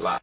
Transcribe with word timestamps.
Live. 0.00 0.20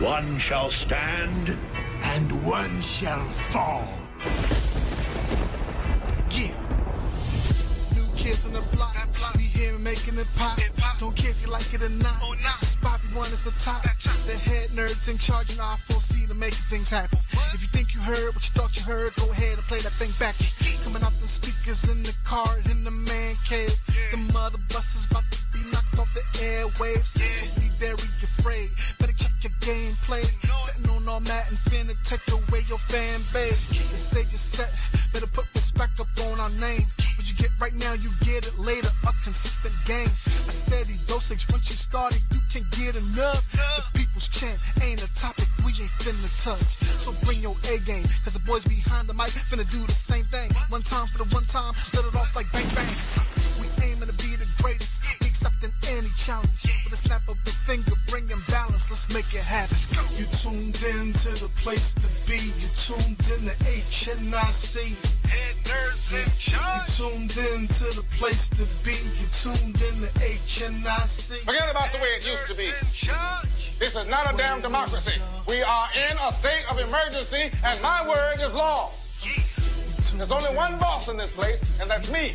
One 0.00 0.38
shall 0.38 0.68
stand, 0.68 1.56
and 2.02 2.44
one 2.44 2.82
shall 2.82 3.24
fall. 3.50 3.88
Kids 8.24 8.48
on 8.48 8.56
the 8.56 8.64
block. 8.72 8.96
We 9.36 9.44
here 9.44 9.76
making 9.78 10.16
it 10.16 10.28
pop. 10.40 10.56
Don't 10.96 11.14
care 11.14 11.30
if 11.30 11.44
you 11.44 11.52
like 11.52 11.68
it 11.76 11.84
or 11.84 11.92
not. 12.00 12.16
This 12.60 12.76
Bobby 12.80 13.04
one 13.12 13.28
is 13.28 13.44
the 13.44 13.52
top. 13.60 13.84
The 14.24 14.32
head 14.48 14.72
nerds 14.72 15.12
in 15.12 15.18
charge 15.18 15.52
and 15.52 15.60
I 15.60 15.76
foresee 15.84 16.24
to 16.26 16.32
making 16.32 16.64
things 16.72 16.88
happen. 16.88 17.20
If 17.52 17.60
you 17.60 17.68
think 17.68 17.92
you 17.92 18.00
heard 18.00 18.32
what 18.32 18.40
you 18.40 18.52
thought 18.56 18.72
you 18.80 18.84
heard, 18.88 19.12
go 19.20 19.28
ahead 19.28 19.60
and 19.60 19.66
play 19.68 19.76
that 19.84 19.92
thing 19.92 20.08
back. 20.16 20.32
Coming 20.88 21.04
out 21.04 21.12
the 21.20 21.28
speakers 21.28 21.84
in 21.84 22.00
the 22.00 22.16
car 22.24 22.48
in 22.72 22.80
the 22.82 22.90
man 22.90 23.36
cave. 23.44 23.76
The 24.10 24.16
mother 24.32 24.58
bus 24.72 24.88
is 24.96 25.04
about 25.12 25.28
to 25.28 25.38
be 25.52 25.60
knocked 25.68 26.00
off 26.00 26.08
the 26.16 26.24
airwaves. 26.40 27.20
So 27.20 27.44
be 27.60 27.68
very 27.76 28.08
afraid. 28.24 28.72
Better 28.96 29.12
check 29.12 29.36
your 29.44 29.52
gameplay. 29.60 30.24
Sitting 30.64 30.88
on 30.88 31.04
all 31.04 31.20
that 31.28 31.44
and 31.52 31.60
finna 31.68 31.92
take 32.08 32.24
away 32.32 32.64
your 32.72 32.80
fan 32.88 33.20
base. 33.36 33.68
The 33.68 34.00
stage 34.00 34.32
is 34.32 34.40
set. 34.40 34.72
Better 35.12 35.28
put 35.28 35.44
respect 35.52 36.00
up 36.00 36.08
on 36.32 36.40
our 36.40 36.54
name. 36.56 36.88
What 37.24 37.32
you 37.32 37.48
get 37.48 37.56
right 37.58 37.72
now, 37.80 37.94
you 37.94 38.10
get 38.20 38.44
it 38.44 38.58
later. 38.58 38.90
A 39.08 39.12
consistent 39.24 39.72
game. 39.88 40.04
A 40.04 40.52
steady 40.52 40.92
dosage. 41.08 41.48
Once 41.48 41.70
you 41.70 41.76
started, 41.76 42.20
you 42.30 42.40
can't 42.52 42.68
get 42.76 42.96
enough. 42.96 43.48
The 43.50 43.98
people's 43.98 44.28
chant 44.28 44.60
ain't 44.82 45.02
a 45.02 45.08
topic 45.14 45.48
we 45.64 45.72
ain't 45.72 45.88
finna 45.96 46.28
touch. 46.44 46.84
So 47.00 47.16
bring 47.24 47.40
your 47.40 47.56
A 47.72 47.78
game. 47.88 48.04
Cause 48.24 48.34
the 48.34 48.44
boys 48.44 48.66
behind 48.66 49.08
the 49.08 49.14
mic 49.14 49.32
finna 49.32 49.64
do 49.72 49.80
the 49.86 49.92
same 49.92 50.24
thing. 50.24 50.50
One 50.68 50.82
time 50.82 51.06
for 51.06 51.24
the 51.24 51.34
one 51.34 51.46
time. 51.46 51.72
Let 51.94 52.04
it 52.04 52.14
off 52.14 52.28
like 52.36 52.52
bang 52.52 52.68
bang. 52.76 52.92
We 53.56 53.72
aiming 53.80 54.04
to 54.04 54.16
be 54.20 54.36
the 54.36 54.44
greatest. 54.60 54.93
We 55.44 55.50
accepting 55.50 55.96
any 55.98 56.08
challenge. 56.16 56.64
With 56.84 56.92
a 56.92 56.96
snap 56.96 57.28
of 57.28 57.36
the 57.44 57.50
finger, 57.50 57.92
bringing 58.08 58.40
balance. 58.48 58.88
Let's 58.88 59.04
make 59.12 59.28
it 59.34 59.44
happen. 59.44 59.76
You 60.16 60.24
tuned 60.32 60.80
in 60.80 61.12
to 61.12 61.30
the 61.36 61.50
place 61.60 61.92
to 62.00 62.08
be. 62.24 62.40
You 62.40 62.68
tuned 62.80 63.20
in 63.28 63.44
to 63.44 63.54
HNIC. 63.68 64.96
Head 65.28 65.56
nerds 65.68 66.16
in 66.16 66.28
charge. 66.40 66.88
You 66.88 67.28
tuned 67.28 67.36
in 67.36 67.68
to 67.76 67.84
the 67.92 68.04
place 68.16 68.48
to 68.56 68.64
be. 68.84 68.96
You 68.96 69.28
tuned 69.36 69.76
in 69.76 69.94
to 70.00 70.10
HNIC. 70.16 71.44
Forget 71.44 71.70
about 71.70 71.92
the 71.92 71.98
way 71.98 72.08
it 72.16 72.26
used 72.26 72.46
to 72.48 72.56
be. 72.56 72.70
This 73.78 73.96
is 73.96 74.08
not 74.08 74.32
a 74.32 74.36
damn 74.36 74.62
democracy. 74.62 75.20
We 75.46 75.62
are 75.62 75.88
in 76.08 76.16
a 76.24 76.32
state 76.32 76.64
of 76.70 76.78
emergency, 76.78 77.50
and 77.64 77.82
my 77.82 78.06
word 78.08 78.40
is 78.40 78.54
law. 78.54 78.88
There's 80.16 80.30
only 80.30 80.56
one 80.56 80.78
boss 80.78 81.08
in 81.08 81.16
this 81.16 81.34
place, 81.34 81.80
and 81.80 81.90
that's 81.90 82.10
me. 82.10 82.32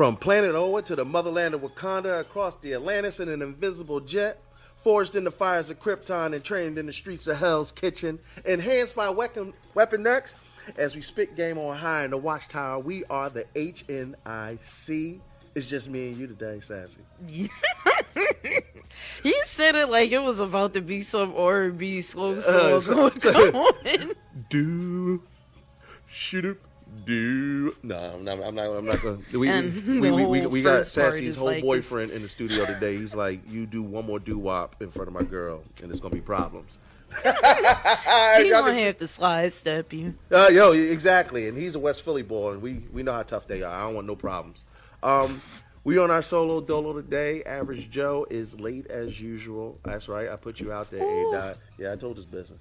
From 0.00 0.16
planet 0.16 0.54
Oa 0.54 0.82
to 0.82 0.96
the 0.96 1.04
motherland 1.04 1.54
of 1.54 1.60
Wakanda, 1.60 2.20
across 2.20 2.56
the 2.56 2.72
Atlantis 2.74 3.20
in 3.20 3.28
an 3.28 3.42
invisible 3.42 4.00
jet, 4.00 4.40
forged 4.76 5.14
in 5.14 5.24
the 5.24 5.30
fires 5.30 5.68
of 5.68 5.78
Krypton 5.78 6.34
and 6.34 6.42
trained 6.42 6.78
in 6.78 6.86
the 6.86 6.92
streets 6.92 7.26
of 7.26 7.36
Hell's 7.36 7.70
Kitchen, 7.70 8.18
enhanced 8.44 8.94
by 8.94 9.10
Weapon, 9.10 9.52
Weapon 9.74 10.06
X, 10.06 10.34
as 10.76 10.94
we 10.94 11.02
spit 11.02 11.36
game 11.36 11.58
on 11.58 11.76
high 11.76 12.04
in 12.04 12.12
the 12.12 12.16
Watchtower, 12.16 12.78
we 12.78 13.04
are 13.06 13.28
the 13.28 13.44
HNIC. 13.54 15.20
It's 15.54 15.66
just 15.66 15.88
me 15.88 16.08
and 16.08 16.16
you 16.16 16.26
today, 16.26 16.60
Sassy. 16.60 17.00
You 19.22 19.40
said 19.44 19.76
it 19.76 19.88
like 19.88 20.10
it 20.10 20.18
was 20.20 20.40
about 20.40 20.74
to 20.74 20.80
be 20.80 21.02
some 21.02 21.34
R&B 21.36 22.00
slow 22.00 22.36
Uh, 22.36 22.80
song. 22.80 23.12
so- 23.20 23.50
going 23.52 23.54
on. 23.54 24.12
Do, 24.50 25.22
shoot 26.10 26.44
up, 26.44 26.56
do. 27.04 27.74
No, 27.82 27.96
I'm 27.96 28.24
not. 28.24 28.42
I'm 28.42 28.54
not. 28.54 28.66
I'm 28.70 28.84
not 28.86 29.00
gonna. 29.02 29.18
We, 29.32 29.38
we, 29.38 30.10
we, 30.10 30.26
we, 30.26 30.46
we 30.46 30.62
got 30.62 30.86
Sassy's 30.86 31.36
whole 31.36 31.48
like 31.48 31.62
boyfriend 31.62 32.10
in 32.10 32.22
the 32.22 32.28
studio 32.28 32.64
today. 32.66 32.96
He's 32.96 33.14
like, 33.14 33.40
you 33.48 33.66
do 33.66 33.82
one 33.82 34.06
more 34.06 34.18
doo 34.18 34.38
wop 34.38 34.76
in 34.82 34.90
front 34.90 35.08
of 35.08 35.14
my 35.14 35.22
girl, 35.22 35.62
and 35.82 35.90
it's 35.90 36.00
gonna 36.00 36.14
be 36.14 36.20
problems. 36.20 36.78
He's 37.22 37.24
Y'all 38.50 38.62
gonna 38.62 38.74
have 38.80 38.98
to 38.98 39.08
slide 39.08 39.52
step 39.52 39.92
you. 39.92 40.14
Uh, 40.32 40.48
yo, 40.50 40.72
exactly. 40.72 41.46
And 41.48 41.56
he's 41.56 41.74
a 41.74 41.78
West 41.78 42.02
Philly 42.02 42.22
boy, 42.22 42.52
and 42.52 42.62
we, 42.62 42.82
we 42.92 43.02
know 43.02 43.12
how 43.12 43.22
tough 43.22 43.46
they 43.46 43.62
are. 43.62 43.72
I 43.72 43.82
don't 43.82 43.94
want 43.94 44.06
no 44.06 44.16
problems. 44.16 44.64
Um, 45.02 45.40
we 45.84 45.98
on 45.98 46.10
our 46.10 46.22
solo 46.22 46.60
dolo 46.60 46.92
today. 46.92 47.42
Average 47.44 47.90
Joe 47.90 48.26
is 48.30 48.58
late 48.60 48.86
as 48.88 49.20
usual. 49.20 49.78
That's 49.84 50.08
right. 50.08 50.28
I 50.28 50.36
put 50.36 50.60
you 50.60 50.72
out 50.72 50.90
there, 50.90 51.02
A 51.02 51.30
dot. 51.32 51.56
Yeah, 51.78 51.92
I 51.92 51.96
told 51.96 52.16
his 52.16 52.26
business. 52.26 52.60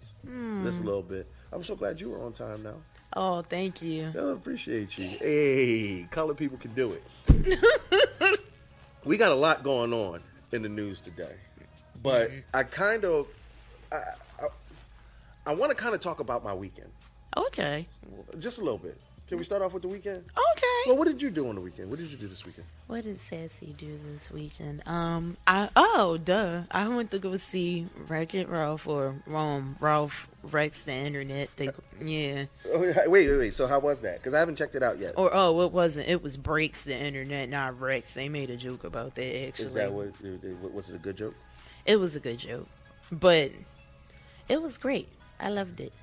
Just 0.63 0.79
a 0.79 0.83
little 0.83 1.01
bit. 1.03 1.29
I'm 1.51 1.63
so 1.63 1.75
glad 1.75 1.99
you 1.99 2.09
were 2.09 2.21
on 2.21 2.33
time 2.33 2.63
now. 2.63 2.75
Oh, 3.15 3.41
thank 3.41 3.81
you. 3.81 4.11
I 4.15 4.31
appreciate 4.31 4.97
you. 4.97 5.07
Hey, 5.07 6.07
colored 6.11 6.37
people 6.37 6.57
can 6.57 6.73
do 6.73 6.95
it. 7.27 8.39
we 9.03 9.17
got 9.17 9.31
a 9.31 9.35
lot 9.35 9.63
going 9.63 9.93
on 9.93 10.21
in 10.51 10.61
the 10.61 10.69
news 10.69 11.01
today, 11.01 11.35
but 12.03 12.31
I 12.53 12.63
kind 12.63 13.05
of, 13.05 13.27
I, 13.91 13.95
I, 14.41 14.47
I 15.47 15.53
want 15.55 15.71
to 15.71 15.75
kind 15.75 15.95
of 15.95 16.01
talk 16.01 16.19
about 16.19 16.43
my 16.43 16.53
weekend, 16.53 16.89
Okay. 17.35 17.87
just 18.37 18.59
a 18.59 18.61
little 18.63 18.77
bit. 18.77 18.99
Can 19.29 19.37
we 19.37 19.43
start 19.43 19.61
off 19.61 19.73
with 19.73 19.83
the 19.83 19.87
weekend? 19.87 20.17
Okay. 20.17 20.65
Well, 20.87 20.97
what 20.97 21.07
did 21.07 21.21
you 21.21 21.29
do 21.29 21.47
on 21.49 21.53
the 21.53 21.61
weekend? 21.61 21.91
What 21.91 21.99
did 21.99 22.09
you 22.09 22.17
do 22.17 22.27
this 22.27 22.43
weekend? 22.43 22.65
What 22.87 23.03
did 23.03 23.19
Sassy 23.19 23.75
do 23.77 23.99
this 24.11 24.31
weekend? 24.31 24.81
Um, 24.87 25.37
I 25.45 25.69
oh 25.75 26.17
duh, 26.17 26.63
I 26.71 26.87
went 26.87 27.11
to 27.11 27.19
go 27.19 27.37
see 27.37 27.85
Wreck 28.07 28.33
It 28.33 28.49
Ralph 28.49 28.87
or 28.87 29.13
um 29.31 29.75
Ralph 29.79 30.27
Rex 30.41 30.85
the 30.85 30.93
Internet. 30.93 31.49
They 31.57 31.69
yeah. 32.03 32.45
Oh, 32.73 32.79
wait, 32.79 33.07
wait, 33.07 33.37
wait. 33.37 33.53
So 33.53 33.67
how 33.67 33.77
was 33.77 34.01
that? 34.01 34.17
Because 34.17 34.33
I 34.33 34.39
haven't 34.39 34.55
checked 34.55 34.73
it 34.73 34.81
out 34.81 34.97
yet. 34.97 35.13
Or 35.15 35.29
oh, 35.31 35.61
it 35.61 35.71
wasn't. 35.71 36.07
It 36.07 36.23
was 36.23 36.35
Breaks 36.35 36.85
the 36.85 36.97
Internet, 36.97 37.49
not 37.49 37.79
Rex. 37.79 38.15
They 38.15 38.29
made 38.29 38.49
a 38.49 38.57
joke 38.57 38.83
about 38.83 39.13
that 39.13 39.47
actually. 39.47 39.65
Is 39.65 39.73
that 39.73 39.91
what? 39.91 40.11
Was 40.73 40.89
it 40.89 40.95
a 40.95 40.99
good 40.99 41.17
joke? 41.17 41.35
It 41.85 41.97
was 41.97 42.15
a 42.15 42.19
good 42.19 42.39
joke, 42.39 42.67
but 43.11 43.51
it 44.47 44.59
was 44.59 44.79
great. 44.79 45.07
I 45.39 45.49
loved 45.49 45.81
it. 45.81 45.93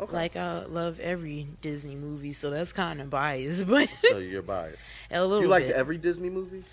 Okay. 0.00 0.12
Like 0.12 0.36
I 0.36 0.64
love 0.66 1.00
every 1.00 1.48
Disney 1.60 1.96
movie, 1.96 2.32
so 2.32 2.50
that's 2.50 2.72
kind 2.72 3.00
of 3.00 3.10
biased, 3.10 3.66
but 3.68 3.88
So 4.10 4.18
you're 4.18 4.42
biased. 4.42 4.78
a 5.10 5.24
little 5.24 5.42
You 5.42 5.48
like 5.48 5.66
bit. 5.66 5.76
every 5.76 5.98
Disney 5.98 6.30
movie? 6.30 6.64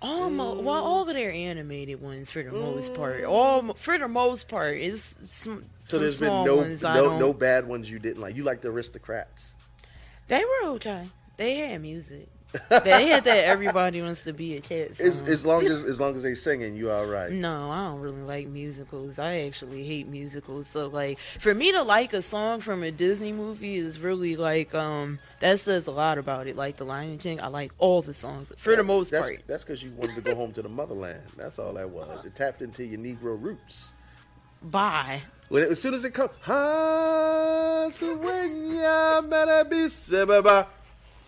Almost, 0.00 0.60
mm. 0.62 0.64
well, 0.64 0.82
all 0.84 1.02
of 1.08 1.14
their 1.14 1.30
animated 1.30 2.02
ones 2.02 2.28
for 2.28 2.42
the 2.42 2.50
most 2.50 2.92
part. 2.94 3.22
Mm. 3.22 3.28
All 3.28 3.74
for 3.74 3.96
the 3.98 4.08
most 4.08 4.48
part 4.48 4.78
is 4.78 5.16
some, 5.22 5.64
So 5.84 5.96
some 5.96 6.00
there's 6.00 6.18
been 6.18 6.44
no 6.44 6.56
ones. 6.56 6.82
No 6.82 7.16
no 7.18 7.32
bad 7.32 7.68
ones 7.68 7.88
you 7.88 8.00
didn't 8.00 8.20
like. 8.20 8.34
You 8.36 8.42
like 8.42 8.62
the 8.62 8.68
aristocrats. 8.70 9.52
They 10.26 10.44
were 10.44 10.70
okay. 10.70 11.06
They 11.36 11.56
had 11.56 11.80
music. 11.82 12.28
They 12.68 13.08
had 13.08 13.24
that 13.24 13.44
everybody 13.44 14.02
wants 14.02 14.24
to 14.24 14.32
be 14.32 14.56
a 14.56 14.60
cat. 14.60 14.96
Song. 14.96 15.06
As, 15.06 15.22
as 15.22 15.46
long 15.46 15.66
as 15.66 15.84
as 15.84 15.98
long 15.98 16.16
as 16.16 16.22
they 16.22 16.34
singing, 16.34 16.76
you 16.76 16.90
all 16.90 17.06
right. 17.06 17.30
No, 17.30 17.70
I 17.70 17.88
don't 17.88 18.00
really 18.00 18.22
like 18.22 18.48
musicals. 18.48 19.18
I 19.18 19.40
actually 19.40 19.84
hate 19.84 20.06
musicals. 20.08 20.68
So 20.68 20.88
like 20.88 21.18
for 21.38 21.54
me 21.54 21.72
to 21.72 21.82
like 21.82 22.12
a 22.12 22.22
song 22.22 22.60
from 22.60 22.82
a 22.82 22.90
Disney 22.90 23.32
movie 23.32 23.76
is 23.76 23.98
really 23.98 24.36
like 24.36 24.74
um 24.74 25.18
that 25.40 25.60
says 25.60 25.86
a 25.86 25.92
lot 25.92 26.18
about 26.18 26.46
it. 26.46 26.56
Like 26.56 26.76
The 26.76 26.84
Lion 26.84 27.18
King, 27.18 27.40
I 27.40 27.48
like 27.48 27.72
all 27.78 28.02
the 28.02 28.14
songs 28.14 28.52
for 28.56 28.76
the 28.76 28.82
most 28.82 29.10
that's, 29.10 29.26
part. 29.26 29.42
That's 29.46 29.64
because 29.64 29.82
you 29.82 29.90
wanted 29.92 30.16
to 30.16 30.20
go 30.20 30.34
home 30.34 30.52
to 30.52 30.62
the 30.62 30.68
motherland. 30.68 31.22
That's 31.36 31.58
all 31.58 31.72
that 31.74 31.88
was. 31.88 32.24
It 32.24 32.34
tapped 32.34 32.62
into 32.62 32.84
your 32.84 32.98
Negro 32.98 33.40
roots. 33.42 33.92
Bye. 34.62 35.22
When 35.48 35.64
it, 35.64 35.70
as 35.70 35.80
soon 35.82 35.92
as 35.92 36.04
it 36.04 36.14
comes, 36.14 36.30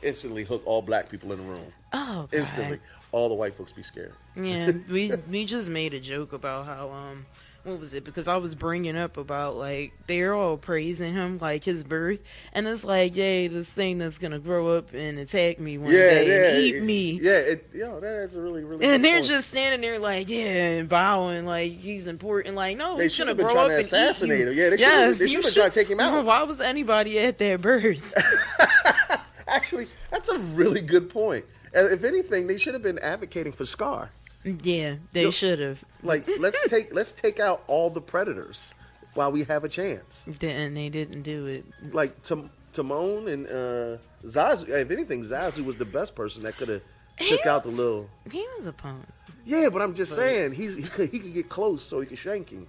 instantly 0.04 0.44
hook 0.44 0.62
all 0.66 0.82
black 0.82 1.08
people 1.08 1.32
in 1.32 1.38
the 1.38 1.44
room. 1.44 1.72
Oh, 1.92 2.28
God. 2.30 2.34
Instantly, 2.34 2.78
all 3.12 3.28
the 3.28 3.34
white 3.34 3.54
folks 3.56 3.72
be 3.72 3.82
scared. 3.82 4.12
Yeah, 4.36 4.72
we 4.90 5.12
we 5.30 5.44
just 5.44 5.70
made 5.70 5.94
a 5.94 6.00
joke 6.00 6.32
about 6.32 6.66
how 6.66 6.90
um 6.90 7.26
what 7.62 7.80
was 7.80 7.94
it? 7.94 8.04
Because 8.04 8.28
I 8.28 8.36
was 8.36 8.54
bringing 8.54 8.94
up 8.94 9.16
about 9.16 9.56
like 9.56 9.94
they're 10.06 10.34
all 10.34 10.58
praising 10.58 11.14
him 11.14 11.38
like 11.40 11.64
his 11.64 11.82
birth, 11.82 12.18
and 12.52 12.66
it's 12.68 12.84
like, 12.84 13.16
yay, 13.16 13.48
this 13.48 13.72
thing 13.72 13.96
that's 13.96 14.18
gonna 14.18 14.38
grow 14.38 14.76
up 14.76 14.92
and 14.92 15.18
attack 15.18 15.58
me 15.58 15.78
one 15.78 15.90
yeah, 15.90 15.98
day 15.98 16.28
yeah, 16.28 16.48
and 16.48 16.62
eat 16.62 16.74
it- 16.76 16.82
me. 16.82 17.10
Yeah, 17.22 17.38
it, 17.38 17.70
yo, 17.72 18.00
that's 18.00 18.34
a 18.34 18.40
really, 18.40 18.64
really. 18.64 18.84
And 18.84 19.02
they're 19.02 19.14
point. 19.20 19.26
just 19.26 19.48
standing 19.48 19.80
there 19.80 19.98
like, 19.98 20.28
yeah, 20.28 20.72
and 20.78 20.88
bowing 20.90 21.46
like 21.46 21.72
he's 21.72 22.06
important. 22.06 22.54
Like, 22.54 22.76
no, 22.76 22.98
They 22.98 23.04
he's 23.04 23.16
gonna 23.16 23.32
grow 23.32 23.56
up 23.56 23.68
to 23.68 23.76
and 23.76 23.84
assassinate 23.84 24.40
eat 24.40 24.42
you. 24.42 24.50
him. 24.50 24.58
Yeah, 24.58 24.70
they 24.70 24.76
yes, 24.76 25.16
should've 25.16 25.42
been 25.44 25.52
trying 25.54 25.70
to 25.70 25.74
take 25.74 25.88
him 25.88 26.00
out. 26.00 26.22
Why 26.26 26.42
was 26.42 26.60
anybody 26.60 27.18
at 27.18 27.38
their 27.38 27.56
birth? 27.56 28.12
Actually, 29.54 29.86
that's 30.10 30.28
a 30.28 30.38
really 30.38 30.80
good 30.80 31.08
point. 31.08 31.44
And 31.72 31.92
if 31.92 32.02
anything, 32.04 32.46
they 32.48 32.58
should 32.58 32.74
have 32.74 32.82
been 32.82 32.98
advocating 32.98 33.52
for 33.52 33.64
Scar. 33.64 34.10
yeah, 34.44 34.96
they 35.12 35.22
Yo- 35.22 35.30
should 35.30 35.60
have. 35.60 35.82
Like, 36.02 36.28
let's 36.38 36.58
take 36.68 36.92
let's 36.92 37.12
take 37.12 37.38
out 37.40 37.62
all 37.68 37.88
the 37.90 38.00
predators 38.00 38.74
while 39.14 39.30
we 39.30 39.44
have 39.44 39.62
a 39.64 39.68
chance. 39.68 40.24
And 40.26 40.76
they 40.76 40.88
didn't 40.88 41.22
do 41.22 41.46
it. 41.46 41.64
Like 41.92 42.20
Tim, 42.24 42.50
Timon 42.72 43.28
and 43.28 43.46
uh, 43.46 43.98
Zazu. 44.26 44.68
If 44.68 44.90
anything, 44.90 45.24
Zazu 45.24 45.64
was 45.64 45.76
the 45.76 45.84
best 45.84 46.14
person 46.16 46.42
that 46.42 46.56
could 46.56 46.68
have 46.68 46.82
took 47.20 47.46
out 47.46 47.62
the 47.62 47.68
was- 47.70 47.78
little. 47.78 48.10
He 48.30 48.44
was 48.56 48.66
a 48.66 48.72
punk. 48.72 49.04
Yeah, 49.46 49.68
but 49.68 49.82
I'm 49.82 49.94
just 49.94 50.14
saying 50.14 50.52
he's 50.52 50.74
he 50.76 50.82
could, 50.82 51.10
he 51.10 51.18
could 51.18 51.34
get 51.34 51.48
close 51.48 51.84
so 51.84 52.00
he 52.00 52.06
could 52.06 52.18
shank 52.18 52.50
him. 52.50 52.66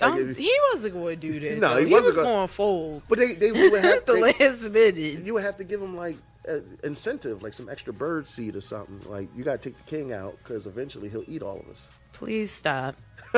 Like, 0.00 0.12
Um, 0.12 0.30
if- 0.30 0.36
he 0.36 0.56
wasn't 0.72 0.94
going 0.94 1.20
to 1.20 1.32
do 1.32 1.40
that. 1.40 1.58
No, 1.58 1.74
No, 1.74 1.80
he 1.80 1.86
he, 1.86 1.92
wasn't 1.92 2.16
was 2.16 2.22
going 2.24 2.48
fold 2.48 3.02
but 3.08 3.18
they 3.18 3.34
they 3.34 3.50
would 3.52 3.82
have 3.84 4.04
the 4.06 4.12
they- 4.12 4.20
last 4.46 4.70
minute. 4.70 4.96
you 5.24 5.34
would 5.34 5.42
have 5.44 5.56
to 5.58 5.64
give 5.64 5.82
him 5.82 5.96
like 5.96 6.16
a 6.46 6.60
incentive, 6.84 7.42
like 7.42 7.52
some 7.52 7.68
extra 7.68 7.92
bird 7.92 8.26
seed 8.28 8.54
or 8.56 8.60
something. 8.60 9.00
Like 9.10 9.28
you 9.36 9.44
got 9.44 9.60
to 9.62 9.68
take 9.70 9.76
the 9.76 9.90
king 9.90 10.12
out 10.12 10.38
because 10.38 10.66
eventually 10.66 11.08
he'll 11.08 11.24
eat 11.26 11.42
all 11.42 11.58
of 11.60 11.68
us. 11.68 11.86
Please 12.12 12.50
stop. 12.50 12.96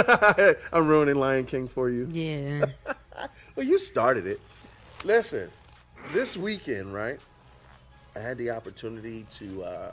I'm 0.73 0.87
ruining 0.87 1.17
Lion 1.17 1.45
King 1.45 1.67
for 1.69 1.91
you. 1.91 2.09
Yeah. 2.11 2.67
Well, 3.55 3.67
you 3.67 3.77
started 3.79 4.27
it. 4.27 4.41
Listen, 5.05 5.51
this 6.15 6.39
weekend, 6.39 6.95
right? 6.95 7.21
I 8.17 8.21
had 8.21 8.39
the 8.39 8.51
opportunity 8.51 9.27
to 9.39 9.62
uh, 9.62 9.93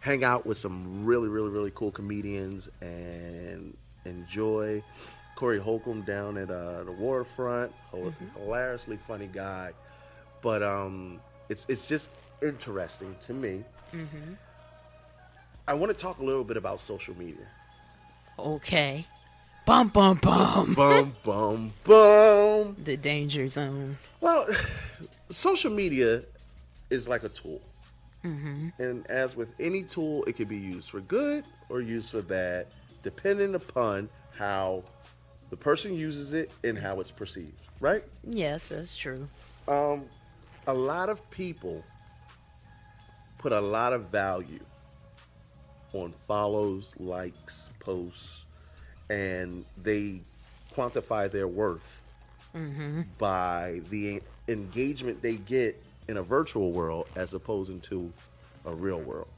hang 0.00 0.24
out 0.24 0.44
with 0.44 0.58
some 0.58 1.06
really, 1.06 1.28
really, 1.28 1.48
really 1.48 1.72
cool 1.74 1.90
comedians 1.90 2.68
and 2.82 3.74
enjoy 4.04 4.82
Corey 5.40 5.58
Holcomb 5.58 6.02
down 6.02 6.36
at 6.36 6.50
uh, 6.50 6.84
the 6.84 6.92
waterfront. 6.92 7.72
Hil- 7.90 8.12
Hilariously 8.36 8.98
funny 9.08 9.26
guy, 9.32 9.72
but 10.42 10.62
um, 10.62 11.18
it's 11.48 11.64
it's 11.70 11.88
just 11.88 12.10
interesting 12.42 13.16
to 13.22 13.32
me. 13.32 13.64
I 15.66 15.72
want 15.72 15.90
to 15.92 15.98
talk 15.98 16.18
a 16.18 16.22
little 16.22 16.44
bit 16.44 16.58
about 16.58 16.78
social 16.78 17.16
media. 17.16 17.46
Okay. 18.38 19.06
Bum 19.64 19.88
bum 19.88 20.18
bum. 20.18 20.74
Bum 20.74 21.14
bum 21.24 21.72
bum. 21.84 22.76
The 22.84 22.98
danger 22.98 23.48
zone. 23.48 23.96
Well, 24.20 24.46
social 25.30 25.70
media 25.70 26.22
is 26.90 27.08
like 27.08 27.22
a 27.24 27.30
tool. 27.30 27.62
And 28.22 29.06
as 29.06 29.34
with 29.36 29.54
any 29.58 29.84
tool, 29.84 30.22
it 30.24 30.36
can 30.36 30.44
be 30.48 30.58
used 30.58 30.90
for 30.90 31.00
good 31.00 31.44
or 31.70 31.80
used 31.80 32.10
for 32.10 32.20
bad, 32.20 32.66
depending 33.02 33.54
upon 33.54 34.10
how 34.36 34.82
the 35.50 35.56
person 35.56 35.94
uses 35.94 36.32
it 36.32 36.50
and 36.64 36.78
how 36.78 37.00
it's 37.00 37.10
perceived, 37.10 37.60
right? 37.80 38.02
Yes, 38.24 38.68
that's 38.68 38.96
true. 38.96 39.28
Um, 39.68 40.04
a 40.66 40.74
lot 40.74 41.08
of 41.08 41.28
people 41.30 41.84
put 43.38 43.52
a 43.52 43.60
lot 43.60 43.92
of 43.92 44.06
value 44.06 44.60
on 45.92 46.12
follows, 46.26 46.94
likes, 46.98 47.68
posts, 47.80 48.44
and 49.08 49.64
they 49.82 50.20
quantify 50.74 51.30
their 51.30 51.48
worth 51.48 52.04
by 53.18 53.80
the 53.90 54.20
engagement 54.48 55.20
they 55.22 55.36
get 55.36 55.80
in 56.08 56.16
a 56.16 56.22
virtual 56.22 56.72
world 56.72 57.06
as 57.16 57.34
opposed 57.34 57.82
to 57.84 58.12
a 58.66 58.72
real 58.74 59.00
world. 59.00 59.28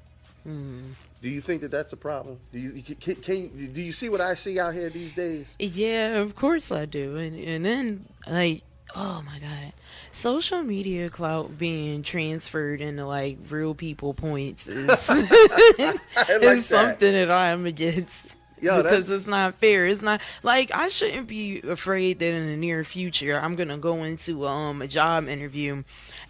Do 1.23 1.29
you 1.29 1.41
think 1.41 1.61
that 1.63 1.71
that's 1.71 1.93
a 1.93 1.97
problem? 1.97 2.41
Do 2.53 2.59
you 2.59 2.83
can, 2.83 3.15
can 3.15 3.73
do 3.73 3.81
you 3.81 3.93
see 3.93 4.09
what 4.09 4.21
I 4.21 4.35
see 4.35 4.59
out 4.59 4.75
here 4.75 4.91
these 4.91 5.13
days? 5.13 5.47
Yeah, 5.61 6.19
of 6.19 6.35
course 6.35 6.73
I 6.73 6.85
do. 6.85 7.17
And 7.17 7.39
and 7.39 7.65
then 7.65 8.05
like 8.27 8.65
oh 8.97 9.23
my 9.23 9.39
god. 9.39 9.73
Social 10.11 10.63
media 10.65 11.09
clout 11.09 11.57
being 11.57 12.03
transferred 12.03 12.81
into 12.81 13.07
like 13.07 13.39
real 13.49 13.73
people 13.75 14.15
points 14.15 14.67
is, 14.67 15.09
like 15.09 15.31
is 16.29 16.67
that. 16.67 16.91
something 16.99 17.13
that 17.13 17.31
I 17.31 17.51
am 17.51 17.67
against. 17.67 18.35
Yo, 18.63 18.83
because 18.83 19.11
it's 19.11 19.27
not 19.27 19.57
fair. 19.57 19.87
It's 19.87 20.03
not 20.03 20.21
like 20.45 20.71
I 20.73 20.89
shouldn't 20.89 21.27
be 21.27 21.61
afraid 21.63 22.21
that 22.21 22.33
in 22.33 22.47
the 22.47 22.57
near 22.57 22.85
future 22.85 23.39
I'm 23.39 23.57
gonna 23.57 23.77
go 23.77 24.05
into 24.05 24.47
um 24.47 24.81
a 24.81 24.87
job 24.87 25.29
interview 25.29 25.83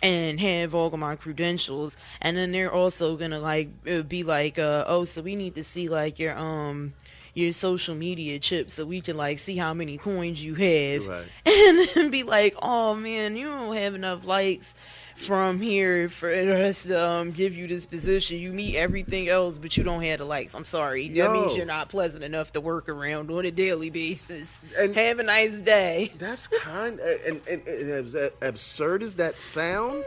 and 0.02 0.40
have 0.40 0.74
all 0.74 0.86
of 0.92 0.98
my 0.98 1.14
credentials, 1.14 1.96
and 2.22 2.36
then 2.36 2.50
they're 2.50 2.72
also 2.72 3.16
gonna 3.16 3.38
like 3.38 3.68
uh, 3.88 4.00
be 4.02 4.22
like, 4.22 4.58
uh, 4.58 4.84
oh, 4.86 5.04
so 5.04 5.20
we 5.20 5.36
need 5.36 5.54
to 5.56 5.62
see 5.62 5.88
like 5.90 6.18
your 6.18 6.36
um 6.36 6.94
your 7.34 7.52
social 7.52 7.94
media 7.94 8.38
chip 8.38 8.70
so 8.70 8.84
we 8.84 9.00
can 9.00 9.16
like 9.16 9.38
see 9.38 9.56
how 9.56 9.72
many 9.74 9.98
coins 9.98 10.42
you 10.42 10.54
have, 10.54 11.06
Right. 11.06 11.24
and 11.46 11.88
then 11.94 12.10
be 12.10 12.22
like, 12.22 12.56
oh 12.62 12.94
man, 12.94 13.36
you 13.36 13.46
don't 13.46 13.76
have 13.76 13.94
enough 13.94 14.26
likes 14.26 14.74
from 15.16 15.60
here 15.60 16.08
for 16.08 16.32
us 16.32 16.84
to 16.84 17.08
um, 17.08 17.30
give 17.30 17.54
you 17.54 17.66
this 17.66 17.84
position. 17.84 18.38
You 18.38 18.52
meet 18.52 18.76
everything 18.76 19.28
else, 19.28 19.58
but 19.58 19.76
you 19.76 19.84
don't 19.84 20.02
have 20.02 20.18
the 20.18 20.24
likes. 20.24 20.54
I'm 20.54 20.64
sorry. 20.64 21.08
That 21.08 21.32
means 21.32 21.56
you're 21.56 21.66
not 21.66 21.88
pleasant 21.88 22.24
enough 22.24 22.52
to 22.52 22.60
work 22.60 22.88
around 22.88 23.30
on 23.30 23.44
a 23.44 23.50
daily 23.50 23.90
basis. 23.90 24.60
And- 24.78 24.96
have 24.96 25.18
a 25.18 25.22
nice 25.22 25.56
day. 25.56 26.12
That's 26.18 26.46
kind 26.46 27.00
and, 27.00 27.42
and, 27.48 27.66
and 27.66 27.90
as 27.90 28.16
absurd 28.40 29.02
as 29.02 29.16
that 29.16 29.38
sound, 29.38 30.04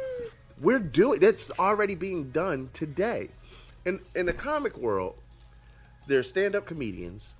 we're 0.59 0.79
doing 0.79 1.19
that's 1.19 1.51
already 1.59 1.95
being 1.95 2.31
done 2.31 2.69
today. 2.73 3.29
In 3.85 3.99
in 4.15 4.25
the 4.25 4.33
comic 4.33 4.77
world, 4.77 5.15
there's 6.07 6.27
stand-up 6.27 6.65
comedians, 6.65 7.34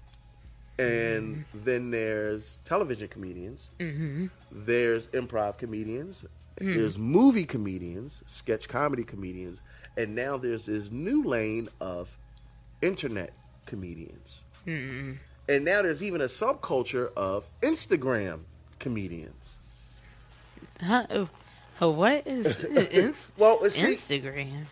and 0.78 1.46
then 1.54 1.92
there's 1.92 2.58
television 2.66 3.08
comedians. 3.08 3.68
Mm-hmm. 3.80 4.28
There's 4.52 5.08
improv 5.08 5.58
comedians. 5.58 6.26
Hmm. 6.60 6.74
There's 6.76 6.98
movie 6.98 7.46
comedians, 7.46 8.22
sketch 8.28 8.68
comedy 8.70 9.04
comedians, 9.04 9.62
and 9.98 10.16
now 10.16 10.38
there's 10.38 10.66
this 10.66 10.90
new 10.92 11.24
lane 11.24 11.68
of 11.82 12.10
internet 12.82 13.34
comedians. 13.66 14.44
Mm-hmm. 14.66 15.14
And 15.48 15.66
now 15.66 15.82
there's 15.82 16.02
even 16.02 16.22
a 16.22 16.26
subculture 16.26 17.12
of 17.16 17.46
Instagram 17.62 18.40
comedians. 18.80 19.54
Huh? 20.82 21.06
Oh, 21.10 21.30
oh, 21.82 21.92
what 21.92 22.26
is 22.26 22.60
it's 22.64 23.32
Well, 23.38 23.60
it's- 23.64 23.78
Instagram? 23.82 24.66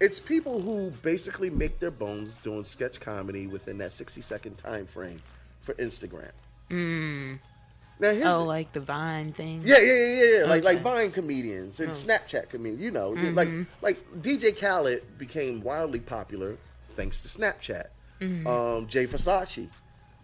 it's 0.00 0.20
people 0.20 0.60
who 0.60 0.90
basically 1.02 1.50
make 1.50 1.78
their 1.80 1.90
bones 1.90 2.34
doing 2.42 2.64
sketch 2.64 3.00
comedy 3.00 3.46
within 3.46 3.78
that 3.78 3.92
60 3.92 4.20
second 4.20 4.56
time 4.58 4.86
frame 4.86 5.20
for 5.68 5.74
Instagram. 5.74 6.30
Mm. 6.70 7.38
Now 8.00 8.10
here's 8.12 8.24
Oh, 8.24 8.38
the- 8.38 8.44
like 8.44 8.72
the 8.72 8.80
Vine 8.80 9.32
thing. 9.32 9.60
yeah, 9.64 9.78
yeah, 9.78 9.92
yeah, 9.92 10.38
yeah, 10.38 10.44
like 10.46 10.64
like 10.64 10.80
Vine 10.80 11.10
comedians 11.10 11.78
and 11.80 11.90
Oh. 11.90 11.92
Snapchat 11.92 12.48
comedians. 12.48 12.80
You 12.80 12.90
know, 12.90 13.12
mm-hmm. 13.12 13.34
like 13.34 13.50
like 13.82 14.10
DJ 14.22 14.58
Khaled 14.58 15.02
became 15.18 15.62
wildly 15.62 16.00
popular 16.00 16.56
thanks 16.96 17.20
to 17.20 17.28
Snapchat. 17.28 17.88
Mm-hmm. 18.20 18.46
Um, 18.46 18.86
Jay 18.86 19.06
Versace 19.06 19.68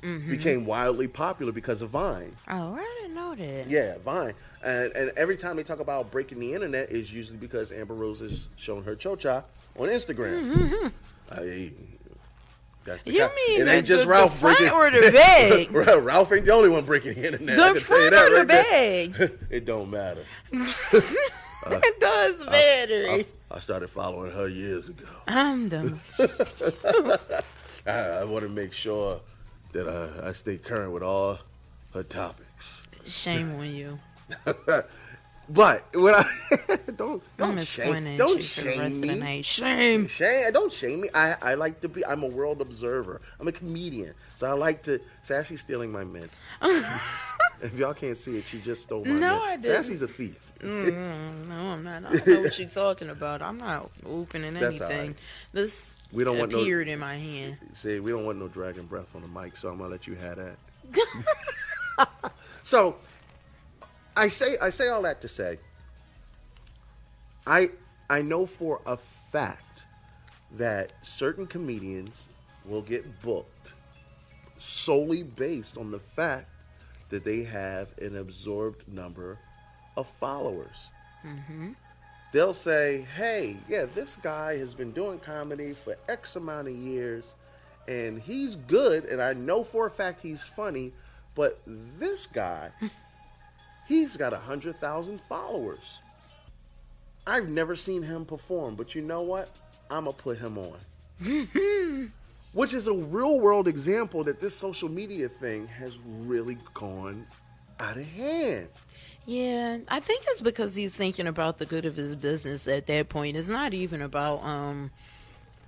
mm-hmm. 0.02 0.30
became 0.30 0.64
wildly 0.64 1.08
popular 1.08 1.52
because 1.52 1.82
of 1.82 1.90
Vine. 1.90 2.34
Oh, 2.48 2.74
I 2.74 3.00
didn't 3.00 3.14
know 3.14 3.34
that. 3.34 3.68
Yeah, 3.68 3.98
Vine. 3.98 4.34
And 4.64 4.92
and 4.92 5.12
every 5.16 5.36
time 5.36 5.56
they 5.56 5.62
talk 5.62 5.80
about 5.80 6.10
breaking 6.10 6.40
the 6.40 6.54
internet 6.54 6.90
is 6.90 7.12
usually 7.12 7.38
because 7.38 7.70
Amber 7.70 7.94
Rose 7.94 8.20
has 8.20 8.48
shown 8.56 8.82
her 8.84 8.96
chocha 8.96 9.44
on 9.78 9.88
Instagram. 9.88 10.90
I, 11.30 11.72
that's 12.84 13.02
the. 13.02 13.12
You 13.12 13.20
guy. 13.20 13.30
mean 13.34 13.60
it 13.62 13.64
the, 13.64 13.72
ain't 13.72 13.86
just 13.86 14.04
the, 14.04 14.10
Ralph 14.10 14.32
the 14.34 14.38
front 14.38 14.58
breaking 14.58 14.74
or 14.76 14.90
the 14.90 15.10
back? 15.74 16.04
Ralph 16.04 16.32
ain't 16.32 16.46
the 16.46 16.52
only 16.52 16.68
one 16.68 16.84
breaking 16.84 17.14
the 17.14 17.26
internet. 17.26 17.58
I 17.58 17.72
the 17.72 17.80
can 17.80 17.86
tell 17.88 18.00
you 18.02 18.10
front 18.10 18.10
that 18.12 18.26
or 18.26 18.30
the 18.30 18.36
right 18.36 18.48
there. 18.48 19.28
back? 19.28 19.38
it 19.50 19.64
don't 19.64 19.90
matter. 19.90 20.24
Uh, 21.66 21.80
it 21.82 21.98
does 21.98 22.44
matter. 22.44 23.06
I, 23.08 23.24
I 23.50 23.58
started 23.58 23.88
following 23.88 24.30
her 24.32 24.48
years 24.48 24.90
ago. 24.90 25.06
I'm 25.26 25.66
done. 25.66 25.98
I, 27.86 27.90
I 27.90 28.24
want 28.24 28.42
to 28.42 28.50
make 28.50 28.74
sure 28.74 29.20
that 29.72 29.88
I, 29.88 30.28
I 30.28 30.32
stay 30.32 30.58
current 30.58 30.92
with 30.92 31.02
all 31.02 31.38
her 31.94 32.02
topics. 32.02 32.82
Shame 33.06 33.54
on 33.54 33.74
you. 33.74 33.98
But 35.48 35.84
when 35.94 36.14
I 36.14 36.26
don't 36.96 37.22
don't 37.36 37.62
shame, 37.66 38.16
don't 38.16 38.36
you 38.38 38.42
for 38.42 38.62
the 38.62 38.70
shame 38.70 38.80
rest 38.80 39.02
of 39.02 39.08
the 39.08 39.16
me. 39.16 39.42
Shame. 39.42 40.06
Shame, 40.06 40.52
don't 40.52 40.72
shame 40.72 41.02
me. 41.02 41.08
I, 41.14 41.36
I 41.42 41.54
like 41.54 41.80
to 41.82 41.88
be. 41.88 42.04
I'm 42.06 42.22
a 42.22 42.26
world 42.28 42.60
observer. 42.62 43.20
I'm 43.38 43.46
a 43.48 43.52
comedian, 43.52 44.14
so 44.38 44.46
I 44.48 44.52
like 44.52 44.82
to. 44.84 45.00
Sassy's 45.22 45.60
stealing 45.60 45.92
my 45.92 46.02
mint. 46.04 46.30
if 46.62 47.74
y'all 47.76 47.92
can't 47.94 48.16
see 48.16 48.38
it, 48.38 48.46
she 48.46 48.58
just 48.60 48.84
stole 48.84 49.04
my 49.04 49.10
No, 49.12 49.34
mint. 49.34 49.42
I 49.42 49.56
didn't. 49.56 49.84
Sassy's 49.84 50.02
a 50.02 50.08
thief. 50.08 50.36
Mm, 50.60 51.48
no, 51.48 51.54
I'm 51.54 51.84
not. 51.84 52.06
I 52.06 52.16
don't 52.16 52.26
know 52.26 52.40
what 52.42 52.58
you're 52.58 52.68
talking 52.68 53.10
about. 53.10 53.42
I'm 53.42 53.58
not 53.58 53.90
opening 54.06 54.54
That's 54.54 54.80
anything. 54.80 55.06
right. 55.08 55.16
This 55.52 55.92
We 56.10 56.24
don't 56.24 56.38
want 56.38 56.52
no- 56.52 56.60
appeared 56.60 56.88
in 56.88 56.98
my 56.98 57.16
hand. 57.18 57.58
See, 57.74 58.00
we 58.00 58.10
don't 58.12 58.24
want 58.24 58.38
no 58.38 58.48
dragon 58.48 58.86
breath 58.86 59.14
on 59.14 59.20
the 59.20 59.28
mic, 59.28 59.58
so 59.58 59.68
I'm 59.68 59.76
gonna 59.76 59.90
let 59.90 60.06
you 60.06 60.14
have 60.14 60.38
that. 60.38 60.56
so, 62.62 62.96
I 64.16 64.28
say 64.28 64.56
I 64.60 64.70
say 64.70 64.88
all 64.88 65.02
that 65.02 65.20
to 65.22 65.28
say, 65.28 65.58
I 67.46 67.70
I 68.08 68.22
know 68.22 68.46
for 68.46 68.80
a 68.86 68.96
fact 68.96 69.82
that 70.52 70.92
certain 71.02 71.46
comedians 71.46 72.28
will 72.64 72.82
get 72.82 73.20
booked 73.22 73.72
solely 74.58 75.22
based 75.22 75.76
on 75.76 75.90
the 75.90 75.98
fact 75.98 76.48
that 77.10 77.24
they 77.24 77.42
have 77.42 77.88
an 77.98 78.16
absorbed 78.16 78.86
number 78.88 79.38
of 79.96 80.08
followers. 80.08 80.76
Mm-hmm. 81.24 81.72
They'll 82.32 82.54
say, 82.54 83.06
"Hey, 83.16 83.56
yeah, 83.68 83.86
this 83.94 84.16
guy 84.16 84.58
has 84.58 84.74
been 84.74 84.92
doing 84.92 85.18
comedy 85.18 85.74
for 85.74 85.96
X 86.08 86.36
amount 86.36 86.68
of 86.68 86.74
years, 86.74 87.34
and 87.86 88.20
he's 88.20 88.56
good, 88.56 89.04
and 89.04 89.22
I 89.22 89.34
know 89.34 89.62
for 89.62 89.86
a 89.86 89.90
fact 89.90 90.20
he's 90.22 90.42
funny, 90.42 90.92
but 91.34 91.60
this 91.66 92.26
guy, 92.26 92.70
he's 93.86 94.16
got 94.16 94.32
a 94.32 94.38
hundred 94.38 94.80
thousand 94.80 95.20
followers. 95.28 96.00
I've 97.26 97.48
never 97.48 97.74
seen 97.74 98.02
him 98.02 98.24
perform, 98.24 98.74
but 98.74 98.94
you 98.94 99.02
know 99.02 99.22
what? 99.22 99.48
I'm 99.90 100.04
gonna 100.04 100.16
put 100.16 100.38
him 100.38 100.58
on. 100.58 102.10
Which 102.52 102.74
is 102.74 102.86
a 102.86 102.92
real 102.92 103.40
world 103.40 103.66
example 103.66 104.24
that 104.24 104.40
this 104.40 104.54
social 104.54 104.88
media 104.88 105.28
thing 105.28 105.66
has 105.66 105.98
really 106.20 106.56
gone 106.72 107.26
out 107.80 107.96
of 107.96 108.06
hand. 108.06 108.68
Yeah, 109.26 109.78
I 109.88 110.00
think 110.00 110.24
it's 110.28 110.42
because 110.42 110.74
he's 110.76 110.94
thinking 110.94 111.26
about 111.26 111.58
the 111.58 111.64
good 111.64 111.86
of 111.86 111.96
his 111.96 112.14
business 112.14 112.68
at 112.68 112.86
that 112.88 113.08
point. 113.08 113.36
It's 113.36 113.48
not 113.48 113.72
even 113.72 114.02
about 114.02 114.42
um 114.44 114.90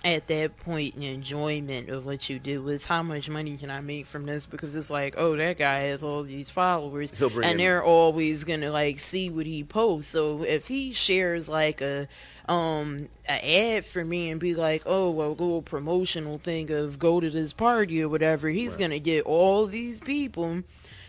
at 0.06 0.28
that 0.28 0.56
point 0.58 0.94
the 0.94 1.08
enjoyment 1.08 1.88
of 1.88 2.06
what 2.06 2.30
you 2.30 2.38
do. 2.38 2.68
It's 2.68 2.84
how 2.84 3.02
much 3.02 3.28
money 3.28 3.56
can 3.56 3.72
I 3.72 3.80
make 3.80 4.06
from 4.06 4.24
this 4.24 4.46
because 4.46 4.76
it's 4.76 4.88
like, 4.88 5.16
oh, 5.18 5.34
that 5.34 5.58
guy 5.58 5.80
has 5.80 6.04
all 6.04 6.22
these 6.22 6.48
followers 6.48 7.12
and 7.20 7.44
in- 7.44 7.56
they're 7.56 7.82
always 7.82 8.44
gonna 8.44 8.70
like 8.70 9.00
see 9.00 9.28
what 9.30 9.46
he 9.46 9.64
posts. 9.64 10.12
So 10.12 10.44
if 10.44 10.68
he 10.68 10.92
shares 10.92 11.48
like 11.48 11.80
a 11.80 12.06
um 12.48 13.08
a 13.28 13.76
ad 13.76 13.84
for 13.84 14.04
me 14.04 14.30
and 14.30 14.38
be 14.38 14.54
like, 14.54 14.84
oh 14.86 15.10
well, 15.10 15.34
go 15.34 15.56
a 15.56 15.62
promotional 15.62 16.38
thing 16.38 16.70
of 16.70 17.00
go 17.00 17.18
to 17.18 17.28
this 17.28 17.52
party 17.52 18.00
or 18.00 18.08
whatever, 18.08 18.48
he's 18.48 18.76
gonna 18.76 19.00
get 19.00 19.26
all 19.26 19.66
these 19.66 19.98
people 19.98 20.62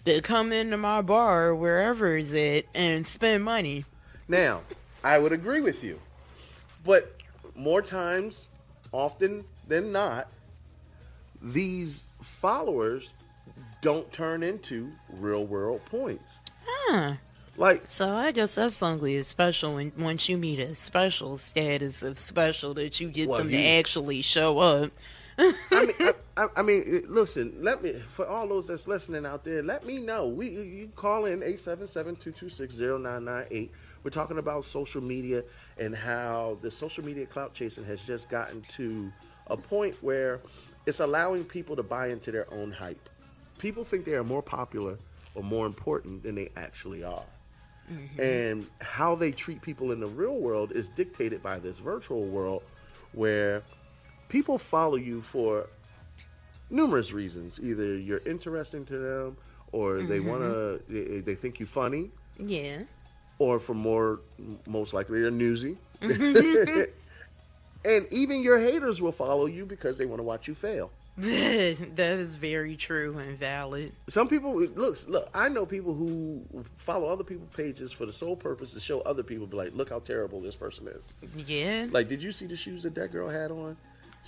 to 0.06 0.22
come 0.24 0.52
into 0.52 0.76
my 0.76 1.04
bar 1.04 1.54
wherever 1.54 2.18
it's 2.18 2.34
at 2.34 2.66
and 2.74 3.06
spend 3.06 3.44
money. 3.44 3.86
Now, 4.28 4.62
I 5.04 5.20
would 5.20 5.34
agree 5.34 5.62
with 5.62 5.84
you. 5.84 6.00
But 6.84 7.16
more 7.56 7.84
times, 7.84 8.50
often 8.92 9.44
than 9.68 9.92
not, 9.92 10.28
these 11.42 12.04
followers 12.22 13.10
don't 13.82 14.12
turn 14.12 14.44
into 14.44 14.92
real 15.20 15.46
world 15.46 15.82
points. 15.86 16.38
Huh. 16.66 17.14
Like, 17.60 17.86
So 17.88 18.10
I 18.10 18.32
guess 18.32 18.54
that's 18.56 18.84
only 18.84 19.18
a 19.18 19.24
special 19.24 19.76
when 19.76 19.92
once 19.98 20.30
you 20.30 20.38
meet 20.38 20.60
a 20.60 20.76
special 20.76 21.38
status 21.40 22.04
of 22.04 22.20
special 22.20 22.76
that 22.76 23.00
you 23.00 23.10
get 23.10 23.28
Well, 23.30 23.40
them 23.40 23.50
to 23.50 23.58
actually 23.66 24.22
show 24.22 24.60
up. 24.60 24.92
I 25.40 25.54
mean, 25.72 25.92
I, 26.00 26.14
I, 26.38 26.48
I 26.58 26.62
mean, 26.62 27.04
listen. 27.08 27.54
Let 27.62 27.82
me 27.84 27.94
for 28.12 28.28
all 28.28 28.48
those 28.48 28.68
that's 28.68 28.88
listening 28.88 29.26
out 29.26 29.44
there. 29.44 29.64
Let 29.64 29.86
me 29.86 29.98
know. 29.98 30.28
We 30.28 30.50
you- 30.50 30.62
you 30.62 30.90
call 30.96 31.26
in 31.26 31.40
877-226-0998. 31.42 33.70
We're 34.08 34.12
talking 34.12 34.38
about 34.38 34.64
social 34.64 35.04
media 35.04 35.44
and 35.78 35.94
how 35.94 36.60
the 36.62 36.72
social 36.72 37.04
media 37.04 37.26
clout 37.26 37.54
chasing 37.54 37.84
has 37.84 38.02
just 38.04 38.30
gotten 38.30 38.62
to 38.70 39.12
a 39.48 39.58
point 39.58 39.98
where 40.00 40.40
it's 40.86 41.02
allowing 41.02 41.44
people 41.44 41.76
to 41.76 41.84
buy 41.84 42.08
into 42.08 42.32
their 42.32 42.50
own 42.54 42.72
hype. 42.72 43.10
People 43.58 43.84
think 43.84 44.06
they 44.06 44.14
are 44.14 44.24
more 44.24 44.42
popular 44.42 44.98
or 45.36 45.44
more 45.44 45.66
important 45.66 46.24
than 46.24 46.36
they 46.36 46.48
actually 46.56 47.04
are. 47.04 47.26
Mm-hmm. 47.92 48.22
And 48.22 48.68
how 48.80 49.14
they 49.14 49.34
treat 49.34 49.62
people 49.62 49.92
in 49.92 50.00
the 50.00 50.08
real 50.08 50.38
world 50.38 50.72
is 50.72 50.88
dictated 50.88 51.44
by 51.44 51.60
this 51.60 51.78
virtual 51.80 52.24
world 52.24 52.64
where 53.12 53.62
people 54.30 54.58
follow 54.58 54.96
you 54.96 55.22
for 55.22 55.68
numerous 56.70 57.12
reasons. 57.12 57.60
Either 57.62 57.98
you're 57.98 58.24
interesting 58.26 58.86
to 58.86 59.00
them 59.00 59.38
or 59.74 60.02
they 60.02 60.20
mm-hmm. 60.20 60.30
want 60.30 60.44
to, 60.44 60.82
they, 60.88 61.20
they 61.20 61.36
think 61.36 61.60
you 61.60 61.66
funny, 61.66 62.10
Yeah. 62.40 62.84
Or 63.40 63.60
for 63.60 63.74
more, 63.74 64.20
most 64.66 64.94
likely, 64.94 65.22
they're 65.22 65.32
newsy. 65.32 65.78
Mm-hmm. 66.02 66.82
and 67.86 68.08
even 68.12 68.42
your 68.42 68.60
haters 68.60 69.02
will 69.02 69.12
follow 69.12 69.46
you 69.46 69.66
because 69.66 69.98
they 69.98 70.06
want 70.06 70.20
to 70.20 70.24
watch 70.24 70.48
you 70.48 70.56
fail. 70.56 70.92
that 71.18 71.98
is 71.98 72.36
very 72.36 72.76
true 72.76 73.18
and 73.18 73.36
valid. 73.40 73.92
Some 74.08 74.28
people 74.28 74.56
look, 74.62 75.08
look. 75.08 75.30
I 75.34 75.50
know 75.50 75.66
people 75.66 75.96
who 75.96 76.44
follow 76.76 77.08
other 77.08 77.24
people's 77.24 77.56
pages 77.56 77.92
for 77.92 78.06
the 78.06 78.14
sole 78.14 78.36
purpose 78.36 78.74
to 78.74 78.80
show 78.80 79.00
other 79.02 79.24
people, 79.24 79.48
be 79.48 79.58
like, 79.58 79.74
look 79.74 79.90
how 79.90 79.98
terrible 79.98 80.40
this 80.42 80.56
person 80.56 80.88
is. 80.88 81.14
Yeah. 81.36 81.88
Like, 81.90 82.08
did 82.08 82.22
you 82.22 82.32
see 82.32 82.46
the 82.46 82.56
shoes 82.56 82.84
that 82.84 82.94
that 82.94 83.12
girl 83.12 83.30
had 83.30 83.50
on? 83.50 83.78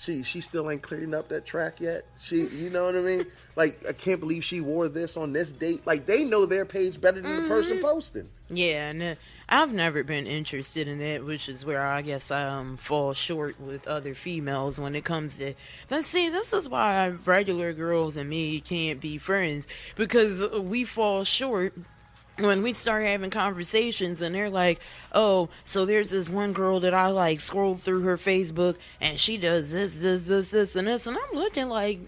She 0.00 0.22
she 0.22 0.40
still 0.40 0.70
ain't 0.70 0.80
clearing 0.80 1.12
up 1.12 1.28
that 1.28 1.44
track 1.44 1.78
yet. 1.78 2.06
She, 2.22 2.46
you 2.46 2.70
know 2.70 2.86
what 2.86 2.96
I 2.96 3.00
mean? 3.00 3.26
Like, 3.56 3.84
I 3.86 3.92
can't 3.92 4.20
believe 4.20 4.42
she 4.42 4.62
wore 4.62 4.88
this 4.88 5.18
on 5.18 5.34
this 5.34 5.50
date. 5.50 5.86
Like, 5.86 6.06
they 6.06 6.24
know 6.24 6.46
their 6.46 6.64
page 6.64 6.98
better 6.98 7.20
than 7.20 7.42
the 7.42 7.48
person 7.48 7.78
posting. 7.82 8.26
Yeah, 8.48 8.88
and 8.88 9.02
uh, 9.02 9.14
I've 9.50 9.74
never 9.74 10.02
been 10.02 10.26
interested 10.26 10.88
in 10.88 11.02
it, 11.02 11.26
which 11.26 11.46
is 11.46 11.66
where 11.66 11.82
I 11.82 12.00
guess 12.00 12.30
I 12.30 12.44
um, 12.44 12.78
fall 12.78 13.12
short 13.12 13.60
with 13.60 13.86
other 13.86 14.14
females 14.14 14.80
when 14.80 14.94
it 14.94 15.04
comes 15.04 15.36
to. 15.38 15.52
But 15.88 16.04
see, 16.04 16.30
this 16.30 16.54
is 16.54 16.70
why 16.70 17.08
regular 17.08 17.74
girls 17.74 18.16
and 18.16 18.30
me 18.30 18.60
can't 18.60 18.98
be 18.98 19.18
friends 19.18 19.68
because 19.94 20.48
we 20.50 20.84
fall 20.84 21.24
short 21.24 21.74
when 22.46 22.62
we 22.62 22.72
start 22.72 23.04
having 23.04 23.30
conversations 23.30 24.20
and 24.20 24.34
they're 24.34 24.50
like, 24.50 24.80
oh, 25.12 25.48
so 25.64 25.84
there's 25.84 26.10
this 26.10 26.28
one 26.28 26.52
girl 26.52 26.80
that 26.80 26.94
I 26.94 27.08
like 27.08 27.40
scrolled 27.40 27.80
through 27.80 28.02
her 28.02 28.16
Facebook 28.16 28.76
and 29.00 29.18
she 29.18 29.36
does 29.36 29.72
this, 29.72 29.96
this, 29.96 30.26
this, 30.26 30.50
this, 30.50 30.76
and 30.76 30.88
this, 30.88 31.06
and 31.06 31.16
I'm 31.16 31.36
looking 31.36 31.68
like, 31.68 32.00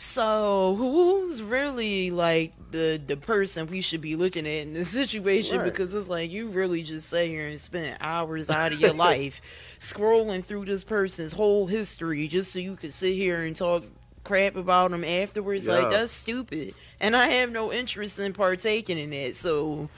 so 0.00 0.76
who's 0.78 1.42
really 1.42 2.12
like 2.12 2.52
the 2.70 3.00
the 3.04 3.16
person 3.16 3.66
we 3.66 3.80
should 3.80 4.00
be 4.00 4.14
looking 4.14 4.46
at 4.46 4.62
in 4.62 4.72
this 4.72 4.90
situation? 4.90 5.58
Right. 5.58 5.64
Because 5.64 5.92
it's 5.92 6.08
like 6.08 6.30
you 6.30 6.46
really 6.50 6.84
just 6.84 7.08
sit 7.08 7.26
here 7.26 7.48
and 7.48 7.60
spend 7.60 7.96
hours 8.00 8.48
out 8.48 8.72
of 8.72 8.78
your 8.78 8.92
life 9.08 9.42
scrolling 9.80 10.44
through 10.44 10.66
this 10.66 10.84
person's 10.84 11.32
whole 11.32 11.66
history 11.66 12.28
just 12.28 12.52
so 12.52 12.60
you 12.60 12.76
could 12.76 12.94
sit 12.94 13.14
here 13.14 13.40
and 13.40 13.56
talk 13.56 13.82
crap 14.24 14.56
about 14.56 14.90
them 14.90 15.04
afterwards. 15.04 15.66
Yeah. 15.66 15.74
Like 15.74 15.90
that's 15.90 16.12
stupid, 16.12 16.74
and 17.00 17.14
I 17.16 17.28
have 17.28 17.50
no 17.50 17.72
interest 17.72 18.18
in 18.18 18.32
partaking 18.32 18.98
in 18.98 19.12
it. 19.12 19.36
So 19.36 19.88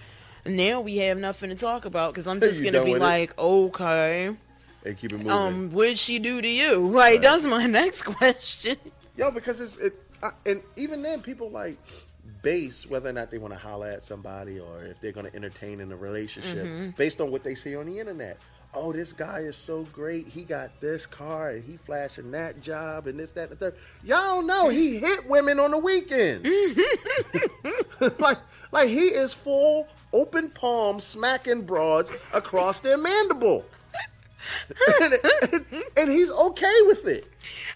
now 0.47 0.81
we 0.81 0.97
have 0.99 1.19
nothing 1.19 1.51
to 1.51 1.57
talk 1.57 1.85
about 1.85 2.13
because 2.13 2.27
I'm 2.27 2.41
just 2.41 2.61
You 2.61 2.71
gonna 2.71 2.85
be 2.85 2.93
with 2.93 3.03
it? 3.03 3.05
like, 3.05 3.39
okay, 3.39 4.35
And 4.85 4.99
keep 4.99 5.13
it 5.13 5.17
moving. 5.19 5.31
um, 5.31 5.71
what'd 5.71 5.99
she 5.99 6.19
do 6.19 6.41
to 6.41 6.49
you? 6.49 6.87
Like 6.93 7.23
that's 7.23 7.45
my 7.45 7.67
next 7.81 8.03
question. 8.03 8.77
Yo, 9.17 9.31
because 9.31 9.61
it's 9.61 9.77
it, 9.77 9.95
I, 10.23 10.31
and 10.47 10.63
even 10.77 11.03
then, 11.03 11.21
people 11.23 11.51
like 11.51 11.77
base 12.43 12.87
whether 12.89 13.11
or 13.11 13.13
not 13.13 13.31
they 13.31 13.37
want 13.39 13.53
to 13.53 13.59
holler 13.59 13.89
at 13.89 14.03
somebody 14.03 14.59
or 14.59 14.83
if 14.85 14.99
they're 15.01 15.13
going 15.13 15.27
to 15.27 15.35
entertain 15.37 15.81
in 15.81 15.93
a 15.93 15.97
relationship 15.97 16.97
based 16.97 17.21
on 17.21 17.31
what 17.31 17.45
they 17.45 17.55
see 17.55 17.77
on 17.77 17.85
the 17.87 17.99
internet. 17.99 18.39
Oh, 18.73 18.93
this 18.93 19.13
guy 19.13 19.41
is 19.41 19.57
so 19.57 19.83
great. 19.93 20.29
He 20.29 20.45
got 20.45 20.71
this 20.81 21.05
car 21.05 21.51
and 21.51 21.65
he 21.65 21.77
flashing 21.77 22.31
that 22.31 22.63
job 22.63 23.09
and 23.09 23.19
this, 23.19 23.33
that, 23.33 23.51
and 23.51 23.53
the 23.53 23.57
third. 23.57 23.75
Y'all 24.05 24.43
know 24.43 24.69
he 24.69 24.99
hit 24.99 25.29
women 25.29 25.59
on 25.59 25.73
the 25.73 25.79
weekends. 25.79 26.49
Mm-hmm. 26.49 28.09
like, 28.23 28.39
like 28.71 28.89
he 28.89 29.07
is 29.07 29.33
full 29.33 29.89
open 30.13 30.51
palm 30.51 31.01
smacking 31.01 31.63
broads 31.63 32.13
across 32.33 32.79
their 32.79 32.97
mandible. 32.97 33.65
And, 35.01 35.15
and- 35.53 35.85
and 35.97 36.11
he's 36.11 36.31
okay 36.31 36.79
with 36.87 37.07
it. 37.07 37.27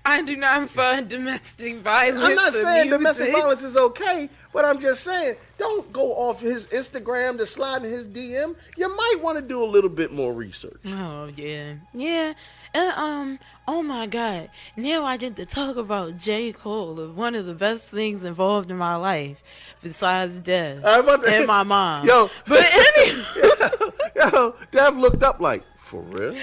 I 0.05 0.23
do 0.23 0.37
not 0.37 0.69
find 0.69 1.09
domestic 1.09 1.79
violence. 1.81 2.23
I'm 2.25 2.35
not 2.35 2.53
saying 2.53 2.91
domestic 2.91 3.33
violence 3.33 3.63
is 3.63 3.77
okay, 3.77 4.29
but 4.53 4.65
I'm 4.65 4.79
just 4.79 5.03
saying 5.03 5.37
don't 5.57 5.91
go 5.93 6.13
off 6.15 6.41
his 6.41 6.67
Instagram 6.67 7.39
to 7.39 7.47
slide 7.47 7.85
in 7.85 7.91
his 7.91 8.07
DM. 8.07 8.55
You 8.77 8.95
might 8.95 9.17
want 9.23 9.39
to 9.39 9.43
do 9.43 9.63
a 9.63 9.65
little 9.65 9.89
bit 9.91 10.13
more 10.13 10.33
research. 10.35 10.81
Oh 10.87 11.31
yeah, 11.35 11.75
yeah. 11.95 12.35
And, 12.75 12.93
um. 12.99 13.39
Oh 13.67 13.83
my 13.83 14.07
God. 14.07 14.51
Now 14.77 15.07
I 15.07 15.17
get 15.17 15.37
to 15.37 15.47
talk 15.47 15.77
about 15.77 16.19
J. 16.19 16.53
Cole, 16.53 17.01
of 17.01 17.17
one 17.17 17.35
of 17.35 17.47
the 17.47 17.55
best 17.55 17.89
things 17.89 18.23
involved 18.25 18.71
in 18.71 18.77
my 18.77 18.97
life, 18.97 19.43
besides 19.83 20.39
death 20.39 20.83
to- 20.83 21.33
and 21.33 21.47
my 21.47 21.63
mom. 21.63 22.07
Yo. 22.07 22.29
But 22.47 22.67
anyway. 22.99 23.23
Yo, 24.17 24.55
Dev 24.71 24.97
looked 24.99 25.23
up 25.23 25.41
like, 25.41 25.63
for 25.95 26.01
real? 26.01 26.43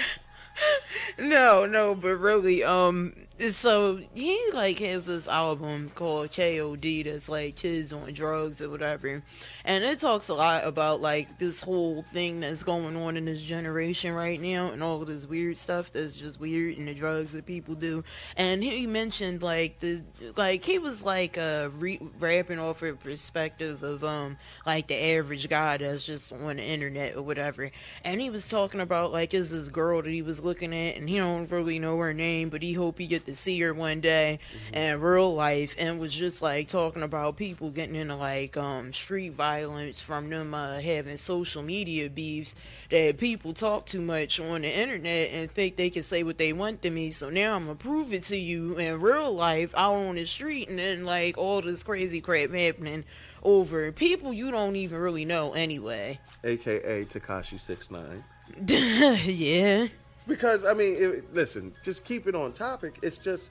no, 1.18 1.66
no, 1.66 1.94
but 1.94 2.16
really, 2.16 2.64
um, 2.64 3.14
so 3.50 4.00
he 4.14 4.40
like 4.52 4.78
has 4.78 5.06
this 5.06 5.26
album 5.26 5.90
called 5.94 6.30
KOD 6.30 7.04
that's 7.04 7.28
like 7.28 7.56
kids 7.56 7.92
on 7.92 8.12
drugs 8.12 8.60
or 8.60 8.70
whatever, 8.70 9.22
and 9.64 9.84
it 9.84 9.98
talks 9.98 10.28
a 10.28 10.34
lot 10.34 10.64
about 10.64 11.00
like 11.00 11.38
this 11.38 11.60
whole 11.60 12.02
thing 12.12 12.40
that's 12.40 12.62
going 12.62 12.96
on 12.96 13.16
in 13.16 13.24
this 13.24 13.40
generation 13.40 14.14
right 14.14 14.40
now 14.40 14.70
and 14.70 14.82
all 14.82 14.98
this 15.00 15.26
weird 15.26 15.56
stuff 15.56 15.90
that's 15.92 16.16
just 16.16 16.38
weird 16.38 16.76
and 16.76 16.86
the 16.86 16.94
drugs 16.94 17.32
that 17.32 17.46
people 17.46 17.74
do. 17.74 18.04
And 18.36 18.62
he 18.62 18.86
mentioned 18.86 19.42
like 19.42 19.80
the 19.80 20.02
like 20.36 20.64
he 20.64 20.78
was 20.78 21.02
like 21.02 21.36
uh 21.36 21.70
re- 21.78 22.00
rapping 22.18 22.58
off 22.58 22.82
a 22.82 22.92
perspective 22.92 23.82
of 23.82 24.04
um 24.04 24.36
like 24.66 24.88
the 24.88 25.02
average 25.14 25.48
guy 25.48 25.78
that's 25.78 26.04
just 26.04 26.32
on 26.32 26.56
the 26.56 26.62
internet 26.62 27.16
or 27.16 27.22
whatever, 27.22 27.70
and 28.04 28.20
he 28.20 28.30
was 28.30 28.48
talking 28.48 28.80
about 28.80 29.12
like 29.12 29.34
is 29.34 29.50
this 29.50 29.68
girl 29.68 30.02
that 30.02 30.10
he 30.10 30.22
was 30.22 30.40
looking 30.40 30.72
at 30.72 30.96
and 30.96 31.08
he 31.08 31.16
don't 31.16 31.50
really 31.50 31.78
know 31.78 31.98
her 31.98 32.14
name, 32.14 32.48
but 32.48 32.62
he 32.62 32.74
hope 32.74 32.98
he 32.98 33.06
get 33.06 33.26
to 33.32 33.38
see 33.38 33.60
her 33.60 33.74
one 33.74 34.00
day 34.00 34.38
in 34.72 35.00
real 35.00 35.34
life, 35.34 35.74
and 35.78 35.98
was 35.98 36.12
just 36.12 36.42
like 36.42 36.68
talking 36.68 37.02
about 37.02 37.36
people 37.36 37.70
getting 37.70 37.96
into 37.96 38.16
like 38.16 38.56
um 38.56 38.92
street 38.92 39.32
violence 39.32 40.00
from 40.00 40.30
them 40.30 40.54
uh, 40.54 40.80
having 40.80 41.16
social 41.16 41.62
media 41.62 42.08
beefs 42.08 42.54
that 42.90 43.18
people 43.18 43.52
talk 43.52 43.86
too 43.86 44.00
much 44.00 44.38
on 44.38 44.62
the 44.62 44.78
internet 44.78 45.30
and 45.32 45.50
think 45.50 45.76
they 45.76 45.90
can 45.90 46.02
say 46.02 46.22
what 46.22 46.38
they 46.38 46.52
want 46.52 46.82
to 46.82 46.90
me. 46.90 47.10
So 47.10 47.30
now 47.30 47.54
I'm 47.56 47.64
gonna 47.64 47.76
prove 47.76 48.12
it 48.12 48.24
to 48.24 48.36
you 48.36 48.78
in 48.78 49.00
real 49.00 49.34
life 49.34 49.74
out 49.76 49.94
on 49.94 50.14
the 50.16 50.24
street, 50.24 50.68
and 50.68 50.78
then 50.78 51.04
like 51.04 51.36
all 51.38 51.62
this 51.62 51.82
crazy 51.82 52.20
crap 52.20 52.50
happening 52.50 53.04
over 53.42 53.90
people 53.90 54.32
you 54.32 54.50
don't 54.50 54.76
even 54.76 54.98
really 54.98 55.24
know 55.24 55.52
anyway. 55.52 56.18
AKA 56.44 57.06
Tekashi 57.06 57.58
Six 57.58 57.90
Nine. 57.90 58.24
yeah. 58.66 59.88
Because 60.26 60.64
I 60.64 60.72
mean, 60.74 60.96
it, 60.98 61.34
listen, 61.34 61.74
just 61.82 62.04
keep 62.04 62.26
it 62.26 62.34
on 62.34 62.52
topic. 62.52 62.98
It's 63.02 63.18
just 63.18 63.50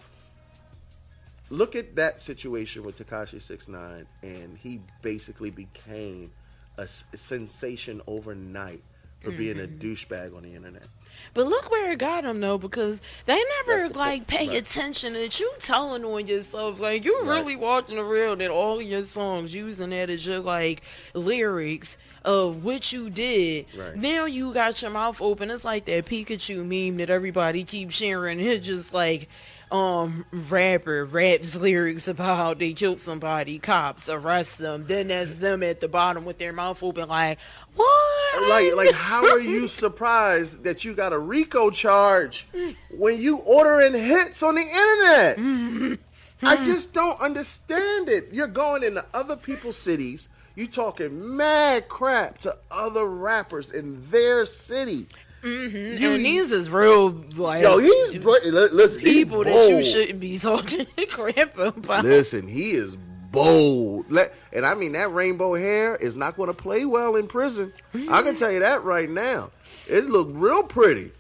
look 1.50 1.76
at 1.76 1.96
that 1.98 2.22
situation 2.22 2.84
with 2.84 2.98
Tekashi 2.98 3.42
Six 3.42 3.68
Nine, 3.68 4.06
and 4.24 4.58
he 4.58 4.82
basically 5.02 5.50
became 5.50 6.32
a, 6.78 6.84
s- 6.84 7.04
sensation 7.14 8.02
overnight 8.08 8.82
for 9.22 9.32
being 9.32 9.60
a 9.60 9.64
Mm-hmm. 9.64 9.86
douchebag 9.86 10.36
on 10.36 10.44
the 10.44 10.56
internet. 10.56 10.88
But 11.34 11.48
look 11.48 11.72
where 11.72 11.92
it 11.92 12.00
got 12.00 12.26
him 12.26 12.40
though, 12.40 12.58
because 12.58 13.02
they 13.26 13.42
never 13.66 13.90
the 13.90 13.98
like 13.98 14.28
pay 14.28 14.50
right. 14.50 14.58
attention 14.58 15.14
that 15.14 15.40
you 15.40 15.52
telling 15.60 16.04
on 16.04 16.28
yourself. 16.28 16.80
Like 16.80 17.06
you 17.06 17.20
Right. 17.22 17.28
really 17.40 17.56
watching 17.56 17.96
the 17.98 18.04
real 18.04 18.36
that 18.36 18.50
all 18.52 18.82
your 18.82 19.04
songs 19.04 19.54
using 19.54 19.92
that 19.92 20.10
as 20.10 20.26
your 20.26 20.40
like 20.40 20.82
lyrics 21.14 21.98
of 22.24 22.64
what 22.64 22.92
you 22.92 23.10
did. 23.10 23.66
Right. 23.76 23.96
Now 23.96 24.26
you 24.26 24.54
got 24.54 24.82
your 24.82 24.92
mouth 24.92 25.22
open. 25.22 25.50
It's 25.52 25.66
like 25.66 25.86
that 25.86 26.06
Pikachu 26.06 26.58
meme 26.66 26.98
that 26.98 27.10
everybody 27.10 27.64
keeps 27.64 27.96
sharing. 27.96 28.40
It's 28.40 28.66
just 28.66 28.94
like 28.94 29.30
um 29.72 30.26
rapper 30.32 31.06
raps 31.06 31.56
lyrics 31.56 32.08
about 32.08 32.38
how 32.38 32.54
they 32.54 32.74
killed 32.74 33.00
somebody, 33.00 33.58
cops 33.60 34.10
arrest 34.10 34.58
them. 34.58 34.86
Then 34.88 35.08
that's 35.08 35.36
them 35.36 35.64
at 35.64 35.80
the 35.80 35.88
bottom 35.88 36.26
with 36.26 36.38
their 36.38 36.54
mouth 36.54 36.82
open 36.84 37.08
like 37.08 37.40
what? 37.76 38.50
Like, 38.50 38.76
like, 38.76 38.96
how 38.96 39.30
are 39.30 39.40
you 39.40 39.68
surprised 39.68 40.64
that 40.64 40.84
you 40.84 40.94
got 40.94 41.14
a 41.14 41.20
RICO 41.20 41.70
charge 41.70 42.46
when 42.90 43.20
you 43.20 43.38
ordering 43.38 43.94
hits 43.94 44.42
on 44.44 44.56
the 44.56 44.62
internet? 44.62 46.00
I 46.44 46.64
just 46.64 46.94
don't 46.94 47.20
understand 47.20 48.10
it. 48.10 48.30
You're 48.32 48.48
going 48.48 48.84
into 48.84 49.06
other 49.14 49.36
people's 49.36 49.78
cities. 49.78 50.28
You 50.56 50.68
talking 50.68 51.38
mad 51.38 51.88
crap 51.88 52.40
to 52.40 52.58
other 52.70 53.06
rappers 53.06 53.72
in 53.72 54.02
their 54.10 54.46
city. 54.46 55.08
Mm-hmm. 55.44 56.04
and 56.04 56.26
these 56.26 56.52
is 56.52 56.70
real 56.70 57.10
like 57.36 57.64
Yo, 57.64 57.78
he's 57.80 58.12
br- 58.20 58.30
li- 58.44 58.68
listen. 58.72 59.00
he's 59.00 59.10
people 59.14 59.44
that 59.44 59.70
you 59.70 59.84
shouldn't 59.84 60.20
be 60.20 60.38
talking 60.40 60.86
crap 61.10 61.58
about. 61.58 62.04
Listen, 62.06 62.48
he 62.48 62.72
is 62.72 62.96
bold. 63.32 64.06
And 64.54 64.66
I 64.66 64.76
mean 64.76 64.92
that 64.92 65.12
rainbow 65.14 65.56
hair 65.56 65.96
is 65.96 66.16
not 66.16 66.36
going 66.38 66.48
to 66.48 66.54
play 66.54 66.86
well 66.86 67.16
in 67.16 67.28
prison. 67.28 67.74
I 68.10 68.22
can 68.22 68.36
tell 68.36 68.52
you 68.52 68.60
that 68.60 68.84
right 68.84 69.10
now. 69.10 69.50
It 69.90 70.06
looked 70.06 70.36
real 70.38 70.64
pretty. 70.64 71.12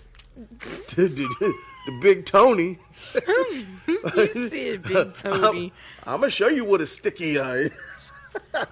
the, 0.96 1.08
the- 1.08 1.54
the 1.88 2.00
big 2.00 2.28
Tony. 2.28 2.78
you 3.28 4.50
see 4.50 4.68
it, 4.68 4.84
Big 4.84 5.16
Toby. 5.16 5.74
I'm 6.06 6.20
gonna 6.20 6.30
show 6.30 6.48
you 6.48 6.63
what 6.63 6.80
a 6.80 6.86
sticky 6.86 7.40
eye 7.40 7.56
is. 7.58 7.72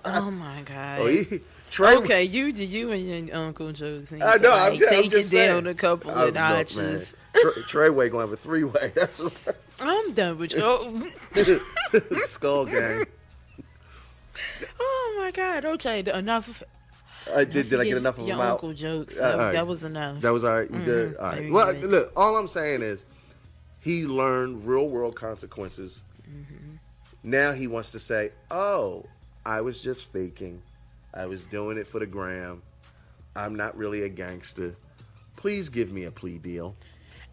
Oh 0.06 0.30
my 0.30 0.62
god. 0.64 1.00
Oh, 1.00 1.08
he, 1.08 1.42
Trey, 1.72 1.96
okay, 1.98 2.24
you 2.24 2.46
you 2.48 2.92
and 2.92 3.28
your 3.28 3.38
uncle 3.38 3.72
jokes. 3.72 4.12
I 4.12 4.18
know. 4.38 4.52
I'm 4.54 4.72
like, 4.72 4.80
just, 4.80 4.94
I'm 4.94 5.10
just 5.10 5.32
down 5.32 5.64
saying. 5.64 5.68
a 5.68 5.74
couple 5.76 6.12
I'm- 6.12 6.30
of 6.30 6.34
notches. 6.34 7.16
Tre- 7.36 7.52
Treyway 7.90 8.20
have 8.20 8.32
a 8.32 8.38
three 8.38 8.64
way. 8.64 8.92
That's 8.96 9.22
I'm 9.82 10.14
done 10.14 10.38
with 10.40 10.54
you. 10.54 10.62
Oh, 10.64 11.10
skull 12.26 12.66
gang. 12.66 13.06
oh 14.80 15.16
my 15.20 15.32
god. 15.32 15.66
Okay, 15.66 16.00
enough. 16.00 16.64
I 17.34 17.44
did. 17.46 17.70
Did 17.70 17.80
I 17.80 17.84
get 17.86 17.98
enough 17.98 18.18
of 18.18 18.28
your 18.28 18.38
them 18.38 18.46
out? 18.46 18.54
uncle 18.54 18.74
jokes? 18.74 19.20
Uh, 19.20 19.30
that, 19.30 19.38
right. 19.38 19.52
that 19.54 19.68
was 19.68 19.84
enough. 19.84 20.22
That 20.22 20.34
was 20.34 20.44
all 20.44 20.58
right. 20.58 20.72
You 20.72 20.80
good? 20.80 21.18
All 21.18 21.26
right. 21.28 21.52
Well, 21.52 21.74
good. 21.74 21.86
look. 21.86 22.12
All 22.16 22.36
I'm 22.38 22.48
saying 22.48 22.82
is, 22.82 23.06
he 23.80 24.06
learned 24.06 24.66
real 24.66 24.88
world 24.88 25.16
consequences. 25.16 26.02
Mm-hmm. 26.30 26.76
Now 27.24 27.52
he 27.52 27.68
wants 27.68 27.92
to 27.92 28.00
say, 28.00 28.32
"Oh, 28.50 29.06
I 29.46 29.62
was 29.62 29.82
just 29.82 30.12
faking. 30.12 30.62
I 31.14 31.26
was 31.26 31.44
doing 31.46 31.78
it 31.78 31.88
for 31.88 32.00
the 32.00 32.08
gram. 32.08 32.62
I'm 33.36 33.56
not 33.56 33.78
really 33.78 34.04
a 34.04 34.10
gangster. 34.10 34.76
Please 35.36 35.70
give 35.70 35.92
me 35.92 36.06
a 36.06 36.12
plea 36.12 36.38
deal." 36.38 36.76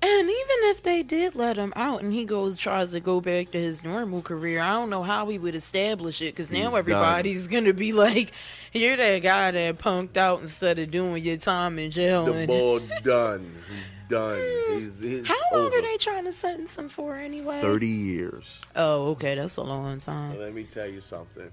And 0.03 0.29
even 0.29 0.57
if 0.71 0.83
they 0.83 1.03
did 1.03 1.35
let 1.35 1.57
him 1.57 1.73
out 1.75 2.03
and 2.03 2.13
he 2.13 2.27
goes 2.27 2.59
tries 2.59 2.91
to 2.93 3.01
go 3.01 3.21
back 3.21 3.51
to 3.53 3.59
his 3.59 3.83
normal 3.83 4.21
career, 4.21 4.61
I 4.61 4.75
don't 4.75 4.91
know 4.91 5.03
how 5.03 5.25
we 5.25 5.39
would 5.39 5.55
establish 5.55 6.21
it 6.21 6.35
because 6.35 6.53
now 6.53 6.69
He's 6.71 6.79
everybody's 6.79 7.47
gonna 7.49 7.73
be 7.73 7.93
like, 7.93 8.33
"You're 8.73 8.97
that 8.97 9.21
guy 9.21 9.51
that 9.51 9.79
punked 9.79 10.19
out 10.19 10.43
instead 10.43 10.79
of 10.79 10.91
doing 10.91 11.25
your 11.25 11.39
time 11.39 11.79
in 11.79 11.91
jail." 11.91 12.27
The 12.27 12.47
ball 12.47 12.81
done. 13.05 13.55
He's 13.69 14.09
done. 14.11 14.39
Hmm. 14.39 14.79
He's, 14.79 15.01
he's 15.01 15.27
how 15.27 15.35
long 15.53 15.67
over. 15.67 15.79
are 15.79 15.83
they 15.83 15.97
trying 15.97 16.25
to 16.25 16.33
sentence 16.33 16.77
him 16.77 16.91
for 16.91 17.17
anyway? 17.17 17.63
Thirty 17.63 17.89
years. 17.89 18.61
Oh, 18.77 19.09
okay, 19.13 19.35
that's 19.35 19.57
a 19.57 19.63
long 19.63 19.99
time. 19.99 20.39
Let 20.39 20.53
me 20.55 20.65
tell 20.65 20.87
you 20.89 21.01
something. 21.01 21.51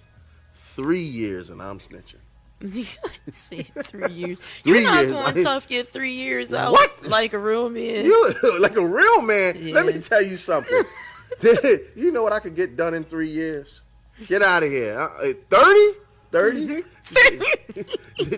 Three 0.75 1.03
years, 1.03 1.49
and 1.49 1.61
I'm 1.61 1.79
snitching. 1.79 2.19
See, 3.31 3.63
three 3.63 4.13
years. 4.13 4.39
Three 4.63 4.73
You're 4.73 4.83
not 4.83 5.01
years, 5.03 5.11
going 5.13 5.37
I- 5.39 5.43
tough. 5.43 5.67
Get 5.67 5.89
three 5.89 6.13
years 6.13 6.53
out 6.53 6.71
What? 6.71 7.03
like 7.03 7.33
a 7.33 7.37
real 7.39 7.69
man. 7.69 8.05
You 8.05 8.33
like 8.59 8.77
a 8.77 8.85
real 8.85 9.21
man. 9.21 9.71
Let 9.73 9.85
me 9.85 9.99
tell 9.99 10.21
you 10.21 10.37
something. 10.37 10.81
you 11.43 12.11
know 12.11 12.23
what 12.23 12.31
I 12.33 12.39
could 12.39 12.55
get 12.55 12.77
done 12.77 12.93
in 12.93 13.03
three 13.03 13.29
years? 13.29 13.81
Get 14.27 14.41
out 14.41 14.63
of 14.63 14.69
here. 14.69 14.97
Uh, 14.97 15.33
30? 15.49 15.99
30? 16.31 16.83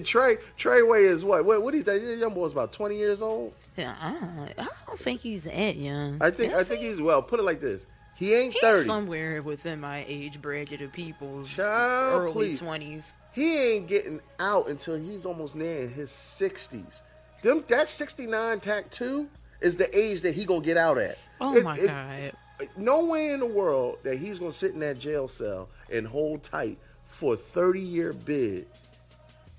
Trey 0.04 0.38
Treyway 0.58 1.00
is 1.10 1.24
what? 1.24 1.46
What? 1.46 1.62
What 1.62 1.72
do 1.72 1.78
you 1.78 1.84
think? 1.84 2.20
Young 2.20 2.34
boy's 2.34 2.52
about 2.52 2.74
twenty 2.74 2.98
years 2.98 3.22
old. 3.22 3.54
Yeah, 3.78 3.96
I 4.02 4.12
don't, 4.14 4.54
I 4.58 4.68
don't 4.88 5.00
think 5.00 5.22
he's 5.22 5.44
that 5.44 5.76
young. 5.76 6.18
I 6.22 6.32
think. 6.32 6.54
I 6.54 6.60
Is 6.62 6.68
think 6.68 6.82
he? 6.82 6.88
he's 6.88 7.00
well. 7.02 7.22
Put 7.22 7.40
it 7.40 7.44
like 7.44 7.62
this: 7.62 7.86
he 8.16 8.34
ain't 8.34 8.54
He's 8.54 8.62
thirty. 8.62 8.86
somewhere 8.88 9.42
within 9.44 9.80
my 9.82 10.04
age 10.08 10.42
bracket 10.42 10.82
of 10.82 10.92
people's 10.92 11.50
Child, 11.50 12.22
early 12.22 12.34
please. 12.34 12.60
twenties. 12.60 13.14
He 13.34 13.58
ain't 13.58 13.88
getting 13.88 14.22
out 14.40 14.70
until 14.70 14.96
he's 14.96 15.26
almost 15.26 15.56
near 15.56 15.84
in 15.84 15.94
his 15.94 16.10
sixties. 16.12 17.02
Them 17.44 17.64
that 17.68 17.90
sixty 17.90 18.26
nine 18.28 18.60
tack 18.60 18.90
two 18.90 19.28
is 19.62 19.76
the 19.76 19.96
age 19.98 20.22
that 20.22 20.34
he 20.34 20.46
gonna 20.46 20.62
get 20.62 20.78
out 20.78 20.98
at. 20.98 21.18
Oh 21.42 21.56
It- 21.56 21.64
my 21.64 21.76
it- 21.76 21.88
god! 21.88 22.32
no 22.78 23.04
way 23.04 23.30
in 23.32 23.42
the 23.42 23.46
world 23.46 23.98
that 24.04 24.18
he's 24.18 24.40
gonna 24.40 24.52
sit 24.54 24.72
in 24.74 24.80
that 24.80 24.98
jail 24.98 25.28
cell 25.28 25.68
and 25.92 26.08
hold 26.08 26.42
tight 26.44 26.78
for 27.10 27.34
a 27.34 27.38
30 27.38 27.82
year 27.82 28.14
bid. 28.14 28.66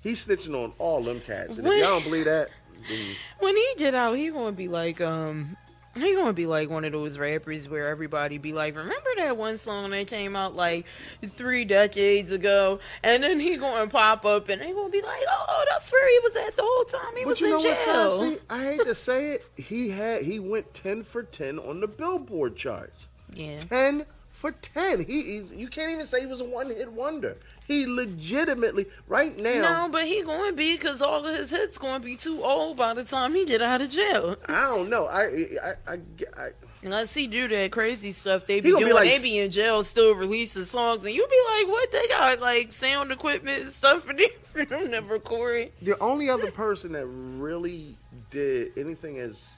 He's 0.01 0.25
snitching 0.25 0.55
on 0.55 0.73
all 0.79 1.03
them 1.03 1.19
cats. 1.21 1.57
And 1.57 1.67
When- 1.67 1.77
if 1.77 1.83
y'all 1.83 1.99
don't 1.99 2.03
believe 2.03 2.25
that, 2.25 2.49
then 2.89 3.15
When 3.39 3.55
he 3.55 3.67
get 3.77 3.93
out, 3.93 4.17
he 4.17 4.29
gonna 4.31 4.51
be 4.51 4.67
like 4.67 4.99
um. 5.01 5.55
He 6.01 6.15
gonna 6.15 6.33
be 6.33 6.45
like 6.45 6.69
one 6.69 6.85
of 6.85 6.91
those 6.91 7.17
rappers 7.17 7.67
where 7.67 7.87
everybody 7.89 8.37
be 8.37 8.53
like, 8.53 8.75
"Remember 8.75 9.09
that 9.17 9.37
one 9.37 9.57
song 9.57 9.91
that 9.91 10.07
came 10.07 10.35
out 10.35 10.55
like 10.55 10.85
three 11.27 11.65
decades 11.65 12.31
ago?" 12.31 12.79
And 13.03 13.23
then 13.23 13.39
he 13.39 13.57
gonna 13.57 13.87
pop 13.87 14.25
up, 14.25 14.49
and 14.49 14.61
they 14.61 14.71
gonna 14.71 14.89
be 14.89 15.01
like, 15.01 15.23
"Oh, 15.29 15.65
that's 15.69 15.91
where 15.91 16.09
he 16.09 16.19
was 16.19 16.35
at 16.35 16.55
the 16.55 16.63
whole 16.63 16.85
time. 16.85 17.15
He 17.15 17.23
but 17.23 17.29
was 17.31 17.39
you 17.39 17.47
in 17.47 17.51
know 17.51 17.57
what, 17.59 17.85
jail." 17.85 18.11
Sassy? 18.11 18.39
I 18.49 18.63
hate 18.63 18.85
to 18.85 18.95
say 18.95 19.31
it. 19.31 19.45
He 19.55 19.89
had 19.89 20.23
he 20.23 20.39
went 20.39 20.73
10 20.73 21.03
for 21.03 21.23
10 21.23 21.59
on 21.59 21.81
the 21.81 21.87
Billboard 21.87 22.55
charts. 22.55 23.07
Yeah. 23.33 23.57
10 23.57 24.05
for 24.31 24.51
10. 24.51 25.03
He, 25.03 25.23
he's, 25.23 25.51
you 25.51 25.67
can't 25.67 25.91
even 25.91 26.05
say 26.05 26.21
he 26.21 26.27
was 26.27 26.41
a 26.41 26.45
one 26.45 26.69
hit 26.69 26.91
wonder. 26.91 27.37
He 27.67 27.85
legitimately 27.85 28.85
right 29.07 29.37
now. 29.37 29.83
No, 29.85 29.91
but 29.91 30.05
he 30.05 30.21
going 30.21 30.51
to 30.51 30.55
be 30.55 30.75
because 30.77 31.01
all 31.01 31.25
of 31.25 31.35
his 31.35 31.49
hits 31.49 31.77
going 31.77 31.99
to 32.01 32.05
be 32.05 32.15
too 32.15 32.41
old 32.41 32.77
by 32.77 32.93
the 32.93 33.03
time 33.03 33.35
he 33.35 33.43
get 33.43 33.61
out 33.61 33.81
of 33.81 33.89
jail. 33.89 34.37
I 34.47 34.61
don't 34.61 34.89
know. 34.89 35.05
I 35.07 35.23
I 35.61 35.73
I, 35.93 35.99
I, 36.37 36.49
Unless 36.83 37.13
he 37.13 37.27
do 37.27 37.47
that 37.49 37.71
crazy 37.71 38.11
stuff 38.11 38.45
they 38.45 38.61
be 38.61 38.69
gonna 38.71 38.85
be 38.85 38.91
doing, 38.91 38.95
like- 39.03 39.09
they 39.09 39.21
be 39.21 39.39
in 39.39 39.51
jail 39.51 39.83
still 39.83 40.13
releasing 40.13 40.63
songs, 40.63 41.03
and 41.03 41.13
you 41.13 41.27
be 41.27 41.41
like, 41.57 41.67
"What? 41.67 41.91
They 41.91 42.07
got 42.07 42.39
like 42.39 42.71
sound 42.71 43.11
equipment 43.11 43.63
and 43.63 43.71
stuff 43.71 44.03
for 44.03 44.13
them 44.13 44.29
for 44.43 44.63
them 44.63 44.91
to 44.91 44.99
record." 45.01 45.71
The 45.81 45.99
only 45.99 46.29
other 46.29 46.51
person 46.51 46.93
that 46.93 47.05
really 47.07 47.97
did 48.29 48.77
anything 48.77 49.17
as 49.19 49.55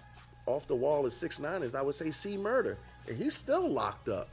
off 0.47 0.65
the 0.65 0.75
wall 0.75 1.05
as 1.05 1.13
six 1.13 1.37
nine 1.39 1.61
is 1.61 1.75
I 1.75 1.81
would 1.83 1.93
say 1.95 2.09
C 2.09 2.37
Murder, 2.37 2.77
and 3.07 3.17
he's 3.17 3.35
still 3.35 3.69
locked 3.69 4.07
up. 4.09 4.29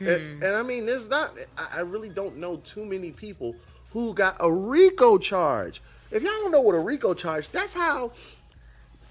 And, 0.00 0.38
hmm. 0.38 0.42
and 0.42 0.56
I 0.56 0.62
mean, 0.62 0.86
there's 0.86 1.08
not. 1.08 1.36
I, 1.56 1.78
I 1.78 1.80
really 1.80 2.08
don't 2.08 2.36
know 2.36 2.56
too 2.58 2.84
many 2.84 3.10
people 3.10 3.54
who 3.92 4.14
got 4.14 4.36
a 4.40 4.50
RICO 4.50 5.18
charge. 5.18 5.82
If 6.10 6.22
y'all 6.22 6.32
don't 6.32 6.50
know 6.50 6.60
what 6.60 6.74
a 6.74 6.80
RICO 6.80 7.14
charge, 7.14 7.50
that's 7.50 7.74
how. 7.74 8.12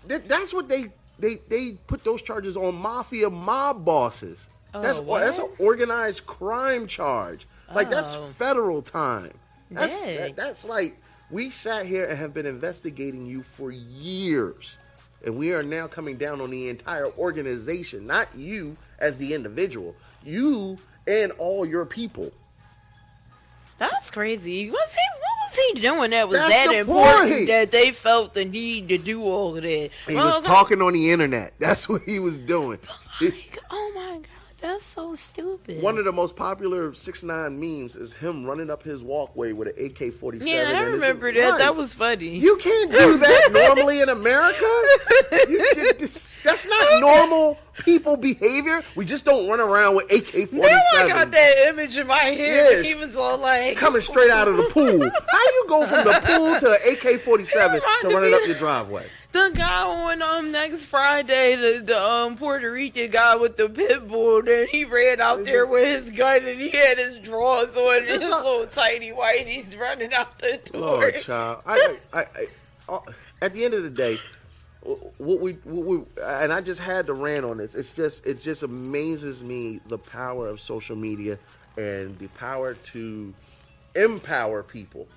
That, 0.08 0.28
that's 0.28 0.54
what 0.54 0.68
they 0.68 0.86
they 1.20 1.40
they 1.50 1.72
put 1.88 2.04
those 2.04 2.22
charges 2.22 2.58
on 2.58 2.76
mafia 2.76 3.30
mob 3.30 3.86
bosses. 3.86 4.50
that's 4.74 5.00
Oh, 5.00 5.20
that's 5.20 5.38
an 5.38 5.50
organized 5.60 6.26
crime 6.26 6.88
charge. 6.88 7.48
Like 7.74 7.90
that's 7.90 8.16
Oh. 8.16 8.30
federal 8.38 8.82
time. 8.82 9.34
That's 9.70 9.98
that, 9.98 10.36
that's 10.36 10.66
like 10.66 10.98
we 11.30 11.50
sat 11.52 11.86
here 11.86 12.06
and 12.06 12.18
have 12.18 12.34
been 12.34 12.46
investigating 12.46 13.28
you 13.28 13.44
for 13.44 13.72
years. 13.72 14.78
And 15.26 15.38
we 15.38 15.54
are 15.54 15.64
now 15.64 15.86
coming 15.86 16.16
down 16.16 16.40
on 16.40 16.50
the 16.50 16.70
entire 16.70 17.12
organization, 17.18 18.08
not 18.08 18.34
you 18.36 18.78
as 19.00 19.18
the 19.18 19.34
individual, 19.34 19.94
you 20.24 20.78
and 21.08 21.32
all 21.38 21.66
your 21.66 21.86
people. 21.86 22.32
That's 23.78 24.12
crazy. 24.12 24.70
Was 24.70 24.94
he? 24.94 25.02
What 25.20 25.50
was 25.50 25.56
he 25.74 25.82
doing 25.82 26.12
that 26.12 26.28
was 26.28 26.38
That's 26.40 26.54
that 26.54 26.76
important 26.76 27.32
point. 27.34 27.48
that 27.48 27.72
they 27.72 27.92
felt 27.92 28.34
the 28.34 28.44
need 28.46 28.90
to 28.90 28.98
do 28.98 29.24
all 29.24 29.56
of 29.56 29.64
that? 29.64 29.90
He 30.08 30.16
Well, 30.16 30.40
was 30.40 30.46
talking 30.46 30.82
on 30.82 30.94
the 30.94 31.12
internet. 31.12 31.54
That's 31.60 31.88
what 31.88 32.04
he 32.04 32.20
was 32.20 32.38
doing. 32.38 32.80
Oh 33.72 33.92
my 33.96 34.18
god, 34.18 34.28
That's 34.62 34.84
so 34.84 35.16
stupid. 35.16 35.82
One 35.82 35.98
of 35.98 36.06
the 36.06 36.12
most 36.12 36.36
popular 36.36 36.94
six 36.94 37.24
nine 37.24 37.60
memes 37.60 37.96
is 37.96 38.14
him 38.14 38.46
running 38.46 38.70
up 38.70 38.84
his 38.84 39.02
walkway 39.02 39.54
with 39.54 39.70
an 39.70 39.86
AK 39.86 40.14
forty 40.14 40.40
seven. 40.40 40.54
yeah, 40.54 40.80
I 40.80 40.84
remember 40.84 41.32
that. 41.32 41.58
That 41.60 41.76
was 41.76 41.94
funny. 41.94 42.38
You 42.38 42.58
can't 42.58 42.92
do 42.92 43.18
that 43.18 43.50
normally 43.52 44.02
in 44.02 44.10
America. 44.10 44.66
You 45.48 45.98
that's 46.44 46.68
not 46.68 47.00
normal 47.02 47.58
people 47.80 48.18
behavior. 48.18 48.84
We 48.96 49.06
just 49.06 49.26
don't 49.26 49.48
run 49.48 49.60
around 49.60 49.96
with 49.96 50.12
AK 50.12 50.50
forty 50.50 50.58
now 50.58 50.80
I 50.96 51.08
got 51.08 51.32
that 51.32 51.68
image 51.70 51.98
in 51.98 52.08
my 52.08 52.16
head. 52.18 52.38
Yes. 52.38 52.88
He 52.88 52.96
was 52.96 53.16
all 53.16 53.38
like 53.38 53.78
coming 53.78 54.02
straight 54.02 54.32
out 54.32 54.48
of 54.48 54.58
the 54.58 54.64
pool. 54.64 55.10
How 55.30 55.44
you 55.44 55.66
go 55.68 55.88
from 55.88 56.06
the 56.06 56.20
pool 56.24 56.60
to 56.60 56.72
an 56.72 56.94
AK 57.14 57.22
forty 57.22 57.46
seven 57.46 57.80
to 57.82 58.08
reminded 58.08 58.14
running 58.14 58.34
up 58.34 58.48
your 58.48 58.58
driveway? 58.58 59.08
The 59.32 59.52
guy 59.54 59.84
on 59.84 60.22
um 60.24 60.52
next 60.52 60.86
Friday, 60.86 61.56
the, 61.56 61.84
the 61.84 62.04
um 62.04 62.36
Puerto 62.36 62.72
Rican 62.72 63.12
guy 63.12 63.36
with 63.36 63.58
the 63.58 63.70
pit 63.70 64.08
bull, 64.08 64.42
then 64.42 64.68
he 64.68 64.86
ran 64.86 65.22
out 65.22 65.46
there 65.46 65.68
with 65.68 66.06
his 66.06 66.16
gun 66.16 66.46
and 66.46 66.60
he 66.60 66.70
had 66.70 66.98
his 66.98 67.20
drawers 67.20 67.76
on 67.76 67.98
and 67.98 68.08
his 68.08 68.24
little 68.24 68.66
tiny 68.72 69.12
whiteies 69.12 69.80
running 69.80 70.14
out 70.14 70.40
the 70.40 70.60
door. 70.72 70.82
Lord, 70.82 71.20
child. 71.20 71.62
I, 71.68 71.98
I, 72.12 72.26
I, 72.90 73.00
at 73.42 73.54
the 73.54 73.66
end 73.66 73.76
of 73.76 73.84
the 73.84 73.90
day, 73.92 74.20
what 74.82 75.40
we, 75.40 75.54
what 75.64 75.86
we, 75.86 76.02
and 76.24 76.52
I 76.52 76.62
just 76.62 76.80
had 76.80 77.06
to 77.08 77.14
rant 77.14 77.46
on 77.46 77.58
this. 77.58 77.76
It's 77.76 77.92
just, 77.92 78.26
it 78.26 78.42
just 78.42 78.64
amazes 78.64 79.44
me 79.44 79.80
the 79.88 79.98
power 80.00 80.48
of 80.48 80.60
social 80.60 80.96
media 80.96 81.38
and 81.78 82.18
the 82.18 82.28
power 82.30 82.74
to 82.74 83.34
empower 83.96 84.64
people. 84.64 85.08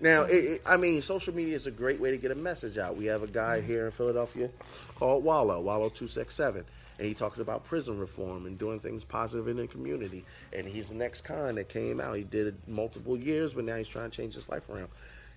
Now, 0.00 0.22
it, 0.22 0.32
it, 0.32 0.62
I 0.66 0.78
mean, 0.78 1.02
social 1.02 1.34
media 1.34 1.54
is 1.54 1.66
a 1.66 1.70
great 1.70 2.00
way 2.00 2.10
to 2.10 2.16
get 2.16 2.30
a 2.30 2.34
message 2.34 2.78
out. 2.78 2.96
We 2.96 3.06
have 3.06 3.22
a 3.22 3.26
guy 3.26 3.58
mm-hmm. 3.58 3.66
here 3.66 3.86
in 3.86 3.92
Philadelphia 3.92 4.50
called 4.94 5.22
Wallo, 5.22 5.60
Wallo 5.60 5.90
two 5.90 6.08
six 6.08 6.34
seven, 6.34 6.64
and 6.98 7.06
he 7.06 7.12
talks 7.12 7.38
about 7.38 7.64
prison 7.64 7.98
reform 7.98 8.46
and 8.46 8.58
doing 8.58 8.80
things 8.80 9.04
positive 9.04 9.46
in 9.48 9.58
the 9.58 9.66
community. 9.66 10.24
And 10.54 10.66
he's 10.66 10.88
the 10.88 10.94
next 10.94 11.20
con 11.22 11.56
that 11.56 11.68
came 11.68 12.00
out. 12.00 12.16
He 12.16 12.24
did 12.24 12.46
it 12.46 12.54
multiple 12.66 13.16
years, 13.16 13.52
but 13.52 13.64
now 13.64 13.76
he's 13.76 13.88
trying 13.88 14.10
to 14.10 14.16
change 14.16 14.34
his 14.34 14.48
life 14.48 14.68
around. 14.70 14.88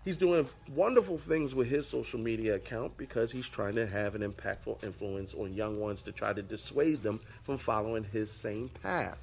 He's 0.05 0.17
doing 0.17 0.47
wonderful 0.75 1.17
things 1.17 1.55
with 1.55 1.69
his 1.69 1.87
social 1.87 2.19
media 2.19 2.55
account 2.55 2.97
because 2.97 3.31
he's 3.31 3.47
trying 3.47 3.75
to 3.75 3.87
have 3.87 4.15
an 4.15 4.21
impactful 4.21 4.83
influence 4.83 5.33
on 5.33 5.53
young 5.53 5.79
ones 5.79 6.01
to 6.03 6.11
try 6.11 6.33
to 6.33 6.41
dissuade 6.41 7.03
them 7.03 7.21
from 7.43 7.57
following 7.57 8.03
his 8.03 8.29
same 8.29 8.69
path. 8.81 9.17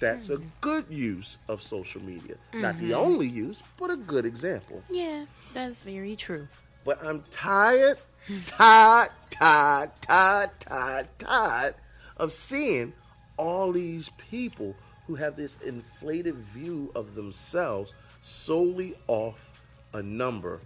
That's 0.00 0.30
a 0.30 0.38
good 0.60 0.86
use 0.88 1.36
of 1.48 1.62
social 1.62 2.02
media. 2.02 2.36
Not 2.54 2.78
the 2.78 2.94
only 2.94 3.28
use, 3.28 3.62
but 3.78 3.90
a 3.90 3.96
good 3.96 4.24
example. 4.24 4.82
Yeah, 4.90 5.26
that's 5.52 5.82
very 5.82 6.16
true. 6.16 6.48
But 6.84 7.04
I'm 7.04 7.22
tired, 7.30 7.98
tired, 8.46 9.10
tired, 9.30 9.90
tired, 10.00 10.50
tired, 10.60 11.08
tired 11.18 11.74
of 12.16 12.32
seeing 12.32 12.94
all 13.36 13.72
these 13.72 14.10
people 14.30 14.74
who 15.06 15.14
have 15.16 15.36
this 15.36 15.58
inflated 15.64 16.36
view 16.36 16.90
of 16.94 17.14
themselves 17.14 17.92
solely 18.22 18.94
off 19.06 19.60
a 19.92 20.02
number 20.02 20.60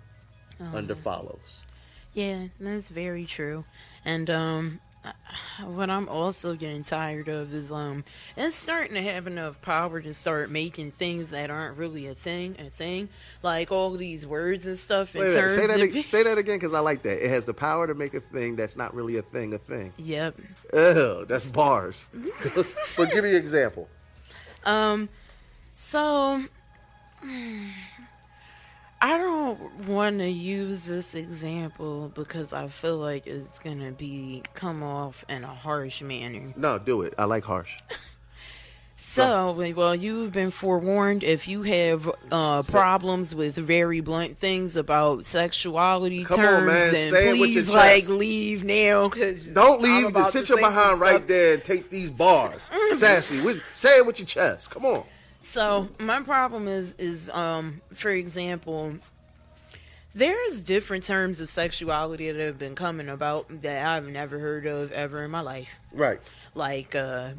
under 0.73 0.95
follows. 0.95 1.63
Yeah, 2.13 2.47
that's 2.61 2.89
very 2.89 3.25
true. 3.25 3.65
And 4.05 4.31
um 4.31 4.81
what 5.65 5.91
I'm 5.91 6.09
also 6.09 6.55
getting 6.55 6.83
tired 6.83 7.29
of 7.29 7.53
is 7.53 7.71
um 7.71 8.05
it's 8.37 8.57
starting 8.57 8.95
to 8.95 9.03
have 9.03 9.27
enough 9.27 9.61
power 9.61 10.01
to 10.01 10.15
start 10.15 10.51
making 10.51 10.91
things 10.91 11.31
that 11.31 11.51
aren't 11.51 11.77
really 11.77 12.07
a 12.07 12.15
thing 12.15 12.57
a 12.59 12.71
thing. 12.71 13.09
Like 13.43 13.71
all 13.71 13.91
these 13.93 14.27
words 14.27 14.67
and 14.67 14.77
stuff 14.77 15.15
in 15.15 15.23
Wait 15.23 15.35
terms 15.35 15.55
say 15.57 15.67
that, 15.67 15.81
ag- 15.81 16.07
say 16.07 16.23
that 16.23 16.39
again 16.39 16.57
because 16.57 16.75
I 16.75 16.81
like 16.81 17.03
that. 17.03 17.25
It 17.25 17.29
has 17.31 17.45
the 17.45 17.55
power 17.55 17.87
to 17.87 17.95
make 17.95 18.15
a 18.15 18.21
thing 18.21 18.57
that's 18.57 18.77
not 18.77 18.95
really 18.95 19.17
a 19.17 19.23
thing 19.23 19.55
a 19.55 19.59
thing. 19.59 19.93
Yep. 19.99 20.41
Ew, 20.73 21.25
that's 21.27 21.51
bars. 21.51 22.07
but 22.97 23.11
give 23.11 23.25
me 23.25 23.31
an 23.31 23.37
example. 23.37 23.89
Um, 24.65 25.09
so 25.77 26.45
I 29.05 29.19
don't 29.19 29.87
want 29.87 30.21
to 30.21 30.31
use 30.31 30.87
this 30.87 31.15
example 31.15 32.11
because 32.15 32.55
I 32.55 32.69
feel 32.69 32.97
like 32.97 33.27
it's 33.27 33.59
gonna 33.59 33.93
be 33.93 34.43
come 34.55 34.83
off 34.83 35.27
in 35.29 35.45
a 35.45 35.55
harsh 35.55 36.01
manner. 36.01 36.55
No, 36.57 36.79
do 36.79 37.03
it. 37.03 37.13
I 37.19 37.25
like 37.27 37.45
harsh. 37.45 37.77
So, 38.97 39.53
well, 39.77 39.95
you've 39.95 40.33
been 40.33 40.53
forewarned. 40.53 41.25
If 41.25 41.49
you 41.49 41.63
have 41.63 42.11
uh, 42.31 42.63
problems 42.63 43.35
with 43.35 43.57
very 43.57 44.01
blunt 44.01 44.39
things 44.39 44.77
about 44.77 45.27
sexuality 45.27 46.25
Come 46.25 46.39
on, 46.41 46.47
terms, 46.47 46.67
man. 46.73 46.93
then 46.93 47.13
Say 47.13 47.29
it 47.29 47.41
with 47.41 47.51
your 47.51 47.63
please, 47.65 47.75
like, 47.75 48.09
leave 48.09 48.65
now. 48.65 49.09
Cause 49.09 49.49
Don't 49.49 49.83
leave. 49.83 50.15
Just 50.15 50.33
sit 50.33 50.49
your 50.49 50.59
behind 50.59 51.01
right 51.01 51.27
there 51.27 51.55
and 51.55 51.65
take 51.65 51.91
these 51.91 52.09
bars. 52.09 52.71
Sassy, 52.93 53.61
say 53.73 53.99
it 53.99 54.07
with 54.07 54.21
your 54.21 54.27
chest. 54.27 54.71
Come 54.71 54.87
on. 54.87 55.05
So 55.45 55.89
my 55.99 56.21
problem 56.23 56.69
is 56.69 56.95
is 56.99 57.29
um 57.31 57.81
for 57.93 58.11
example 58.11 58.95
there's 60.15 60.63
different 60.63 61.05
terms 61.05 61.41
of 61.41 61.49
sexuality 61.51 62.31
that 62.31 62.41
have 62.41 62.59
been 62.59 62.75
coming 62.75 63.09
about 63.09 63.63
that 63.63 63.85
I've 63.87 64.09
never 64.09 64.39
heard 64.39 64.65
of 64.67 64.91
ever 64.93 65.23
in 65.25 65.31
my 65.31 65.41
life. 65.41 65.79
Right. 65.93 66.21
Like 66.55 66.95
uh 66.95 67.31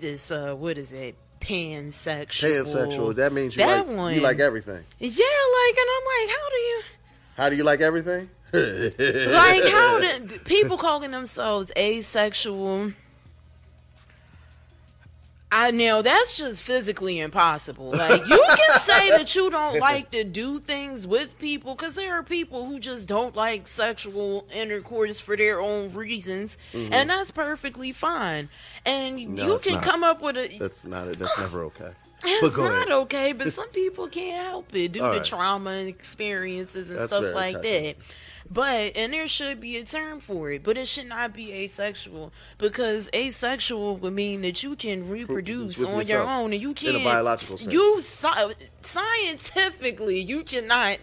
this 0.00 0.30
uh 0.30 0.54
what 0.54 0.78
is 0.78 0.92
it? 0.92 1.16
Pansexual. 1.40 2.64
Pansexual. 2.64 3.14
That 3.16 3.32
means 3.32 3.56
you 3.56 3.62
That 3.64 3.88
like 3.88 3.96
one. 3.96 4.14
you 4.14 4.20
like 4.20 4.40
everything. 4.40 4.84
Yeah, 4.98 5.08
like 5.10 5.76
and 5.76 5.88
I'm 5.96 6.04
like, 6.28 6.36
how 6.36 6.48
do 6.50 6.56
you 6.56 6.82
How 7.36 7.48
do 7.50 7.56
you 7.56 7.64
like 7.64 7.80
everything? 7.80 8.30
like 8.52 9.64
how 9.64 10.00
do 10.00 10.38
people 10.44 10.78
calling 10.78 11.10
themselves 11.10 11.70
asexual 11.76 12.92
I 15.52 15.70
know 15.70 16.02
that's 16.02 16.36
just 16.36 16.60
physically 16.60 17.20
impossible. 17.20 17.90
Like 17.92 18.26
you 18.26 18.44
can 18.56 18.80
say 18.80 19.10
that 19.10 19.32
you 19.34 19.48
don't 19.48 19.78
like 19.80 20.10
to 20.10 20.24
do 20.24 20.58
things 20.58 21.06
with 21.06 21.38
people 21.38 21.74
because 21.76 21.94
there 21.94 22.14
are 22.18 22.22
people 22.24 22.66
who 22.66 22.80
just 22.80 23.06
don't 23.06 23.36
like 23.36 23.68
sexual 23.68 24.46
intercourse 24.52 25.20
for 25.20 25.36
their 25.36 25.60
own 25.60 25.92
reasons, 25.94 26.58
and 26.74 27.08
that's 27.10 27.30
perfectly 27.30 27.92
fine. 27.92 28.48
And 28.84 29.18
Mm-hmm. 29.18 29.34
No, 29.36 29.52
you 29.52 29.58
can 29.60 29.74
not. 29.74 29.82
come 29.84 30.02
up 30.04 30.20
with 30.20 30.36
a. 30.36 30.58
That's 30.58 30.84
not 30.84 31.06
it. 31.08 31.18
That's 31.18 31.38
never 31.38 31.62
okay. 31.64 31.90
It's 32.24 32.56
not 32.56 32.72
ahead. 32.72 32.90
okay, 32.90 33.32
but 33.32 33.52
some 33.52 33.68
people 33.72 34.08
can't 34.08 34.44
help 34.48 34.74
it 34.74 34.92
due 34.92 35.02
All 35.02 35.12
to 35.12 35.18
right. 35.18 35.24
trauma 35.24 35.70
and 35.70 35.88
experiences 35.88 36.90
and 36.90 36.98
That's 36.98 37.12
stuff 37.12 37.34
like 37.34 37.62
that. 37.62 37.96
But 38.50 38.96
and 38.96 39.12
there 39.12 39.26
should 39.28 39.60
be 39.60 39.76
a 39.76 39.84
term 39.84 40.20
for 40.20 40.50
it, 40.52 40.62
but 40.62 40.78
it 40.78 40.86
should 40.88 41.08
not 41.08 41.32
be 41.32 41.52
asexual 41.52 42.32
because 42.58 43.10
asexual 43.14 43.96
would 43.96 44.12
mean 44.12 44.42
that 44.42 44.62
you 44.62 44.76
can 44.76 45.08
reproduce 45.08 45.78
with 45.78 45.88
on 45.88 46.06
your 46.06 46.22
own 46.22 46.52
and 46.52 46.62
you 46.62 46.72
can't. 46.74 46.96
in 46.96 47.02
a 47.02 47.04
biological 47.04 47.58
sense. 47.58 47.72
You 47.72 48.00
scientifically, 48.82 50.20
you 50.20 50.42
cannot. 50.44 50.98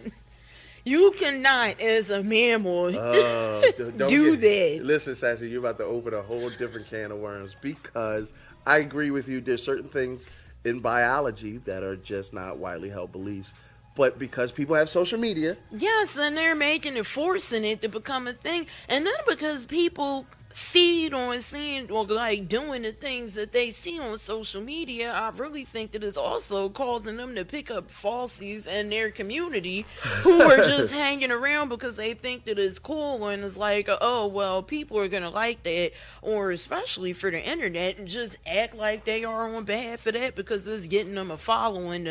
You 0.86 1.12
cannot, 1.12 1.80
as 1.80 2.10
a 2.10 2.22
mammal, 2.22 2.86
Uh, 2.88 3.60
Do 4.06 4.36
get- 4.36 4.76
that. 4.78 4.84
Listen, 4.84 5.14
Sassy, 5.14 5.48
you're 5.48 5.60
about 5.60 5.78
to 5.78 5.84
open 5.84 6.12
a 6.12 6.20
whole 6.20 6.50
different 6.50 6.88
can 6.90 7.10
of 7.10 7.18
worms 7.18 7.56
because 7.62 8.34
I 8.66 8.78
agree 8.78 9.10
with 9.10 9.26
you. 9.26 9.40
There's 9.40 9.62
certain 9.62 9.88
things 9.88 10.28
in 10.64 10.80
biology 10.80 11.58
that 11.64 11.82
are 11.82 11.96
just 11.96 12.34
not 12.34 12.58
widely 12.58 12.90
held 12.90 13.12
beliefs. 13.12 13.54
But 13.96 14.18
because 14.18 14.50
people 14.52 14.74
have 14.74 14.90
social 14.90 15.18
media, 15.18 15.56
Yes, 15.70 16.16
and 16.16 16.36
they're 16.36 16.54
making 16.54 16.96
it, 16.96 17.06
forcing 17.06 17.64
it 17.64 17.80
to 17.82 17.88
become 17.88 18.26
a 18.26 18.32
thing. 18.32 18.66
And 18.88 19.06
then 19.06 19.14
because 19.26 19.66
people 19.66 20.26
feed 20.54 21.12
on 21.12 21.42
seeing 21.42 21.90
or 21.90 22.04
like 22.04 22.48
doing 22.48 22.82
the 22.82 22.92
things 22.92 23.34
that 23.34 23.50
they 23.50 23.70
see 23.70 23.98
on 23.98 24.16
social 24.16 24.62
media, 24.62 25.12
I 25.12 25.30
really 25.30 25.64
think 25.64 25.90
that 25.92 26.04
it's 26.04 26.16
also 26.16 26.68
causing 26.68 27.16
them 27.16 27.34
to 27.34 27.44
pick 27.44 27.72
up 27.72 27.90
falsies 27.90 28.68
in 28.68 28.88
their 28.88 29.10
community 29.10 29.84
who 30.22 30.40
are 30.42 30.56
just 30.64 30.92
hanging 30.92 31.32
around 31.32 31.70
because 31.70 31.96
they 31.96 32.14
think 32.14 32.44
that 32.44 32.58
it's 32.58 32.78
cool 32.78 33.26
and 33.26 33.44
it's 33.44 33.56
like, 33.56 33.88
oh, 34.00 34.28
well, 34.28 34.62
people 34.62 34.96
are 34.98 35.08
going 35.08 35.24
to 35.24 35.28
like 35.28 35.64
that. 35.64 35.90
Or 36.22 36.52
especially 36.52 37.12
for 37.12 37.32
the 37.32 37.44
internet, 37.44 37.98
and 37.98 38.06
just 38.06 38.38
act 38.46 38.76
like 38.76 39.04
they 39.04 39.24
are 39.24 39.52
on 39.54 39.64
behalf 39.64 40.06
of 40.06 40.14
that 40.14 40.36
because 40.36 40.68
it's 40.68 40.86
getting 40.86 41.16
them 41.16 41.32
a 41.32 41.36
following 41.36 42.04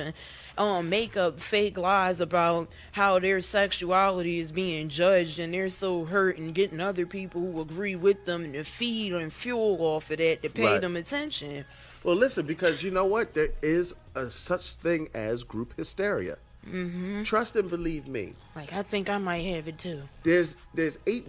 um, 0.58 0.90
make 0.90 1.18
up 1.18 1.40
fake 1.40 1.78
lies 1.78 2.20
about 2.22 2.70
how 2.94 3.20
their 3.20 3.42
sexuality 3.42 4.40
is 4.40 4.52
being 4.52 4.90
judged 4.90 5.40
and 5.40 5.54
they're 5.54 5.70
so 5.70 6.06
hurt 6.06 6.38
and 6.38 6.54
getting 6.54 6.80
other 6.80 7.06
people 7.06 7.42
who 7.42 7.62
agree 7.62 7.96
with 7.96 8.26
them 8.26 8.54
to 8.54 8.64
feed 8.64 9.14
and 9.14 9.34
fuel 9.34 9.78
off 9.82 10.12
of 10.12 10.18
that 10.18 10.44
to 10.44 10.50
pay 10.50 10.64
Right. 10.74 10.82
them 10.82 10.96
attention. 10.96 11.66
well, 12.04 12.16
listen, 12.16 12.46
because 12.46 12.84
you 12.84 12.92
know 12.92 13.06
what? 13.06 13.34
There 13.34 13.50
is 13.62 13.96
a 14.16 14.30
such 14.30 14.76
thing 14.76 15.10
as 15.14 15.44
group 15.44 15.74
hysteria. 15.78 16.38
Mm-hmm. 16.68 17.24
Trust 17.24 17.56
and 17.58 17.70
believe 17.70 18.08
me. 18.08 18.34
Like, 18.56 18.72
I 18.74 18.84
think 18.84 19.10
I 19.10 19.18
might 19.18 19.44
have 19.46 19.68
it 19.68 19.78
too. 19.80 20.02
There's 20.24 20.56
there's 20.74 20.98
eight 21.08 21.28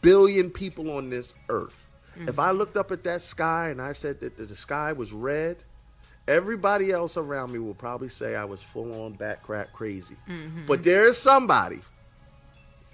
billion 0.00 0.50
people 0.50 0.90
on 0.92 1.10
this 1.10 1.34
earth. 1.48 1.86
If 2.18 2.38
I 2.38 2.50
looked 2.52 2.76
up 2.78 2.90
at 2.92 3.04
that 3.04 3.22
sky 3.22 3.68
and 3.68 3.82
I 3.82 3.92
said 3.92 4.20
that 4.20 4.36
the 4.38 4.56
sky 4.56 4.92
was 4.92 5.12
red, 5.12 5.56
everybody 6.28 6.90
else 6.90 7.16
around 7.16 7.52
me 7.52 7.58
will 7.58 7.74
probably 7.74 8.08
say 8.08 8.34
I 8.34 8.44
was 8.44 8.62
full 8.62 9.04
on 9.04 9.12
back 9.12 9.42
crack 9.42 9.72
crazy. 9.72 10.16
But 10.66 10.82
there 10.82 11.08
is 11.08 11.18
somebody 11.18 11.80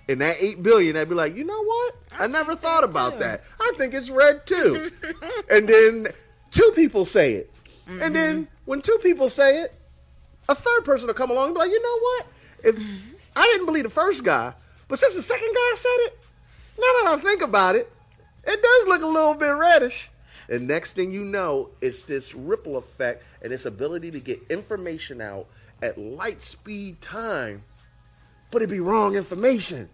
in 0.09 0.19
that 0.19 0.37
eight 0.41 0.63
billion 0.63 0.95
that'd 0.95 1.09
be 1.09 1.15
like, 1.15 1.35
you 1.35 1.45
know 1.45 1.63
what? 1.65 1.95
I, 2.19 2.27
never 2.27 2.55
thought 2.55 2.85
about 2.85 3.15
too." 3.15 3.19
that. 3.21 3.45
I 3.61 3.73
think 3.77 3.95
it's 3.95 4.11
red 4.11 4.47
too. 4.47 4.91
and 5.51 5.69
then 5.69 6.09
two 6.51 6.73
people 6.75 7.05
say 7.05 7.35
it. 7.35 7.51
And 7.89 8.15
then 8.15 8.49
when 8.65 8.81
two 8.81 8.99
people 9.03 9.29
say 9.29 9.63
it, 9.63 9.75
a 10.49 10.55
third 10.55 10.85
person 10.85 11.07
will 11.09 11.15
come 11.15 11.31
along 11.31 11.47
and 11.47 11.55
be 11.55 11.61
like, 11.61 11.71
you 11.71 11.83
know 11.83 11.99
what? 11.99 12.27
If 12.65 12.83
I 13.37 13.47
didn't 13.47 13.67
believe 13.67 13.85
the 13.85 13.91
first 13.91 14.25
guy, 14.25 14.55
but 14.89 14.99
since 14.99 15.15
the 15.15 15.23
second 15.23 15.49
guy 15.53 15.77
said 15.77 15.97
it, 16.01 16.19
now 16.79 16.83
that 16.83 17.19
I 17.19 17.23
think 17.23 17.43
about 17.43 17.77
it, 17.77 17.91
it 18.45 18.63
does 18.63 18.89
look 18.89 19.03
a 19.03 19.07
little 19.07 19.35
bit 19.35 19.51
reddish. 19.51 20.09
And 20.49 20.67
next 20.69 20.95
thing 20.95 21.13
you 21.13 21.25
know, 21.25 21.71
it's 21.81 22.03
this 22.03 22.35
ripple 22.35 22.77
effect 22.77 23.23
and 23.43 23.53
this 23.53 23.65
ability 23.65 24.11
to 24.13 24.21
get 24.21 24.41
information 24.51 25.21
out 25.21 25.47
at 25.81 25.99
light 25.99 26.43
speed 26.43 27.01
time, 27.01 27.65
but 28.51 28.63
it 28.63 28.69
be 28.69 28.81
wrong 28.81 29.15
information. 29.17 29.89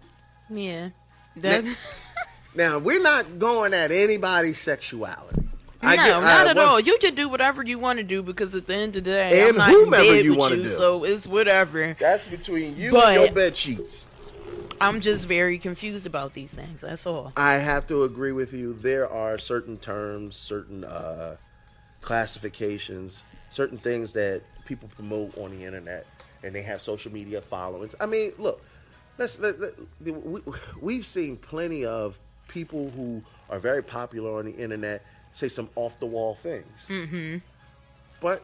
Yeah. 0.50 0.90
That, 1.36 1.64
Now 2.54 2.78
we're 2.78 3.00
not 3.02 3.38
going 3.38 3.72
at 3.74 3.92
anybody's 3.92 4.58
sexuality. 4.58 5.42
no, 5.82 5.88
I 5.88 5.96
get- 5.96 6.10
uh, 6.16 6.20
not 6.20 6.46
I 6.46 6.50
at 6.50 6.56
want- 6.56 6.68
all. 6.68 6.80
You 6.80 6.98
can 6.98 7.14
do 7.14 7.28
whatever 7.28 7.62
you 7.62 7.78
want 7.78 7.98
to 7.98 8.02
do 8.02 8.22
because 8.22 8.54
at 8.54 8.66
the 8.66 8.74
end 8.74 8.96
of 8.96 9.04
the 9.04 9.10
day, 9.10 9.48
And 9.48 9.50
I'm 9.50 9.56
not 9.58 9.70
whomever 9.70 10.20
you 10.20 10.34
wanna 10.34 10.56
you, 10.56 10.62
do. 10.62 10.68
so 10.68 11.04
it's 11.04 11.26
whatever. 11.26 11.96
That's 12.00 12.24
between 12.24 12.76
you 12.76 12.90
But- 12.92 13.12
and 13.14 13.22
your 13.26 13.32
bed 13.32 13.56
sheets. 13.56 14.04
I'm 14.80 15.00
just 15.00 15.26
very 15.26 15.58
confused 15.58 16.06
about 16.06 16.34
these 16.34 16.54
things. 16.54 16.80
That's 16.80 17.06
all. 17.06 17.32
I 17.36 17.54
have 17.54 17.86
to 17.88 18.04
agree 18.04 18.32
with 18.32 18.52
you. 18.52 18.74
There 18.74 19.08
are 19.08 19.38
certain 19.38 19.76
terms, 19.78 20.36
certain 20.36 20.84
uh, 20.84 21.36
classifications, 22.00 23.24
certain 23.50 23.78
things 23.78 24.12
that 24.12 24.42
people 24.64 24.88
promote 24.94 25.36
on 25.38 25.50
the 25.50 25.64
internet, 25.64 26.06
and 26.42 26.54
they 26.54 26.62
have 26.62 26.80
social 26.80 27.12
media 27.12 27.40
followings. 27.40 27.94
I 28.00 28.06
mean, 28.06 28.32
look, 28.38 28.62
let's 29.18 29.38
let, 29.38 29.58
let, 29.60 29.72
we, 30.00 30.40
we've 30.80 31.06
seen 31.06 31.36
plenty 31.36 31.84
of 31.84 32.18
people 32.46 32.90
who 32.90 33.22
are 33.50 33.58
very 33.58 33.82
popular 33.82 34.38
on 34.38 34.46
the 34.46 34.56
internet 34.56 35.04
say 35.32 35.48
some 35.48 35.68
off 35.76 35.98
the 36.00 36.06
wall 36.06 36.34
things, 36.34 36.66
mm-hmm. 36.88 37.38
but 38.20 38.42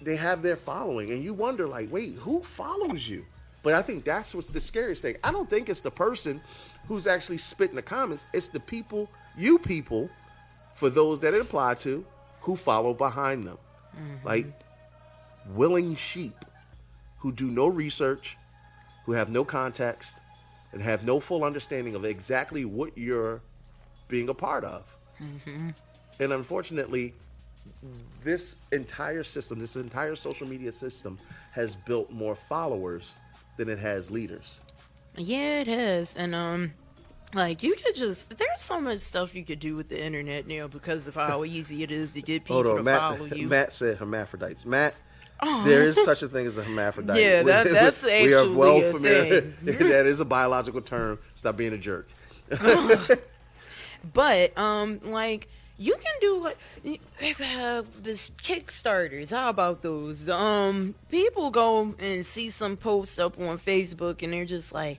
they 0.00 0.16
have 0.16 0.42
their 0.42 0.56
following, 0.56 1.10
and 1.12 1.22
you 1.22 1.34
wonder, 1.34 1.66
like, 1.66 1.90
wait, 1.92 2.14
who 2.16 2.42
follows 2.42 3.08
you? 3.08 3.24
But 3.62 3.74
I 3.74 3.82
think 3.82 4.04
that's 4.04 4.34
what's 4.34 4.46
the 4.46 4.60
scariest 4.60 5.02
thing. 5.02 5.16
I 5.24 5.32
don't 5.32 5.50
think 5.50 5.68
it's 5.68 5.80
the 5.80 5.90
person 5.90 6.40
who's 6.86 7.06
actually 7.06 7.38
spitting 7.38 7.76
the 7.76 7.82
comments. 7.82 8.26
It's 8.32 8.48
the 8.48 8.60
people, 8.60 9.10
you 9.36 9.58
people, 9.58 10.08
for 10.74 10.88
those 10.88 11.20
that 11.20 11.34
it 11.34 11.40
apply 11.40 11.74
to, 11.74 12.04
who 12.40 12.56
follow 12.56 12.94
behind 12.94 13.44
them, 13.44 13.58
mm-hmm. 13.96 14.26
like 14.26 14.46
willing 15.54 15.96
sheep 15.96 16.44
who 17.18 17.32
do 17.32 17.46
no 17.46 17.66
research, 17.66 18.36
who 19.04 19.12
have 19.12 19.28
no 19.28 19.44
context, 19.44 20.14
and 20.72 20.80
have 20.80 21.04
no 21.04 21.18
full 21.18 21.44
understanding 21.44 21.94
of 21.94 22.04
exactly 22.04 22.64
what 22.64 22.96
you're 22.96 23.40
being 24.06 24.28
a 24.28 24.34
part 24.34 24.64
of. 24.64 24.84
Mm-hmm. 25.20 25.70
And 26.20 26.32
unfortunately, 26.32 27.14
this 28.22 28.56
entire 28.72 29.22
system, 29.24 29.58
this 29.58 29.76
entire 29.76 30.14
social 30.14 30.46
media 30.46 30.72
system, 30.72 31.18
has 31.52 31.74
built 31.74 32.10
more 32.10 32.34
followers 32.34 33.14
than 33.58 33.68
it 33.68 33.78
has 33.78 34.10
leaders. 34.10 34.58
Yeah, 35.16 35.60
it 35.60 35.66
has. 35.66 36.16
And 36.16 36.34
um 36.34 36.72
like 37.34 37.62
you 37.62 37.74
could 37.76 37.94
just 37.94 38.36
there's 38.38 38.62
so 38.62 38.80
much 38.80 39.00
stuff 39.00 39.34
you 39.34 39.44
could 39.44 39.60
do 39.60 39.76
with 39.76 39.90
the 39.90 40.02
internet 40.02 40.46
now 40.46 40.66
because 40.66 41.06
of 41.06 41.14
how 41.14 41.44
easy 41.56 41.82
it 41.82 41.90
is 41.90 42.14
to 42.14 42.22
get 42.22 42.44
people 42.44 42.56
Hold 42.62 42.66
on, 42.68 42.76
to 42.78 42.82
Matt. 42.84 42.98
follow 43.00 43.24
you. 43.26 43.46
Matt 43.48 43.74
said 43.74 43.98
hermaphrodites. 43.98 44.64
Matt, 44.64 44.94
there 45.64 45.82
is 45.86 46.02
such 46.04 46.22
a 46.22 46.28
thing 46.28 46.46
as 46.46 46.56
a 46.56 46.64
hermaphrodite. 46.64 47.20
Yeah, 47.20 47.42
that- 47.42 47.66
We- 47.66 47.72
that's 47.72 48.02
we 48.04 48.32
are 48.32 48.38
actually 48.40 48.56
well 48.56 48.78
a 48.82 48.92
familiar. 48.92 49.40
thing. 49.42 49.78
that 49.90 50.06
is 50.06 50.20
a 50.20 50.24
biological 50.24 50.80
term. 50.80 51.18
Stop 51.34 51.56
being 51.58 51.74
a 51.74 51.78
jerk. 51.78 52.08
But 54.14 54.56
um, 54.56 55.00
like 55.04 55.48
you 55.78 55.94
can 55.94 56.14
do 56.20 56.40
what 56.40 56.56
if 56.84 57.40
uh, 57.40 57.82
this 58.02 58.30
Kickstarters. 58.30 59.30
How 59.30 59.48
about 59.48 59.82
those? 59.82 60.28
Um, 60.28 60.94
people 61.10 61.50
go 61.50 61.94
and 61.98 62.26
see 62.26 62.50
some 62.50 62.76
posts 62.76 63.18
up 63.18 63.38
on 63.40 63.58
Facebook, 63.58 64.22
and 64.22 64.32
they're 64.32 64.44
just 64.44 64.72
like. 64.72 64.98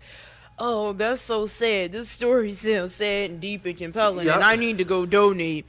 Oh, 0.62 0.92
that's 0.92 1.22
so 1.22 1.46
sad. 1.46 1.94
This 1.94 2.10
story 2.10 2.54
sounds 2.54 2.94
sad 2.96 3.30
and 3.30 3.40
deep 3.40 3.64
and 3.64 3.78
compelling, 3.78 4.26
Yup. 4.26 4.36
and 4.36 4.44
I 4.44 4.58
need 4.58 4.78
to 4.80 4.84
go 4.84 5.06
donate. 5.06 5.66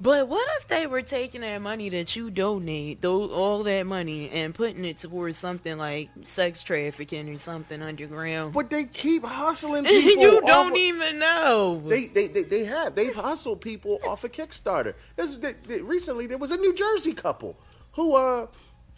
But 0.00 0.28
what 0.28 0.46
if 0.58 0.68
they 0.68 0.86
were 0.86 1.02
taking 1.02 1.40
that 1.40 1.60
money 1.60 1.88
that 1.88 2.14
you 2.14 2.30
donate, 2.30 3.02
though, 3.02 3.28
all 3.30 3.64
that 3.64 3.84
money, 3.84 4.30
and 4.30 4.54
putting 4.54 4.84
it 4.84 4.98
towards 4.98 5.36
something 5.36 5.76
like 5.76 6.10
sex 6.22 6.62
trafficking 6.62 7.28
or 7.28 7.36
something 7.38 7.82
underground? 7.82 8.52
But 8.54 8.70
they 8.70 8.84
keep 8.84 9.24
hustling 9.24 9.84
people. 9.86 10.22
you 10.22 10.40
don't 10.42 10.70
of- 10.72 10.76
even 10.76 11.18
know. 11.18 11.82
They, 11.84 12.06
they, 12.06 12.28
they, 12.28 12.42
they 12.44 12.64
have. 12.64 12.94
They've 12.94 13.14
hustled 13.14 13.60
people 13.60 13.98
off 14.06 14.22
of 14.22 14.30
Kickstarter. 14.30 14.94
There's, 15.16 15.36
they, 15.38 15.54
they- 15.66 15.82
recently, 15.82 16.26
there 16.28 16.38
was 16.38 16.52
a 16.52 16.56
New 16.56 16.74
Jersey 16.74 17.12
couple 17.12 17.56
who, 17.92 18.14
uh, 18.14 18.46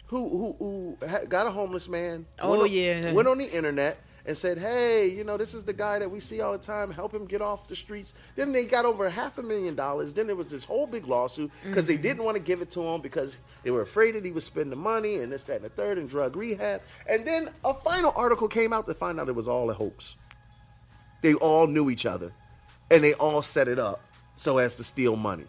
who, 0.05 0.55
who, 0.59 0.97
who 1.07 1.25
got 1.27 1.47
a 1.47 1.51
homeless 1.51 1.89
man. 1.89 2.27
Oh, 2.39 2.51
went 2.51 2.61
on- 2.63 2.71
yeah. 2.71 3.11
Went 3.11 3.27
on 3.27 3.39
the 3.39 3.49
internet 3.51 3.97
and 4.25 4.37
said, 4.37 4.57
hey, 4.57 5.07
you 5.09 5.23
know, 5.23 5.37
this 5.37 5.53
is 5.53 5.63
the 5.63 5.73
guy 5.73 5.99
that 5.99 6.09
we 6.09 6.19
see 6.19 6.41
all 6.41 6.51
the 6.51 6.57
time. 6.57 6.91
Help 6.91 7.13
him 7.13 7.25
get 7.25 7.41
off 7.41 7.67
the 7.67 7.75
streets. 7.75 8.13
Then 8.35 8.51
they 8.51 8.65
got 8.65 8.85
over 8.85 9.09
half 9.09 9.37
a 9.37 9.43
million 9.43 9.75
dollars. 9.75 10.13
Then 10.13 10.27
there 10.27 10.35
was 10.35 10.47
this 10.47 10.63
whole 10.63 10.87
big 10.87 11.07
lawsuit 11.07 11.51
because 11.63 11.87
they 11.87 11.95
mm-hmm. 11.95 12.03
didn't 12.03 12.23
want 12.23 12.37
to 12.37 12.43
give 12.43 12.61
it 12.61 12.71
to 12.71 12.83
him 12.83 13.01
because 13.01 13.37
they 13.63 13.71
were 13.71 13.81
afraid 13.81 14.15
that 14.15 14.25
he 14.25 14.31
would 14.31 14.43
spend 14.43 14.71
the 14.71 14.75
money 14.75 15.15
and 15.15 15.31
this, 15.31 15.43
that, 15.43 15.57
and 15.57 15.65
the 15.65 15.69
third 15.69 15.97
and 15.97 16.09
drug 16.09 16.35
rehab. 16.35 16.81
And 17.07 17.25
then 17.25 17.49
a 17.63 17.73
final 17.73 18.13
article 18.15 18.47
came 18.47 18.73
out 18.73 18.87
to 18.87 18.93
find 18.93 19.19
out 19.19 19.29
it 19.29 19.35
was 19.35 19.47
all 19.47 19.69
a 19.69 19.73
hoax. 19.73 20.15
They 21.21 21.33
all 21.35 21.67
knew 21.67 21.89
each 21.89 22.05
other, 22.05 22.31
and 22.89 23.03
they 23.03 23.13
all 23.13 23.41
set 23.41 23.67
it 23.67 23.77
up 23.77 24.03
so 24.37 24.57
as 24.57 24.75
to 24.77 24.83
steal 24.83 25.15
money. 25.15 25.45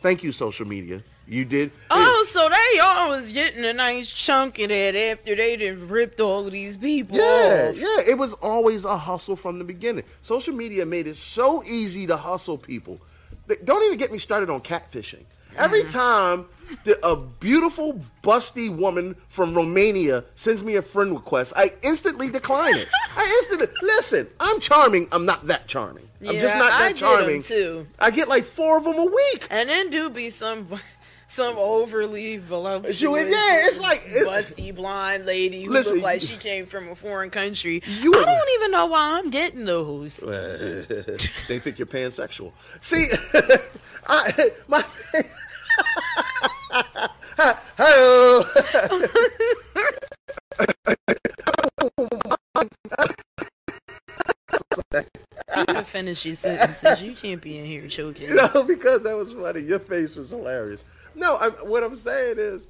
Thank 0.00 0.22
you, 0.22 0.30
social 0.30 0.66
media. 0.66 1.02
You 1.28 1.44
did. 1.44 1.72
Oh, 1.90 2.24
so 2.28 2.48
they 2.48 2.78
all 2.78 3.10
was 3.10 3.32
getting 3.32 3.64
a 3.64 3.72
nice 3.72 4.12
chunk 4.12 4.58
of 4.60 4.68
that 4.68 4.94
after 4.94 5.34
they 5.34 5.56
done 5.56 5.88
ripped 5.88 6.20
all 6.20 6.46
of 6.46 6.52
these 6.52 6.76
people 6.76 7.16
yeah, 7.16 7.68
off. 7.70 7.78
yeah. 7.78 8.00
It 8.08 8.16
was 8.16 8.34
always 8.34 8.84
a 8.84 8.96
hustle 8.96 9.34
from 9.34 9.58
the 9.58 9.64
beginning. 9.64 10.04
Social 10.22 10.54
media 10.54 10.86
made 10.86 11.06
it 11.08 11.16
so 11.16 11.64
easy 11.64 12.06
to 12.06 12.16
hustle 12.16 12.58
people. 12.58 13.00
They- 13.48 13.56
Don't 13.64 13.82
even 13.84 13.98
get 13.98 14.12
me 14.12 14.18
started 14.18 14.50
on 14.50 14.60
catfishing. 14.60 15.24
Every 15.56 15.82
mm-hmm. 15.82 15.90
time 15.90 16.46
the, 16.84 17.04
a 17.06 17.16
beautiful, 17.16 18.00
busty 18.22 18.74
woman 18.74 19.16
from 19.28 19.54
Romania 19.54 20.24
sends 20.34 20.62
me 20.62 20.76
a 20.76 20.82
friend 20.82 21.12
request, 21.12 21.52
I 21.56 21.72
instantly 21.82 22.28
decline 22.28 22.76
it. 22.76 22.88
I 23.16 23.24
instantly 23.38 23.68
listen. 23.82 24.28
I'm 24.40 24.60
charming. 24.60 25.08
I'm 25.12 25.26
not 25.26 25.46
that 25.46 25.66
charming. 25.66 26.08
I'm 26.20 26.34
just 26.34 26.54
Yeah, 26.54 26.58
not 26.58 26.70
that 26.78 26.90
I 26.90 26.92
charming. 26.92 27.42
too. 27.42 27.86
I 27.98 28.10
get 28.10 28.28
like 28.28 28.44
four 28.44 28.78
of 28.78 28.84
them 28.84 28.98
a 28.98 29.04
week. 29.04 29.46
And 29.50 29.68
then 29.68 29.90
do 29.90 30.10
be 30.10 30.30
some 30.30 30.68
some 31.28 31.56
overly 31.58 32.36
voluptuous, 32.38 32.96
She 32.98 33.06
went- 33.06 33.28
yeah, 33.28 33.66
it's 33.66 33.78
like- 33.80 34.02
it- 34.06 34.26
busty 34.26 34.74
blonde 34.74 35.26
lady 35.26 35.64
who 35.64 35.72
Listen, 35.72 35.94
looked 35.94 36.04
like 36.04 36.20
she 36.20 36.36
came 36.36 36.66
from 36.66 36.88
a 36.88 36.94
foreign 36.94 37.30
country. 37.30 37.82
You 37.86 38.12
I 38.14 38.24
don't 38.24 38.48
even 38.54 38.70
know 38.70 38.86
why 38.86 39.18
I'm 39.18 39.30
getting 39.30 39.64
those. 39.64 40.16
they 40.18 41.58
think 41.58 41.78
you're 41.78 41.86
pansexual. 41.86 42.52
See, 42.80 43.08
I 44.06 44.52
my. 44.68 44.84
Hello. 47.76 48.44
You 55.56 55.64
can 55.66 55.84
finish 55.84 56.24
your 56.24 56.34
sentences. 56.34 57.02
You 57.02 57.12
can't 57.14 57.40
be 57.40 57.58
in 57.58 57.66
here 57.66 57.86
choking. 57.88 58.34
No, 58.34 58.62
because 58.64 59.02
that 59.02 59.16
was 59.16 59.32
funny. 59.32 59.60
Your 59.60 59.78
face 59.78 60.16
was 60.16 60.30
hilarious. 60.30 60.84
No, 61.16 61.38
I'm, 61.38 61.52
what 61.68 61.82
I'm 61.82 61.96
saying 61.96 62.36
is, 62.38 62.66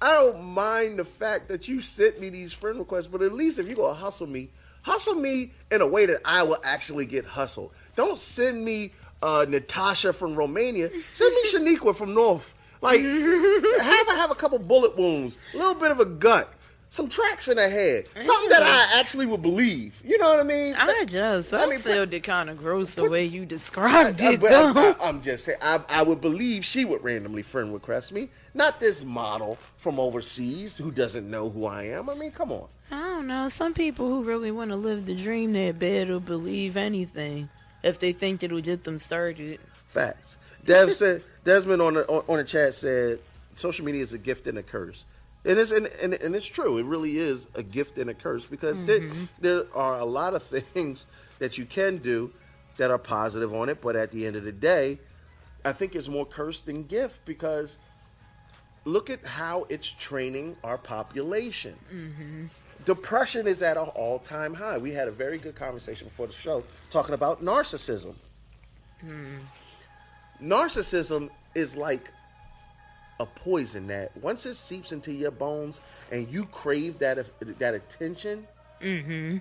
I 0.00 0.14
don't 0.14 0.42
mind 0.44 0.98
the 0.98 1.04
fact 1.04 1.48
that 1.48 1.66
you 1.66 1.80
sent 1.80 2.20
me 2.20 2.30
these 2.30 2.52
friend 2.52 2.78
requests, 2.78 3.08
but 3.08 3.20
at 3.20 3.32
least 3.32 3.58
if 3.58 3.66
you're 3.66 3.76
gonna 3.76 3.94
hustle 3.94 4.28
me, 4.28 4.48
hustle 4.82 5.16
me 5.16 5.52
in 5.70 5.80
a 5.80 5.86
way 5.86 6.06
that 6.06 6.20
I 6.24 6.44
will 6.44 6.58
actually 6.62 7.04
get 7.04 7.24
hustled. 7.24 7.72
Don't 7.96 8.18
send 8.18 8.64
me 8.64 8.92
uh, 9.22 9.44
Natasha 9.48 10.12
from 10.12 10.36
Romania. 10.36 10.88
Send 11.12 11.34
me 11.34 11.42
Shaniqua 11.76 11.96
from 11.96 12.14
North. 12.14 12.54
Like, 12.80 13.00
have 13.00 14.08
I 14.08 14.14
have 14.16 14.30
a 14.30 14.36
couple 14.36 14.60
bullet 14.60 14.96
wounds, 14.96 15.36
a 15.52 15.56
little 15.56 15.74
bit 15.74 15.90
of 15.90 15.98
a 15.98 16.04
gut, 16.04 16.52
some 16.90 17.08
traction 17.08 17.58
ahead. 17.58 18.08
something 18.20 18.48
that 18.48 18.62
I 18.62 18.98
actually 18.98 19.26
would 19.26 19.42
believe. 19.42 20.00
You 20.04 20.18
know 20.18 20.28
what 20.28 20.40
I 20.40 20.42
mean? 20.42 20.74
I 20.76 21.04
just, 21.04 21.50
that 21.50 21.66
I 21.66 21.70
mean, 21.70 21.78
sounded 21.78 22.22
kind 22.22 22.48
of 22.50 22.58
gross 22.58 22.94
the 22.94 23.08
way 23.08 23.24
you 23.24 23.44
described 23.44 24.20
I, 24.22 24.32
it. 24.32 24.40
but 24.40 24.52
I'm, 24.52 24.74
though. 24.74 24.92
I- 24.98 25.08
I'm 25.08 25.20
just 25.20 25.44
saying, 25.44 25.58
I, 25.60 25.80
I 25.88 26.02
would 26.02 26.20
believe 26.20 26.64
she 26.64 26.84
would 26.84 27.02
randomly 27.04 27.42
friend 27.42 27.72
request 27.74 28.12
me, 28.12 28.30
not 28.54 28.80
this 28.80 29.04
model 29.04 29.58
from 29.76 30.00
overseas 30.00 30.76
who 30.76 30.90
doesn't 30.90 31.28
know 31.30 31.50
who 31.50 31.66
I 31.66 31.84
am. 31.84 32.08
I 32.08 32.14
mean, 32.14 32.30
come 32.32 32.52
on. 32.52 32.68
I 32.90 33.00
don't 33.00 33.26
know. 33.26 33.48
Some 33.48 33.74
people 33.74 34.08
who 34.08 34.24
really 34.24 34.50
want 34.50 34.70
to 34.70 34.76
live 34.76 35.04
the 35.04 35.14
dream 35.14 35.52
that 35.52 35.78
bad 35.78 36.08
will 36.08 36.20
believe 36.20 36.76
anything 36.76 37.50
if 37.82 37.98
they 37.98 38.12
think 38.12 38.42
it'll 38.42 38.62
get 38.62 38.84
them 38.84 38.98
started. 38.98 39.60
Facts. 39.88 40.36
Dev 40.64 40.92
said 40.92 41.22
Desmond 41.44 41.80
on 41.82 41.94
the 41.94 42.06
on, 42.08 42.24
on 42.28 42.38
the 42.38 42.44
chat 42.44 42.74
said 42.74 43.20
social 43.54 43.84
media 43.84 44.00
is 44.02 44.12
a 44.14 44.18
gift 44.18 44.46
and 44.46 44.56
a 44.58 44.62
curse. 44.62 45.04
And 45.48 45.58
it's 45.58 45.70
and, 45.70 45.86
and, 46.02 46.12
and 46.12 46.36
it's 46.36 46.46
true. 46.46 46.76
It 46.76 46.84
really 46.84 47.18
is 47.18 47.46
a 47.54 47.62
gift 47.62 47.96
and 47.96 48.10
a 48.10 48.14
curse 48.14 48.44
because 48.44 48.76
there, 48.84 49.00
mm-hmm. 49.00 49.24
there 49.40 49.64
are 49.74 49.98
a 49.98 50.04
lot 50.04 50.34
of 50.34 50.42
things 50.42 51.06
that 51.38 51.56
you 51.56 51.64
can 51.64 51.96
do 51.96 52.30
that 52.76 52.90
are 52.90 52.98
positive 52.98 53.52
on 53.54 53.68
it, 53.68 53.80
but 53.80 53.96
at 53.96 54.12
the 54.12 54.26
end 54.26 54.36
of 54.36 54.44
the 54.44 54.52
day, 54.52 54.98
I 55.64 55.72
think 55.72 55.96
it's 55.96 56.06
more 56.08 56.26
curse 56.26 56.60
than 56.60 56.84
gift 56.84 57.24
because 57.24 57.78
look 58.84 59.08
at 59.10 59.24
how 59.24 59.66
it's 59.70 59.88
training 59.88 60.56
our 60.62 60.78
population. 60.78 61.76
Mm-hmm. 61.92 62.46
Depression 62.84 63.46
is 63.46 63.62
at 63.62 63.76
an 63.76 63.88
all-time 63.88 64.54
high. 64.54 64.78
We 64.78 64.92
had 64.92 65.08
a 65.08 65.10
very 65.10 65.38
good 65.38 65.54
conversation 65.56 66.08
before 66.08 66.26
the 66.26 66.32
show 66.32 66.62
talking 66.90 67.14
about 67.14 67.42
narcissism. 67.42 68.14
Mm. 69.04 69.40
Narcissism 70.42 71.30
is 71.54 71.76
like 71.76 72.10
a 73.20 73.26
poison 73.26 73.86
that 73.88 74.16
once 74.18 74.46
it 74.46 74.54
seeps 74.54 74.92
into 74.92 75.12
your 75.12 75.30
bones 75.30 75.80
and 76.10 76.28
you 76.28 76.44
crave 76.46 76.98
that 76.98 77.26
that 77.58 77.74
attention, 77.74 78.46
mm-hmm. 78.80 79.38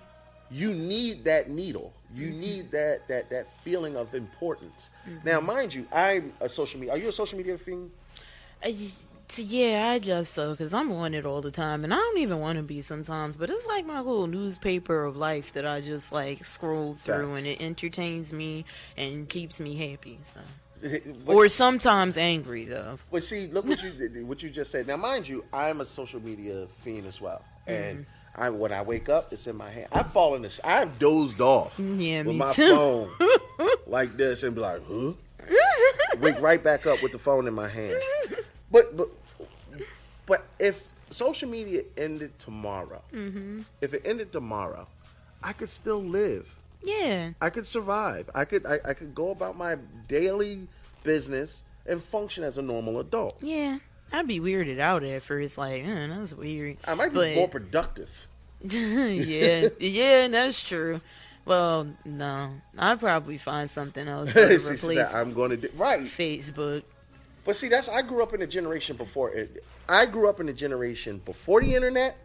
you 0.50 0.74
need 0.74 1.24
that 1.26 1.50
needle. 1.50 1.94
You 2.14 2.28
mm-hmm. 2.28 2.40
need 2.40 2.72
that 2.72 3.08
that 3.08 3.30
that 3.30 3.48
feeling 3.64 3.96
of 3.96 4.14
importance. 4.16 4.90
Mm-hmm. 5.08 5.28
Now, 5.28 5.40
mind 5.40 5.74
you, 5.74 5.86
I'm 5.92 6.34
a 6.40 6.50
social 6.50 6.80
media. 6.80 6.96
Are 6.96 6.98
you 6.98 7.10
a 7.10 7.14
social 7.14 7.38
media 7.38 7.58
fiend? 7.58 7.92
Uh, 8.64 8.70
I, 8.70 8.92
t- 9.28 9.44
yeah, 9.44 9.92
I 9.92 10.00
guess 10.00 10.30
so, 10.30 10.52
because 10.52 10.74
I'm 10.74 10.92
on 10.92 11.14
it 11.14 11.26
all 11.26 11.42
the 11.42 11.52
time, 11.52 11.84
and 11.84 11.94
I 11.94 11.98
don't 11.98 12.18
even 12.20 12.40
want 12.40 12.58
to 12.58 12.64
be 12.64 12.82
sometimes, 12.82 13.38
but 13.38 13.50
it's 13.50 13.68
like 13.68 13.86
my 13.86 14.00
little 14.00 14.28
newspaper 14.28 15.04
of 15.04 15.16
life 15.16 15.54
that 15.54 15.66
I 15.66 15.82
just 15.82 16.12
like 16.12 16.44
scroll 16.46 16.96
through, 16.96 17.36
and 17.36 17.46
it 17.46 17.62
entertains 17.62 18.34
me 18.34 18.66
and 18.98 19.30
keeps 19.30 19.60
me 19.60 19.76
happy. 19.76 20.18
So, 20.24 20.40
But- 20.82 21.34
or 21.34 21.50
sometimes 21.50 22.18
angry 22.18 22.66
though. 22.66 23.00
But 23.12 23.24
see, 23.24 23.48
look 23.48 23.66
what 23.66 23.82
you 23.84 24.26
what 24.26 24.42
you 24.44 24.50
just 24.50 24.72
said. 24.72 24.88
Now, 24.88 24.98
mind 24.98 25.28
you, 25.28 25.44
I'm 25.54 25.82
a 25.82 25.86
social 25.86 26.20
media 26.22 26.68
fiend 26.84 27.08
as 27.08 27.20
well, 27.22 27.44
and 27.66 28.06
I 28.36 28.50
when 28.50 28.72
I 28.72 28.82
wake 28.82 29.10
up, 29.10 29.34
it's 29.34 29.48
in 29.48 29.56
my 29.56 29.70
hand. 29.70 29.88
I've 29.92 30.12
fallen, 30.12 30.46
as- 30.46 30.60
I've 30.64 31.00
dozed 31.00 31.42
off 31.42 31.78
Yeah, 31.80 32.22
with 32.24 32.36
my 32.36 32.52
too. 32.54 32.76
phone 32.76 33.10
like 33.88 34.16
this, 34.18 34.44
and 34.44 34.54
be 34.56 34.62
like, 34.62 34.82
huh? 34.88 35.14
Wake 36.20 36.40
right 36.42 36.64
back 36.64 36.86
up 36.86 37.02
with 37.04 37.12
the 37.12 37.20
phone 37.20 37.48
in 37.48 37.54
my 37.54 37.68
hand. 37.68 37.96
But 38.72 38.96
but 38.98 39.10
but 40.26 40.46
if 40.60 40.84
social 41.10 41.50
media 41.50 41.82
ended 41.98 42.38
tomorrow, 42.40 43.02
Mm-hmm. 43.14 43.62
if 43.82 43.94
it 43.94 44.02
ended 44.06 44.32
tomorrow, 44.32 44.88
I 45.44 45.54
could 45.54 45.70
still 45.70 46.04
live. 46.04 46.48
Yeah, 46.88 47.32
I 47.42 47.50
could 47.50 47.68
survive. 47.68 48.30
I 48.34 48.46
could 48.46 48.66
I, 48.66 48.80
I 48.86 48.94
could 48.94 49.14
go 49.14 49.30
about 49.32 49.58
my 49.58 49.76
daily 50.08 50.68
business 51.04 51.62
and 51.86 52.02
function 52.04 52.44
as 52.44 52.58
a 52.58 52.62
normal 52.62 53.00
adult. 53.00 53.38
yeah. 53.42 53.78
I'd 54.10 54.26
be 54.26 54.40
weirded 54.40 54.80
out 54.80 55.04
at 55.04 55.22
first, 55.22 55.58
like, 55.58 55.84
eh, 55.84 56.08
that's 56.08 56.34
weird. 56.34 56.78
I 56.86 56.94
might 56.94 57.10
be 57.10 57.16
But- 57.16 57.36
more 57.36 57.50
productive. 57.50 58.10
yeah, 58.62 59.68
yeah, 59.80 60.28
that's 60.30 60.62
true. 60.62 61.02
Well, 61.46 61.88
no, 62.06 62.52
I'd 62.78 63.00
probably 63.02 63.38
find 63.38 63.70
something 63.70 64.08
else 64.08 64.32
to 64.34 64.60
said, 64.60 64.74
replace 64.74 65.14
I'm 65.14 65.34
going 65.34 65.52
to 65.52 65.58
do 65.58 65.70
right. 65.76 66.02
Facebook. 66.02 66.84
But 67.46 67.56
see, 67.58 67.68
that's 67.68 67.90
I 67.90 68.02
grew 68.02 68.24
up 68.24 68.34
in 68.34 68.42
a 68.42 68.48
generation 68.48 68.96
before 68.96 69.32
it. 69.32 69.64
I 69.90 70.06
grew 70.06 70.28
up 70.30 70.40
in 70.40 70.48
a 70.50 70.54
generation 70.54 71.22
before 71.26 71.62
the 71.62 71.76
internet, 71.76 72.18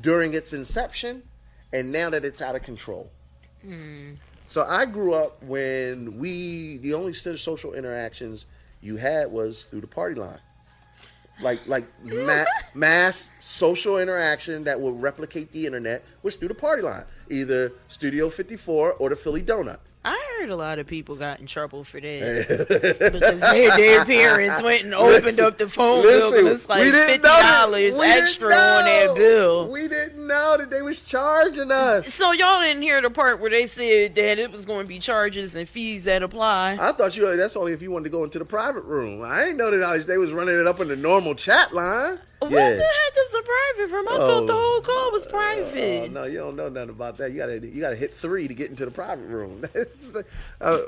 during 0.00 0.34
its 0.34 0.52
inception, 0.52 1.22
and 1.72 1.90
now 1.92 2.10
that 2.10 2.24
it's 2.26 2.40
out 2.42 2.56
of 2.56 2.62
control. 2.62 3.10
Mm. 3.66 4.16
So 4.46 4.64
I 4.68 4.84
grew 4.84 5.14
up 5.14 5.42
when 5.44 6.18
we 6.18 6.78
the 6.78 6.94
only 6.94 7.14
set 7.14 7.34
of 7.34 7.40
social 7.40 7.72
interactions 7.74 8.46
you 8.80 8.96
had 8.96 9.30
was 9.30 9.64
through 9.64 9.82
the 9.82 9.86
party 9.86 10.18
line. 10.18 10.40
Like 11.40 11.60
like 11.66 11.84
ma- 12.04 12.44
mass 12.74 13.30
social 13.40 13.98
interaction 13.98 14.64
that 14.64 14.80
would 14.80 15.00
replicate 15.00 15.52
the 15.52 15.66
internet 15.66 16.04
was 16.22 16.36
through 16.36 16.48
the 16.48 16.54
party 16.54 16.82
line, 16.82 17.04
either 17.28 17.72
Studio 17.88 18.28
54 18.28 18.94
or 18.94 19.08
the 19.08 19.16
Philly 19.16 19.42
Donut. 19.42 19.78
Heard 20.40 20.48
a 20.48 20.56
lot 20.56 20.78
of 20.78 20.86
people 20.86 21.16
got 21.16 21.38
in 21.40 21.46
trouble 21.46 21.84
for 21.84 22.00
that 22.00 22.46
because 23.12 23.40
their, 23.42 23.76
their 23.76 24.04
parents 24.06 24.62
went 24.62 24.84
and 24.84 24.94
opened 24.94 25.24
Listen, 25.24 25.44
up 25.44 25.58
the 25.58 25.68
phone 25.68 26.02
bill 26.02 26.32
and 26.32 26.48
it's 26.48 26.66
like 26.66 26.82
fifty 26.90 27.18
dollars 27.18 27.98
extra 27.98 28.46
on 28.48 28.84
that 28.86 29.12
bill. 29.16 29.68
We 29.68 29.86
didn't 29.86 30.26
know 30.26 30.56
that 30.56 30.70
they 30.70 30.80
was 30.80 31.00
charging 31.00 31.70
us. 31.70 32.14
So 32.14 32.32
y'all 32.32 32.62
didn't 32.62 32.80
hear 32.80 33.02
the 33.02 33.10
part 33.10 33.38
where 33.38 33.50
they 33.50 33.66
said 33.66 34.14
that 34.14 34.38
it 34.38 34.50
was 34.50 34.64
going 34.64 34.82
to 34.84 34.88
be 34.88 34.98
charges 34.98 35.54
and 35.54 35.68
fees 35.68 36.04
that 36.04 36.22
apply. 36.22 36.78
I 36.80 36.92
thought 36.92 37.18
you. 37.18 37.36
That's 37.36 37.56
only 37.56 37.74
if 37.74 37.82
you 37.82 37.90
wanted 37.90 38.04
to 38.04 38.10
go 38.10 38.24
into 38.24 38.38
the 38.38 38.46
private 38.46 38.84
room. 38.84 39.22
I 39.22 39.40
didn't 39.40 39.58
know 39.58 39.70
that 39.70 39.92
was- 39.94 40.06
they 40.06 40.16
was 40.16 40.30
running 40.32 40.58
it 40.58 40.66
up 40.66 40.80
in 40.80 40.88
the 40.88 40.96
normal 40.96 41.34
chat 41.34 41.74
line. 41.74 42.18
What 42.40 42.52
yeah. 42.52 42.70
the 42.70 42.76
heck 42.76 43.12
is 43.18 43.34
a 43.34 43.42
private 43.42 43.90
from? 43.90 44.08
I 44.08 44.16
thought 44.16 44.46
the 44.46 44.54
whole 44.54 44.80
call 44.80 45.12
was 45.12 45.26
private. 45.26 46.04
Oh 46.04 46.06
no, 46.06 46.24
you 46.24 46.38
don't 46.38 46.56
know 46.56 46.70
nothing 46.70 46.88
about 46.88 47.18
that. 47.18 47.32
You 47.32 47.38
gotta 47.38 47.66
you 47.66 47.82
gotta 47.82 47.96
hit 47.96 48.14
three 48.14 48.48
to 48.48 48.54
get 48.54 48.70
into 48.70 48.86
the 48.86 48.90
private 48.90 49.26
room. 49.26 49.62
uh, 49.74 50.24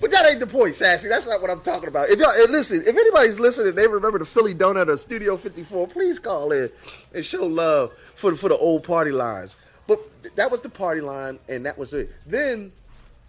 but 0.00 0.10
that 0.12 0.30
ain't 0.30 0.38
the 0.38 0.46
point, 0.46 0.76
Sassy. 0.76 1.08
That's 1.08 1.26
not 1.26 1.42
what 1.42 1.50
I'm 1.50 1.62
talking 1.62 1.88
about. 1.88 2.10
If 2.10 2.20
y'all 2.20 2.30
and 2.30 2.52
listen, 2.52 2.82
if 2.82 2.86
anybody's 2.86 3.40
listening, 3.40 3.74
they 3.74 3.88
remember 3.88 4.20
the 4.20 4.24
Philly 4.24 4.54
Donut 4.54 4.86
or 4.86 4.96
Studio 4.96 5.36
54. 5.36 5.88
Please 5.88 6.20
call 6.20 6.52
in 6.52 6.70
and 7.12 7.26
show 7.26 7.44
love 7.44 7.92
for 8.14 8.30
the, 8.30 8.36
for 8.36 8.48
the 8.48 8.56
old 8.56 8.84
party 8.84 9.10
lines. 9.10 9.56
But 9.88 10.00
that 10.36 10.52
was 10.52 10.60
the 10.60 10.68
party 10.68 11.00
line, 11.00 11.40
and 11.48 11.66
that 11.66 11.76
was 11.76 11.92
it. 11.92 12.12
Then 12.24 12.70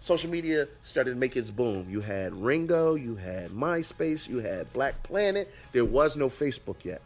social 0.00 0.30
media 0.30 0.68
started 0.82 1.10
to 1.10 1.16
make 1.16 1.36
its 1.36 1.50
boom. 1.50 1.86
You 1.88 2.00
had 2.00 2.34
Ringo, 2.34 2.94
you 2.94 3.16
had 3.16 3.50
MySpace, 3.50 4.28
you 4.28 4.38
had 4.38 4.72
Black 4.72 5.02
Planet. 5.02 5.52
There 5.72 5.84
was 5.84 6.16
no 6.16 6.28
Facebook 6.28 6.84
yet. 6.84 7.02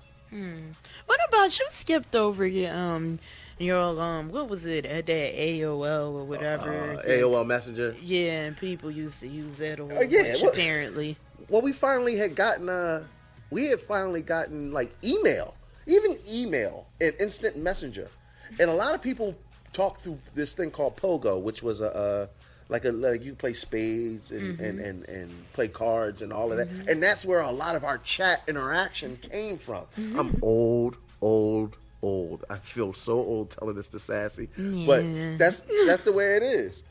What 1.07 1.21
about 1.29 1.59
you? 1.59 1.67
Skipped 1.69 2.17
over 2.17 2.47
your 2.47 2.75
um 2.75 3.19
your 3.59 4.01
um 4.01 4.31
what 4.31 4.49
was 4.49 4.65
it 4.65 4.87
at 4.87 5.05
that 5.07 5.35
AOL 5.35 6.15
or 6.15 6.25
whatever? 6.25 6.95
Uh, 6.95 7.03
AOL 7.07 7.47
Messenger. 7.47 7.95
Yeah, 8.03 8.45
and 8.45 8.57
people 8.57 8.91
used 8.91 9.21
to 9.21 9.29
use 9.29 9.59
that 9.59 9.79
a 9.79 9.85
whole 9.85 9.99
Uh, 9.99 10.01
yeah, 10.03 10.35
well- 10.41 10.51
apparently. 10.51 11.17
Well, 11.49 11.61
we 11.61 11.73
finally 11.73 12.17
had 12.17 12.35
gotten 12.35 12.69
uh 12.71 13.05
we 13.51 13.67
had 13.67 13.81
finally 13.81 14.23
gotten 14.23 14.73
like 14.73 14.91
email, 15.05 15.55
even 15.87 16.17
email 16.31 16.87
and 16.99 17.13
instant 17.21 17.59
messenger, 17.59 18.09
and 18.59 18.71
a 18.71 18.75
lot 18.75 18.95
of 18.95 19.03
people 19.03 19.35
talked 19.75 20.01
through 20.03 20.19
this 20.35 20.55
thing 20.55 20.71
called 20.71 20.97
Pogo, 20.97 21.39
which 21.41 21.63
was 21.63 21.83
a. 21.83 21.95
Uh, 21.95 22.27
like 22.73 22.87
a 22.87 22.91
like 22.91 23.23
you 23.23 23.35
play 23.35 23.53
spades 23.53 24.31
and, 24.31 24.59
and, 24.59 24.79
mm-hmm. 24.79 24.89
and, 24.89 25.09
and 25.09 25.53
play 25.53 25.69
cards 25.69 26.23
and 26.23 26.33
all 26.33 26.51
of 26.51 26.59
that, 26.59 26.71
mm-hmm. 26.71 26.89
and 26.89 27.03
that's 27.03 27.25
where 27.25 27.41
a 27.41 27.51
lot 27.51 27.77
of 27.77 27.85
our 27.85 27.99
chat 27.99 28.43
interaction 28.49 29.19
came 29.19 29.59
from. 29.59 29.85
Mm-hmm. 29.99 30.19
I'm 30.19 30.39
old, 30.43 30.97
old, 31.21 31.77
old. 32.01 32.45
I 32.49 32.57
feel 32.57 32.95
so 32.95 33.19
old 33.19 33.51
telling 33.51 33.77
this 33.77 33.89
to 33.89 33.99
Sassy, 33.99 34.49
but 34.87 35.03
that's 35.39 35.63
that's 35.87 36.03
the 36.03 36.13
way 36.13 36.37
it 36.37 36.43
is. 36.43 36.83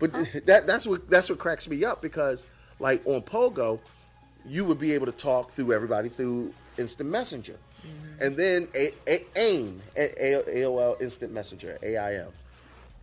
But 0.00 0.10
oh. 0.12 0.26
that 0.46 0.66
that's 0.66 0.86
what 0.86 1.08
that's 1.08 1.30
what 1.30 1.38
cracks 1.38 1.68
me 1.68 1.84
up 1.84 2.02
because 2.02 2.44
like 2.80 3.00
on 3.06 3.22
Pogo, 3.22 3.78
you 4.44 4.64
would 4.64 4.78
be 4.78 4.92
able 4.92 5.06
to 5.06 5.12
talk 5.12 5.52
through 5.52 5.72
everybody 5.72 6.08
through 6.08 6.52
Instant 6.78 7.10
Messenger, 7.10 7.56
and 8.20 8.36
then 8.36 8.68
a- 8.74 8.94
a- 9.06 9.26
AIM, 9.36 9.80
A- 9.96 10.42
AOL 10.48 11.00
Instant 11.00 11.32
Messenger, 11.32 11.78
AIM, 11.82 12.28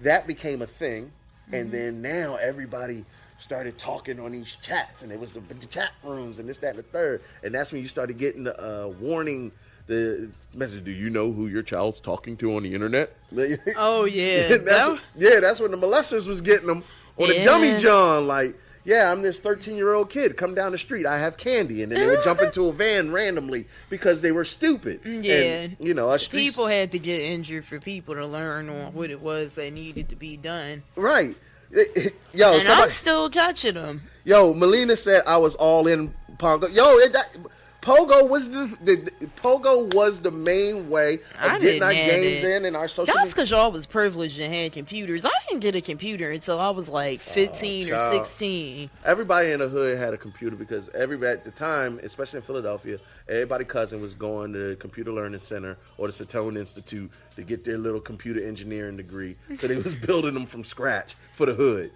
that 0.01 0.27
became 0.27 0.61
a 0.61 0.67
thing, 0.67 1.11
and 1.51 1.71
then 1.71 2.01
now 2.01 2.35
everybody 2.35 3.05
started 3.37 3.77
talking 3.77 4.19
on 4.19 4.31
these 4.31 4.55
chats, 4.61 5.01
and 5.03 5.11
it 5.11 5.19
was 5.19 5.31
the, 5.33 5.41
the 5.41 5.67
chat 5.67 5.91
rooms 6.03 6.39
and 6.39 6.47
this, 6.47 6.57
that, 6.57 6.69
and 6.75 6.79
the 6.79 6.83
third, 6.83 7.21
and 7.43 7.53
that's 7.53 7.71
when 7.71 7.81
you 7.81 7.87
started 7.87 8.17
getting 8.17 8.43
the 8.43 8.57
uh, 8.59 8.87
warning. 8.99 9.51
The 9.87 10.29
message: 10.55 10.83
Do 10.83 10.89
you 10.91 11.11
know 11.11 11.31
who 11.31 11.45
your 11.47 11.61
child's 11.61 11.99
talking 11.99 12.35
to 12.37 12.55
on 12.55 12.63
the 12.63 12.73
internet? 12.73 13.15
Oh 13.77 14.05
yeah, 14.05 14.47
that's 14.47 14.63
that- 14.63 14.99
yeah, 15.15 15.39
that's 15.39 15.59
when 15.59 15.69
the 15.71 15.77
molesters 15.77 16.27
was 16.27 16.41
getting 16.41 16.65
them 16.67 16.83
on 17.17 17.27
the 17.29 17.35
Yeah. 17.35 17.45
dummy 17.45 17.77
John. 17.77 18.25
Like, 18.27 18.55
yeah, 18.85 19.11
I'm 19.11 19.21
this 19.23 19.39
13 19.39 19.75
year 19.75 19.93
old 19.93 20.09
kid. 20.09 20.37
Come 20.37 20.55
down 20.55 20.71
the 20.71 20.77
street. 20.77 21.05
I 21.05 21.17
have 21.17 21.37
candy, 21.37 21.81
and 21.83 21.91
then 21.91 21.99
they 21.99 22.07
would 22.07 22.23
jump 22.23 22.39
into 22.41 22.67
a 22.67 22.71
van 22.71 23.11
randomly 23.11 23.65
because 23.89 24.21
they 24.21 24.31
were 24.31 24.45
stupid. 24.45 25.03
Mm, 25.03 25.23
yeah. 25.23 25.33
and, 25.33 25.77
you 25.79 25.93
know, 25.93 26.11
a 26.11 26.19
street 26.19 26.41
people 26.41 26.67
had 26.67 26.91
to 26.91 26.99
get 26.99 27.19
injured 27.19 27.65
for 27.65 27.79
people 27.79 28.13
to 28.15 28.25
learn 28.25 28.69
on 28.69 28.93
what 28.93 29.09
it 29.09 29.21
was 29.21 29.55
that 29.55 29.73
needed 29.73 30.09
to 30.09 30.15
be 30.15 30.37
done, 30.37 30.83
right. 30.95 31.35
Yo, 32.33 32.53
and 32.53 32.67
I'm 32.67 32.89
still 32.89 33.29
catching 33.29 33.73
them. 33.73 34.03
yo, 34.23 34.53
Melina 34.53 34.95
said 34.95 35.23
I 35.25 35.37
was 35.37 35.55
all 35.55 35.87
in 35.87 36.13
Pongo. 36.37 36.67
Yo, 36.67 36.83
it, 36.97 37.11
that, 37.13 37.35
Pogo 37.85 38.27
was 38.27 38.49
the, 38.49 38.75
the, 38.81 38.95
the 39.19 39.27
Pogo 39.27 39.93
was 39.93 40.19
the 40.19 40.31
main 40.31 40.89
way 40.89 41.19
of 41.39 41.51
I 41.51 41.59
getting 41.59 41.83
our 41.83 41.93
games 41.93 42.43
it. 42.43 42.43
in 42.43 42.65
and 42.65 42.75
our 42.75 42.87
social. 42.87 43.13
That's 43.13 43.31
because 43.31 43.51
y'all 43.51 43.71
was 43.71 43.85
privileged 43.85 44.39
and 44.39 44.51
had 44.51 44.71
computers. 44.71 45.23
I 45.23 45.29
didn't 45.47 45.61
get 45.61 45.75
a 45.75 45.81
computer 45.81 46.31
until 46.31 46.59
I 46.59 46.71
was 46.71 46.89
like 46.89 47.21
15 47.21 47.93
or 47.93 47.99
16. 47.99 48.89
Everybody 49.05 49.51
in 49.51 49.59
the 49.59 49.69
hood 49.69 49.99
had 49.99 50.15
a 50.15 50.17
computer 50.17 50.55
because 50.55 50.89
everybody 50.95 51.33
at 51.33 51.45
the 51.45 51.51
time, 51.51 51.99
especially 52.01 52.37
in 52.37 52.43
Philadelphia, 52.43 52.97
everybody 53.29 53.65
cousin 53.65 54.01
was 54.01 54.15
going 54.15 54.51
to 54.53 54.69
the 54.69 54.75
Computer 54.77 55.11
Learning 55.11 55.39
Center 55.39 55.77
or 55.99 56.07
the 56.07 56.13
Satone 56.13 56.57
Institute 56.57 57.11
to 57.35 57.43
get 57.43 57.63
their 57.63 57.77
little 57.77 58.01
computer 58.01 58.43
engineering 58.43 58.97
degree. 58.97 59.35
So 59.57 59.67
they 59.67 59.77
was 59.77 59.93
building 60.07 60.33
them 60.33 60.47
from 60.47 60.63
scratch 60.63 61.15
for 61.33 61.45
the 61.45 61.53
hood. 61.53 61.91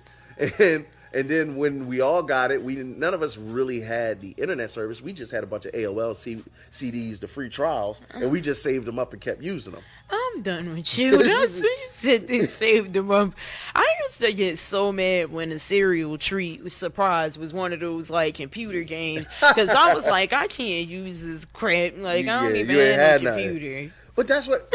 And 0.60 0.86
and 1.14 1.28
then 1.30 1.56
when 1.56 1.88
we 1.88 2.02
all 2.02 2.22
got 2.24 2.52
it, 2.52 2.62
we 2.62 2.76
didn't, 2.76 3.00
none 3.00 3.14
of 3.14 3.22
us 3.22 3.38
really 3.38 3.80
had 3.82 4.20
the 4.22 4.32
internet 4.38 4.72
service. 4.72 5.02
We 5.02 5.14
just 5.14 5.32
had 5.32 5.44
a 5.44 5.48
bunch 5.48 5.66
of 5.66 5.72
AOL 5.74 6.16
C, 6.16 6.44
CDs, 6.72 7.20
the 7.20 7.28
free 7.28 7.50
trials, 7.50 8.02
and 8.14 8.32
we 8.32 8.42
just 8.42 8.62
saved 8.64 8.86
them 8.86 9.00
up 9.00 9.14
and 9.14 9.22
kept 9.22 9.42
using 9.42 9.74
them. 9.74 9.84
I'm 10.12 10.42
done 10.42 10.74
with 10.76 10.98
you. 10.98 11.12
That's 11.24 11.62
what 11.62 11.64
you 11.64 11.88
said 11.88 12.28
they 12.28 12.46
saved 12.48 12.94
them 12.94 13.12
up. 13.12 13.32
I 13.76 13.86
used 14.04 14.20
to 14.22 14.34
get 14.34 14.58
so 14.58 14.92
mad 14.92 15.32
when 15.32 15.52
a 15.52 15.60
cereal 15.60 16.18
treat 16.18 16.72
surprise 16.72 17.38
was 17.38 17.54
one 17.54 17.74
of 17.74 17.80
those 17.80 18.10
like 18.10 18.36
computer 18.36 18.84
games 18.84 19.28
because 19.40 19.70
I 19.70 19.94
was 19.94 20.08
like, 20.08 20.34
I 20.34 20.48
can't 20.48 20.88
use 20.88 21.24
this 21.24 21.46
crap. 21.46 21.94
Like 21.98 22.28
I 22.28 22.44
don't 22.44 22.56
Yeah, 22.56 22.62
even 22.62 23.00
have 23.00 23.22
a 23.22 23.24
nothing. 23.24 23.50
computer. 23.50 23.94
But 24.16 24.28
that's 24.28 24.48
what. 24.48 24.72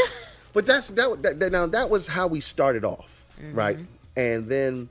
But 0.52 0.66
that's 0.66 0.88
that, 0.90 1.22
that, 1.24 1.40
that. 1.40 1.50
Now 1.52 1.66
that 1.66 1.90
was 1.90 2.06
how 2.06 2.28
we 2.28 2.40
started 2.40 2.84
off, 2.84 3.24
right? 3.52 3.76
Mm-hmm. 3.76 3.84
And 4.16 4.48
then 4.48 4.88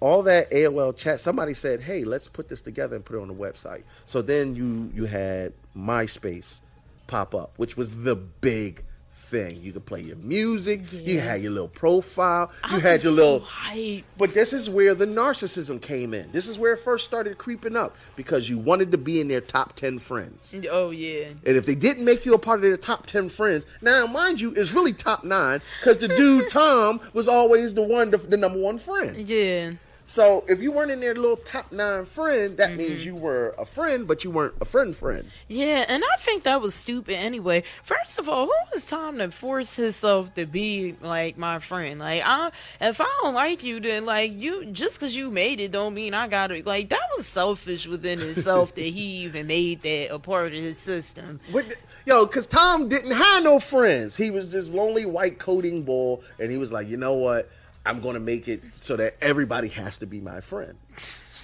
all 0.00 0.22
that 0.24 0.50
AOL 0.50 0.96
chat. 0.96 1.20
Somebody 1.20 1.54
said, 1.54 1.82
"Hey, 1.82 2.04
let's 2.04 2.28
put 2.28 2.48
this 2.48 2.60
together 2.60 2.96
and 2.96 3.04
put 3.04 3.16
it 3.16 3.20
on 3.20 3.28
the 3.28 3.34
website." 3.34 3.82
So 4.06 4.22
then 4.22 4.54
you 4.56 4.90
you 4.94 5.04
had 5.06 5.52
MySpace 5.76 6.60
pop 7.06 7.34
up, 7.34 7.52
which 7.56 7.76
was 7.76 7.88
the 7.90 8.16
big 8.16 8.84
thing. 9.12 9.60
You 9.62 9.72
could 9.72 9.86
play 9.86 10.00
your 10.00 10.16
music. 10.16 10.92
You 10.92 11.20
had 11.20 11.40
your 11.40 11.52
little 11.52 11.68
profile. 11.68 12.50
You 12.68 12.76
I 12.76 12.80
had 12.80 12.92
was 12.94 13.04
your 13.04 13.16
so 13.16 13.22
little. 13.34 13.40
hype. 13.40 14.04
But 14.18 14.34
this 14.34 14.52
is 14.52 14.68
where 14.68 14.92
the 14.94 15.06
narcissism 15.06 15.80
came 15.80 16.12
in. 16.14 16.32
This 16.32 16.48
is 16.48 16.58
where 16.58 16.72
it 16.72 16.78
first 16.78 17.04
started 17.04 17.38
creeping 17.38 17.76
up 17.76 17.96
because 18.16 18.48
you 18.48 18.58
wanted 18.58 18.90
to 18.92 18.98
be 18.98 19.20
in 19.20 19.28
their 19.28 19.40
top 19.40 19.76
ten 19.76 19.98
friends. 20.00 20.52
Oh 20.70 20.90
yeah. 20.90 21.26
And 21.46 21.56
if 21.56 21.64
they 21.64 21.76
didn't 21.76 22.04
make 22.04 22.26
you 22.26 22.34
a 22.34 22.38
part 22.38 22.58
of 22.58 22.62
their 22.62 22.76
top 22.76 23.06
10 23.06 23.28
friends, 23.28 23.66
now, 23.80 24.06
mind 24.06 24.40
you, 24.40 24.52
it's 24.56 24.72
really 24.72 24.92
top 24.92 25.22
nine 25.22 25.60
because 25.80 25.98
the 25.98 26.08
dude, 26.08 26.48
Tom, 26.50 27.00
was 27.12 27.28
always 27.28 27.74
the 27.74 27.82
one, 27.82 28.10
the, 28.10 28.18
the 28.18 28.36
number 28.36 28.58
one 28.58 28.78
friend. 28.78 29.28
Yeah. 29.28 29.72
So 30.10 30.44
if 30.48 30.60
you 30.60 30.72
weren't 30.72 30.90
in 30.90 30.98
their 30.98 31.14
little 31.14 31.36
top 31.36 31.70
nine 31.70 32.04
friend, 32.04 32.56
that 32.56 32.74
means 32.74 32.98
mm-hmm. 32.98 33.10
you 33.10 33.14
were 33.14 33.54
a 33.56 33.64
friend, 33.64 34.08
but 34.08 34.24
you 34.24 34.32
weren't 34.32 34.54
a 34.60 34.64
friend 34.64 34.96
friend. 34.96 35.30
Yeah, 35.46 35.84
and 35.86 36.02
I 36.02 36.16
think 36.18 36.42
that 36.42 36.60
was 36.60 36.74
stupid 36.74 37.14
anyway. 37.14 37.62
First 37.84 38.18
of 38.18 38.28
all, 38.28 38.46
who 38.46 38.52
was 38.74 38.84
Tom 38.86 39.18
to 39.18 39.30
force 39.30 39.76
himself 39.76 40.34
to 40.34 40.46
be 40.46 40.96
like 41.00 41.38
my 41.38 41.60
friend? 41.60 42.00
Like, 42.00 42.22
I, 42.24 42.50
if 42.80 43.00
I 43.00 43.06
don't 43.22 43.34
like 43.34 43.62
you, 43.62 43.78
then 43.78 44.04
like 44.04 44.32
you, 44.32 44.64
just 44.64 44.98
because 44.98 45.14
you 45.14 45.30
made 45.30 45.60
it, 45.60 45.70
don't 45.70 45.94
mean 45.94 46.12
I 46.12 46.26
gotta. 46.26 46.60
Like, 46.66 46.88
that 46.88 47.08
was 47.16 47.28
selfish 47.28 47.86
within 47.86 48.20
itself 48.20 48.74
that 48.74 48.80
he 48.80 48.90
even 49.22 49.46
made 49.46 49.82
that 49.82 50.12
a 50.12 50.18
part 50.18 50.48
of 50.48 50.54
his 50.54 50.76
system. 50.76 51.38
But, 51.52 51.68
th- 51.68 51.78
yo, 52.04 52.26
because 52.26 52.48
Tom 52.48 52.88
didn't 52.88 53.12
have 53.12 53.44
no 53.44 53.60
friends. 53.60 54.16
He 54.16 54.32
was 54.32 54.50
this 54.50 54.70
lonely 54.70 55.06
white 55.06 55.38
coding 55.38 55.84
bull, 55.84 56.24
and 56.40 56.50
he 56.50 56.58
was 56.58 56.72
like, 56.72 56.88
you 56.88 56.96
know 56.96 57.14
what? 57.14 57.48
I'm 57.84 58.00
going 58.00 58.14
to 58.14 58.20
make 58.20 58.48
it 58.48 58.62
so 58.80 58.96
that 58.96 59.16
everybody 59.20 59.68
has 59.68 59.96
to 59.98 60.06
be 60.06 60.20
my 60.20 60.40
friend. 60.40 60.74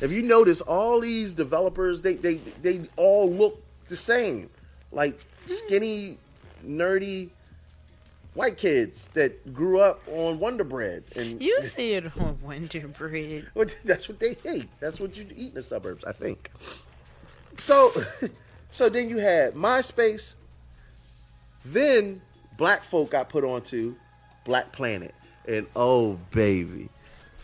If 0.02 0.12
you 0.12 0.22
notice, 0.22 0.60
all 0.60 1.00
these 1.00 1.32
developers, 1.32 2.02
they, 2.02 2.14
they, 2.14 2.34
they 2.62 2.82
all 2.96 3.30
look 3.30 3.62
the 3.88 3.96
same. 3.96 4.50
Like 4.92 5.24
skinny, 5.46 6.18
nerdy 6.64 7.30
white 8.36 8.58
kids 8.58 9.08
that 9.14 9.54
grew 9.54 9.80
up 9.80 10.02
on 10.08 10.38
Wonder 10.38 10.62
Bread. 10.64 11.04
And 11.16 11.42
You 11.42 11.62
see 11.62 11.94
it 11.94 12.04
on 12.18 12.38
Wonder 12.42 12.86
Bread. 12.88 13.46
That's 13.84 14.08
what 14.08 14.20
they 14.20 14.34
hate. 14.34 14.68
That's 14.78 15.00
what 15.00 15.16
you 15.16 15.26
eat 15.34 15.48
in 15.48 15.54
the 15.54 15.62
suburbs, 15.62 16.04
I 16.04 16.12
think. 16.12 16.50
So, 17.58 17.92
so 18.70 18.88
then 18.88 19.08
you 19.08 19.18
had 19.18 19.54
MySpace. 19.54 20.34
Then 21.64 22.20
black 22.56 22.84
folk 22.84 23.10
got 23.10 23.28
put 23.28 23.42
onto 23.42 23.96
Black 24.44 24.70
Planet, 24.70 25.14
and 25.48 25.66
oh 25.76 26.18
baby, 26.30 26.88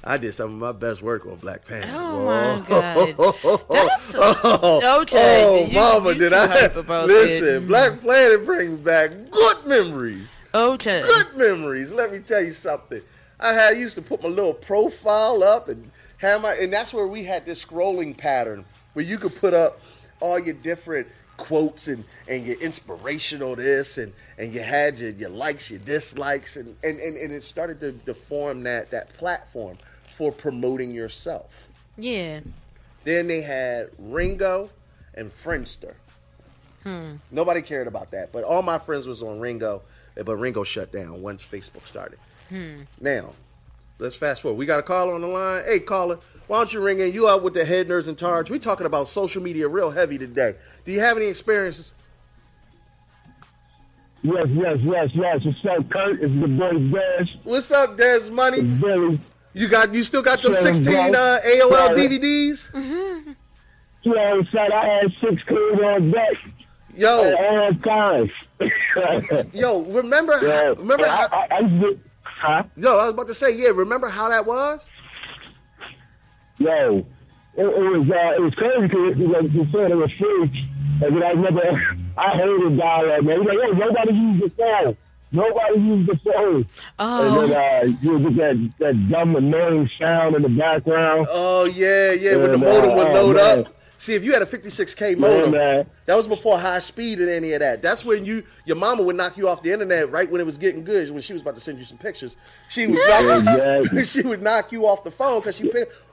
I 0.05 0.17
did 0.19 0.35
some 0.35 0.53
of 0.53 0.59
my 0.59 0.73
best 0.73 1.03
work 1.03 1.27
on 1.27 1.37
Black 1.37 1.65
Planet. 1.65 1.89
Oh, 1.93 2.25
my 2.25 2.65
God. 2.69 3.15
That's 3.71 4.15
oh, 4.17 5.01
okay. 5.03 5.45
oh, 5.47 5.67
you- 5.67 5.75
mama, 5.75 6.13
you 6.13 6.19
did 6.19 6.33
I? 6.33 6.47
Listen, 7.07 7.45
that. 7.55 7.69
Black 7.69 8.01
Planet 8.01 8.45
brings 8.45 8.79
back 8.81 9.11
good 9.31 9.67
memories 9.67 10.37
Okay. 10.55 11.03
good 11.03 11.37
memories. 11.37 11.93
Let 11.93 12.13
me 12.13 12.19
tell 12.19 12.43
you 12.43 12.53
something. 12.53 13.01
I 13.41 13.53
had 13.55 13.79
used 13.79 13.95
to 13.97 14.03
put 14.03 14.23
my 14.23 14.29
little 14.29 14.53
profile 14.55 15.43
up 15.43 15.69
and 15.69 15.91
have 16.19 16.43
my, 16.43 16.55
and 16.55 16.73
that's 16.73 16.93
where 16.93 17.07
we 17.07 17.25
had 17.25 17.47
this 17.47 17.65
scrolling 17.65 18.17
pattern 18.17 18.65
where 18.93 19.05
you 19.05 19.19
could 19.19 19.35
put 19.35 19.55
up 19.55 19.81
all 20.21 20.39
your 20.39 20.55
different 20.55 21.09
quotes 21.37 21.89
and, 21.89 22.05
and 22.29 22.47
your 22.47 22.61
inspirational 22.61 23.57
this 23.57 23.99
and, 23.99 24.13
and 24.39 24.53
you 24.53 24.61
had 24.61 24.99
your, 24.99 25.11
your 25.11 25.31
likes, 25.31 25.71
your 25.71 25.81
dislikes, 25.81 26.57
and, 26.57 26.77
and, 26.85 27.01
and, 27.01 27.17
and 27.17 27.33
it 27.33 27.45
started 27.45 27.81
to, 27.81 27.93
to 28.07 28.15
form 28.15 28.63
that, 28.63 28.91
that 28.91 29.13
platform 29.17 29.79
for 30.17 30.31
promoting 30.31 30.93
yourself. 30.93 31.51
Yeah. 31.97 32.41
Then 33.05 33.27
they 33.27 33.41
had 33.41 33.91
Ringo 33.99 34.71
and 35.15 35.31
Friendster. 35.31 35.95
Hmm. 36.83 37.15
Nobody 37.31 37.63
cared 37.63 37.87
about 37.87 38.11
that, 38.11 38.33
but 38.33 38.45
all 38.45 38.63
my 38.63 38.79
friends 38.79 39.07
was 39.07 39.23
on 39.23 39.41
Ringo, 39.41 39.83
but 40.15 40.37
Ringo 40.37 40.65
shut 40.65 40.93
down 40.93 41.23
once 41.23 41.43
Facebook 41.43 41.87
started. 41.87 42.19
hmm. 42.49 42.83
Now, 43.01 43.31
let's 43.99 44.17
fast 44.17 44.43
forward. 44.43 44.59
We 44.59 44.67
got 44.67 44.81
a 44.81 44.83
caller 44.83 45.15
on 45.15 45.21
the 45.21 45.29
line. 45.29 45.65
Hey, 45.65 45.81
caller, 45.81 46.19
why 46.53 46.59
don't 46.59 46.71
you 46.75 46.81
ring 46.83 47.01
in? 47.01 47.15
You 47.15 47.31
out 47.31 47.43
with 47.43 47.55
the 47.55 47.65
head 47.65 47.89
nerds 47.89 48.09
in 48.09 48.15
charge. 48.15 48.51
We 48.51 48.59
talking 48.59 48.85
about 48.85 49.09
social 49.09 49.43
media 49.43 49.67
real 49.69 49.91
heavy 49.91 50.19
today. 50.19 50.55
Do 50.85 50.93
you 50.93 51.01
have 51.01 51.17
any 51.17 51.25
experiences? 51.25 51.95
Yes, 54.21 54.49
yes, 54.51 54.77
yes, 54.83 55.09
yes. 55.15 55.41
What's 55.47 55.65
up, 55.65 55.89
Kurt? 55.89 56.23
It's 56.23 56.39
the 56.39 56.49
boy 56.49 56.73
Des. 56.91 57.25
What's 57.45 57.71
up, 57.71 57.97
Des 57.97 58.29
Money? 58.31 58.61
Billy. 58.61 59.19
You 59.55 59.67
got 59.67 59.95
you 59.95 60.05
still 60.05 60.21
got 60.21 60.43
them 60.43 60.55
sixteen 60.55 61.17
uh. 61.17 61.39
AOL. 61.43 61.97
DVDs? 61.97 63.35
You 64.05 64.17
know, 64.17 64.43
said 64.51 64.73
I 64.73 64.85
had 64.85 65.13
six 65.21 65.41
kids 65.45 65.81
on 65.81 66.11
deck 66.11 66.33
at 66.45 66.99
Yo, 66.99 67.37
all 67.37 67.73
times. 67.75 68.33
yo, 69.55 69.83
remember? 69.83 70.41
yeah. 70.43 70.63
How, 70.63 70.73
remember? 70.75 71.07
I, 71.07 71.17
How, 71.17 71.29
I, 71.31 71.47
I 71.53 71.61
to, 71.61 72.01
huh? 72.25 72.63
yo, 72.77 72.99
I 72.99 73.05
was 73.05 73.13
about 73.13 73.29
to 73.29 73.35
say, 73.35 73.57
yeah. 73.57 73.69
Remember 73.69 74.09
how 74.09 74.29
that 74.29 74.45
was? 74.45 74.91
Yo, 76.59 77.07
it, 77.57 77.65
it 77.65 77.99
was 77.99 78.11
uh, 78.11 78.33
it 78.37 78.41
was 78.41 78.55
crazy 78.55 78.81
because 78.87 79.19
like 79.19 79.53
you 79.53 79.67
said, 79.73 79.91
it 79.91 79.97
was 79.97 80.11
free. 80.13 80.69
And 81.05 81.17
then 81.17 81.23
I 81.23 81.31
remember 81.31 81.63
I 82.17 82.37
hated 82.37 82.77
dial-up, 82.79 83.25
man. 83.25 83.39
He's 83.41 83.49
like, 83.49 83.59
yo, 83.59 83.73
nobody 83.73 84.13
used 84.15 84.45
the 84.45 84.51
phone. 84.51 84.97
Nobody 85.35 85.81
used 85.81 86.09
the 86.11 86.17
phone. 86.31 86.67
Oh. 86.99 87.43
And 87.43 87.51
then 87.53 87.89
uh, 87.93 87.97
you 88.03 88.19
would 88.19 88.37
get 88.37 88.37
that, 88.37 88.71
that 88.79 89.09
dumb 89.09 89.35
annoying 89.37 89.91
sound 89.99 90.35
in 90.37 90.43
the 90.43 90.49
background. 90.51 91.27
Oh 91.31 91.65
yeah, 91.65 92.13
yeah. 92.13 92.37
When 92.37 92.53
the 92.53 92.59
modem 92.59 92.95
would 92.97 93.05
man. 93.09 93.15
load 93.15 93.37
Oh, 93.37 93.57
man. 93.57 93.67
up. 93.67 93.75
See, 93.99 94.15
if 94.17 94.25
you 94.25 94.33
had 94.33 94.43
a 94.43 94.47
56k 94.47 95.17
modem, 95.17 95.53
man. 95.53 95.87
that 96.07 96.17
was 96.17 96.27
before 96.27 96.59
high 96.59 96.81
speed 96.81 97.21
and 97.21 97.29
any 97.29 97.53
of 97.53 97.61
that. 97.61 97.83
That's 97.83 98.05
when 98.05 98.25
you, 98.25 98.43
your 98.67 98.75
mama 98.75 99.05
would 99.05 99.15
knock 99.15 99.37
you 99.37 99.49
off 99.49 99.63
the 99.63 99.71
internet 99.73 100.11
right 100.11 100.29
when 100.29 100.41
it 100.41 100.45
was 100.45 100.59
getting 100.59 100.83
good. 100.83 101.09
When 101.13 101.23
she 101.23 101.33
was 101.33 101.41
about 101.43 101.55
to 101.55 101.61
send 101.61 101.79
you 101.79 101.85
some 101.85 101.99
pictures, 101.99 102.35
she 102.69 102.89
was 102.89 102.99
Exactly. 102.99 104.05
she 104.07 104.23
would 104.23 104.43
knock 104.43 104.73
you 104.73 104.89
off 104.89 105.05
the 105.05 105.13
phone 105.13 105.39
because 105.41 105.57
she 105.57 105.69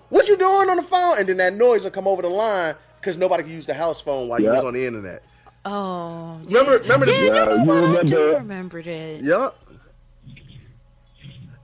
what 0.09 0.27
you 0.27 0.37
doing 0.37 0.69
on 0.69 0.77
the 0.77 0.83
phone, 0.83 1.17
and 1.19 1.27
then 1.29 1.37
that 1.37 1.53
noise 1.53 1.83
would 1.83 1.93
come 1.93 2.07
over 2.07 2.21
the 2.21 2.29
line 2.29 2.75
because 2.99 3.17
nobody 3.17 3.43
could 3.43 3.51
use 3.51 3.65
the 3.65 3.73
house 3.73 4.01
phone 4.01 4.27
while 4.27 4.41
you 4.41 4.49
was 4.49 4.63
on 4.63 4.73
the 4.73 4.85
internet. 4.85 5.23
Oh. 5.65 6.39
Remember, 6.45 6.77
remember 6.79 7.05
the 7.05 7.11
Yeah, 7.11 7.19
you 7.19 7.25
Yeah, 7.33 7.53
you 7.55 7.65
what? 7.65 7.83
I 7.83 8.03
do 8.03 8.15
remember- 8.17 8.37
remember 8.39 8.83
that. 8.83 9.19
Yup. 9.23 9.55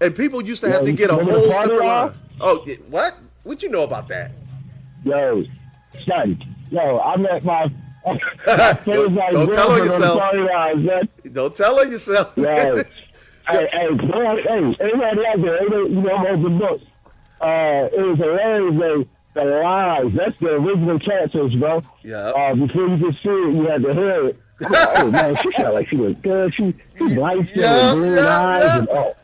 And 0.01 0.15
people 0.15 0.41
used 0.45 0.61
to 0.63 0.69
have 0.69 0.81
Yeah, 0.81 0.85
to 0.87 0.93
get 0.93 1.09
a 1.09 1.13
whole 1.15 1.25
party 1.51 1.69
separate 1.69 1.79
line? 1.79 2.07
line. 2.07 2.13
Oh, 2.41 2.63
yeah, 2.65 2.75
what? 2.89 3.15
What 3.43 3.63
you 3.63 3.69
know 3.69 3.83
about 3.83 4.07
that? 4.09 4.31
Yo, 5.05 5.43
son, 6.05 6.43
yo, 6.71 6.99
I 6.99 7.15
met 7.17 7.43
my. 7.43 7.71
my 8.05 8.19
Don't- 8.85 9.15
like 9.15 9.31
don't 9.31 9.51
tell 9.51 9.71
on 9.71 9.77
yourself. 9.85 10.17
line. 10.19 11.09
Don't 11.31 11.55
tell 11.55 11.79
on 11.79 11.91
yourself. 11.91 12.31
Yo, 12.35 12.43
hey, 13.49 13.67
hey, 13.71 13.89
boy, 13.93 14.41
hey, 14.43 14.75
anybody 14.79 15.25
out 15.25 15.41
there, 15.41 15.61
ain't 15.61 15.71
you 15.91 16.01
know, 16.01 16.15
I'm 16.15 16.25
open 16.39 16.57
book. 16.59 16.81
Uh, 17.41 17.89
it 17.91 18.01
was 18.01 18.17
hilarious, 18.17 18.75
though. 18.79 19.05
The 19.33 19.43
lies, 19.43 20.13
that's 20.13 20.39
the 20.39 20.51
original 20.51 20.97
catfish, 20.97 21.55
bro. 21.55 21.81
Yeah. 22.03 22.17
Uh, 22.29 22.55
before 22.55 22.87
you 22.87 22.97
could 23.05 23.15
see 23.21 23.29
it, 23.29 23.53
you 23.53 23.67
had 23.67 23.81
to 23.83 23.93
hear 23.93 24.27
it. 24.27 24.39
oh, 24.63 25.11
man, 25.11 25.35
she 25.35 25.51
sounded 25.51 25.73
like 25.73 25.89
she 25.89 25.97
was 25.97 26.15
good. 26.21 26.53
She, 26.55 26.73
she 26.97 27.03
light 27.17 27.53
Yeah, 27.53 27.93
with 27.93 28.03
green 28.03 28.15
yeah, 28.15 28.39
eyes 28.39 28.63
yeah. 28.63 28.77
and, 28.79 28.87
oh, 28.91 29.15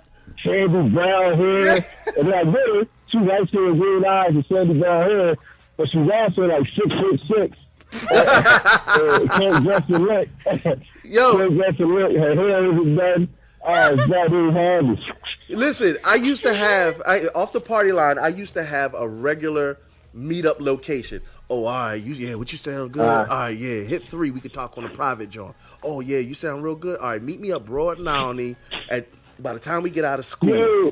sandy 0.43 0.89
brown 0.89 1.37
hair. 1.37 1.85
and 2.17 2.27
like, 2.29 2.45
really, 2.45 2.87
she 3.07 3.19
light 3.19 3.47
skin 3.47 3.79
green 3.79 4.05
eyes 4.05 4.29
and 4.31 4.45
sandy 4.47 4.79
brown 4.79 5.09
hair, 5.09 5.35
but 5.77 5.87
she's 5.89 6.09
also 6.11 6.41
like 6.41 6.67
six 6.75 6.87
foot 6.99 7.21
six. 7.33 7.57
uh, 8.11 9.27
can't 9.37 9.63
dress 9.63 9.83
the 9.87 9.99
look. 9.99 10.27
Yo. 11.05 11.37
can't 11.37 11.53
dress 11.55 11.77
the 11.77 11.85
look. 11.85 12.11
Her 12.11 12.35
hair 12.35 12.71
isn't 12.73 12.95
done. 12.95 13.29
Oh, 13.63 14.51
handy. 14.51 15.01
Listen, 15.49 15.97
I 16.03 16.15
used 16.15 16.43
to 16.43 16.53
have 16.53 17.01
I, 17.05 17.27
off 17.35 17.53
the 17.53 17.61
party 17.61 17.91
line. 17.91 18.17
I 18.17 18.29
used 18.29 18.53
to 18.55 18.63
have 18.63 18.93
a 18.93 19.07
regular 19.07 19.77
meetup 20.15 20.59
location. 20.59 21.21
Oh, 21.49 21.65
all 21.65 21.89
right, 21.89 21.95
you 21.95 22.13
yeah, 22.13 22.35
what 22.35 22.51
you 22.51 22.57
sound 22.57 22.93
good? 22.93 23.01
Uh. 23.01 23.27
all 23.29 23.37
right, 23.37 23.49
yeah, 23.49 23.81
hit 23.81 24.03
three. 24.03 24.31
We 24.31 24.39
could 24.39 24.53
talk 24.53 24.77
on 24.77 24.83
the 24.83 24.89
private 24.89 25.29
joint. 25.29 25.55
Oh 25.83 25.99
yeah, 25.99 26.19
you 26.19 26.33
sound 26.33 26.63
real 26.63 26.75
good. 26.75 26.99
All 26.99 27.09
right, 27.09 27.21
meet 27.21 27.41
me 27.41 27.51
up 27.51 27.65
Broad 27.65 27.99
and 27.99 28.07
Olney 28.07 28.55
at 28.89 29.07
by 29.39 29.53
the 29.53 29.59
time 29.59 29.83
we 29.83 29.89
get 29.89 30.05
out 30.05 30.19
of 30.19 30.25
school, 30.25 30.91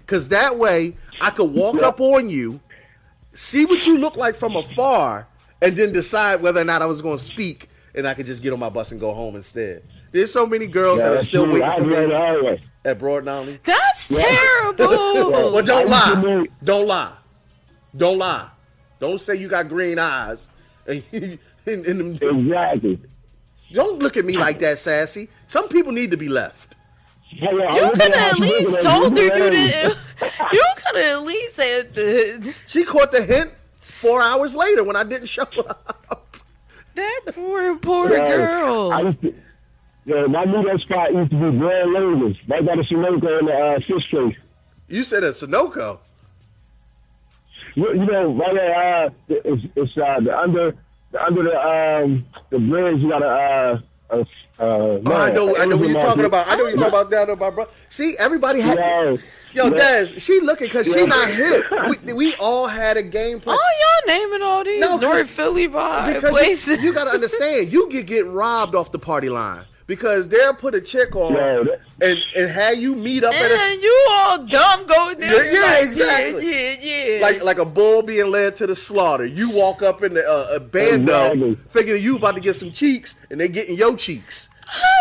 because 0.00 0.28
that 0.28 0.56
way 0.56 0.96
I 1.20 1.30
could 1.30 1.52
walk 1.52 1.82
up 1.82 2.00
on 2.00 2.28
you, 2.30 2.60
see 3.32 3.64
what 3.64 3.86
you 3.86 3.98
look 3.98 4.16
like 4.16 4.36
from 4.36 4.56
afar, 4.56 5.26
and 5.60 5.76
then 5.76 5.92
decide 5.92 6.42
whether 6.42 6.60
or 6.60 6.64
not 6.64 6.82
I 6.82 6.86
was 6.86 7.02
going 7.02 7.18
to 7.18 7.24
speak, 7.24 7.68
and 7.94 8.06
I 8.06 8.14
could 8.14 8.26
just 8.26 8.42
get 8.42 8.52
on 8.52 8.58
my 8.58 8.68
bus 8.68 8.90
and 8.92 9.00
go 9.00 9.12
home 9.14 9.36
instead. 9.36 9.82
There's 10.12 10.32
so 10.32 10.46
many 10.46 10.66
girls 10.66 10.98
Yeah, 10.98 11.10
that 11.10 11.16
are 11.18 11.24
still 11.24 11.44
true. 11.44 11.54
waiting 11.62 11.70
for 11.84 11.88
read 11.90 12.08
me 12.08 12.14
all 12.14 12.42
right. 12.42 12.60
at 12.84 12.98
Broad 12.98 13.18
and 13.18 13.28
Olney. 13.28 13.58
That's 13.64 14.08
terrible. 14.08 14.86
Well, 15.52 15.62
don't 15.62 15.88
lie. 15.88 16.46
Don't 16.64 16.86
lie. 16.86 17.12
Don't 17.96 18.18
lie. 18.18 18.48
Don't 18.98 19.20
say 19.20 19.36
you 19.36 19.48
got 19.48 19.68
green 19.68 19.98
eyes. 19.98 20.48
And, 20.86 21.02
and, 21.12 21.38
and- 21.86 22.22
Exactly. 22.22 22.98
don't 23.72 23.98
look 24.00 24.16
at 24.16 24.24
me 24.24 24.36
like 24.36 24.58
that, 24.60 24.78
sassy. 24.78 25.28
Some 25.46 25.68
people 25.68 25.92
need 25.92 26.10
to 26.10 26.16
be 26.16 26.28
left. 26.28 26.74
Hey, 27.22 27.46
yo, 27.52 27.58
You 27.74 27.90
could 27.92 28.02
at 28.02 28.14
have 28.16 28.32
at 28.32 28.38
least 28.40 28.82
told 28.82 29.16
her 29.16 29.22
you 29.22 29.24
you 29.24 29.28
looking 29.38 29.44
at 29.44 29.52
didn't. 29.52 29.98
You 30.52 30.64
could 30.76 30.96
have 30.96 31.04
at 31.18 31.22
least 31.22 31.54
said 31.54 31.94
the, 31.94 32.54
She 32.66 32.84
caught 32.84 33.12
the 33.12 33.22
hint 33.22 33.52
four 33.80 34.20
hours 34.20 34.54
later 34.54 34.82
when 34.82 34.96
I 34.96 35.04
didn't 35.04 35.28
show 35.28 35.42
up. 35.68 36.36
that 36.96 37.20
poor 37.34 37.76
poor 37.76 38.10
Yeah, 38.10 38.26
girl. 38.26 39.14
I 40.06 40.10
used 40.10 40.16
to, 40.16 40.20
yeah, 40.20 40.26
my 40.26 40.46
meetup 40.46 40.80
spot 40.80 41.12
used 41.14 41.30
to 41.30 41.36
be 41.52 41.58
Grand 41.58 41.92
Labels, 41.92 42.36
right 42.48 42.64
by 42.64 42.76
the 42.76 42.82
Sunoco 42.82 43.38
and 43.38 43.48
the 43.48 43.52
uh, 43.52 43.78
fish 43.86 44.10
place. 44.10 44.36
You 44.88 45.04
said 45.04 45.24
a 45.24 45.30
Sunoco. 45.30 45.98
You, 47.74 47.88
you 47.94 48.06
know, 48.06 48.32
right 48.34 48.54
there, 48.54 49.04
uh, 49.06 49.10
it's, 49.28 49.62
it's 49.76 49.96
uh, 49.98 50.20
the 50.20 50.36
under, 50.36 50.74
the 51.12 51.22
under 51.24 51.42
the 51.44 51.60
um, 52.04 52.26
the 52.50 52.58
bridge. 52.58 53.00
You 53.00 53.08
got 53.10 53.22
a, 53.22 53.28
uh, 53.28 53.80
a 54.10 54.20
uh, 54.20 54.24
Oh, 54.58 55.00
I 55.14 55.30
know, 55.30 55.56
I 55.56 55.64
know 55.66 55.76
what 55.76 55.88
you're 55.88 56.00
talking 56.00 56.24
about. 56.24 56.48
I 56.48 56.56
know 56.56 56.64
what 56.64 56.70
you're 56.70 56.78
talking 56.78 56.88
about 57.00 57.10
down 57.10 57.26
there, 57.28 57.36
my 57.36 57.50
bro. 57.50 57.68
See, 57.88 58.16
everybody 58.18 58.60
had. 58.60 58.76
Yeah. 58.78 59.16
Yo, 59.52 59.64
Yeah. 59.68 59.70
Des, 60.04 60.20
she 60.20 60.40
looking 60.40 60.66
because 60.66 60.92
she 60.92 61.06
not 61.06 61.28
hip. 61.28 61.66
We, 62.06 62.12
we 62.12 62.34
all 62.36 62.66
had 62.68 62.96
a 62.96 63.02
game 63.02 63.40
plan. 63.40 63.58
Oh, 63.60 64.04
y'all 64.06 64.18
naming 64.18 64.42
all 64.42 64.62
these 64.64 64.80
No, 64.80 64.90
'cause- 64.90 65.00
North 65.00 65.30
Philly 65.30 65.68
vibe 65.68 66.14
because 66.14 66.30
places. 66.30 66.78
you, 66.82 66.88
you 66.88 66.94
got 66.94 67.04
to 67.04 67.10
understand, 67.10 67.72
you 67.72 67.88
could 67.88 68.06
get 68.06 68.26
robbed 68.26 68.74
off 68.76 68.92
the 68.92 68.98
party 68.98 69.28
line 69.28 69.64
because 69.90 70.28
they'll 70.28 70.54
put 70.54 70.74
a 70.76 70.80
check 70.80 71.14
on 71.16 71.34
Yeah, 71.34 71.62
that- 71.64 71.80
and 72.00 72.18
and 72.36 72.48
have 72.50 72.78
you 72.78 72.94
meet 72.94 73.24
up 73.24 73.34
at 73.34 73.50
a 73.50 73.58
and 73.60 73.82
you 73.82 74.06
all 74.10 74.38
dumb 74.46 74.86
going 74.86 75.18
there. 75.18 75.44
Yeah, 75.44 75.60
yeah, 75.80 75.84
exactly. 75.84 76.46
Yeah, 76.50 76.76
yeah, 76.80 77.04
yeah. 77.16 77.20
like 77.22 77.42
like 77.42 77.58
a 77.58 77.64
bull 77.64 78.02
being 78.02 78.30
led 78.30 78.56
to 78.58 78.66
the 78.68 78.76
slaughter. 78.76 79.26
You 79.26 79.50
walk 79.54 79.82
up 79.82 80.02
in 80.02 80.14
the 80.14 80.24
uh, 80.26 80.54
a 80.56 80.60
bando, 80.60 81.12
Exactly. 81.32 81.58
figuring 81.70 82.02
you 82.02 82.16
about 82.16 82.36
to 82.36 82.40
get 82.40 82.54
some 82.56 82.72
cheeks, 82.72 83.14
and 83.30 83.40
they 83.40 83.48
getting 83.48 83.74
your 83.76 83.96
cheeks. 83.96 84.48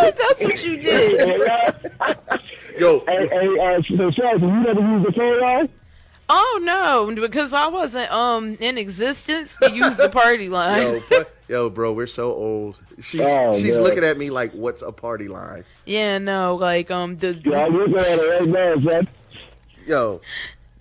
that's 0.02 0.44
what 0.44 0.64
you 0.66 0.78
did. 0.78 1.50
Uh, 2.02 2.16
Yo, 2.80 3.00
hey, 3.08 3.28
hey, 3.28 3.60
uh, 3.60 3.82
so, 3.98 4.10
Charles, 4.12 4.42
you 4.42 4.48
never 4.48 4.80
used 4.80 5.06
the 5.06 5.12
phone 5.12 5.42
line? 5.42 5.70
Oh 6.30 6.60
no, 6.64 7.14
because 7.14 7.52
I 7.54 7.68
wasn't 7.68 8.10
um 8.12 8.56
in 8.60 8.78
existence 8.78 9.58
to 9.62 9.72
use 9.72 9.98
the 9.98 10.10
party 10.10 10.48
line. 10.50 10.82
yo, 10.82 11.00
pu- 11.02 11.26
yo, 11.50 11.70
bro, 11.70 11.91
we're 11.91 12.08
so 12.08 12.32
old. 12.34 12.80
She's 13.02 13.22
Oh, 13.26 13.54
she's 13.54 13.76
man. 13.76 13.84
looking 13.84 14.04
at 14.06 14.18
me 14.18 14.30
like, 14.30 14.54
what's 14.54 14.82
a 14.82 14.91
party 14.91 15.28
line? 15.28 15.66
Yeah, 15.86 16.20
no, 16.20 16.56
like 16.56 16.89
um 16.91 17.18
the 17.18 17.34
Yeah, 17.43 17.66
I'm 17.66 17.74
looking 17.76 17.97
at 17.97 18.08
it 18.20 18.22
right 18.22 18.47
now, 18.47 18.91
son. 18.91 19.08
Yo, 19.86 20.22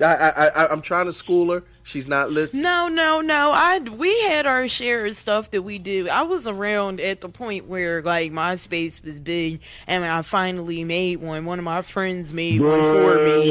I 0.00 0.04
I, 0.04 0.46
I 0.48 0.68
I'm 0.68 0.82
trying 0.82 1.06
to 1.06 1.12
school 1.12 1.50
her. 1.52 1.64
She's 1.88 2.06
not 2.06 2.30
listening. 2.30 2.64
No, 2.64 2.88
no, 2.88 3.22
no. 3.22 3.50
I 3.50 3.78
we 3.78 4.20
had 4.24 4.46
our 4.46 4.68
share 4.68 5.06
of 5.06 5.16
stuff 5.16 5.50
that 5.52 5.62
we 5.62 5.78
do. 5.78 6.06
I 6.10 6.20
was 6.20 6.46
around 6.46 7.00
at 7.00 7.22
the 7.22 7.30
point 7.30 7.66
where 7.66 8.02
like 8.02 8.30
MySpace 8.30 9.02
was 9.02 9.18
big, 9.18 9.62
and 9.86 10.04
I 10.04 10.20
finally 10.20 10.84
made 10.84 11.22
one. 11.22 11.46
One 11.46 11.58
of 11.58 11.64
my 11.64 11.80
friends 11.80 12.30
made 12.30 12.60
one 12.60 12.82
for 12.82 13.24
me, 13.24 13.50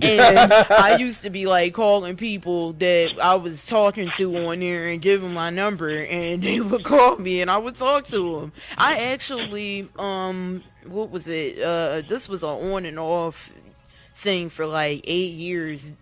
I 0.70 0.96
used 0.98 1.20
to 1.22 1.30
be 1.30 1.44
like 1.44 1.74
calling 1.74 2.16
people 2.16 2.72
that 2.72 3.18
I 3.20 3.34
was 3.34 3.66
talking 3.66 4.08
to 4.12 4.48
on 4.48 4.60
there 4.60 4.88
and 4.88 5.02
give 5.02 5.20
them 5.20 5.34
my 5.34 5.50
number, 5.50 5.90
and 5.90 6.42
they 6.42 6.60
would 6.60 6.84
call 6.84 7.18
me, 7.18 7.42
and 7.42 7.50
I 7.50 7.58
would 7.58 7.74
talk 7.74 8.06
to 8.06 8.40
them. 8.40 8.52
I 8.78 8.98
actually, 9.12 9.90
um, 9.98 10.64
what 10.86 11.10
was 11.10 11.28
it? 11.28 11.60
Uh, 11.60 12.00
this 12.08 12.30
was 12.30 12.42
an 12.44 12.48
on 12.48 12.86
and 12.86 12.98
off 12.98 13.52
thing 14.14 14.48
for 14.48 14.64
like 14.64 15.02
eight 15.04 15.34
years 15.34 15.92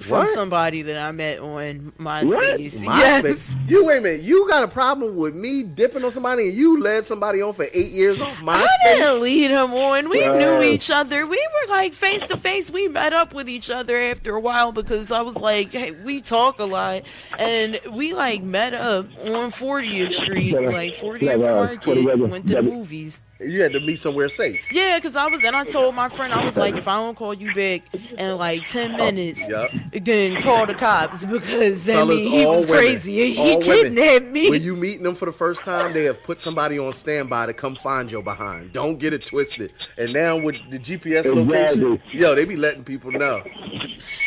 from 0.00 0.18
What? 0.18 0.30
somebody 0.30 0.82
that 0.82 0.96
I 0.96 1.10
met 1.12 1.38
on 1.40 1.92
MySpace. 1.98 2.80
MySpace. 2.80 2.84
Yes. 2.84 3.56
You 3.68 3.84
wait 3.84 3.98
a 3.98 4.00
minute. 4.00 4.20
You 4.22 4.48
got 4.48 4.62
a 4.64 4.68
problem 4.68 5.16
with 5.16 5.34
me 5.34 5.62
dipping 5.62 6.04
on 6.04 6.12
somebody 6.12 6.48
and 6.48 6.56
you 6.56 6.80
led 6.80 7.06
somebody 7.06 7.42
on 7.42 7.52
for 7.52 7.66
eight 7.72 7.92
years 7.92 8.20
off 8.20 8.34
MySpace? 8.38 8.66
I 8.66 8.68
didn't 8.84 9.20
lead 9.20 9.50
him 9.50 9.72
on. 9.72 10.08
We 10.08 10.26
knew 10.26 10.62
each 10.62 10.90
other. 10.90 11.26
We 11.26 11.36
were 11.38 11.72
like 11.74 11.92
face 11.94 12.26
to 12.28 12.36
face. 12.36 12.70
We 12.70 12.88
met 12.88 13.12
up 13.12 13.34
with 13.34 13.48
each 13.48 13.70
other 13.70 13.96
after 13.96 14.34
a 14.34 14.40
while 14.40 14.72
because 14.72 15.10
I 15.10 15.20
was 15.20 15.36
like, 15.36 15.72
hey, 15.72 15.90
we 15.92 16.20
talk 16.20 16.58
a 16.58 16.64
lot. 16.64 17.02
And 17.38 17.80
we 17.90 18.14
like 18.14 18.42
met 18.42 18.74
up 18.74 19.06
on 19.24 19.50
40th 19.52 20.12
Street, 20.12 20.52
like 20.54 20.94
40th 20.94 21.20
Yeah, 21.22 21.34
yeah, 21.36 21.54
Market, 21.54 22.18
went 22.30 22.46
to 22.48 22.54
the 22.54 22.62
movies. 22.62 23.20
You 23.40 23.62
had 23.62 23.72
to 23.72 23.80
meet 23.80 23.98
somewhere 23.98 24.28
safe. 24.28 24.60
Yeah, 24.70 24.98
because 24.98 25.16
I 25.16 25.26
was, 25.26 25.42
and 25.44 25.56
I 25.56 25.64
told 25.64 25.94
my 25.94 26.08
friend, 26.08 26.32
I 26.32 26.44
was 26.44 26.56
like, 26.56 26.76
if 26.76 26.86
I 26.86 26.96
don't 26.96 27.16
call 27.16 27.32
you 27.34 27.54
back 27.54 27.82
in 28.18 28.36
like 28.36 28.64
10 28.68 28.96
minutes, 28.96 29.48
Yup. 29.48 29.70
then 29.92 30.42
call 30.42 30.66
the 30.66 30.74
cops 30.74 31.24
because 31.24 31.88
I 31.88 31.92
Fellas, 31.94 32.16
mean, 32.16 32.30
he 32.30 32.44
was 32.46 32.66
women. 32.66 32.82
crazy 32.82 33.22
and 33.24 33.32
he 33.32 33.38
All 33.40 33.58
women. 33.60 33.94
kidnapped 33.94 34.26
me. 34.26 34.50
When 34.50 34.62
you 34.62 34.76
meeting 34.76 35.02
them 35.04 35.14
for 35.14 35.24
the 35.26 35.32
first 35.32 35.64
time, 35.64 35.92
they 35.92 36.04
have 36.04 36.22
put 36.22 36.38
somebody 36.38 36.78
on 36.78 36.92
standby 36.92 37.46
to 37.46 37.54
come 37.54 37.76
find 37.76 38.10
your 38.12 38.22
behind. 38.22 38.72
Don't 38.72 38.98
get 38.98 39.12
it 39.14 39.24
twisted. 39.26 39.72
And 39.96 40.12
now 40.12 40.36
with 40.38 40.56
the 40.70 40.78
GPS 40.78 41.24
location, 41.24 42.00
yo, 42.12 42.34
they 42.34 42.44
be 42.44 42.56
letting 42.56 42.84
people 42.84 43.10
know. 43.10 43.42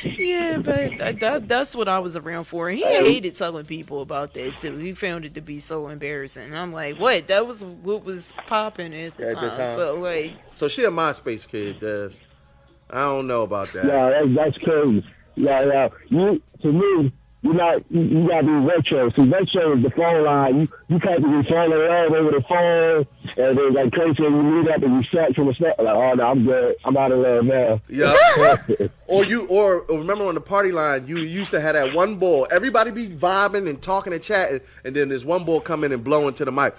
Yeah, 0.04 0.58
but 0.58 0.98
that, 1.00 1.20
that, 1.20 1.48
that's 1.48 1.76
what 1.76 1.88
I 1.88 2.00
was 2.00 2.16
around 2.16 2.44
for. 2.46 2.70
He 2.70 2.84
hated 2.84 3.36
telling 3.36 3.66
people 3.66 4.02
about 4.02 4.34
that 4.34 4.58
too. 4.58 4.76
He 4.78 4.94
found 4.94 5.26
it 5.26 5.34
to 5.36 5.42
be 5.42 5.60
so 5.60 5.88
embarrassing. 5.88 6.44
And 6.44 6.58
I'm 6.58 6.72
like, 6.72 7.00
what? 7.00 7.28
That 7.28 7.48
was 7.48 7.64
what 7.64 8.04
was 8.04 8.34
popping 8.46 8.94
at 9.06 9.18
the, 9.18 9.30
At 9.30 9.36
the 9.36 9.50
time. 9.50 9.58
time. 9.58 9.76
So 9.76 9.96
like, 9.96 10.34
So 10.54 10.68
she 10.68 10.84
a 10.84 10.90
MySpace 10.90 11.48
kid, 11.48 11.80
Des. 11.80 12.10
I 12.90 13.02
don't 13.06 13.28
know 13.28 13.42
about 13.44 13.68
that. 13.74 13.86
Yeah, 13.86 14.10
that's, 14.10 14.36
that's 14.36 14.58
crazy. 14.60 15.06
Yeah, 15.36 15.62
yeah. 15.66 15.90
You 16.10 16.42
to 16.62 16.72
me, 16.72 17.12
you 17.42 17.54
not 17.54 17.84
you, 17.90 18.02
you 18.02 18.28
gotta 18.28 18.44
be 18.46 18.52
retro. 18.52 19.10
See, 19.12 19.24
retro 19.28 19.76
is 19.76 19.84
the 19.84 19.90
phone 19.90 20.24
line. 20.24 20.62
You 20.62 20.70
you 20.90 21.00
can't 21.00 21.24
be 21.24 21.50
falling 21.50 21.74
around 21.74 22.14
over 22.16 22.32
the 22.32 22.42
phone, 22.48 23.08
and 23.36 23.58
then 23.58 23.74
like 23.74 23.92
crazy 23.94 24.22
when 24.22 24.36
you 24.36 24.44
meet 24.44 24.70
up 24.70 24.84
and 24.84 24.98
you 24.98 25.04
shut 25.10 25.34
from 25.36 25.48
the 25.48 25.54
start. 25.56 25.80
Like, 25.80 25.96
oh 25.96 26.14
no, 26.14 26.24
I'm 26.28 26.46
good. 26.46 26.76
I'm 26.86 26.96
out 26.96 27.12
of 27.12 27.20
love 27.20 27.46
now. 27.46 27.82
Yeah. 27.90 28.14
or 29.08 29.26
you 29.26 29.48
or, 29.48 29.82
or 29.82 29.98
remember 29.98 30.26
on 30.28 30.36
the 30.36 30.42
party 30.42 30.72
line, 30.72 31.08
you 31.08 31.18
used 31.18 31.50
to 31.52 31.60
have 31.60 31.74
that 31.74 31.96
one 31.96 32.18
bull. 32.18 32.48
Everybody 32.52 32.92
be 32.92 33.08
vibing 33.08 33.68
and 33.68 33.82
talking 33.82 34.14
and 34.14 34.22
chatting, 34.22 34.62
and 34.84 34.96
then 34.96 35.10
there's 35.10 35.26
one 35.26 35.46
bull 35.46 35.62
come 35.62 35.84
in 35.84 35.92
and 35.92 36.04
blow 36.04 36.28
into 36.28 36.46
the 36.46 36.52
mic. 36.52 36.76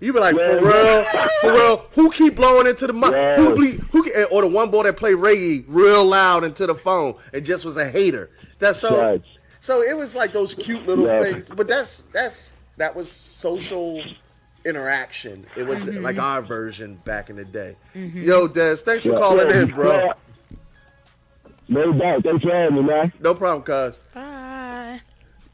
You 0.00 0.12
be 0.12 0.18
like, 0.18 0.36
Yeah, 0.36 0.58
for 0.58 0.64
real, 0.64 1.04
for 1.40 1.52
real. 1.52 1.86
Who 1.92 2.10
keep 2.10 2.36
blowing 2.36 2.66
into 2.66 2.86
the 2.86 2.92
mic? 2.92 3.12
Yeah. 3.12 3.36
Who 3.36 3.54
ble- 3.54 3.84
who? 3.90 4.02
ke- 4.02 4.30
Or 4.30 4.42
the 4.42 4.48
one 4.48 4.70
boy 4.70 4.82
that 4.84 4.96
play 4.96 5.12
reggae 5.12 5.64
real 5.68 6.04
loud 6.04 6.44
into 6.44 6.66
the 6.66 6.74
phone 6.74 7.14
and 7.32 7.44
just 7.44 7.64
was 7.64 7.76
a 7.76 7.88
hater. 7.88 8.30
That's 8.58 8.80
so. 8.80 9.02
Right. 9.02 9.22
So 9.60 9.80
it 9.82 9.96
was 9.96 10.14
like 10.14 10.32
those 10.32 10.54
cute 10.54 10.86
little 10.86 11.06
Yeah. 11.06 11.22
things, 11.22 11.48
but 11.54 11.66
that's 11.66 12.02
that's 12.12 12.52
that 12.76 12.94
was 12.94 13.10
social 13.10 14.02
interaction. 14.64 15.46
It 15.56 15.66
was 15.66 15.82
mm-hmm. 15.82 16.02
like 16.02 16.18
our 16.18 16.42
version 16.42 16.96
back 17.04 17.30
in 17.30 17.36
the 17.36 17.44
day. 17.44 17.76
Mm-hmm. 17.94 18.24
Yo, 18.24 18.48
Des, 18.48 18.76
thanks 18.76 19.04
for 19.04 19.12
calling 19.12 19.48
Yeah. 19.48 19.62
in, 19.62 19.68
bro. 19.68 19.92
Yeah. 19.96 20.12
No 21.68 21.92
doubt. 21.92 22.22
Thanks 22.24 22.44
for 22.44 22.50
having 22.50 22.76
me, 22.76 22.82
man. 22.82 23.12
No 23.20 23.34
problem, 23.34 23.62
cuz. 23.62 24.00
bye. 24.12 24.33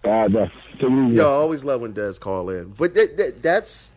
God, 0.03 0.35
uh, 0.35 0.47
take 0.75 0.83
it. 0.85 1.13
Yo, 1.13 1.25
I 1.25 1.33
always 1.35 1.63
love 1.65 1.81
when 1.83 1.93
Des 1.93 2.15
call 2.15 2.49
in. 2.51 2.71
But 2.71 2.95
th- 2.95 3.17
th- 3.17 3.35
that's 3.43 3.93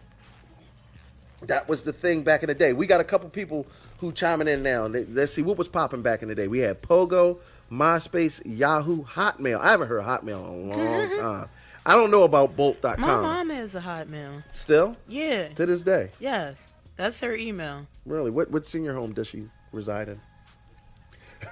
that 1.44 1.68
was 1.68 1.84
the 1.84 1.94
thing 1.94 2.24
back 2.24 2.44
in 2.44 2.48
the 2.48 2.54
day. 2.56 2.74
We 2.74 2.88
got 2.88 3.02
a 3.02 3.04
couple 3.04 3.30
people 3.30 3.66
who 4.00 4.12
chiming 4.12 4.48
in 4.48 4.64
now. 4.64 4.86
Let- 4.88 5.10
Let's 5.12 5.34
see 5.34 5.42
what 5.42 5.58
was 5.58 5.68
popping 5.68 6.02
back 6.02 6.22
in 6.22 6.28
the 6.30 6.36
day. 6.36 6.48
We 6.48 6.60
had 6.60 6.82
Pogo, 6.82 7.38
MySpace, 7.72 8.42
Yahoo, 8.46 9.04
Hotmail. 9.06 9.60
I 9.60 9.72
haven't 9.72 9.88
heard 9.88 10.04
Hotmail 10.04 10.64
in 10.64 10.72
a 10.72 10.78
long 10.78 11.10
time. 11.20 11.50
I 11.86 11.94
don't 11.96 12.12
know 12.12 12.24
about 12.24 12.56
Bolt.com. 12.56 13.00
My 13.02 13.08
mom 13.22 13.50
has 13.50 13.76
a 13.76 13.82
Hotmail. 13.82 14.44
Still 14.54 14.96
Yeah. 15.08 15.50
to 15.50 15.66
this 15.66 15.82
day. 15.82 16.10
Yes. 16.20 16.70
That's 16.96 17.20
her 17.22 17.34
email. 17.36 17.88
Really, 18.06 18.30
what 18.32 18.52
what 18.52 18.66
senior 18.68 18.94
home 18.94 19.14
does 19.14 19.28
she 19.28 19.50
reside 19.72 20.10
in? 20.10 20.20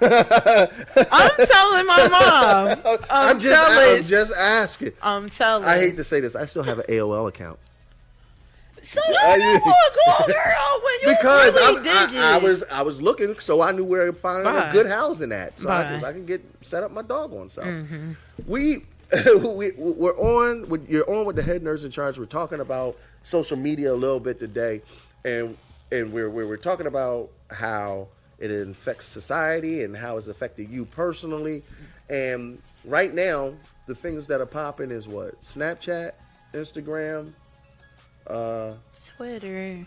I'm 0.00 1.46
telling 1.46 1.86
my 1.86 2.08
mom. 2.08 2.98
I'm, 3.10 3.38
just 3.38 3.54
telling. 3.54 3.98
I'm 3.98 4.06
just 4.06 4.32
asking. 4.34 4.92
I'm 5.02 5.28
telling. 5.28 5.64
I 5.64 5.78
hate 5.78 5.96
to 5.96 6.04
say 6.04 6.20
this. 6.20 6.34
I 6.34 6.46
still 6.46 6.62
have 6.62 6.78
an 6.78 6.86
AOL 6.88 7.28
account. 7.28 7.58
So 8.82 9.00
I 9.06 9.36
know 9.36 9.60
girl, 10.26 10.80
when 10.82 10.94
you 11.02 11.16
because 11.16 11.54
really 11.54 11.88
I'm- 11.88 12.16
I, 12.16 12.34
I 12.34 12.38
was 12.38 12.64
I 12.64 12.82
was 12.82 13.00
looking, 13.00 13.38
so 13.38 13.62
I 13.62 13.70
knew 13.70 13.84
where 13.84 14.06
to 14.06 14.12
find 14.12 14.46
a 14.46 14.70
good 14.72 14.86
housing 14.86 15.30
at, 15.30 15.58
so 15.60 15.68
I, 15.68 15.84
can- 15.84 16.04
I 16.04 16.12
can 16.12 16.26
get 16.26 16.44
set 16.62 16.82
up 16.82 16.90
my 16.90 17.02
dog 17.02 17.32
on 17.32 17.48
stuff. 17.48 17.64
Mm-hmm. 17.64 18.12
We 18.48 18.84
we 19.36 19.70
we're 19.76 20.18
on 20.18 20.68
with 20.68 20.88
you're 20.88 21.08
on 21.08 21.26
with 21.26 21.36
the 21.36 21.42
head 21.42 21.62
nerds 21.62 21.84
in 21.84 21.90
charge. 21.92 22.18
We're 22.18 22.24
talking 22.26 22.58
about 22.60 22.96
social 23.22 23.56
media 23.56 23.92
a 23.92 23.94
little 23.94 24.20
bit 24.20 24.40
today, 24.40 24.82
and 25.24 25.56
and 25.92 26.12
we're 26.12 26.28
we're, 26.30 26.48
we're 26.48 26.56
talking 26.56 26.86
about 26.86 27.28
how 27.50 28.08
it 28.50 28.68
affects 28.68 29.06
society 29.06 29.84
and 29.84 29.96
how 29.96 30.16
it's 30.16 30.26
affected 30.26 30.68
you 30.68 30.84
personally. 30.84 31.62
And 32.10 32.60
right 32.84 33.12
now, 33.14 33.54
the 33.86 33.94
things 33.94 34.26
that 34.26 34.40
are 34.40 34.46
popping 34.46 34.90
is 34.90 35.06
what 35.06 35.40
Snapchat, 35.42 36.12
Instagram, 36.52 37.32
uh, 38.26 38.74
Twitter. 39.16 39.86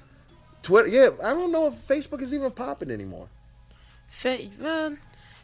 Twitter. 0.62 0.88
Yeah, 0.88 1.10
I 1.24 1.32
don't 1.32 1.52
know 1.52 1.68
if 1.68 1.88
Facebook 1.88 2.22
is 2.22 2.34
even 2.34 2.52
popping 2.52 2.92
anymore. 2.92 3.28
Fa- 4.08 4.50
well, 4.60 4.96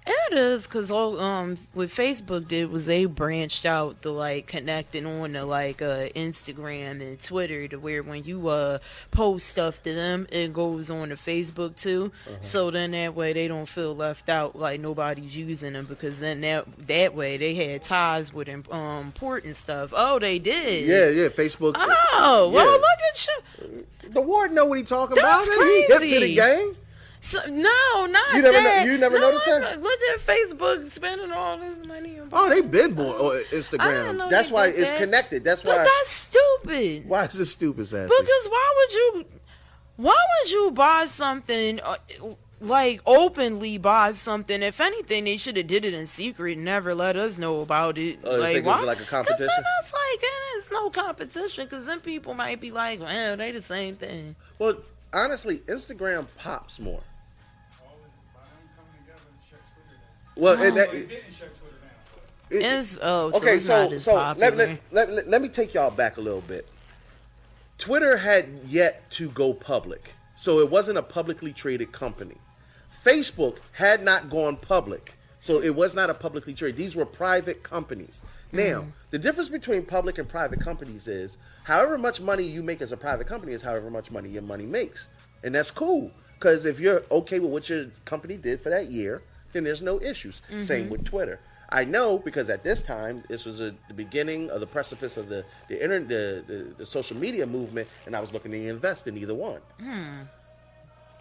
it 0.08 0.38
is 0.38 0.66
because 0.66 0.90
all 0.90 1.20
um 1.20 1.58
what 1.74 1.90
Facebook 1.90 2.48
did 2.48 2.72
was 2.72 2.86
they 2.86 3.06
branched 3.06 3.66
out 3.66 4.02
to 4.02 4.12
like 4.12 4.48
connecting 4.48 5.06
on 5.06 5.34
to 5.34 5.44
like 5.46 5.82
uh 5.82 6.08
Instagram 6.16 7.02
and 7.02 7.20
Twitter 7.20 7.68
to 7.68 7.78
where 7.78 8.02
when 8.02 8.24
you 8.24 8.48
uh 8.48 8.80
post 9.12 9.48
stuff 9.48 9.82
to 9.84 9.94
them 9.94 10.28
it 10.32 10.54
goes 10.54 10.90
on 10.90 11.10
to 11.10 11.16
Facebook 11.16 11.76
too. 11.76 12.12
So 12.40 12.72
then 12.72 12.92
that 12.92 13.16
way 13.16 13.34
they 13.34 13.48
don't 13.48 13.68
feel 13.68 13.96
left 13.96 14.30
out 14.30 14.58
like 14.58 14.80
nobody's 14.80 15.36
using 15.36 15.74
them 15.74 15.86
because 15.86 16.20
then 16.20 16.42
that 16.42 16.66
that 16.88 17.14
way 17.14 17.38
they 17.38 17.54
had 17.56 17.82
ties 17.82 18.34
with 18.34 18.50
um 18.72 19.06
important 19.06 19.56
stuff. 19.56 19.94
Oh, 19.96 20.20
they 20.20 20.40
did. 20.40 20.86
Yeah, 20.86 21.10
yeah, 21.10 21.30
Facebook. 21.30 21.76
Oh 21.78 22.50
well, 22.54 22.72
look 22.72 22.84
at 23.10 23.28
you. 23.28 23.86
The 24.10 24.22
ward 24.22 24.52
know 24.52 24.66
what 24.66 24.78
he 24.78 24.84
talking 24.84 25.16
That's 25.16 25.48
about. 25.48 25.60
man. 25.60 25.68
He 25.68 25.82
hip 25.86 26.00
to 26.00 26.20
the 26.20 26.36
game. 26.36 26.76
So, 27.24 27.40
no, 27.48 28.08
not 28.08 28.34
You 28.34 28.42
never 28.42 28.62
no- 28.64 28.84
you 28.84 28.98
never 28.98 29.20
no, 29.20 29.30
noticed 29.30 29.46
that? 29.46 29.80
Look 29.82 30.00
at 30.14 30.26
Facebook 30.26 30.88
spending 30.88 31.32
all 31.32 31.58
this 31.58 31.86
money. 31.86 32.20
On 32.20 32.28
Oh, 32.34 32.50
they've 32.50 32.70
been 32.70 32.94
born 32.94 33.10
on 33.16 33.36
I 33.36 33.44
didn't 33.44 33.62
Instagram. 33.62 34.30
That's 34.30 34.50
why 34.50 34.68
it's 34.68 34.90
that. 34.90 34.98
connected. 35.00 35.44
That's 35.44 35.64
why. 35.64 35.74
But 35.74 35.78
why. 35.78 35.84
that's 35.84 36.10
stupid. 36.10 37.08
Why 37.08 37.26
is 37.26 37.40
it 37.40 37.46
stupid, 37.46 37.86
Sassy? 37.86 38.12
Because 38.20 38.48
why 38.50 38.74
would 38.76 38.94
you? 38.94 39.26
Why 39.98 40.18
would 40.42 40.52
you 40.52 40.72
buy 40.72 41.06
something? 41.06 41.80
Uh, 41.80 41.98
like 42.60 43.02
openly 43.06 43.78
buy 43.78 44.14
something. 44.14 44.64
If 44.64 44.82
anything, 44.82 45.26
they 45.26 45.38
should 45.38 45.58
have 45.58 45.68
did 45.68 45.86
it 45.86 45.94
in 45.94 46.08
secret 46.08 46.58
and 46.58 46.66
never 46.66 46.96
let 46.96 47.18
us 47.18 47.38
know 47.38 47.62
about 47.62 48.00
it. 48.00 48.20
Oh, 48.24 48.36
like 48.38 48.54
think 48.56 48.66
it 48.66 48.70
was 48.70 48.80
why? 48.80 48.86
like 48.86 49.00
a 49.00 49.04
competition? 49.04 49.46
Because 49.46 49.56
then 49.56 49.66
it's 49.80 49.94
like 49.94 50.24
eh, 50.24 50.58
it's 50.58 50.72
no 50.72 50.90
competition. 50.90 51.66
Because 51.66 51.86
then 51.86 52.00
people 52.00 52.34
might 52.34 52.60
be 52.60 52.72
like, 52.72 53.00
"Well, 53.00 53.38
they 53.38 53.52
the 53.52 53.62
same 53.62 53.96
thing." 53.96 54.36
well, 54.58 54.78
honestly, 55.14 55.60
Instagram 55.60 56.26
pops 56.38 56.80
more. 56.80 57.02
Well, 60.36 60.62
and 60.62 60.78
that, 60.78 60.94
it- 60.94 61.10
It's 62.50 63.00
oh, 63.02 63.32
so 63.32 63.38
okay, 63.38 63.56
it's 63.56 63.66
so 63.66 63.90
not 63.90 64.02
so 64.02 64.14
popular. 64.16 64.50
let, 64.52 64.58
let, 64.58 64.80
let, 64.92 65.10
let, 65.10 65.28
let 65.28 65.42
me 65.42 65.48
take 65.48 65.74
y'all 65.74 65.92
back 65.92 66.18
a 66.18 66.22
little 66.22 66.42
bit. 66.42 66.68
Twitter 67.78 68.18
had 68.18 68.48
yet 68.68 69.10
to 69.12 69.30
go 69.30 69.54
public, 69.54 70.14
so 70.38 70.60
it 70.60 70.70
wasn't 70.70 70.98
a 70.98 71.02
publicly 71.02 71.54
traded 71.54 71.92
company. 71.92 72.36
Facebook 73.06 73.58
had 73.72 74.04
not 74.04 74.30
gone 74.30 74.58
public, 74.58 75.14
so 75.40 75.62
it 75.62 75.74
was 75.74 75.96
not 75.96 76.10
a 76.10 76.14
publicly 76.14 76.54
traded. 76.54 76.76
These 76.76 76.96
were 76.96 77.06
private 77.06 77.64
companies. 77.64 78.22
Mm-hmm. 78.52 78.58
Now, 78.58 78.86
the 79.12 79.18
difference 79.18 79.50
between 79.50 79.84
public 79.84 80.18
and 80.18 80.28
private 80.28 80.60
companies 80.60 81.08
is 81.08 81.38
however 81.64 81.98
much 81.98 82.20
money 82.20 82.44
you 82.44 82.62
make 82.62 82.82
as 82.82 82.92
a 82.92 82.98
private 82.98 83.28
company 83.28 83.54
is 83.54 83.62
however 83.62 83.90
much 83.90 84.12
money 84.12 84.30
your 84.30 84.44
money 84.44 84.66
makes. 84.66 85.08
And 85.44 85.56
that's 85.56 85.72
cool. 85.72 86.12
Because 86.38 86.66
if 86.66 86.80
you're 86.80 87.04
okay 87.12 87.40
with 87.40 87.50
what 87.52 87.70
your 87.70 87.86
company 88.04 88.36
did 88.36 88.60
for 88.60 88.70
that 88.70 88.92
year, 88.92 89.22
then 89.54 89.64
there's 89.64 89.82
no 89.82 90.02
issues. 90.02 90.42
Mm-hmm. 90.50 90.62
Same 90.62 90.90
with 90.90 91.04
Twitter. 91.04 91.40
I 91.70 91.86
know 91.86 92.18
because 92.18 92.50
at 92.50 92.64
this 92.64 92.82
time, 92.82 93.24
this 93.30 93.46
was 93.46 93.62
a, 93.62 93.74
the 93.88 93.94
beginning 93.94 94.50
of 94.50 94.60
the 94.60 94.68
precipice 94.68 95.16
of 95.16 95.30
the 95.30 95.46
the, 95.70 95.82
internet, 95.82 96.10
the, 96.10 96.44
the 96.46 96.76
the 96.80 96.86
social 96.86 97.16
media 97.16 97.46
movement, 97.46 97.88
and 98.06 98.16
I 98.16 98.20
was 98.20 98.34
looking 98.34 98.52
to 98.52 98.68
invest 98.68 99.08
in 99.08 99.18
either 99.18 99.36
one. 99.36 99.62
Hmm. 99.80 100.24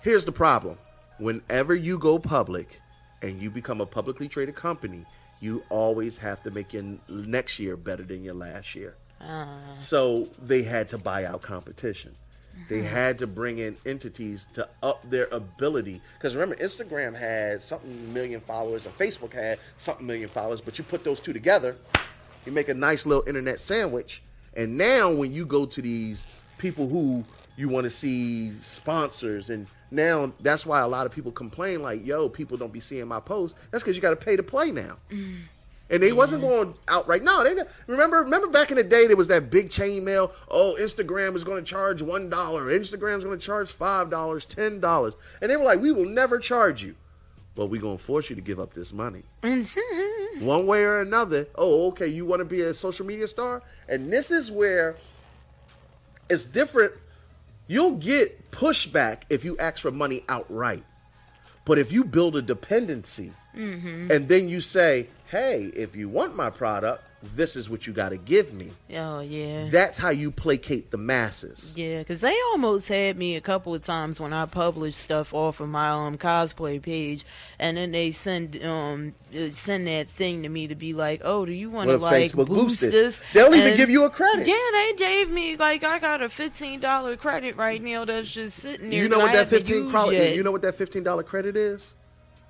Here's 0.02 0.24
the 0.24 0.32
problem: 0.32 0.78
whenever 1.18 1.74
you 1.74 1.98
go 1.98 2.18
public 2.18 2.80
and 3.22 3.40
you 3.40 3.50
become 3.50 3.80
a 3.80 3.86
publicly 3.86 4.28
traded 4.28 4.56
company, 4.56 5.04
you 5.40 5.62
always 5.68 6.18
have 6.18 6.42
to 6.42 6.50
make 6.50 6.72
your 6.72 6.84
next 7.08 7.58
year 7.58 7.76
better 7.76 8.02
than 8.02 8.24
your 8.24 8.34
last 8.34 8.74
year. 8.74 8.96
Uh. 9.20 9.46
So 9.78 10.28
they 10.42 10.62
had 10.62 10.88
to 10.90 10.98
buy 10.98 11.26
out 11.26 11.42
competition. 11.42 12.16
They 12.68 12.80
uh-huh. 12.80 12.88
had 12.88 13.18
to 13.18 13.26
bring 13.26 13.58
in 13.58 13.76
entities 13.84 14.46
to 14.54 14.68
up 14.82 15.08
their 15.10 15.26
ability. 15.32 16.00
Because 16.14 16.34
remember, 16.34 16.56
Instagram 16.56 17.18
had 17.18 17.62
something 17.62 18.12
million 18.12 18.40
followers 18.40 18.86
and 18.86 18.96
Facebook 18.96 19.32
had 19.32 19.58
something 19.78 20.06
million 20.06 20.28
followers, 20.28 20.60
but 20.60 20.78
you 20.78 20.84
put 20.84 21.04
those 21.04 21.20
two 21.20 21.32
together, 21.32 21.76
you 22.46 22.52
make 22.52 22.68
a 22.68 22.74
nice 22.74 23.06
little 23.06 23.24
internet 23.26 23.60
sandwich. 23.60 24.22
And 24.54 24.76
now 24.76 25.10
when 25.10 25.32
you 25.32 25.46
go 25.46 25.66
to 25.66 25.82
these 25.82 26.26
people 26.58 26.88
who 26.88 27.24
you 27.56 27.68
want 27.68 27.84
to 27.84 27.90
see 27.90 28.52
sponsors 28.62 29.50
and 29.50 29.66
now 29.90 30.32
that's 30.40 30.64
why 30.64 30.80
a 30.80 30.88
lot 30.88 31.06
of 31.06 31.12
people 31.12 31.32
complain 31.32 31.82
like, 31.82 32.06
yo, 32.06 32.28
people 32.28 32.56
don't 32.56 32.72
be 32.72 32.80
seeing 32.80 33.08
my 33.08 33.20
posts. 33.20 33.58
That's 33.70 33.82
because 33.82 33.96
you 33.96 34.02
got 34.02 34.10
to 34.10 34.16
pay 34.16 34.36
to 34.36 34.42
play 34.42 34.70
now. 34.70 34.96
Mm. 35.10 35.40
And 35.90 36.00
they 36.00 36.12
wasn't 36.12 36.42
mm-hmm. 36.42 36.50
going 36.50 36.74
outright. 36.86 37.24
No, 37.24 37.42
they 37.42 37.60
remember. 37.88 38.22
Remember 38.22 38.46
back 38.46 38.70
in 38.70 38.76
the 38.76 38.84
day, 38.84 39.08
there 39.08 39.16
was 39.16 39.28
that 39.28 39.50
big 39.50 39.70
chain 39.70 40.04
mail. 40.04 40.32
Oh, 40.48 40.76
Instagram 40.78 41.34
is 41.34 41.42
going 41.42 41.58
to 41.58 41.68
charge 41.68 42.00
one 42.00 42.30
dollar. 42.30 42.66
Instagram's 42.66 43.24
going 43.24 43.38
to 43.38 43.44
charge 43.44 43.72
five 43.72 44.08
dollars, 44.08 44.44
ten 44.44 44.78
dollars, 44.78 45.14
and 45.42 45.50
they 45.50 45.56
were 45.56 45.64
like, 45.64 45.80
"We 45.80 45.90
will 45.90 46.06
never 46.06 46.38
charge 46.38 46.82
you, 46.82 46.94
but 47.56 47.66
we're 47.66 47.80
going 47.80 47.98
to 47.98 48.04
force 48.04 48.30
you 48.30 48.36
to 48.36 48.42
give 48.42 48.60
up 48.60 48.72
this 48.72 48.92
money, 48.92 49.24
one 50.38 50.66
way 50.66 50.84
or 50.84 51.00
another." 51.00 51.48
Oh, 51.56 51.88
okay. 51.88 52.06
You 52.06 52.24
want 52.24 52.38
to 52.38 52.44
be 52.44 52.60
a 52.60 52.72
social 52.72 53.04
media 53.04 53.26
star, 53.26 53.60
and 53.88 54.12
this 54.12 54.30
is 54.30 54.48
where 54.48 54.94
it's 56.28 56.44
different. 56.44 56.92
You'll 57.66 57.96
get 57.96 58.52
pushback 58.52 59.22
if 59.28 59.44
you 59.44 59.58
ask 59.58 59.80
for 59.80 59.90
money 59.90 60.22
outright. 60.28 60.84
But 61.64 61.78
if 61.78 61.92
you 61.92 62.04
build 62.04 62.36
a 62.36 62.42
dependency 62.42 63.32
mm-hmm. 63.56 64.10
and 64.10 64.28
then 64.28 64.48
you 64.48 64.60
say, 64.60 65.06
hey, 65.30 65.70
if 65.76 65.94
you 65.94 66.08
want 66.08 66.34
my 66.34 66.50
product, 66.50 67.04
this 67.36 67.54
is 67.54 67.68
what 67.68 67.86
you 67.86 67.92
got 67.92 68.08
to 68.08 68.16
give 68.16 68.52
me. 68.54 68.70
oh 68.96 69.20
yeah. 69.20 69.68
That's 69.70 69.98
how 69.98 70.08
you 70.08 70.30
placate 70.30 70.90
the 70.90 70.96
masses. 70.96 71.74
Yeah, 71.76 71.98
because 71.98 72.22
they 72.22 72.34
almost 72.50 72.88
had 72.88 73.16
me 73.18 73.36
a 73.36 73.40
couple 73.42 73.74
of 73.74 73.82
times 73.82 74.18
when 74.18 74.32
I 74.32 74.46
published 74.46 74.96
stuff 74.98 75.34
off 75.34 75.60
of 75.60 75.68
my 75.68 75.90
um 75.90 76.16
cosplay 76.16 76.80
page, 76.80 77.24
and 77.58 77.76
then 77.76 77.92
they 77.92 78.10
send 78.10 78.60
um 78.64 79.12
uh, 79.36 79.48
send 79.52 79.86
that 79.86 80.08
thing 80.08 80.42
to 80.44 80.48
me 80.48 80.66
to 80.68 80.74
be 80.74 80.94
like, 80.94 81.20
oh, 81.22 81.44
do 81.44 81.52
you 81.52 81.68
want 81.70 81.90
to 81.90 81.98
like 81.98 82.32
Facebook 82.32 82.46
boost 82.46 82.80
this? 82.80 83.20
They'll 83.34 83.54
even 83.54 83.68
And- 83.68 83.76
give 83.76 83.90
you 83.90 84.04
a 84.04 84.10
credit. 84.10 84.46
Yeah, 84.48 84.56
they 84.72 84.94
gave 84.96 85.30
me 85.30 85.56
like 85.56 85.84
I 85.84 85.98
got 85.98 86.22
a 86.22 86.28
fifteen 86.30 86.80
dollar 86.80 87.16
credit 87.18 87.56
right 87.56 87.82
now 87.82 88.06
that's 88.06 88.30
just 88.30 88.58
sitting 88.58 88.88
there. 88.90 89.02
You 89.02 89.08
know 89.10 89.18
what 89.18 89.30
I 89.30 89.36
that 89.36 89.48
fifteen 89.48 89.90
credit? 89.90 90.34
You 90.34 90.42
know 90.42 90.52
what 90.52 90.62
that 90.62 90.74
fifteen 90.74 91.02
dollar 91.02 91.22
credit 91.22 91.54
is? 91.54 91.92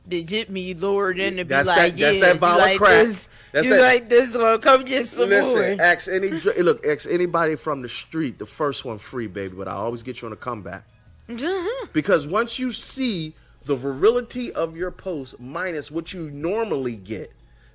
To 0.08 0.22
get 0.22 0.50
me 0.50 0.74
lured 0.74 1.18
in 1.20 1.36
to 1.36 1.44
be 1.44 1.48
That's 1.48 1.68
like, 1.68 1.92
that- 1.92 1.98
yeah, 1.98 2.06
that's 2.12 2.20
that 2.20 2.34
you 2.34 2.40
vial 2.40 2.54
of 2.58 2.60
like 2.60 2.78
crack. 2.78 3.06
this, 3.06 3.28
That's 3.52 3.66
you 3.66 3.74
that- 3.74 3.80
like 3.82 4.08
this 4.08 4.36
one, 4.36 4.60
come 4.60 4.84
get 4.84 5.06
some 5.06 5.28
Listen, 5.28 5.76
more. 5.76 5.84
ask 5.86 6.08
any 6.08 6.30
look, 6.30 6.84
ask 6.86 7.08
anybody 7.08 7.56
from 7.56 7.82
the 7.82 7.88
street. 7.88 8.38
The 8.38 8.46
first 8.46 8.84
one 8.84 8.98
free, 8.98 9.26
baby, 9.26 9.54
but 9.56 9.68
I 9.68 9.72
always 9.72 10.02
get 10.02 10.20
you 10.22 10.26
on 10.26 10.32
a 10.32 10.36
comeback. 10.36 10.84
Mm-hmm. 11.28 11.86
Because 11.92 12.26
once 12.26 12.58
you 12.58 12.72
see 12.72 13.34
the 13.66 13.76
virility 13.76 14.52
of 14.52 14.76
your 14.76 14.90
post 14.90 15.38
minus 15.38 15.90
what 15.90 16.12
you 16.12 16.30
normally 16.30 16.96
get, 16.96 17.30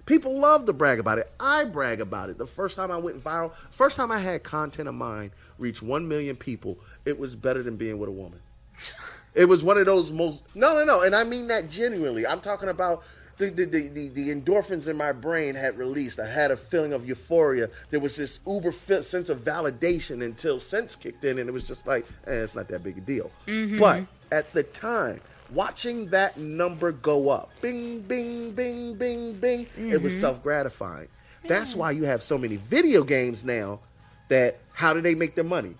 people 0.06 0.38
love 0.40 0.66
to 0.66 0.74
brag 0.74 1.00
about 1.00 1.20
it. 1.20 1.32
I 1.40 1.64
brag 1.66 2.02
about 2.02 2.30
it. 2.30 2.38
The 2.38 2.48
first 2.48 2.76
time 2.76 2.92
I 2.92 2.98
went 2.98 3.24
viral, 3.24 3.54
first 3.72 3.96
time 3.96 4.12
I 4.12 4.20
had 4.20 4.44
content 4.44 4.90
of 4.90 4.96
mine 4.96 5.32
reach 5.58 5.82
1 5.82 6.06
million 6.08 6.36
people, 6.36 6.78
it 7.06 7.18
was 7.18 7.36
better 7.36 7.64
than 7.64 7.78
being 7.78 7.98
with 7.98 8.10
a 8.10 8.12
woman. 8.14 8.40
It 9.36 9.46
was 9.46 9.64
one 9.64 9.78
of 9.78 9.86
those 9.86 10.12
most 10.12 10.42
no, 10.56 10.74
no, 10.74 10.86
no, 10.86 11.02
and 11.02 11.16
I 11.16 11.24
mean 11.24 11.48
that 11.48 11.70
genuinely. 11.70 12.26
I'm 12.26 12.42
talking 12.42 12.70
about 12.70 13.04
the 13.38 13.50
the, 13.50 13.66
the, 13.66 13.88
the, 13.90 14.10
the 14.10 14.34
endorphins 14.34 14.88
in 14.88 14.96
my 14.96 15.12
brain 15.12 15.56
had 15.56 15.78
released. 15.78 16.20
I 16.20 16.28
had 16.28 16.52
a 16.52 16.58
feeling 16.58 16.94
of 16.94 17.08
euphoria. 17.08 17.70
There 17.90 18.00
was 18.00 18.16
this 18.16 18.40
uber 18.48 18.72
sense 18.72 19.28
of 19.30 19.44
validation 19.44 20.24
until 20.24 20.60
sense 20.62 20.96
kicked 20.96 21.26
in, 21.26 21.38
and 21.40 21.50
it 21.50 21.52
was 21.52 21.68
just 21.68 21.86
like, 21.86 22.06
eh, 22.28 22.32
it's 22.32 22.56
not 22.56 22.70
that 22.70 22.82
big 22.84 22.98
a 22.98 23.02
deal. 23.02 23.30
But 23.78 24.04
at 24.32 24.54
the 24.54 24.64
time, 24.64 25.20
watching 25.52 26.10
that 26.12 26.38
number 26.38 26.94
go 26.94 27.30
up, 27.30 27.50
bing, 27.62 28.02
bing, 28.02 28.52
bing, 28.52 28.96
bing, 28.96 29.34
bing, 29.34 29.68
it 29.78 30.02
was 30.02 30.18
self 30.18 30.42
gratifying. 30.42 31.10
That's 31.48 31.76
why 31.76 31.92
you 31.92 32.04
have 32.06 32.24
so 32.24 32.38
many 32.38 32.56
video 32.56 33.04
games 33.04 33.44
now. 33.44 33.82
That 34.30 34.58
how 34.74 34.94
do 34.94 35.02
they 35.02 35.14
make 35.14 35.36
their 35.36 35.44
money? 35.44 35.76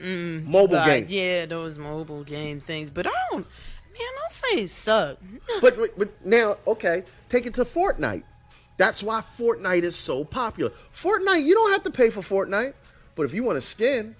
Mm-hmm. 0.00 0.50
Mobile 0.50 0.76
But, 0.76 0.86
games. 0.86 1.10
yeah, 1.10 1.46
those 1.46 1.78
mobile 1.78 2.24
game 2.24 2.60
things. 2.60 2.90
But 2.90 3.06
I 3.06 3.10
don't, 3.30 3.46
man, 3.92 4.08
don't 4.18 4.30
say 4.30 4.62
it 4.62 4.68
suck. 4.70 5.18
but, 5.60 5.76
but- 5.96 6.26
now, 6.26 6.56
okay, 6.66 7.04
take 7.28 7.46
it 7.46 7.54
to 7.54 7.64
Fortnite. 7.64 8.22
That's 8.76 9.02
why 9.02 9.22
Fortnite 9.38 9.82
is 9.82 9.96
so 9.96 10.24
popular. 10.24 10.70
Fortnite, 10.94 11.44
you 11.44 11.54
don't 11.54 11.72
have 11.72 11.82
to 11.82 11.90
pay 11.90 12.10
for 12.10 12.20
Fortnite, 12.20 12.74
but 13.16 13.24
if 13.24 13.34
you 13.34 13.42
want 13.42 13.58
a 13.58 13.62
skin, 13.62 14.14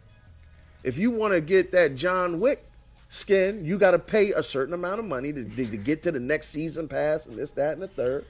if 0.83 0.99
you 0.99 1.11
want 1.13 1.33
to 1.33 1.41
get 1.41 1.71
that 1.73 1.95
John 1.95 2.41
Wick 2.41 2.65
skin, 3.09 3.65
you 3.65 3.79
got 3.79 3.93
to 3.93 3.99
pay 4.01 4.33
a 4.33 4.43
certain 4.43 4.75
amount 4.75 4.99
of 4.99 5.05
money 5.07 5.33
to, 5.33 5.45
to 5.45 5.65
get 5.77 6.03
to 6.03 6.13
the 6.13 6.19
next 6.21 6.49
season 6.49 6.89
pass 6.89 7.27
and 7.27 7.37
this, 7.37 7.53
that, 7.53 7.75
and 7.75 7.83
the 7.83 7.89
third. 7.89 8.25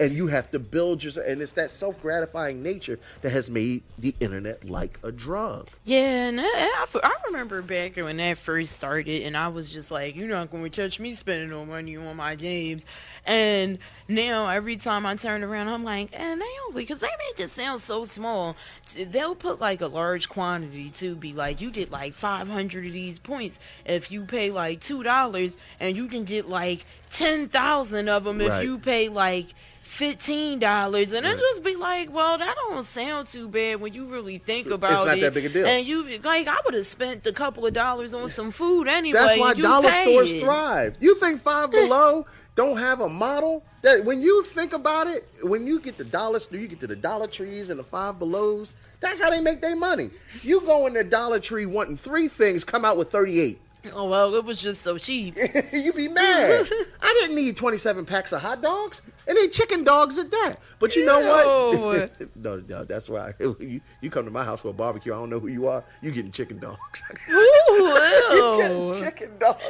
And 0.00 0.12
you 0.12 0.26
have 0.26 0.50
to 0.50 0.58
build 0.58 1.02
yourself. 1.02 1.26
And 1.26 1.40
it's 1.40 1.52
that 1.52 1.70
self 1.70 2.00
gratifying 2.00 2.62
nature 2.62 2.98
that 3.22 3.30
has 3.30 3.48
made 3.48 3.82
the 3.98 4.14
internet 4.20 4.68
like 4.68 4.98
a 5.02 5.12
drug. 5.12 5.68
Yeah, 5.84 6.28
and 6.28 6.40
I, 6.40 6.86
I 7.02 7.12
remember 7.26 7.62
back 7.62 7.96
when 7.96 8.16
that 8.18 8.38
first 8.38 8.76
started, 8.76 9.22
and 9.22 9.36
I 9.36 9.48
was 9.48 9.70
just 9.70 9.90
like, 9.90 10.16
"You're 10.16 10.28
not 10.28 10.50
going 10.50 10.64
to 10.64 10.70
touch 10.70 11.00
me 11.00 11.14
spending 11.14 11.50
no 11.50 11.64
money 11.64 11.96
on 11.96 12.16
my 12.16 12.34
games." 12.34 12.86
And 13.24 13.78
now 14.08 14.48
every 14.48 14.76
time 14.76 15.06
I 15.06 15.16
turn 15.16 15.42
around, 15.42 15.68
I'm 15.68 15.82
like, 15.84 16.10
"And 16.12 16.40
they 16.40 16.46
only 16.68 16.82
because 16.82 17.00
they 17.00 17.08
make 17.30 17.40
it 17.40 17.48
sound 17.48 17.80
so 17.80 18.04
small. 18.04 18.56
They'll 18.94 19.34
put 19.34 19.60
like 19.60 19.80
a 19.80 19.86
large 19.86 20.28
quantity 20.28 20.90
to 20.90 21.14
be 21.14 21.32
like, 21.32 21.60
you 21.60 21.70
get 21.70 21.90
like 21.90 22.12
500 22.12 22.86
of 22.86 22.92
these 22.92 23.18
points 23.18 23.58
if 23.86 24.10
you 24.10 24.24
pay 24.24 24.50
like 24.50 24.80
two 24.80 25.02
dollars, 25.02 25.56
and 25.80 25.96
you 25.96 26.06
can 26.08 26.24
get 26.24 26.48
like 26.48 26.84
ten 27.10 27.48
thousand 27.48 28.08
of 28.08 28.24
them 28.24 28.40
if 28.40 28.62
you 28.62 28.78
pay 28.78 29.08
like." 29.08 29.46
Fifteen 29.82 30.58
dollars, 30.58 31.12
and 31.12 31.24
it 31.24 31.38
just 31.38 31.62
be 31.62 31.76
like, 31.76 32.12
well, 32.12 32.36
that 32.36 32.56
don't 32.56 32.82
sound 32.82 33.28
too 33.28 33.46
bad 33.46 33.80
when 33.80 33.92
you 33.92 34.06
really 34.06 34.38
think 34.38 34.66
about 34.68 34.90
it. 34.90 34.94
It's 34.94 35.04
not 35.04 35.18
it. 35.18 35.20
that 35.20 35.34
big 35.34 35.44
a 35.44 35.48
deal. 35.50 35.66
And 35.66 35.86
you 35.86 36.18
like, 36.24 36.48
I 36.48 36.56
would 36.64 36.74
have 36.74 36.86
spent 36.86 37.24
a 37.28 37.32
couple 37.32 37.64
of 37.64 37.74
dollars 37.74 38.12
on 38.12 38.28
some 38.28 38.50
food 38.50 38.88
anyway. 38.88 39.20
That's 39.20 39.38
why 39.38 39.54
dollar 39.54 39.92
stores 39.92 40.32
it. 40.32 40.42
thrive. 40.42 40.96
You 40.98 41.14
think 41.20 41.42
Five 41.42 41.70
Below 41.70 42.26
don't 42.54 42.76
have 42.76 43.00
a 43.00 43.08
model 43.08 43.64
that 43.82 44.04
when 44.04 44.22
you 44.22 44.44
think 44.44 44.72
about 44.72 45.06
it, 45.06 45.28
when 45.42 45.66
you 45.66 45.80
get 45.80 45.98
the 45.98 46.04
dollar 46.04 46.38
store, 46.40 46.58
you 46.58 46.68
get 46.68 46.80
to 46.80 46.86
the 46.86 46.96
Dollar 46.96 47.26
Trees 47.26 47.70
and 47.70 47.78
the 47.78 47.84
Five 47.84 48.18
Belows. 48.18 48.74
That's 49.00 49.20
how 49.20 49.30
they 49.30 49.40
make 49.40 49.60
their 49.60 49.76
money. 49.76 50.10
You 50.42 50.60
go 50.60 50.86
in 50.86 50.94
the 50.94 51.04
Dollar 51.04 51.40
Tree 51.40 51.66
wanting 51.66 51.96
three 51.96 52.28
things, 52.28 52.64
come 52.64 52.84
out 52.84 52.96
with 52.96 53.10
thirty-eight. 53.10 53.60
Oh 53.92 54.08
well, 54.08 54.34
it 54.34 54.44
was 54.44 54.58
just 54.58 54.82
so 54.82 54.98
cheap. 54.98 55.36
you 55.72 55.92
be 55.92 56.08
mad. 56.08 56.68
I 57.02 57.18
didn't 57.20 57.36
need 57.36 57.56
27 57.56 58.06
packs 58.06 58.32
of 58.32 58.40
hot 58.40 58.62
dogs. 58.62 59.02
And 59.26 59.36
they 59.36 59.48
chicken 59.48 59.84
dogs 59.84 60.18
at 60.18 60.30
that. 60.30 60.56
But 60.78 60.96
you 60.96 61.04
know 61.06 61.20
what? 61.20 62.20
no, 62.36 62.62
no, 62.68 62.84
that's 62.84 63.08
why. 63.08 63.32
You, 63.40 63.80
you 64.00 64.10
come 64.10 64.26
to 64.26 64.30
my 64.30 64.44
house 64.44 64.60
for 64.60 64.68
a 64.68 64.72
barbecue. 64.72 65.12
I 65.14 65.16
don't 65.16 65.30
know 65.30 65.40
who 65.40 65.48
you 65.48 65.66
are. 65.66 65.82
You 66.02 66.10
getting 66.12 66.30
chicken 66.30 66.58
dogs. 66.58 67.02
Ooh, 67.30 67.34
you 67.34 68.58
getting 68.60 68.94
chicken 69.02 69.30
dogs. 69.38 69.64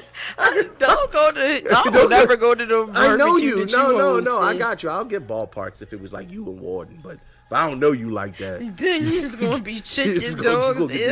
Don't 0.78 1.12
go 1.12 1.30
to. 1.32 1.62
I 1.72 1.88
will 1.90 2.08
never 2.08 2.36
go 2.36 2.54
to 2.54 2.66
the. 2.66 2.90
I 2.94 3.16
know 3.16 3.28
barbecue 3.28 3.58
you. 3.58 3.66
No, 3.66 3.96
no, 3.96 4.20
no. 4.20 4.40
I 4.40 4.56
got 4.56 4.82
you. 4.82 4.90
I'll 4.90 5.04
get 5.04 5.26
ballparks 5.26 5.82
if 5.82 5.92
it 5.92 6.00
was 6.00 6.12
like 6.12 6.30
you 6.30 6.46
and 6.46 6.60
Warden. 6.60 6.98
But 7.02 7.18
if 7.47 7.53
I 7.53 7.68
don't 7.68 7.78
know 7.80 7.92
you 7.92 8.11
like 8.11 8.38
that, 8.38 8.61
Then 8.76 9.03
it's 9.07 9.36
gonna 9.36 9.62
be 9.62 9.80
chicken 9.95 10.20
gonna- 10.36 10.42
dogs. 10.42 10.78
gonna 10.78 10.92
get 10.92 10.99
these- 10.99 11.01
Ew. 11.01 11.07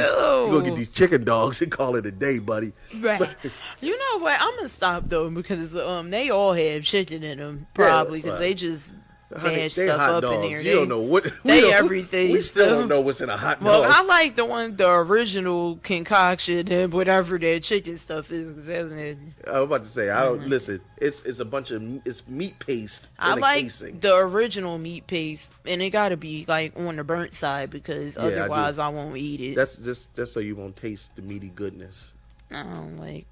you 0.46 0.50
gonna 0.52 0.64
get 0.64 0.76
these 0.76 0.88
chicken 0.90 1.24
dogs 1.24 1.60
and 1.62 1.70
call 1.70 1.96
it 1.96 2.06
a 2.06 2.10
day, 2.10 2.38
buddy. 2.38 2.72
Right. 3.00 3.20
You 3.80 3.98
know 3.98 4.18
what? 4.24 4.40
I'm 4.40 4.54
gonna 4.56 4.68
stop 4.68 5.08
though 5.08 5.28
because 5.28 5.74
um 5.76 6.10
they 6.10 6.30
all 6.30 6.52
have 6.54 6.84
chicken 6.84 7.22
in 7.24 7.38
them 7.38 7.66
probably 7.74 8.20
because 8.20 8.38
right. 8.38 8.38
they 8.40 8.54
just 8.54 8.94
Honey, 9.36 9.54
they 9.56 9.68
stuff 9.68 9.98
hot 9.98 10.10
up 10.10 10.22
dogs. 10.22 10.34
in 10.36 10.40
there. 10.42 10.58
You 10.58 10.64
They- 10.64 10.74
don't 10.74 10.88
know 10.88 11.00
what. 11.00 11.24
we 11.44 11.50
they 11.50 11.60
don't- 11.62 11.72
everything, 11.72 12.32
We 12.32 12.40
still 12.40 12.64
so- 12.66 12.78
don't 12.80 12.88
know 12.88 13.00
what's 13.00 13.20
in 13.20 13.30
a 13.30 13.36
hot 13.36 13.60
Well, 13.62 13.82
dog. 13.82 13.90
Well, 13.90 14.02
I 14.02 14.06
like 14.06 14.36
the 14.36 14.44
one, 14.44 14.76
the 14.76 14.90
original 14.90 15.78
concoction 15.82 16.70
and 16.70 16.92
whatever 16.92 17.38
that 17.38 17.62
chicken 17.62 17.96
stuff 17.98 18.30
is. 18.30 18.66
that's 18.66 18.90
it. 18.92 19.18
I 19.46 19.60
was 19.60 19.62
about 19.64 19.82
to 19.84 19.88
say, 19.88 20.10
I 20.10 20.24
don't 20.24 20.40
mm-hmm. 20.40 20.48
listen. 20.50 20.80
It's 20.98 21.20
it's 21.22 21.40
a 21.40 21.44
bunch 21.44 21.70
of 21.70 21.82
it's 22.06 22.26
meat 22.28 22.58
paste 22.58 23.04
in 23.04 23.08
I 23.18 23.34
like 23.34 23.64
casing. 23.64 23.98
the 24.00 24.16
original 24.16 24.78
meat 24.78 25.06
paste, 25.06 25.52
and 25.66 25.82
it 25.82 25.90
got 25.90 26.10
to 26.10 26.16
be 26.16 26.44
like 26.46 26.78
on 26.78 26.96
the 26.96 27.04
burnt 27.04 27.34
side 27.34 27.70
because 27.70 28.16
I 28.16 28.30
do. 28.30 28.36
otherwise 28.36 28.78
I, 28.78 28.88
won't 28.88 29.16
eat 29.16 29.40
it. 29.40 29.56
That's 29.56 29.76
just 29.76 30.14
that's 30.14 30.30
so 30.32 30.40
you 30.40 30.54
won't 30.54 30.76
taste 30.76 31.16
the 31.16 31.22
meaty 31.22 31.50
goodness. 31.54 32.12
I 32.50 32.62
don't 32.62 32.98
like. 32.98 33.26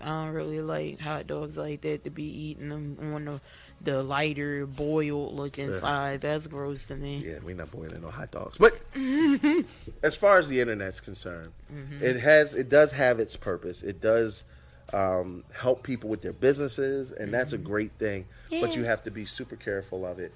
I 0.00 0.24
don't 0.24 0.34
really 0.34 0.60
like 0.60 1.00
hot 1.00 1.26
dogs 1.26 1.56
like 1.56 1.80
that 1.80 2.04
to 2.04 2.10
be 2.10 2.24
eating 2.24 2.68
them 2.68 2.98
on 3.14 3.24
the 3.24 3.40
the 3.86 4.02
lighter 4.02 4.66
boiled 4.66 5.34
looking 5.34 5.70
Yeah. 5.70 5.78
side. 5.78 6.20
That's 6.20 6.46
gross 6.46 6.86
to 6.88 6.96
me. 6.96 7.24
Yeah, 7.26 7.38
we're 7.42 7.56
not 7.56 7.70
boiling 7.70 8.02
no 8.02 8.10
hot 8.10 8.30
dogs. 8.30 8.58
But 8.58 8.74
as 10.02 10.14
far 10.14 10.38
as 10.38 10.46
the 10.48 10.60
internet's 10.60 11.00
concerned, 11.00 11.52
Mm-hmm. 11.72 12.04
it 12.04 12.20
has 12.20 12.52
it 12.52 12.68
does 12.68 12.92
have 12.92 13.18
its 13.18 13.34
purpose. 13.36 13.82
It 13.82 14.00
does 14.02 14.44
um, 14.92 15.42
help 15.52 15.82
people 15.82 16.10
with 16.10 16.20
their 16.22 16.32
businesses, 16.34 17.10
and 17.12 17.32
that's 17.32 17.52
a 17.54 17.58
great 17.58 17.92
thing. 17.92 18.26
But 18.50 18.76
you 18.76 18.84
have 18.84 19.02
to 19.04 19.10
be 19.10 19.24
super 19.24 19.56
careful 19.56 20.04
of 20.04 20.18
it. 20.18 20.32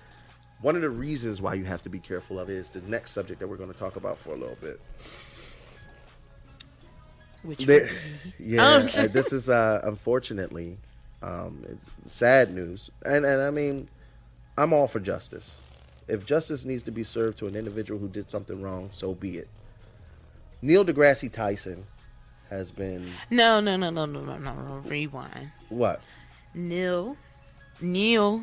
One 0.63 0.75
of 0.77 0.83
the 0.83 0.91
reasons 0.91 1.41
why 1.41 1.55
you 1.55 1.65
have 1.65 1.83
to 1.83 1.89
be 1.89 1.99
careful 2.01 2.39
of 2.41 2.51
it 2.51 2.57
is 2.57 2.71
the 2.71 2.81
next 2.83 3.13
subject 3.13 3.41
that 3.41 3.47
we're 3.49 3.57
going 3.57 3.73
to 3.73 3.79
talk 3.79 3.97
about 3.97 4.19
for 4.19 4.31
a 4.31 4.37
little 4.37 4.59
bit. 4.61 4.81
Which 7.43 7.65
There, 7.65 7.89
yeah, 8.39 8.63
uh, 8.97 9.07
this 9.07 9.33
is 9.33 9.49
uh, 9.49 9.81
unfortunately 9.85 10.77
um, 11.23 11.65
it's 11.69 12.15
sad 12.15 12.53
news, 12.55 12.91
and 13.05 13.25
and 13.25 13.43
I 13.43 13.51
mean, 13.51 13.89
I'm 14.57 14.73
all 14.73 14.89
for 14.89 15.01
justice. 15.01 15.59
If 16.09 16.27
justice 16.27 16.65
needs 16.65 16.83
to 16.85 16.91
be 16.91 17.05
served 17.05 17.39
to 17.39 17.47
an 17.47 17.55
individual 17.55 18.01
who 18.01 18.09
did 18.09 18.31
something 18.31 18.61
wrong, 18.63 18.91
so 18.93 19.15
be 19.15 19.39
it. 19.39 19.49
Neil 20.63 20.85
deGrasse 20.85 21.31
Tyson 21.33 21.85
has 22.51 22.71
been 22.71 23.11
no, 23.31 23.61
no, 23.61 23.77
no, 23.77 23.91
no, 23.91 24.07
no, 24.07 24.21
no, 24.23 24.37
no, 24.39 24.53
no. 24.55 24.75
Rewind. 24.87 25.53
what 25.69 26.03
Neil, 26.53 27.17
Neil 27.81 28.43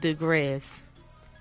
deGrasse 0.00 0.80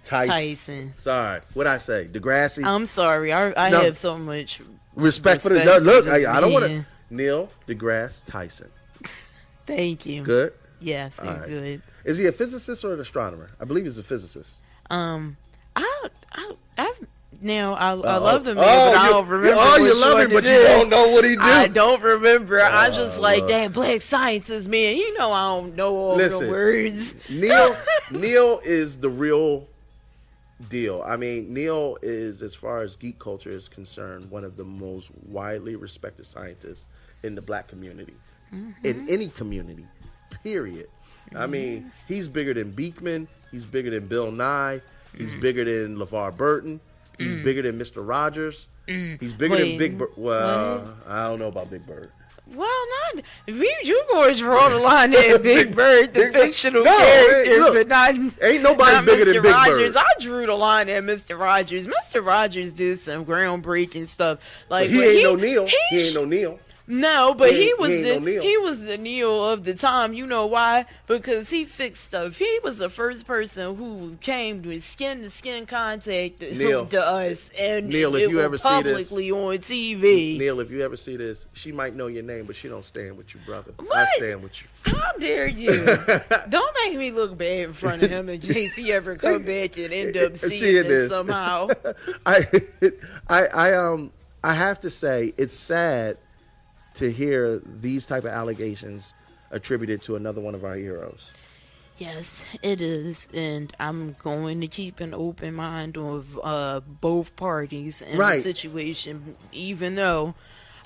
Tyson. 0.04 0.30
Tyson. 0.30 0.94
Sorry, 0.98 1.42
what 1.54 1.68
I 1.68 1.78
say, 1.78 2.08
Degrassi. 2.12 2.66
I'm 2.66 2.86
sorry. 2.86 3.32
I 3.32 3.54
I 3.56 3.70
No. 3.70 3.82
have 3.82 3.98
so 3.98 4.18
much. 4.18 4.60
respect, 4.96 5.42
for 5.42 5.50
the 5.50 5.56
respect 5.56 5.84
look. 5.84 6.06
for 6.06 6.12
I, 6.12 6.38
I 6.38 6.42
don't 6.42 6.52
want 6.54 6.66
to. 6.66 6.86
Neil 7.10 7.50
deGrasse 7.68 8.26
Tyson. 8.26 8.70
Thank 9.66 10.06
you. 10.06 10.24
Good. 10.24 10.54
Yes, 10.82 11.22
right. 11.22 11.46
good. 11.46 11.82
Is 12.06 12.18
he 12.18 12.26
a 12.26 12.32
physicist 12.32 12.84
or 12.84 12.94
an 12.94 13.00
astronomer? 13.00 13.52
I 13.60 13.66
believe 13.66 13.86
he's 13.86 13.98
a 13.98 14.04
physicist. 14.04 14.60
Um, 14.90 15.38
I, 15.76 16.08
I, 16.34 16.52
I 16.78 16.94
now 17.42 17.74
I, 17.76 17.90
I 17.92 17.92
Uh, 17.94 18.20
love 18.20 18.44
the 18.44 18.56
man, 18.56 18.64
oh, 18.68 18.92
but 18.92 18.98
I 18.98 19.10
don't 19.10 19.28
remember. 19.28 19.58
Oh, 19.62 19.78
you 19.78 20.00
love 20.02 20.20
him, 20.20 20.32
but 20.32 20.44
you 20.44 20.52
is. 20.52 20.64
don't 20.68 20.90
know 20.90 21.10
what 21.10 21.24
he 21.24 21.36
do. 21.36 21.42
I 21.42 21.68
don't 21.68 22.02
remember. 22.02 22.62
I 22.62 22.90
just 22.90 23.20
Oh, 23.20 23.22
like 23.22 23.40
Lord. 23.42 23.52
that 23.52 23.74
black 23.74 24.02
scientist 24.02 24.68
man. 24.68 24.98
You 24.98 25.18
know 25.18 25.32
I 25.32 25.44
don't 25.60 25.76
know 25.76 25.96
all 25.96 26.16
Listen. 26.18 26.46
the 26.48 26.50
words. 26.52 27.16
Neil 27.30 27.76
Neil 28.12 28.60
is 28.66 28.98
the 28.98 29.10
real 29.10 29.68
deal. 30.70 31.04
I 31.06 31.16
mean, 31.16 31.54
Neil 31.54 31.98
is, 32.02 32.42
as 32.42 32.54
far 32.54 32.82
as 32.82 32.96
geek 32.96 33.18
culture 33.18 33.50
is 33.50 33.68
concerned, 33.70 34.30
one 34.30 34.44
of 34.44 34.58
the 34.58 34.64
most 34.64 35.10
widely 35.28 35.76
respected 35.76 36.26
scientists 36.26 36.86
in 37.24 37.34
the 37.36 37.42
black 37.42 37.68
community, 37.68 38.14
in 38.84 39.08
any 39.10 39.30
community. 39.30 39.86
Period. 40.44 40.88
I 41.36 41.48
mean, 41.48 41.92
he's 42.08 42.28
bigger 42.28 42.54
than 42.54 42.74
Beakman. 42.74 43.28
He's 43.52 43.66
bigger 43.66 43.90
than 43.90 44.08
Bill 44.08 44.32
Nye. 44.32 44.82
He's 45.18 45.34
mm. 45.34 45.42
bigger 45.42 45.66
than 45.66 45.98
LeVar 45.98 46.36
Burton. 46.36 46.80
He's 47.18 47.28
mm. 47.28 47.44
bigger 47.44 47.62
than 47.62 47.78
Mr. 47.78 48.08
Rogers. 48.08 48.68
Mm. 48.88 49.20
He's 49.20 49.34
bigger 49.34 49.58
than 49.58 49.78
Big 49.78 49.98
Bird. 49.98 50.12
Well, 50.18 50.96
I 51.08 51.24
don't 51.26 51.40
know 51.40 51.48
about 51.48 51.70
Big 51.70 51.86
Bird. 51.86 52.12
Well, 52.54 52.68
not 53.14 53.24
we. 53.48 53.74
You 53.84 54.04
boys 54.12 54.40
draw 54.40 54.68
the 54.70 54.78
line 54.78 55.12
there, 55.12 55.40
Big 55.40 55.74
Bird, 55.74 56.14
the 56.14 56.20
Big 56.22 56.34
fictional 56.34 56.84
No, 56.84 56.92
hey, 56.92 57.26
character, 57.28 57.60
look, 57.60 57.74
but 57.76 57.88
not 57.88 58.10
ain't 58.44 58.64
nobody 58.64 58.92
not 58.92 59.06
bigger 59.06 59.26
than 59.26 59.36
Mr. 59.36 59.44
Big 59.44 59.52
Rogers. 59.52 59.94
Bird. 59.94 60.04
I 60.06 60.20
drew 60.20 60.46
the 60.46 60.54
line 60.54 60.90
at 60.90 61.04
Mr. 61.04 61.40
Rogers. 61.40 61.88
Mr. 61.88 62.26
Rogers 62.26 62.74
did 62.74 63.00
some 63.00 63.26
groundbreaking 63.26 64.08
stuff. 64.08 64.40
Like 64.70 64.90
he 64.90 64.98
when 64.98 65.08
ain't 65.08 65.24
no 65.24 65.36
Neil. 65.36 65.68
He, 65.68 65.78
He 65.92 66.08
ain't 66.08 66.16
no 66.16 66.26
Neil. 66.26 66.60
No, 66.88 67.34
but 67.34 67.52
He 67.52 67.66
he, 67.68 67.74
was 67.76 67.90
he 67.90 68.02
the 68.02 68.42
he 68.42 68.58
was 68.58 68.82
the 68.84 68.98
Neil 68.98 69.48
of 69.48 69.64
the 69.64 69.74
time. 69.74 70.14
You 70.14 70.26
know 70.26 70.46
why? 70.46 70.86
Because 71.08 71.50
he 71.50 71.64
fixed 71.66 72.04
stuff. 72.06 72.38
He 72.38 72.60
was 72.64 72.80
the 72.80 72.90
first 72.90 73.26
person 73.26 73.76
who 73.76 74.18
came 74.22 74.62
with 74.64 74.84
skin 74.84 75.22
to 75.22 75.30
skin 75.30 75.66
contact 75.66 76.40
to, 76.40 76.54
Neil. 76.56 76.86
to 76.88 77.00
us, 77.06 77.50
and 77.58 77.88
Neil, 77.90 78.16
if 78.16 78.30
you 78.30 78.42
ever 78.42 78.58
see 78.58 78.68
this- 78.82 79.10
publicly 79.10 79.32
on 79.32 79.58
TV. 79.60 80.38
Neil, 80.38 80.60
if 80.60 80.72
you 80.72 80.82
ever 80.82 80.98
see 80.98 81.16
this, 81.18 81.46
she 81.54 81.72
might 81.72 81.96
know 81.96 82.08
your 82.08 82.24
name, 82.24 82.46
but 82.46 82.56
she 82.56 82.68
don't 82.68 82.86
stand 82.86 83.16
with 83.18 83.34
you, 83.34 83.40
brother. 83.46 83.72
I 83.80 83.84
What? 83.84 84.10
stand 84.18 84.44
with 84.44 84.54
you. 84.62 84.68
How 84.94 85.12
dare 85.20 85.48
you? 85.48 85.86
Don't 86.50 86.76
make 86.84 86.98
me 86.98 87.12
look 87.12 87.38
bad 87.38 87.60
in 87.60 87.74
front 87.74 88.02
of 88.02 88.10
him 88.10 88.28
and 88.30 88.42
JC 88.42 88.90
ever 88.90 89.16
come 89.16 89.44
back 89.44 89.78
and 89.78 89.94
end 89.94 90.18
up 90.18 90.36
seeing, 90.38 90.52
Seeing 90.60 90.74
this 90.84 90.88
this. 90.88 91.10
somehow. 91.12 91.68
I, 92.26 92.48
I, 93.30 93.46
I, 93.48 93.74
um, 93.74 94.12
I 94.44 94.56
have 94.56 94.80
to 94.82 94.90
say 94.90 95.34
it's 95.38 95.56
sad 95.56 96.18
to 96.96 97.12
hear 97.12 97.62
these 97.66 98.06
type 98.06 98.24
of 98.26 98.32
allegations 98.32 99.14
attributed 99.52 100.02
to 100.04 100.16
another 100.16 100.42
one 100.42 100.56
of 100.56 100.64
our 100.64 100.76
heroes. 100.76 101.32
Yes, 101.98 102.46
it 102.64 102.82
is, 102.82 103.28
and 103.34 103.72
I'm 103.80 104.16
going 104.24 104.62
to 104.62 104.68
keep 104.68 105.00
an 105.02 105.14
open 105.14 105.54
mind 105.54 105.98
of 105.98 106.40
uh, 106.44 106.80
both 106.80 107.36
parties 107.36 108.02
in 108.02 108.18
Right. 108.18 108.38
the 108.38 108.42
situation, 108.42 109.36
even 109.52 109.96
though 109.96 110.34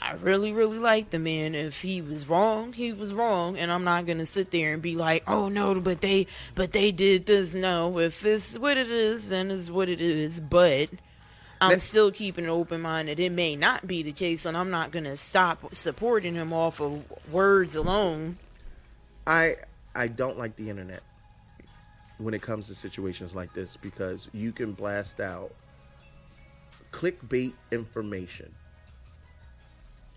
I 0.01 0.13
really, 0.15 0.51
really 0.51 0.77
like 0.77 1.11
the 1.11 1.19
man. 1.19 1.55
If 1.55 1.81
he 1.81 2.01
was 2.01 2.27
wrong, 2.27 2.73
he 2.73 2.91
was 2.91 3.13
wrong, 3.13 3.57
and 3.57 3.71
I'm 3.71 3.85
not 3.85 4.05
gonna 4.05 4.25
sit 4.25 4.51
there 4.51 4.73
and 4.73 4.81
be 4.81 4.93
like, 4.95 5.23
"Oh 5.25 5.47
no, 5.47 5.73
but 5.75 6.01
they, 6.01 6.27
but 6.53 6.73
they 6.73 6.91
did 6.91 7.25
this." 7.27 7.55
No, 7.55 7.97
if 7.97 8.25
it's 8.25 8.57
what 8.59 8.75
it 8.77 8.91
is, 8.91 9.29
then 9.29 9.49
it's 9.51 9.69
what 9.69 9.87
it 9.87 10.01
is. 10.01 10.39
But 10.41 10.89
I'm 11.61 11.79
still 11.79 12.11
keeping 12.11 12.45
an 12.45 12.49
open 12.49 12.81
mind 12.81 13.07
that 13.07 13.19
it 13.19 13.31
may 13.31 13.55
not 13.55 13.87
be 13.87 14.03
the 14.03 14.11
case, 14.11 14.45
and 14.45 14.57
I'm 14.57 14.69
not 14.71 14.91
gonna 14.91 15.17
stop 15.17 15.73
supporting 15.73 16.35
him 16.35 16.53
off 16.53 16.81
of 16.81 17.03
words 17.31 17.75
alone. 17.75 18.37
I, 19.27 19.55
I 19.95 20.07
don't 20.07 20.37
like 20.37 20.55
the 20.55 20.69
internet. 20.69 21.01
when 22.17 22.33
it 22.33 22.41
comes 22.41 22.67
to 22.67 22.75
situations 22.75 23.35
like 23.35 23.53
this 23.53 23.77
because 23.77 24.29
you 24.33 24.51
can 24.51 24.71
blast 24.71 25.19
out 25.19 25.53
clickbait 26.91 27.53
information 27.71 28.49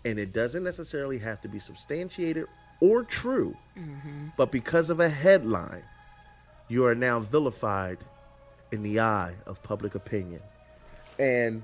and 0.05 0.17
it 0.17 0.31
doesn't 0.31 0.63
necessarily 0.63 1.17
have 1.17 1.41
to 1.41 1.49
be 1.49 1.59
substantiated 1.59 2.45
or 2.79 3.03
true 3.03 3.53
mm-hmm. 3.77 4.27
but 4.37 4.49
because 4.49 4.89
of 4.89 5.01
a 5.01 5.09
headline 5.09 5.83
you 6.69 6.85
are 6.85 6.95
now 6.95 7.19
vilified 7.19 7.97
in 8.71 8.81
the 8.81 8.97
eye 8.97 9.33
of 9.45 9.61
public 9.61 9.93
opinion 9.95 10.41
and 11.19 11.63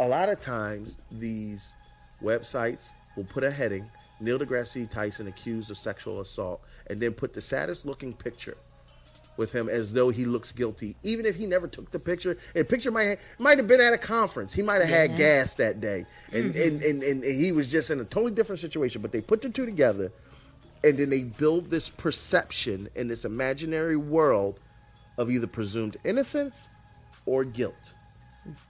a 0.00 0.08
lot 0.08 0.28
of 0.28 0.40
times 0.40 0.96
these 1.12 1.74
websites 2.22 2.90
will 3.16 3.24
put 3.24 3.44
a 3.44 3.50
heading 3.50 3.88
Neil 4.20 4.38
deGrasse 4.38 4.88
Tyson 4.90 5.28
accused 5.28 5.70
of 5.70 5.78
sexual 5.78 6.20
assault 6.20 6.60
and 6.88 7.00
then 7.00 7.12
put 7.12 7.34
the 7.34 7.40
saddest 7.40 7.84
looking 7.84 8.12
picture 8.12 8.56
with 9.36 9.52
him 9.52 9.68
as 9.68 9.92
though 9.92 10.08
he 10.08 10.24
looks 10.24 10.50
guilty, 10.50 10.96
even 11.02 11.26
if 11.26 11.36
he 11.36 11.44
never 11.44 11.68
took 11.68 11.90
the 11.90 11.98
picture. 11.98 12.38
And 12.54 12.64
the 12.64 12.68
picture 12.68 12.90
might 12.90 13.18
might 13.38 13.58
have 13.58 13.68
been 13.68 13.80
at 13.80 13.92
a 13.92 13.98
conference. 13.98 14.54
He 14.54 14.62
might 14.62 14.80
have 14.80 14.88
had 14.88 15.16
gas 15.16 15.54
that 15.54 15.80
day, 15.80 16.06
and, 16.32 16.54
mm-hmm. 16.54 16.62
and, 16.62 16.82
and 16.82 17.02
and 17.02 17.24
and 17.24 17.40
he 17.40 17.52
was 17.52 17.70
just 17.70 17.90
in 17.90 18.00
a 18.00 18.04
totally 18.04 18.32
different 18.32 18.60
situation. 18.60 19.02
But 19.02 19.12
they 19.12 19.20
put 19.20 19.42
the 19.42 19.50
two 19.50 19.66
together, 19.66 20.10
and 20.82 20.96
then 20.96 21.10
they 21.10 21.24
build 21.24 21.70
this 21.70 21.88
perception 21.88 22.88
in 22.94 23.08
this 23.08 23.26
imaginary 23.26 23.96
world 23.96 24.58
of 25.18 25.30
either 25.30 25.46
presumed 25.46 25.98
innocence 26.04 26.68
or 27.26 27.44
guilt. 27.44 27.74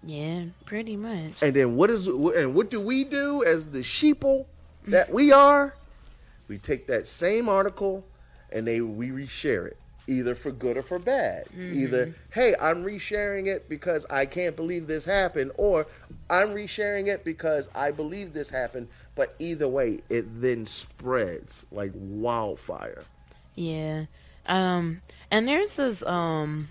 Yeah, 0.02 0.44
pretty 0.64 0.96
much. 0.96 1.42
And 1.42 1.54
then 1.54 1.76
what 1.76 1.90
is 1.90 2.06
and 2.06 2.54
what 2.54 2.70
do 2.70 2.80
we 2.80 3.04
do 3.04 3.44
as 3.44 3.66
the 3.66 3.80
sheeple 3.80 4.46
that 4.88 5.12
we 5.12 5.32
are? 5.32 5.74
We 6.48 6.58
take 6.58 6.86
that 6.86 7.08
same 7.08 7.48
article 7.48 8.04
and 8.52 8.66
they 8.66 8.80
we 8.80 9.08
reshare 9.08 9.66
it 9.66 9.76
either 10.08 10.34
for 10.34 10.52
good 10.52 10.78
or 10.78 10.82
for 10.82 10.98
bad. 10.98 11.46
Either 11.56 12.14
hey, 12.30 12.54
I'm 12.60 12.84
resharing 12.84 13.46
it 13.46 13.68
because 13.68 14.06
I 14.10 14.26
can't 14.26 14.54
believe 14.54 14.86
this 14.86 15.04
happened 15.04 15.52
or 15.56 15.86
I'm 16.30 16.48
resharing 16.48 17.08
it 17.08 17.24
because 17.24 17.68
I 17.74 17.90
believe 17.90 18.32
this 18.32 18.50
happened, 18.50 18.88
but 19.14 19.34
either 19.38 19.68
way 19.68 20.00
it 20.08 20.40
then 20.40 20.66
spreads 20.66 21.66
like 21.72 21.90
wildfire. 21.94 23.02
Yeah. 23.54 24.06
Um 24.46 25.02
and 25.30 25.48
there's 25.48 25.76
this 25.76 26.04
um 26.04 26.68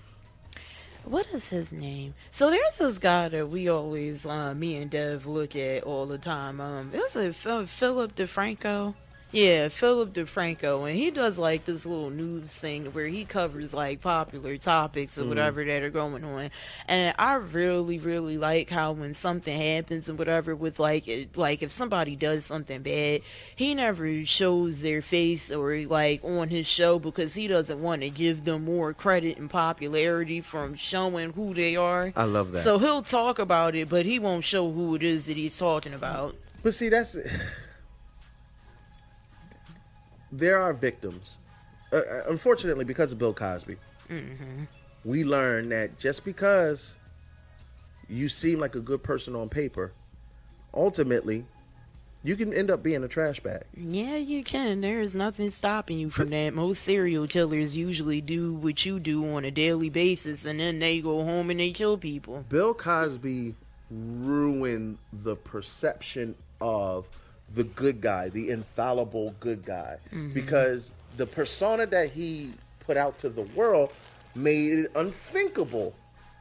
what 1.06 1.28
is 1.34 1.50
his 1.50 1.72
name? 1.72 2.14
So 2.32 2.50
there's 2.50 2.78
this 2.78 2.98
guy 2.98 3.30
that 3.30 3.50
we 3.50 3.70
always 3.70 4.26
uh 4.26 4.54
me 4.54 4.76
and 4.78 4.90
Dev 4.90 5.26
look 5.26 5.56
at 5.56 5.84
all 5.84 6.06
the 6.06 6.18
time. 6.18 6.60
Um 6.60 6.92
is 6.94 7.16
it 7.16 7.36
Philip 7.36 8.16
DeFranco? 8.16 8.96
Yeah, 9.36 9.68
Philip 9.68 10.14
DeFranco, 10.14 10.88
and 10.88 10.98
he 10.98 11.12
does 11.12 11.38
like 11.38 11.66
this 11.66 11.86
little 11.86 12.10
news 12.10 12.54
thing 12.54 12.86
where 12.94 13.08
he 13.08 13.26
covers 13.26 13.74
like 13.74 14.00
popular 14.00 14.56
topics 14.56 15.18
or 15.18 15.22
mm-hmm. 15.22 15.30
whatever 15.30 15.66
that 15.66 15.84
are 15.84 15.90
going 15.90 16.24
on. 16.24 16.52
And 16.88 17.14
I 17.20 17.34
really, 17.34 18.00
really 18.00 18.38
like 18.38 18.70
how 18.70 18.94
when 18.94 19.14
something 19.14 19.60
happens 19.60 20.08
and 20.08 20.18
whatever 20.18 20.56
with 20.56 20.80
like 20.80 21.10
it, 21.10 21.36
like 21.36 21.62
if 21.62 21.74
somebody 21.74 22.16
does 22.16 22.46
something 22.46 22.82
bad, 22.82 23.24
he 23.54 23.76
never 23.76 24.24
shows 24.24 24.80
their 24.80 25.02
face 25.02 25.52
or 25.52 25.80
like 25.80 26.24
on 26.24 26.48
his 26.48 26.66
show 26.66 26.98
because 26.98 27.34
he 27.34 27.48
doesn't 27.48 27.82
want 27.82 28.04
to 28.04 28.10
give 28.10 28.46
them 28.46 28.64
more 28.64 28.94
credit 28.94 29.38
and 29.38 29.50
popularity 29.50 30.40
from 30.40 30.76
showing 30.76 31.34
who 31.34 31.54
they 31.54 31.76
are. 31.76 32.14
I 32.16 32.24
love 32.24 32.54
that. 32.54 32.60
So 32.60 32.80
he'll 32.80 33.02
talk 33.02 33.40
about 33.40 33.76
it, 33.76 33.90
but 33.90 34.06
he 34.06 34.18
won't 34.18 34.46
show 34.46 34.72
who 34.72 34.96
it 34.96 35.04
is 35.04 35.26
that 35.26 35.36
he's 35.36 35.58
talking 35.58 35.94
about. 35.94 36.38
But 36.64 36.74
see, 36.74 36.88
that's 36.88 37.18
there 40.38 40.60
are 40.60 40.74
victims. 40.74 41.38
Uh, 41.92 41.98
uh, 41.98 42.24
unfortunately, 42.28 42.86
because 42.86 43.12
of 43.12 43.20
Bill 43.20 43.34
Cosby, 43.34 43.78
we 45.04 45.24
learn 45.24 45.70
that 45.70 45.98
just 45.98 46.26
because 46.26 46.94
you 48.10 48.30
seem 48.30 48.60
like 48.60 48.76
a 48.76 48.80
good 48.80 49.04
person 49.04 49.36
on 49.36 49.50
paper, 49.50 49.92
ultimately, 50.74 51.46
you 52.24 52.36
can 52.36 52.54
end 52.54 52.72
up 52.72 52.82
being 52.82 53.04
a 53.04 53.08
trash 53.08 53.40
bag. 53.40 53.64
Yeah, 53.76 54.16
you 54.16 54.44
can. 54.44 54.82
There 54.82 55.00
is 55.00 55.14
nothing 55.16 55.52
stopping 55.52 56.00
you 56.00 56.10
from 56.10 56.32
that. 56.32 56.54
Most 56.54 56.82
serial 56.82 57.28
killers 57.28 57.78
usually 57.78 58.20
do 58.20 58.54
what 58.54 58.86
you 58.86 59.00
do 59.00 59.36
on 59.36 59.46
a 59.46 59.52
daily 59.52 59.90
basis, 59.90 60.44
and 60.44 60.60
then 60.60 60.80
they 60.80 61.02
go 61.02 61.24
home 61.24 61.50
and 61.52 61.60
they 61.60 61.72
kill 61.72 61.98
people. 61.98 62.44
Bill 62.50 62.74
Cosby 62.74 63.54
ruined 63.92 64.98
the 65.14 65.36
perception 65.36 66.36
of 66.60 67.06
the 67.56 67.64
good 67.64 68.02
guy, 68.02 68.30
the 68.30 68.50
infallible 68.50 69.34
good 69.40 69.66
guy, 69.66 69.98
because 70.34 70.92
the 71.18 71.26
persona 71.26 71.86
that 71.88 72.12
he 72.12 72.54
put 72.82 72.98
out 72.98 73.18
to 73.20 73.30
the 73.30 73.42
world 73.42 73.92
made 74.36 74.80
it 74.80 74.92
unthinkable 74.96 75.96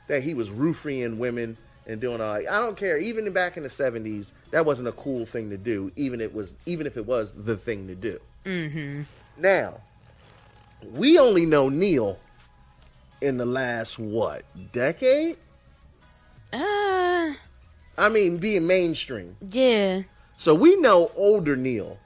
that 0.08 0.22
he 0.22 0.34
was 0.34 0.50
roofing 0.50 1.18
women 1.18 1.56
and 1.86 2.00
doing 2.00 2.20
all. 2.20 2.32
I 2.34 2.42
don't 2.42 2.76
care. 2.76 2.98
Even 2.98 3.30
back 3.32 3.56
in 3.56 3.62
the 3.62 3.70
seventies, 3.70 4.32
that 4.50 4.66
wasn't 4.66 4.88
a 4.88 4.92
cool 4.92 5.24
thing 5.26 5.50
to 5.50 5.56
do. 5.56 5.92
Even 5.96 6.20
it 6.20 6.34
was, 6.34 6.54
even 6.66 6.86
if 6.86 6.96
it 6.96 7.06
was 7.06 7.32
the 7.32 7.56
thing 7.56 7.86
to 7.86 7.94
do. 7.94 8.20
Mm-hmm. 8.44 9.02
Now, 9.38 9.80
we 10.92 11.18
only 11.18 11.46
know 11.46 11.68
Neil 11.68 12.18
in 13.20 13.36
the 13.36 13.46
last 13.46 13.98
what 13.98 14.44
decade? 14.72 15.36
Ah, 16.52 17.36
I 17.96 18.08
mean, 18.08 18.38
being 18.38 18.66
mainstream. 18.66 19.36
yeah, 19.50 20.02
So 20.36 20.54
we 20.54 20.76
know 20.76 21.10
older 21.16 21.56
Neil. 21.56 21.98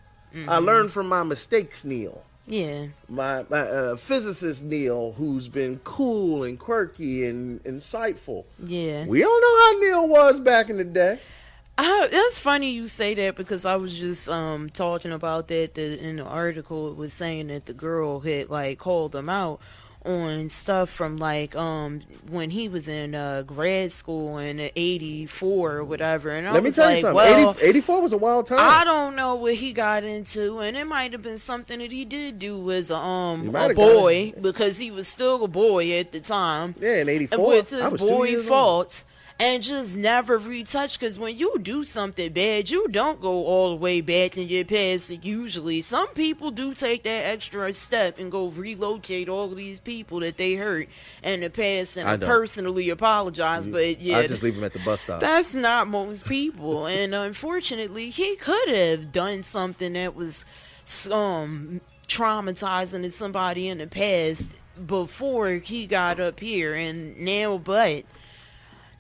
I 0.47 0.59
learned 0.59 0.93
from 0.93 1.09
my 1.09 1.23
mistakes, 1.25 1.85
Neil. 1.85 2.23
yeah. 2.47 2.87
My 3.09 3.45
my 3.49 3.61
uh, 3.61 3.97
physicist 3.97 4.63
Neil, 4.63 5.13
who's 5.19 5.49
been 5.49 5.81
cool 5.85 6.45
and 6.45 6.59
quirky 6.59 7.27
and 7.27 7.63
insightful. 7.65 8.45
Yeah. 8.63 9.05
We 9.07 9.21
don't 9.21 9.41
know 9.41 9.57
how 9.65 9.81
Neil 9.81 10.09
was 10.09 10.39
back 10.41 10.71
in 10.71 10.77
the 10.77 10.85
day. 10.85 11.19
I, 11.81 12.09
it's 12.11 12.39
funny 12.39 12.71
you 12.71 12.87
say 12.87 13.15
that 13.15 13.37
because 13.37 13.65
I 13.65 13.77
was 13.77 13.99
just 13.99 14.29
um 14.29 14.69
talking 14.71 15.13
about 15.13 15.49
that, 15.49 15.75
that 15.75 15.99
in 16.01 16.17
the 16.17 16.25
article 16.25 16.91
it 16.91 16.97
was 16.97 17.13
saying 17.13 17.49
that 17.49 17.67
the 17.67 17.73
girl 17.73 18.21
had 18.21 18.51
like 18.51 18.79
called 18.79 19.15
him 19.15 19.29
out 19.29 19.61
on 20.05 20.49
stuff 20.49 20.89
from 20.89 21.17
like 21.17 21.57
um 21.57 22.01
when 22.31 22.51
he 22.51 22.69
was 22.69 22.89
in 22.89 23.15
uh 23.15 23.43
grad 23.43 23.91
school 23.91 24.39
in 24.39 24.71
84 24.77 25.73
or 25.73 25.85
whatever 25.85 26.31
and 26.31 26.49
I 26.49 26.53
Let 26.53 26.63
me 26.63 26.71
tell 26.71 26.87
like 26.87 26.97
you 26.97 27.03
something. 27.03 27.17
well 27.17 27.51
80, 27.59 27.65
84 27.67 28.03
was 28.03 28.13
a 28.13 28.17
wild 28.17 28.47
time. 28.47 28.59
I 28.61 28.85
don't 28.85 29.17
know 29.17 29.35
what 29.35 29.55
he 29.57 29.73
got 29.73 30.05
into, 30.05 30.61
and 30.61 30.77
it 30.77 30.85
might 30.85 31.13
have 31.13 31.23
been 31.23 31.39
something 31.39 31.81
that 31.81 31.91
he 31.91 32.05
did 32.05 32.39
do 32.39 32.71
as 32.71 32.91
a, 32.91 32.97
um 32.97 33.55
a 33.55 33.75
boy 33.75 34.33
because 34.41 34.79
he 34.79 34.91
was 34.91 35.09
still 35.09 35.45
a 35.45 35.49
boy 35.49 35.93
at 35.99 36.13
the 36.13 36.21
time 36.21 36.75
yeah, 36.81 36.95
in 36.95 37.01
and 37.01 37.11
84. 37.11 37.49
with 37.49 37.71
his 37.71 37.93
was 37.93 38.01
boy 38.01 38.43
faults 38.43 39.05
and 39.41 39.63
just 39.63 39.97
never 39.97 40.37
retouch 40.37 40.99
because 40.99 41.19
when 41.19 41.37
you 41.37 41.59
do 41.61 41.85
something 41.85 42.33
bad 42.33 42.69
you 42.71 42.89
don't 42.89 43.21
go 43.21 43.47
all 43.47 43.71
the 43.71 43.77
way 43.77 44.01
back 44.01 44.37
in 44.37 44.49
your 44.49 44.65
past. 44.65 45.11
Usually 45.25 45.81
some 45.81 46.09
people 46.09 46.51
do 46.51 46.75
take 46.75 47.05
that 47.05 47.25
extra 47.25 47.73
step 47.73 48.19
and 48.19 48.33
go 48.33 48.49
relocate 48.49 49.29
all 49.29 49.49
these 49.49 49.79
people 49.81 50.21
that 50.21 50.37
they 50.37 50.55
hurt 50.55 50.89
in 51.23 51.41
the 51.41 51.51
past. 51.51 51.97
And 51.97 52.21
personally 52.21 52.91
apologize 52.91 53.67
but 53.67 54.01
yeah 54.01 54.19
I 54.19 54.27
just 54.27 54.43
leave 54.43 54.57
them 54.57 54.65
at 54.65 54.73
the 54.73 54.81
bus 54.81 55.03
stop. 55.03 55.21
that's 55.21 55.55
not 55.55 55.89
most 55.89 56.25
people, 56.25 56.87
and 56.99 57.15
unfortunately, 57.15 58.11
he 58.11 58.37
could 58.37 58.69
have 58.69 59.13
done 59.13 59.43
something 59.43 59.93
that 59.93 60.15
was 60.15 60.45
um 61.11 61.81
traumatizing 62.09 63.03
to 63.03 63.11
somebody 63.11 63.69
in 63.69 63.79
the 63.79 63.87
past 63.87 64.53
before 64.87 65.51
he 65.51 65.87
got 65.87 66.19
up 66.19 66.41
here, 66.41 66.75
and 66.75 67.19
now, 67.19 67.59
but 67.59 68.05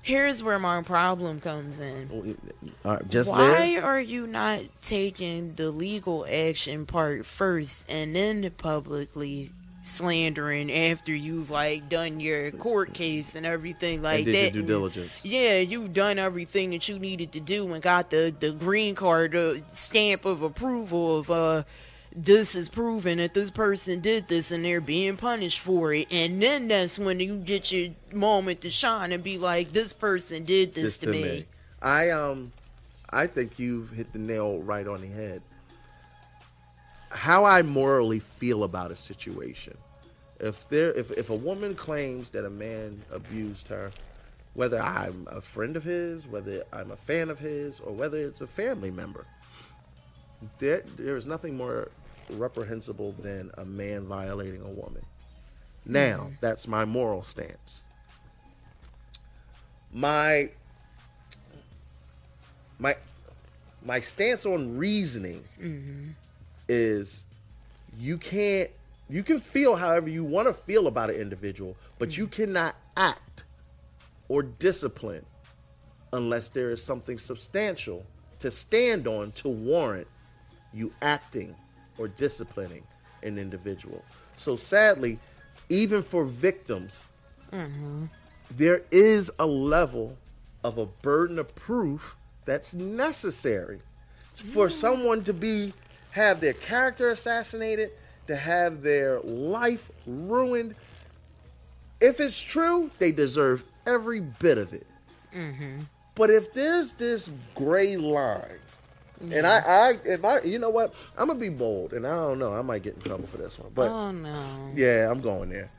here's 0.09 0.43
where 0.43 0.59
my 0.59 0.83
problem 0.83 1.39
comes 1.39 1.79
in. 1.79 2.37
Right, 2.83 3.09
just 3.11 3.31
Why 3.31 3.75
there. 3.75 3.85
are 3.85 4.01
you 4.01 4.27
not 4.27 4.63
taking 4.83 5.55
the 5.55 5.71
legal 5.71 6.27
action 6.29 6.87
part 6.87 7.27
first 7.27 7.85
and 7.91 8.17
then 8.17 8.51
publicly 8.57 9.51
slandering 9.83 10.73
after 10.73 11.15
you've 11.15 11.51
like 11.51 11.89
done 11.89 12.21
your 12.21 12.51
court 12.51 12.93
case 12.95 13.35
and 13.35 13.47
everything 13.47 14.03
like 14.03 14.17
and 14.17 14.25
did 14.27 14.35
that? 14.35 14.55
your 14.55 14.63
due 14.63 14.69
diligence. 14.69 15.11
Yeah, 15.23 15.59
you've 15.59 15.93
done 15.93 16.19
everything 16.19 16.71
that 16.71 16.89
you 16.89 16.99
needed 16.99 17.33
to 17.33 17.41
do 17.41 17.73
and 17.73 17.83
got 17.83 18.11
the 18.11 18.35
the 18.41 18.51
green 18.53 18.95
card 18.95 19.37
uh, 19.37 19.55
stamp 19.73 20.25
of 20.25 20.43
approval 20.43 21.19
of 21.19 21.31
uh 21.31 21.63
this 22.15 22.55
is 22.55 22.69
proven 22.69 23.19
that 23.19 23.35
this 23.35 23.51
person 23.51 24.01
did 24.01 24.29
this 24.29 24.51
and 24.51 24.65
they're 24.65 24.81
being 24.81 25.17
punished 25.17 25.61
for 25.61 25.93
it. 25.93 26.09
And 26.11 26.43
then 26.43 26.69
that's 26.69 26.99
when 26.99 27.21
you 27.21 27.37
get 27.37 27.71
your 27.71 27.91
moment 28.13 28.63
to 28.63 28.71
shine 28.71 29.13
and 29.13 29.23
be 29.23 29.39
like, 29.39 29.73
this 29.73 29.93
person 29.93 30.45
did 30.45 30.75
this, 30.75 30.85
This 30.85 30.99
to, 30.99 31.09
me. 31.09 31.47
I 31.81 32.11
um, 32.11 32.53
I 33.11 33.27
think 33.27 33.59
you've 33.59 33.91
hit 33.91 34.13
the 34.13 34.19
nail 34.19 34.59
right 34.59 34.87
on 34.87 35.01
the 35.01 35.07
head. 35.09 35.43
How 37.11 37.45
I 37.45 37.63
morally 37.63 38.19
feel 38.19 38.65
about 38.65 38.91
a 38.91 38.97
situation. 38.97 39.77
If 40.41 40.69
there, 40.69 40.93
if 40.93 41.11
if 41.13 41.31
a 41.31 41.35
woman 41.35 41.75
claims 41.75 42.31
that 42.31 42.45
a 42.45 42.51
man 42.51 43.01
abused 43.11 43.69
her, 43.69 43.91
whether 44.55 44.81
I'm 44.81 45.27
a 45.31 45.41
friend 45.41 45.77
of 45.77 45.85
his, 45.85 46.27
whether 46.27 46.65
I'm 46.73 46.91
a 46.91 46.97
fan 46.97 47.31
of 47.31 47.39
his, 47.39 47.81
or 47.81 47.93
whether 47.93 48.19
it's 48.19 48.41
a 48.41 48.47
family 48.47 48.91
member, 48.91 49.25
there 50.59 50.82
there 50.97 51.16
is 51.16 51.26
nothing 51.26 51.57
more 51.57 51.91
reprehensible 52.30 53.12
than 53.20 53.51
a 53.59 53.64
man 53.64 54.07
violating 54.07 54.61
a 54.62 54.68
woman. 54.68 55.05
Now, 55.84 56.24
mm-hmm. 56.24 56.34
that's 56.41 56.68
my 56.68 56.84
moral 56.84 57.22
stance. 57.22 57.82
My 59.93 60.51
my 62.78 62.95
my 63.84 64.01
stance 64.01 64.45
on 64.45 64.76
reasoning 64.76 65.43
mm-hmm. 65.61 66.11
is 66.68 67.24
you 67.99 68.18
can't 68.18 68.70
you 69.09 69.22
can 69.22 69.41
feel 69.41 69.76
however 69.76 70.11
you 70.11 70.24
want 70.24 70.47
to 70.49 70.55
feel 70.55 70.86
about 70.86 71.11
an 71.11 71.16
individual, 71.16 71.76
but 71.99 72.16
you 72.16 72.26
mm-hmm. 72.26 72.43
cannot 72.43 72.76
act 72.97 73.45
or 74.28 74.43
discipline 74.43 75.24
unless 76.12 76.51
there 76.51 76.70
is 76.70 76.82
something 76.82 77.18
substantial 77.18 78.05
to 78.39 78.51
stand 78.51 79.07
on 79.07 79.32
to 79.32 79.49
warrant 79.49 80.07
you 80.73 80.93
acting 81.03 81.55
or 81.99 82.09
disciplining 82.09 82.83
an 83.23 83.39
individual. 83.39 84.05
So 84.37 84.57
sadly, 84.57 85.19
even 85.69 86.03
for 86.03 86.25
victims, 86.25 87.05
mm-hmm. 87.53 88.07
there 88.57 88.83
is 88.91 89.31
a 89.39 89.47
level 89.47 90.16
of 90.64 90.79
a 90.79 90.87
burden 90.87 91.39
of 91.39 91.55
proof 91.55 92.16
that's 92.45 92.75
necessary 92.75 93.81
for 94.35 94.71
someone 94.71 95.25
to 95.25 95.33
be 95.33 95.73
have 96.11 96.41
their 96.41 96.55
character 96.55 97.11
assassinated, 97.11 97.91
to 98.27 98.37
have 98.37 98.83
their 98.83 99.21
life 99.21 99.91
ruined. 100.07 100.75
If 102.01 102.21
it's 102.21 102.41
true, 102.41 102.91
they 102.99 103.12
deserve 103.12 103.62
every 103.87 104.21
bit 104.21 104.59
of 104.59 104.73
it. 104.73 104.87
Mm-hmm. 105.35 105.81
But 106.14 106.31
if 106.31 106.53
there's 106.53 106.93
this 106.93 107.29
gray 107.55 107.97
line, 107.97 108.59
and 109.21 109.47
I, 109.47 109.59
I, 109.59 109.99
if 110.05 110.25
I, 110.25 110.41
you 110.43 110.59
know 110.59 110.71
what, 110.71 110.95
I'm 111.16 111.29
gonna 111.29 111.39
be 111.39 111.49
bold, 111.49 111.93
and 111.93 112.07
I 112.07 112.14
don't 112.14 112.39
know, 112.39 112.53
I 112.53 112.62
might 112.62 112.83
get 112.83 112.95
in 112.95 113.01
trouble 113.03 113.27
for 113.27 113.37
this 113.39 113.59
one, 113.59 113.71
but 113.75 113.91
oh 113.91 114.11
no. 114.11 114.43
yeah, 114.75 115.11
I'm 115.11 115.21
going 115.21 115.51
there. 115.51 115.71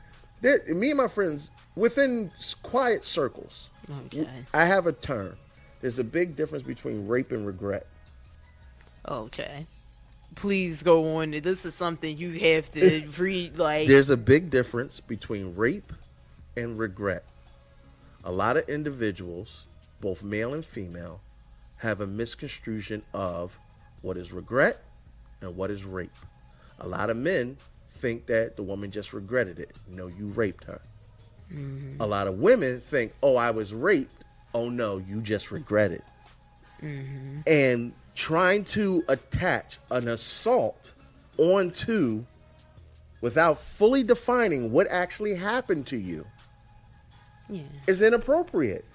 there. 0.41 0.61
Me 0.67 0.89
and 0.89 0.97
my 0.97 1.07
friends, 1.07 1.51
within 1.75 2.31
quiet 2.63 3.05
circles, 3.05 3.69
Okay. 4.05 4.27
I 4.53 4.65
have 4.65 4.87
a 4.87 4.91
term. 4.91 5.35
There's 5.81 5.99
a 5.99 6.03
big 6.03 6.35
difference 6.35 6.63
between 6.63 7.07
rape 7.07 7.31
and 7.31 7.45
regret. 7.45 7.87
Okay. 9.07 9.65
Please 10.35 10.83
go 10.83 11.17
on. 11.17 11.31
This 11.31 11.65
is 11.65 11.73
something 11.73 12.17
you 12.17 12.31
have 12.55 12.71
to 12.73 13.07
read. 13.17 13.57
Like, 13.57 13.87
There's 13.87 14.09
a 14.09 14.17
big 14.17 14.49
difference 14.49 14.99
between 14.99 15.55
rape 15.55 15.91
and 16.55 16.77
regret. 16.77 17.23
A 18.23 18.31
lot 18.31 18.57
of 18.57 18.67
individuals, 18.69 19.65
both 20.01 20.23
male 20.23 20.53
and 20.53 20.65
female, 20.65 21.21
have 21.79 22.01
a 22.01 22.07
misconstruction 22.07 23.01
of 23.13 23.57
what 24.01 24.17
is 24.17 24.31
regret 24.31 24.81
and 25.41 25.55
what 25.55 25.71
is 25.71 25.83
rape. 25.83 26.11
A 26.79 26.87
lot 26.87 27.09
of 27.09 27.17
men 27.17 27.57
think 27.99 28.25
that 28.27 28.55
the 28.55 28.63
woman 28.63 28.91
just 28.91 29.13
regretted 29.13 29.59
it. 29.59 29.75
No, 29.87 30.07
you 30.07 30.27
raped 30.27 30.63
her. 30.65 30.81
Mm-hmm. 31.51 32.01
A 32.01 32.05
lot 32.05 32.27
of 32.27 32.39
women 32.39 32.79
think, 32.81 33.13
oh, 33.23 33.35
I 33.35 33.51
was 33.51 33.73
raped. 33.73 34.23
Oh, 34.53 34.69
no, 34.69 34.97
you 34.97 35.21
just 35.21 35.51
regret 35.51 35.91
it. 35.91 36.03
Mm-hmm. 36.81 37.41
And 37.47 37.93
trying 38.15 38.65
to 38.65 39.03
attach 39.07 39.79
an 39.91 40.07
assault 40.07 40.93
onto 41.37 42.23
without 43.21 43.59
fully 43.59 44.03
defining 44.03 44.71
what 44.71 44.87
actually 44.89 45.35
happened 45.35 45.87
to 45.87 45.97
you 45.97 46.25
yeah. 47.49 47.63
is 47.87 48.01
inappropriate. 48.01 48.85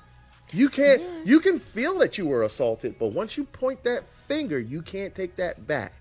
You 0.53 0.69
can't 0.69 1.03
you 1.27 1.41
can 1.41 1.59
feel 1.59 1.99
that 1.99 2.19
you 2.19 2.27
were 2.27 2.43
assaulted, 2.43 2.97
but 2.99 3.09
once 3.09 3.37
you 3.37 3.45
point 3.45 3.83
that 3.85 4.05
finger, 4.29 4.59
you 4.59 4.83
can't 4.83 5.15
take 5.15 5.37
that 5.37 5.67
back. 5.67 5.93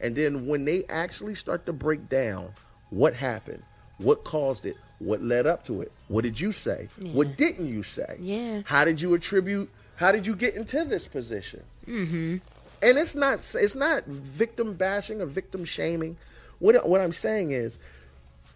And 0.00 0.16
then 0.16 0.46
when 0.46 0.64
they 0.64 0.84
actually 0.88 1.34
start 1.34 1.66
to 1.66 1.72
break 1.72 2.08
down 2.08 2.52
what 2.88 3.14
happened, 3.14 3.62
what 3.98 4.24
caused 4.24 4.64
it, 4.64 4.76
what 4.98 5.22
led 5.22 5.46
up 5.46 5.64
to 5.66 5.82
it, 5.82 5.92
what 6.08 6.24
did 6.24 6.40
you 6.40 6.52
say? 6.52 6.88
What 6.98 7.36
didn't 7.36 7.68
you 7.68 7.82
say? 7.82 8.16
Yeah. 8.18 8.62
How 8.64 8.84
did 8.84 9.00
you 9.00 9.14
attribute 9.14 9.70
how 10.00 10.12
did 10.12 10.26
you 10.26 10.34
get 10.34 10.54
into 10.54 10.82
this 10.86 11.06
position? 11.06 11.62
Mm-hmm. 11.86 12.38
And 12.82 12.98
it's 12.98 13.14
not 13.14 13.54
it's 13.54 13.74
not 13.74 14.06
victim 14.06 14.72
bashing 14.72 15.20
or 15.20 15.26
victim 15.26 15.66
shaming. 15.66 16.16
What 16.58 16.88
what 16.88 17.02
I'm 17.02 17.12
saying 17.12 17.50
is 17.50 17.78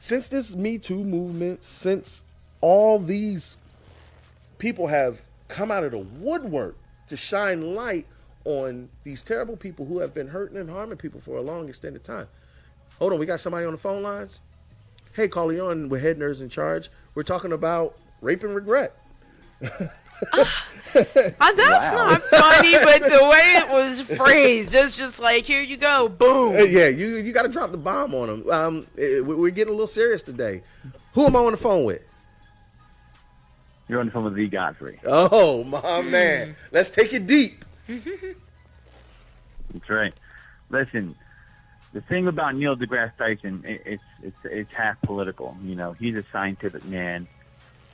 since 0.01 0.28
this 0.28 0.55
Me 0.55 0.78
Too 0.78 1.05
movement, 1.05 1.62
since 1.62 2.22
all 2.62 2.99
these 2.99 3.59
people 4.57 4.86
have 4.86 5.20
come 5.49 5.70
out 5.70 5.84
of 5.84 5.92
the 5.92 5.99
woodwork 5.99 6.76
to 7.09 7.16
shine 7.16 7.74
light 7.74 8.07
on 8.45 8.88
these 9.05 9.22
terrible 9.22 9.57
people 9.57 9.86
who 9.86 9.99
have 10.01 10.12
been 10.14 10.28
hurting 10.28 10.57
and 10.59 10.68
harming 10.68 10.99
people 10.99 11.20
for 11.20 11.36
a 11.36 11.40
long 11.42 11.68
extended 11.68 12.05
time. 12.05 12.28
Hold 12.99 13.12
on, 13.14 13.18
we 13.18 13.26
got 13.26 13.40
somebody 13.40 13.64
on 13.66 13.72
the 13.72 13.78
phone 13.78 14.03
lines. 14.03 14.40
Hey, 15.12 15.28
calling 15.28 15.61
on 15.61 15.88
with 15.88 16.03
Head 16.03 16.18
nerds 16.18 16.40
in 16.40 16.49
Charge. 16.49 16.90
We're 17.14 17.22
talking 17.22 17.53
about 17.53 17.97
rape 18.20 18.42
and 18.45 18.55
regret. 18.55 18.95
Uh, 20.95 21.53
that's 21.57 21.92
not 21.92 22.22
funny, 22.30 22.72
but 22.84 23.03
the 23.03 23.24
way 23.24 23.55
it 23.57 23.68
was 23.68 24.01
phrased, 24.03 24.72
it's 24.72 24.97
just 24.97 25.18
like, 25.18 25.45
here 25.45 25.61
you 25.61 25.76
go, 25.76 26.09
boom. 26.09 26.55
Yeah, 26.55 26.86
you 26.88 27.16
you 27.16 27.32
got 27.32 27.42
to 27.42 27.49
drop 27.49 27.72
the 27.72 27.76
bomb 27.76 28.14
on 28.14 28.28
them. 28.28 28.51
Um, 28.51 28.86
eh, 28.97 29.18
we- 29.20 29.34
we're 29.34 29.51
getting 29.51 29.72
a 29.72 29.76
little 29.76 29.88
serious 29.88 30.22
today. 30.22 30.62
Who 31.14 31.26
am 31.26 31.34
I 31.34 31.40
on 31.40 31.51
the 31.53 31.59
phone 31.59 31.84
with? 31.84 32.03
You're 33.89 34.01
on 34.01 34.07
the 34.07 34.12
phone 34.12 34.24
with 34.24 34.35
Lee 34.35 34.49
Godfrey. 34.49 34.99
Oh, 35.05 35.64
my 35.64 36.03
man. 36.03 36.57
Let's 36.72 36.91
take 36.91 37.12
it 37.12 37.26
deep. 37.26 37.64
That's 37.87 39.91
right. 39.91 40.14
Listen, 40.70 41.14
the 41.93 42.01
thing 42.01 42.26
about 42.26 42.57
Neil 42.57 42.76
deGrasse 42.76 43.16
Tyson, 43.16 43.62
i 43.66 43.78
it's 43.85 44.03
it's 44.22 44.39
it's 44.45 44.72
half 44.72 45.01
political. 45.03 45.57
You 45.62 45.74
know, 45.74 45.93
he's 45.93 46.16
a 46.16 46.24
scientific 46.32 46.85
man, 46.87 47.28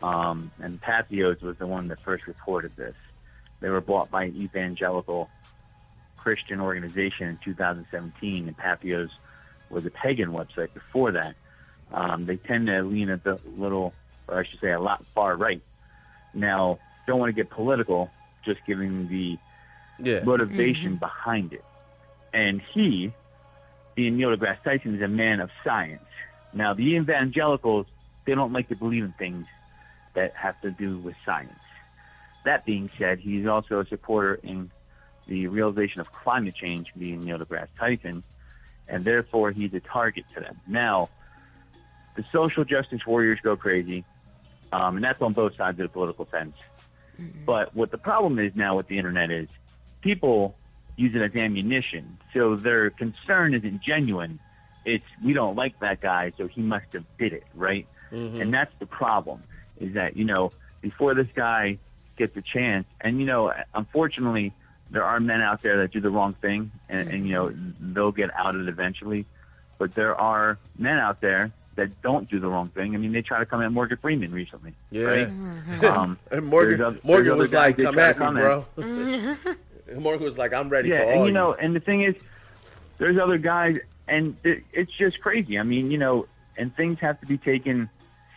um, 0.03 0.51
and 0.61 0.81
Patheos 0.81 1.43
was 1.43 1.57
the 1.59 1.67
one 1.67 1.89
that 1.89 2.01
first 2.01 2.27
reported 2.27 2.77
this. 2.77 2.95
They 3.61 3.69
were 3.69 3.81
bought 3.81 4.11
by 4.11 4.25
an 4.25 4.37
evangelical 4.37 5.29
Christian 6.17 6.61
organization 6.61 7.29
in 7.29 7.39
2017, 7.45 8.47
and 8.47 8.57
Patheos 8.57 9.11
was 9.69 9.85
a 9.87 9.91
pagan 9.91 10.33
website 10.33 10.73
before 10.73 11.13
that. 11.13 11.35
Um, 11.93 12.27
they 12.27 12.37
tend 12.37 12.69
to 12.69 12.83
lean 12.83 13.11
a 13.11 13.17
bit 13.17 13.59
little, 13.59 13.93
or 14.29 14.41
I 14.41 14.45
should 14.45 14.61
say, 14.61 14.73
a 14.73 14.81
lot 14.81 15.05
far 15.15 15.37
right. 15.37 15.61
Now, 16.35 16.79
don't 17.07 17.19
want 17.19 17.31
to 17.31 17.35
get 17.35 17.51
political, 17.51 18.11
just 18.45 18.61
giving 18.67 19.09
the 19.09 19.39
Yeah. 19.99 20.23
motivation 20.25 20.93
mm-hmm. 20.93 21.01
behind 21.01 21.53
it. 21.53 21.65
And 22.33 22.61
he, 22.73 23.13
being 23.95 24.17
Neil 24.17 24.35
deGrasse 24.37 24.63
Tyson, 24.63 24.95
is 24.95 25.03
a 25.03 25.09
man 25.09 25.41
of 25.41 25.51
science. 25.65 26.05
Now, 26.53 26.75
the 26.75 26.95
evangelicals, 26.97 27.87
they 28.25 28.35
don't 28.35 28.53
like 28.53 28.69
to 28.69 28.77
believe 28.77 29.05
in 29.05 29.13
things 29.13 29.47
that 30.15 30.35
have 30.35 30.61
to 30.63 30.71
do 30.71 30.99
with 30.99 31.17
science. 31.25 31.63
That 32.45 32.65
being 32.65 32.91
said, 32.99 33.19
he's 33.19 33.47
also 33.47 33.81
a 33.81 33.87
supporter 33.87 34.35
in 34.43 34.71
the 35.27 35.47
realization 35.49 36.01
of 36.01 36.11
climate 36.13 36.55
change, 36.55 36.93
being 36.97 37.25
Neil 37.25 37.39
deGrasse 37.39 37.69
Tyson, 37.79 38.23
and 38.89 39.05
therefore 39.05 39.51
he's 39.53 39.75
a 39.75 39.81
target 39.81 40.25
to 40.35 40.41
them. 40.41 40.59
Now, 40.67 41.09
the 42.17 42.25
social 42.33 42.65
justice 42.65 43.07
warriors 43.07 43.39
go 43.43 43.57
crazy, 43.57 44.05
um, 44.73 44.97
and 44.97 45.05
that's 45.05 45.21
on 45.23 45.33
both 45.33 45.57
sides 45.57 45.79
of 45.81 45.85
the 45.85 45.89
political 45.89 46.25
fence. 46.25 46.57
Mm-hmm. 47.21 47.45
But 47.45 47.75
what 47.75 47.91
the 47.91 47.99
problem 47.99 48.39
is 48.39 48.55
now 48.55 48.77
with 48.77 48.89
the 48.89 48.99
internet 48.99 49.31
is 49.31 49.49
people 50.01 50.57
use 50.97 51.15
it 51.15 51.23
as 51.23 51.35
ammunition. 51.35 52.19
So 52.33 52.57
their 52.57 52.91
concern 52.91 53.55
isn't 53.55 53.81
genuine. 53.83 54.39
It's 54.85 55.05
we 55.25 55.33
don't 55.33 55.57
like 55.57 55.79
that 55.81 56.01
guy, 56.01 56.33
so 56.37 56.47
he 56.47 56.63
must 56.63 56.93
have 56.93 57.05
did 57.19 57.33
it, 57.33 57.45
right? 57.55 57.87
Mm-hmm. 58.11 58.41
And 58.41 58.55
that's 58.55 58.75
the 58.77 58.87
problem. 58.87 59.43
Is 59.79 59.95
that 59.95 60.17
you 60.17 60.25
know 60.25 60.53
before 60.81 61.15
this 61.15 61.29
guy 61.35 61.79
gets 62.17 62.37
a 62.37 62.43
chance, 62.43 62.87
and 63.01 63.19
you 63.19 63.27
know 63.27 63.53
unfortunately 63.75 64.53
there 64.91 65.05
are 65.05 65.21
men 65.21 65.41
out 65.41 65.63
there 65.63 65.79
that 65.79 65.93
do 65.93 66.01
the 66.01 66.11
wrong 66.11 66.35
thing, 66.35 66.71
and, 66.89 67.09
and 67.09 67.27
you 67.27 67.33
know 67.35 67.47
mm-hmm. 67.47 67.93
they'll 67.95 68.13
get 68.13 68.31
outed 68.35 68.69
eventually. 68.69 69.27
But 69.79 69.95
there 69.95 70.15
are 70.15 70.59
men 70.79 70.99
out 70.99 71.21
there 71.21 71.53
that 71.81 72.03
don't 72.03 72.29
do 72.29 72.39
the 72.39 72.47
wrong 72.47 72.69
thing. 72.69 72.95
I 72.95 72.99
mean, 72.99 73.13
they 73.13 73.23
try 73.23 73.39
to 73.39 73.47
come 73.47 73.63
at 73.63 73.73
Morgan 73.73 73.97
Freeman 73.97 74.31
recently, 74.33 74.75
Yeah. 74.91 75.05
right? 75.05 75.31
Um, 75.83 76.19
And 76.31 76.47
Morgan, 76.47 76.79
there's 76.79 77.05
Morgan 77.05 77.39
was 77.39 77.53
like, 77.53 77.79
"Come 77.79 77.95
they 77.97 78.03
at 78.03 78.17
try 78.17 78.31
me, 78.33 78.41
bro." 78.41 78.67
come 78.77 79.37
And 79.89 80.01
Morgan 80.03 80.25
was 80.25 80.37
like, 80.39 80.53
"I'm 80.53 80.69
ready 80.69 80.89
yeah, 80.91 80.99
for 80.99 81.05
all 81.05 81.11
and 81.19 81.27
you 81.27 81.33
know, 81.33 81.53
and 81.55 81.75
the 81.77 81.81
thing 81.81 82.03
is, 82.03 82.15
there's 82.99 83.19
other 83.19 83.39
guys, 83.39 83.79
and 84.09 84.37
it, 84.45 84.63
it's 84.73 84.93
just 84.93 85.21
crazy. 85.21 85.59
I 85.59 85.63
mean, 85.63 85.91
you 85.91 85.99
know, 85.99 86.27
and 86.57 86.75
things 86.77 86.99
have 87.01 87.19
to 87.21 87.27
be 87.27 87.39
taken 87.39 87.89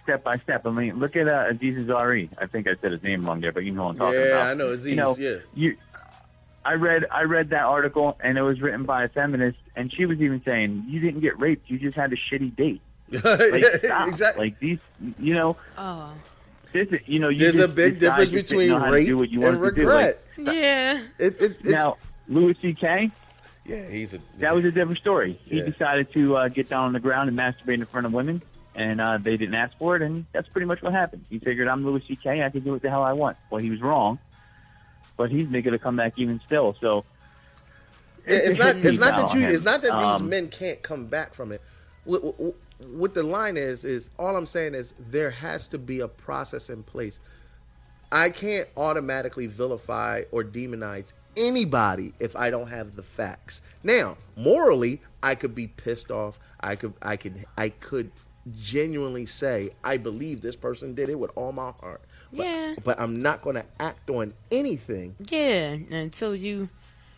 step 0.04 0.24
by 0.24 0.38
step. 0.38 0.66
I 0.66 0.70
mean, 0.72 1.00
look 1.00 1.16
at 1.16 1.28
uh, 1.28 1.46
Aziz 1.50 1.86
Ansari. 1.86 2.30
I 2.38 2.46
think 2.46 2.68
I 2.68 2.76
said 2.82 2.92
his 2.92 3.04
name 3.04 3.26
wrong 3.26 3.42
there, 3.42 3.52
but 3.52 3.64
you 3.64 3.72
know 3.72 3.84
what 3.86 3.90
I'm 3.92 3.98
talking 3.98 4.20
Yeah, 4.20 4.26
about. 4.28 4.48
I 4.48 4.54
know 4.54 4.68
Aziz, 4.70 4.86
You 4.88 4.96
know, 4.96 5.16
yeah. 5.18 5.38
you. 5.54 5.76
I 6.66 6.74
read 6.76 7.06
I 7.12 7.24
read 7.24 7.50
that 7.50 7.64
article, 7.66 8.18
and 8.24 8.38
it 8.38 8.42
was 8.42 8.62
written 8.62 8.84
by 8.84 9.04
a 9.04 9.10
feminist, 9.10 9.58
and 9.76 9.92
she 9.92 10.06
was 10.06 10.22
even 10.22 10.42
saying, 10.44 10.86
"You 10.88 11.00
didn't 11.00 11.22
get 11.22 11.40
raped. 11.40 11.70
You 11.70 11.78
just 11.80 11.98
had 11.98 12.14
a 12.14 12.16
shitty 12.16 12.56
date." 12.56 12.82
Like, 13.24 13.64
stop. 13.84 14.08
exactly. 14.08 14.46
Like 14.48 14.60
these, 14.60 14.80
you 15.20 15.34
know, 15.34 15.58
Oh, 15.78 16.12
this, 16.72 16.88
is- 16.90 17.02
you 17.08 17.20
know, 17.20 17.30
you 17.30 17.40
There's 17.40 17.58
a 17.58 17.68
big 17.68 18.00
difference 18.00 18.32
between 18.32 18.70
know 18.70 18.80
rape 18.90 19.08
do 19.08 19.18
what 19.18 19.30
you 19.30 19.44
and 19.46 19.60
wanted 19.60 19.76
to 19.76 19.82
do. 19.82 19.88
Like, 19.90 20.20
regret. 20.38 20.56
yeah. 20.56 21.02
It, 21.20 21.42
it, 21.42 21.42
it's, 21.42 21.64
now, 21.64 21.98
Louis 22.28 22.56
C.K. 22.62 23.12
yeah, 23.66 23.88
he's 23.90 24.14
a 24.14 24.20
That 24.40 24.56
was 24.56 24.66
a 24.66 24.72
different 24.72 24.98
story. 25.00 25.40
He 25.46 25.58
Yeah. 25.58 25.66
decided 25.66 26.12
to 26.14 26.38
uh, 26.38 26.48
get 26.48 26.70
down 26.70 26.86
on 26.86 26.94
the 26.94 27.00
ground 27.00 27.30
and 27.30 27.38
masturbate 27.38 27.76
in 27.76 27.86
front 27.86 28.06
of 28.08 28.14
women. 28.14 28.42
and 28.76 29.00
uh, 29.00 29.20
they 29.20 29.38
didn't 29.38 29.54
ask 29.56 29.78
for 29.78 29.96
it, 29.96 30.02
and 30.02 30.26
that's 30.32 30.48
pretty 30.48 30.66
much 30.66 30.82
what 30.82 30.94
happened. 30.94 31.24
He 31.30 31.38
figured 31.38 31.68
I'm 31.68 31.86
Louis 31.86 32.04
C.K. 32.08 32.42
I 32.44 32.50
can 32.50 32.62
do 32.62 32.72
what 32.72 32.82
the 32.82 32.90
hell 32.90 33.04
I 33.04 33.14
want. 33.14 33.38
Well, 33.52 33.62
he 33.62 33.70
was 33.70 33.82
wrong, 33.82 34.18
but 35.16 35.30
he's 35.30 35.48
making 35.48 35.74
a 35.76 35.78
comeback 35.78 36.14
even 36.18 36.40
still. 36.46 36.76
So 36.82 37.06
Yeah, 38.28 38.36
it's 38.38 38.58
not. 38.58 38.76
It's 38.78 38.98
not 38.98 39.16
that 39.30 39.34
you. 39.38 39.46
It's 39.46 39.64
not 39.64 39.82
that 39.84 39.92
these 39.92 40.22
Um, 40.22 40.30
men 40.30 40.48
can't 40.48 40.82
come 40.82 41.06
back 41.06 41.36
from 41.36 41.52
it. 41.52 41.62
What, 42.06 42.24
what, 42.40 42.56
what 42.86 43.14
the 43.14 43.24
line 43.24 43.58
is 43.58 43.84
is 43.84 44.10
all 44.18 44.36
I'm 44.36 44.46
saying 44.46 44.76
is 44.76 44.94
there 45.00 45.32
has 45.32 45.68
to 45.70 45.78
be 45.78 46.00
a 46.02 46.08
process 46.08 46.70
in 46.70 46.84
place. 46.84 47.20
I 48.12 48.30
can't 48.30 48.68
automatically 48.78 49.48
vilify 49.48 50.24
or 50.32 50.44
demonize 50.44 51.14
anybody 51.36 52.14
if 52.20 52.36
I 52.36 52.50
don't 52.50 52.68
have 52.68 52.96
the 52.96 53.04
facts. 53.04 53.62
Now, 53.84 54.18
morally, 54.36 55.02
I 55.24 55.36
could 55.36 55.56
be 55.56 55.68
pissed 55.68 56.12
off. 56.12 56.40
I 56.60 56.76
could. 56.76 56.94
I 57.02 57.18
could. 57.18 57.46
I 57.58 57.70
could 57.70 58.12
genuinely 58.60 59.26
say 59.26 59.72
I 59.84 59.98
believe 59.98 60.42
this 60.42 60.56
person 60.56 60.94
did 60.94 61.10
it 61.10 61.18
with 61.18 61.32
all 61.36 61.52
my 61.52 61.72
heart. 61.80 62.02
But, 62.32 62.46
Yeah. 62.46 62.76
But 62.84 63.00
I'm 63.00 63.22
not 63.22 63.42
going 63.42 63.56
to 63.56 63.66
act 63.80 64.10
on 64.10 64.34
anything. 64.52 65.16
Yeah, 65.30 65.78
until 65.92 66.36
you 66.36 66.70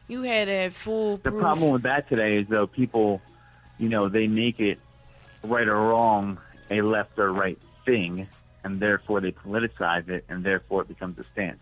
you 0.07 0.23
had 0.23 0.47
that 0.47 0.73
full. 0.73 1.17
The 1.17 1.31
problem 1.31 1.71
with 1.71 1.83
that 1.83 2.07
today 2.09 2.37
is 2.37 2.47
though 2.47 2.67
people, 2.67 3.21
you 3.77 3.89
know, 3.89 4.07
they 4.07 4.27
make 4.27 4.59
it 4.59 4.79
right 5.45 5.67
or 5.67 5.75
wrong 5.75 6.39
a 6.69 6.81
left 6.81 7.17
or 7.19 7.31
right 7.31 7.59
thing, 7.85 8.27
and 8.63 8.79
therefore 8.79 9.21
they 9.21 9.31
politicize 9.31 10.09
it, 10.09 10.25
and 10.29 10.43
therefore 10.43 10.81
it 10.81 10.87
becomes 10.87 11.17
a 11.19 11.23
stance, 11.23 11.61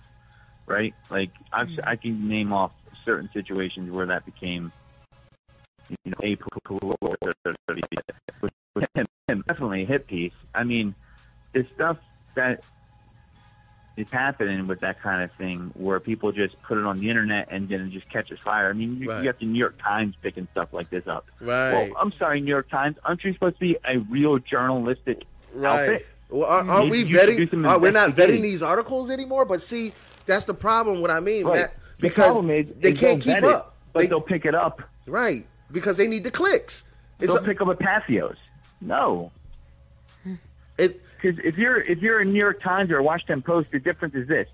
right? 0.66 0.94
Like 1.10 1.32
I've, 1.52 1.70
I 1.84 1.96
can 1.96 2.28
name 2.28 2.54
off 2.54 2.72
certain 3.06 3.30
situations 3.32 3.92
where 3.92 4.06
that 4.06 4.26
became, 4.26 4.72
you 5.90 6.12
know, 6.12 6.18
a 6.24 6.36
him, 8.96 9.06
him, 9.28 9.44
definitely 9.48 9.84
a 9.84 9.86
hit 9.86 10.08
piece. 10.08 10.34
I 10.54 10.64
mean, 10.64 10.96
the 11.54 11.66
stuff 11.76 11.98
that 12.36 12.64
is 13.96 14.10
happening 14.10 14.66
with 14.68 14.80
that 14.80 15.00
kind 15.02 15.22
of 15.22 15.32
thing 15.34 15.72
where 15.76 16.00
people 16.00 16.32
just 16.32 16.60
put 16.64 16.78
it 16.78 16.84
on 16.86 16.98
the 17.00 17.10
internet 17.10 17.48
and 17.52 17.68
then 17.70 17.82
it 17.82 17.90
just 17.92 18.10
catches 18.10 18.40
fire. 18.40 18.70
I 18.70 18.74
mean, 18.74 18.98
you, 18.98 19.10
Right. 19.10 19.20
you 19.20 19.24
got 19.26 19.40
the 19.40 19.46
New 19.46 19.60
York 19.60 19.76
Times 19.82 20.16
picking 20.22 20.48
stuff 20.52 20.74
like 20.74 20.90
this 20.90 21.06
up. 21.08 21.28
Right. 21.40 21.90
Well, 21.90 21.92
I'm 22.00 22.12
sorry, 22.14 22.42
New 22.42 22.50
York 22.50 22.70
Times. 22.70 22.98
Aren't 23.04 23.24
you 23.24 23.34
supposed 23.34 23.56
to 23.56 23.60
be 23.60 23.78
a 23.88 24.00
real 24.00 24.40
journalistic 24.40 25.24
Right. 25.54 25.82
outfit? 25.90 26.08
Well, 26.30 26.50
aren't, 26.50 26.70
aren't 26.70 26.90
we 26.90 27.04
Maybe 27.04 27.10
you 27.10 27.20
should 27.20 27.52
do 27.52 27.58
vetting? 27.58 27.68
Are, 27.70 27.80
we're 27.80 27.92
not 27.92 28.12
vetting 28.12 28.42
these 28.42 28.64
articles 28.64 29.12
anymore. 29.12 29.46
But 29.46 29.62
see, 29.62 29.94
that's 30.26 30.46
the 30.46 30.56
problem. 30.56 31.00
What 31.02 31.12
I 31.12 31.20
mean, 31.20 31.46
Right. 31.46 31.68
Because 32.00 32.26
problem 32.26 32.50
is 32.50 32.66
they 32.80 32.92
is 32.94 33.00
can't 33.00 33.22
keep 33.22 33.38
it, 33.38 33.44
up. 33.44 33.76
but 33.94 34.00
They- 34.02 34.08
they'll 34.08 34.20
pick 34.22 34.46
it 34.46 34.56
up. 34.56 34.82
right 35.06 35.46
because 35.72 35.98
they 35.98 36.08
need 36.08 36.24
the 36.24 36.32
clicks. 36.32 36.84
It's 37.20 37.32
They'll 37.32 37.42
a- 37.42 37.46
pick 37.46 37.62
up 37.62 37.68
a 37.68 37.76
Patheos. 37.76 38.36
No, 38.82 39.32
it, 40.78 41.02
because 41.24 41.40
if 41.44 41.58
you're 41.58 41.80
if 41.82 42.02
you're 42.02 42.20
a 42.20 42.26
New 42.26 42.40
York 42.40 42.62
Times 42.62 42.92
or 42.92 42.98
a 42.98 43.04
Washington 43.04 43.42
Post, 43.42 43.72
the 43.72 43.80
difference 43.80 44.14
is 44.16 44.28
this: 44.28 44.48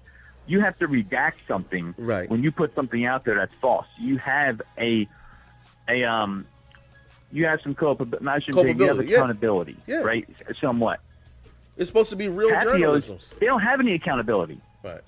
you 0.47 0.59
have 0.61 0.77
to 0.79 0.87
redact 0.87 1.35
something 1.47 1.93
Right. 1.97 2.29
when 2.29 2.43
you 2.43 2.51
put 2.51 2.75
something 2.75 3.05
out 3.05 3.25
there 3.25 3.35
that's 3.35 3.53
false. 3.55 3.87
You 3.99 4.17
have 4.19 4.61
a 4.77 5.07
a 5.87 6.03
um, 6.03 6.45
you 7.31 7.45
have 7.45 7.61
some 7.61 7.73
culpability. 7.75 8.27
I 8.27 8.39
shouldn't 8.39 8.61
say 8.63 8.73
you 8.73 8.87
have 8.87 9.07
yeah. 9.09 9.15
accountability, 9.17 9.77
Yeah. 9.87 9.97
right? 9.97 10.27
Somewhat. 10.61 10.99
it's 11.77 11.89
supposed 11.89 12.09
to 12.11 12.15
be 12.15 12.27
real 12.27 12.49
Patheos, 12.51 12.63
journalism. 12.79 13.17
they 13.39 13.45
don't 13.47 13.61
have 13.61 13.79
any 13.79 13.93
accountability. 13.93 14.59
Right. 14.83 15.01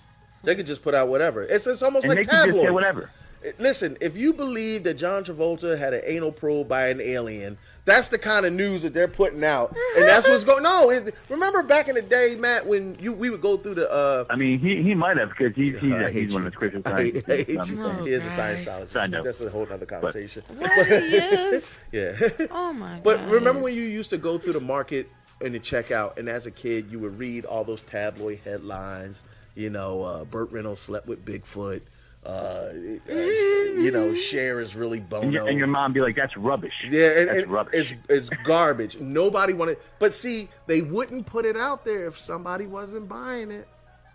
They 0.43 0.55
could 0.55 0.66
just 0.66 0.82
put 0.82 0.95
out 0.95 1.07
whatever. 1.07 1.43
It's, 1.43 1.68
it's 1.68 1.84
almost 1.84 2.05
And 2.05 2.16
like 2.16 2.26
they 2.26 2.32
can 2.32 2.34
just 2.47 2.57
say 2.57 2.66
tabloids. 2.66 2.74
whatever. 2.74 3.12
Listen, 3.59 3.97
if 4.01 4.15
you 4.15 4.33
believe 4.33 4.83
that 4.83 4.95
John 4.95 5.23
Travolta 5.23 5.77
had 5.77 5.93
an 5.93 6.01
anal 6.05 6.31
probe 6.31 6.67
by 6.67 6.87
an 6.89 7.01
alien, 7.01 7.57
that's 7.85 8.09
the 8.09 8.19
kind 8.19 8.45
of 8.45 8.53
news 8.53 8.83
that 8.83 8.93
they're 8.93 9.07
putting 9.07 9.43
out, 9.43 9.75
and 9.97 10.05
that's 10.07 10.27
what's 10.27 10.43
going. 10.43 10.61
No, 10.61 10.91
it, 10.91 11.15
remember 11.29 11.63
back 11.63 11.87
in 11.87 11.95
the 11.95 12.01
day, 12.03 12.35
Matt, 12.37 12.67
when 12.67 12.95
you 12.99 13.11
we 13.11 13.31
would 13.31 13.41
go 13.41 13.57
through 13.57 13.73
the. 13.75 13.91
Uh, 13.91 14.25
I 14.29 14.35
mean, 14.35 14.59
he 14.59 14.83
he 14.83 14.93
might 14.93 15.17
have 15.17 15.29
because 15.29 15.55
he's 15.55 15.79
he's, 15.79 15.91
I 15.91 16.11
hate 16.11 16.25
he's 16.25 16.33
one 16.33 16.43
you. 16.43 16.47
of 16.47 16.53
the 16.53 16.57
Christian 16.59 16.83
I 16.85 17.01
hate, 17.01 17.15
I 17.27 17.35
hate 17.37 17.47
scientists. 17.47 17.69
you. 17.71 17.83
Um, 17.83 17.97
Oh, 18.01 18.05
he 18.05 18.11
is 18.11 18.23
a 18.23 18.29
God. 18.29 18.37
Scientologist. 18.57 18.95
I 18.95 19.07
know. 19.07 19.23
That's 19.23 19.41
a 19.41 19.49
whole 19.49 19.67
other 19.71 19.85
conversation. 19.87 20.43
Right, 20.51 20.87
yes. 20.87 21.79
yeah. 21.91 22.15
Oh 22.51 22.71
my 22.73 22.93
god. 22.95 23.03
But 23.03 23.27
remember 23.27 23.61
when 23.63 23.73
you 23.75 23.81
used 23.81 24.11
to 24.11 24.17
go 24.19 24.37
through 24.37 24.53
the 24.53 24.59
market 24.61 25.09
and 25.43 25.55
the 25.55 25.59
checkout, 25.59 26.17
and 26.19 26.29
as 26.29 26.45
a 26.45 26.51
kid, 26.51 26.91
you 26.91 26.99
would 26.99 27.17
read 27.17 27.45
all 27.45 27.63
those 27.63 27.81
tabloid 27.81 28.39
headlines. 28.43 29.21
You 29.55 29.71
know, 29.71 30.03
uh, 30.03 30.23
Burt 30.25 30.51
Reynolds 30.51 30.81
slept 30.81 31.07
with 31.07 31.25
Bigfoot. 31.25 31.81
Uh, 32.26 32.69
you 33.07 33.89
know, 33.91 34.13
Cher 34.13 34.59
is 34.61 34.76
really 34.76 34.99
bono. 34.99 35.24
And 35.24 35.34
your, 35.34 35.47
and 35.47 35.57
your 35.57 35.67
mom 35.67 35.91
be 35.91 36.01
like, 36.01 36.15
"That's 36.15 36.38
rubbish." 36.38 36.74
yeah, 36.89 37.19
and, 37.19 37.30
that's 37.30 37.39
and 37.39 37.51
rubbish. 37.51 37.95
it's, 38.09 38.30
it's 38.30 38.41
garbage. 38.43 38.99
Nobody 38.99 39.53
wanted, 39.53 39.80
but 39.97 40.13
see, 40.13 40.47
they 40.67 40.82
wouldn't 40.82 41.26
put 41.26 41.45
it 41.45 41.57
out 41.57 41.84
there 41.84 42.05
if 42.05 42.19
somebody 42.19 42.67
wasn't 42.67 43.09
buying 43.09 43.49
it. 43.49 43.67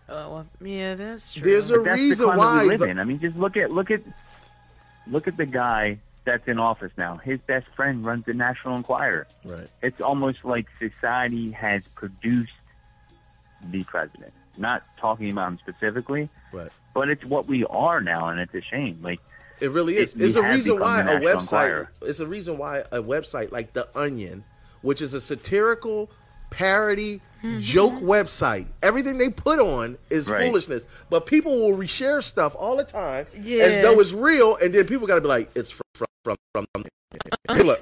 Oh, 0.09 0.33
well, 0.35 0.47
yeah, 0.61 0.95
that's 0.95 1.33
true. 1.33 1.51
There's 1.51 1.71
a 1.71 1.79
But 1.79 1.85
that's 1.85 1.97
reason 1.99 2.27
the 2.29 2.33
climate 2.35 2.55
why 2.57 2.63
we 2.63 2.69
live 2.69 2.81
the- 2.81 2.91
in. 2.91 2.99
I 3.01 3.05
mean, 3.05 3.19
just 3.19 3.37
look 3.37 3.57
at 3.57 3.73
look 3.73 3.91
at 3.91 4.03
look 5.09 5.27
at 5.27 5.37
the 5.37 5.47
guy 5.47 5.99
that's 6.25 6.47
in 6.47 6.61
office 6.61 6.93
now. 6.97 7.17
His 7.17 7.41
best 7.41 7.67
friend 7.75 8.05
runs 8.05 8.25
the 8.25 8.35
National 8.35 8.77
Enquirer. 8.77 9.27
Right. 9.45 9.69
It's 9.83 10.01
almost 10.01 10.45
like 10.45 10.67
society 10.79 11.51
has 11.53 11.83
produced 11.97 12.53
the 13.71 13.83
president. 13.85 14.33
Not 14.59 14.83
talking 14.99 15.31
about 15.31 15.49
him 15.53 15.59
specifically, 15.59 16.29
Right. 16.53 16.71
but 16.95 17.09
it's 17.09 17.25
what 17.25 17.47
we 17.47 17.65
are 17.67 18.01
now, 18.01 18.29
and 18.29 18.41
it's 18.41 18.55
a 18.55 18.61
shame. 18.63 18.99
Like 19.03 19.21
It 19.61 19.71
really 19.71 19.97
is. 19.97 20.15
It- 20.15 20.21
it's 20.23 20.35
a 20.37 20.43
reason 20.43 20.79
why 20.79 21.01
a 21.01 21.19
website. 21.21 21.41
Enquirer. 21.41 21.91
It's 22.03 22.21
a 22.21 22.27
reason 22.27 22.59
why 22.59 22.81
a 22.93 23.01
website 23.03 23.53
like 23.53 23.73
The 23.73 23.89
Onion, 23.99 24.45
which 24.83 25.01
is 25.01 25.15
a 25.15 25.21
satirical 25.21 26.11
parody 26.51 27.21
joke 27.61 27.95
website, 27.95 28.67
everything 28.83 29.19
they 29.19 29.29
put 29.31 29.59
on 29.59 29.97
is 30.11 30.29
Right. 30.29 30.43
foolishness. 30.47 30.85
But 31.11 31.27
people 31.27 31.59
will 31.59 31.77
reshare 31.77 32.23
stuff 32.23 32.55
all 32.57 32.77
the 32.77 32.85
time 32.85 33.27
as 33.35 33.79
though 33.83 33.99
it's 34.01 34.13
real, 34.13 34.57
and 34.57 34.75
then 34.75 34.87
people 34.87 35.07
got 35.07 35.15
to 35.17 35.21
be 35.23 35.29
like, 35.29 35.51
"It's 35.55 35.71
from 35.71 35.83
from 36.25 36.37
from." 36.53 36.67
from. 36.75 36.85
Hey, 37.57 37.63
look, 37.63 37.81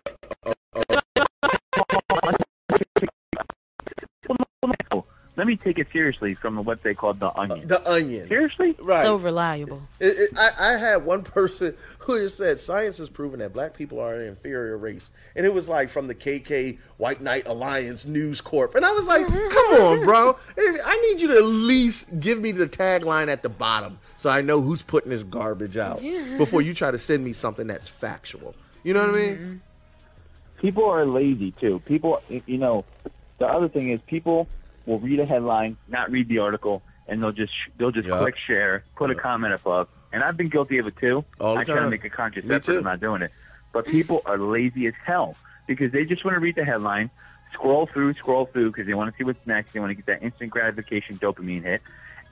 let 5.37 5.47
me 5.47 5.57
take 5.57 5.79
it 5.79 5.89
seriously 5.93 6.35
from 6.35 6.59
a 6.59 6.65
website 6.65 6.97
called 6.97 7.19
The 7.19 7.37
Onion. 7.37 7.67
The 7.67 7.91
Onion. 7.91 8.29
Seriously? 8.29 8.77
Right. 8.83 9.03
so 9.03 9.17
reliable. 9.17 9.83
It, 9.99 10.17
it, 10.17 10.31
I, 10.37 10.51
I 10.59 10.77
had 10.77 11.05
one 11.05 11.23
person 11.23 11.77
who 11.99 12.19
just 12.21 12.37
said 12.37 12.61
science 12.61 12.99
has 12.99 13.09
proven 13.09 13.41
that 13.41 13.53
black 13.53 13.75
people 13.75 13.99
are 13.99 14.15
an 14.15 14.29
inferior 14.29 14.77
race, 14.77 15.11
and 15.35 15.45
it 15.45 15.53
was 15.53 15.69
like 15.69 15.89
from 15.91 16.07
the 16.07 16.15
KK 16.15 16.79
White 16.99 17.21
Knight 17.21 17.47
Alliance 17.47 18.05
News 18.05 18.41
Corp, 18.41 18.75
and 18.75 18.85
I 18.85 18.93
was 18.93 19.07
like, 19.07 19.27
"Come 19.27 19.83
on, 19.83 20.05
bro! 20.05 20.37
I 20.59 20.97
need 21.09 21.21
you 21.21 21.29
to 21.29 21.37
at 21.39 21.45
least 21.45 22.21
give 22.21 22.41
me 22.41 22.53
the 22.53 22.69
tagline 22.69 23.29
at 23.29 23.43
the 23.43 23.49
bottom 23.49 23.99
so 24.19 24.31
I 24.31 24.43
know 24.43 24.61
who's 24.61 24.83
putting 24.83 25.11
this 25.11 25.23
garbage 25.23 25.77
out 25.77 26.01
before 26.39 26.61
you 26.63 26.75
try 26.75 26.91
to 26.91 26.99
send 26.99 27.25
me 27.25 27.33
something 27.33 27.67
that's 27.67 27.89
factual." 27.89 28.55
You 28.83 28.93
know 28.93 29.01
what 29.01 29.11
I 29.11 29.19
mean? 29.19 29.37
Mm-hmm. 29.37 29.57
people 30.61 30.85
are 30.85 31.07
lazy 31.07 31.53
too. 31.53 31.81
People, 31.87 32.23
you 32.29 32.59
know, 32.59 32.85
the 33.39 33.47
other 33.47 33.69
thing 33.69 33.91
is 33.91 34.01
people 34.07 34.47
will 34.87 34.99
read 34.99 35.21
a 35.21 35.27
headline, 35.27 35.77
not 35.89 36.11
read 36.11 36.29
the 36.29 36.39
article, 36.39 36.83
and 37.09 37.23
they'll 37.23 37.33
just 37.33 37.53
they'll 37.79 37.91
just 37.91 38.09
Yeah. 38.09 38.19
click 38.19 38.37
share, 38.37 38.83
put 38.97 39.11
a 39.11 39.15
comment 39.15 39.55
above. 39.55 39.89
And 40.13 40.23
I've 40.23 40.37
been 40.37 40.49
guilty 40.49 40.79
of 40.79 40.87
it 40.87 40.97
too. 40.97 41.25
All 41.41 41.59
I 41.59 41.65
try 41.65 41.81
to 41.81 41.89
make 41.91 42.05
a 42.05 42.11
conscious 42.11 42.45
Me 42.45 42.55
effort 42.55 42.65
too. 42.73 42.79
of 42.79 42.85
not 42.85 43.01
doing 43.01 43.23
it. 43.23 43.33
But 43.73 43.87
people 43.87 44.23
are 44.27 44.39
lazy 44.39 44.87
as 44.87 44.95
hell 45.05 45.37
because 45.67 45.91
they 45.93 46.05
just 46.05 46.25
want 46.25 46.37
to 46.37 46.41
read 46.41 46.55
the 46.55 46.65
headline, 46.65 47.11
scroll 47.53 47.87
through, 47.87 48.15
scroll 48.15 48.47
through 48.47 48.71
because 48.71 48.87
they 48.87 48.95
want 48.95 49.11
to 49.13 49.19
see 49.19 49.25
what's 49.25 49.45
next. 49.47 49.73
They 49.73 49.81
want 49.81 49.91
to 49.91 49.95
get 49.97 50.07
that 50.07 50.23
instant 50.23 50.51
gratification 50.51 51.19
dopamine 51.19 51.63
hit, 51.65 51.83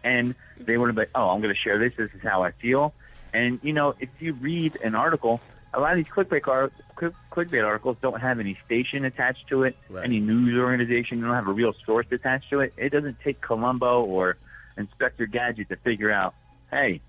and 0.05 0.35
they 0.59 0.79
want 0.79 0.91
to 0.91 0.93
be 0.93 1.01
like, 1.01 1.11
oh, 1.17 1.31
I'm 1.31 1.41
going 1.41 1.53
to 1.55 1.61
share 1.61 1.79
this. 1.79 1.95
This 1.97 2.11
is 2.15 2.23
how 2.23 2.45
I 2.45 2.53
feel. 2.53 2.95
And 3.35 3.59
you 3.63 3.73
know, 3.73 3.95
if 3.99 4.11
you 4.21 4.35
read 4.35 4.79
an 4.85 4.95
article, 4.95 5.41
a 5.75 5.81
lot 5.81 5.93
of 5.93 5.97
these 5.97 6.07
clickbait, 6.13 6.47
ar- 6.47 6.71
click, 6.97 7.13
clickbait 7.31 7.65
articles 7.65 7.97
don't 8.03 8.21
have 8.21 8.39
any 8.41 8.59
station 8.67 9.05
attached 9.05 9.49
to 9.49 9.65
it, 9.65 9.77
Right. 9.89 10.05
any 10.05 10.21
news 10.21 10.59
organization. 10.59 11.21
They 11.21 11.27
don't 11.27 11.35
have 11.35 11.49
a 11.49 11.53
real 11.53 11.73
source 11.87 12.07
attached 12.11 12.51
to 12.51 12.61
it. 12.61 12.75
It 12.77 12.91
doesn't 12.91 13.21
take 13.21 13.41
Columbo 13.41 14.03
or 14.05 14.37
Inspector 14.77 15.25
Gadget 15.27 15.69
to 15.71 15.77
figure 15.77 16.11
out, 16.11 16.35
hey, 16.71 17.01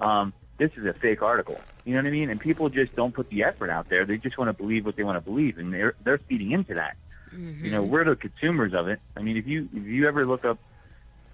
um, 0.00 0.32
this 0.58 0.72
is 0.76 0.84
a 0.84 0.92
fake 0.92 1.22
article. 1.22 1.60
You 1.84 1.94
know 1.94 2.00
what 2.00 2.08
I 2.08 2.10
mean? 2.10 2.30
And 2.30 2.40
people 2.40 2.68
just 2.68 2.94
don't 2.96 3.14
put 3.14 3.30
the 3.30 3.44
effort 3.44 3.70
out 3.70 3.88
there. 3.88 4.04
They 4.04 4.18
just 4.18 4.36
want 4.36 4.48
to 4.48 4.52
believe 4.52 4.84
what 4.84 4.96
they 4.96 5.04
want 5.04 5.16
to 5.16 5.20
believe, 5.30 5.58
and 5.58 5.72
they're 5.72 5.94
they're 6.02 6.18
feeding 6.18 6.50
into 6.52 6.74
that. 6.74 6.96
You 7.32 7.70
know, 7.70 7.82
we're 7.82 8.04
the 8.04 8.16
consumers 8.16 8.72
of 8.74 8.88
it. 8.88 9.00
I 9.16 9.20
mean, 9.22 9.36
if 9.36 9.46
you 9.46 9.68
if 9.74 9.84
you 9.84 10.08
ever 10.08 10.26
look 10.26 10.44
up 10.44 10.58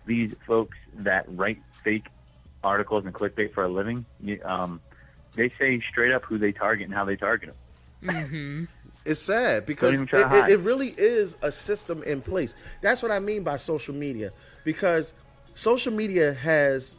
these 0.06 0.35
folks 0.47 0.77
that 0.98 1.24
write 1.28 1.59
fake 1.82 2.06
articles 2.62 3.05
and 3.06 3.15
clickbait 3.15 3.52
for 3.52 3.65
a 3.65 3.69
living, 3.69 4.05
you, 4.20 4.40
um, 4.44 4.81
they 5.36 5.51
say 5.59 5.81
straight 5.90 6.12
up 6.12 6.24
who 6.24 6.39
they 6.39 6.52
target 6.52 6.86
and 6.86 6.94
how 6.94 7.05
they 7.05 7.16
target 7.16 7.55
them. 8.02 8.15
Mm-hmm. 8.15 8.65
It's 9.05 9.20
sad 9.20 9.66
because 9.66 10.01
it, 10.01 10.09
it, 10.12 10.51
it 10.51 10.59
really 10.61 10.94
is 10.97 11.36
a 11.43 11.52
system 11.52 12.02
in 12.05 12.23
place. 12.23 12.55
That's 12.81 13.02
what 13.02 13.11
I 13.11 13.19
mean 13.19 13.43
by 13.43 13.59
social 13.59 13.94
media 13.94 14.32
because 14.65 15.12
social 15.55 15.93
media 15.93 16.32
has 16.35 16.97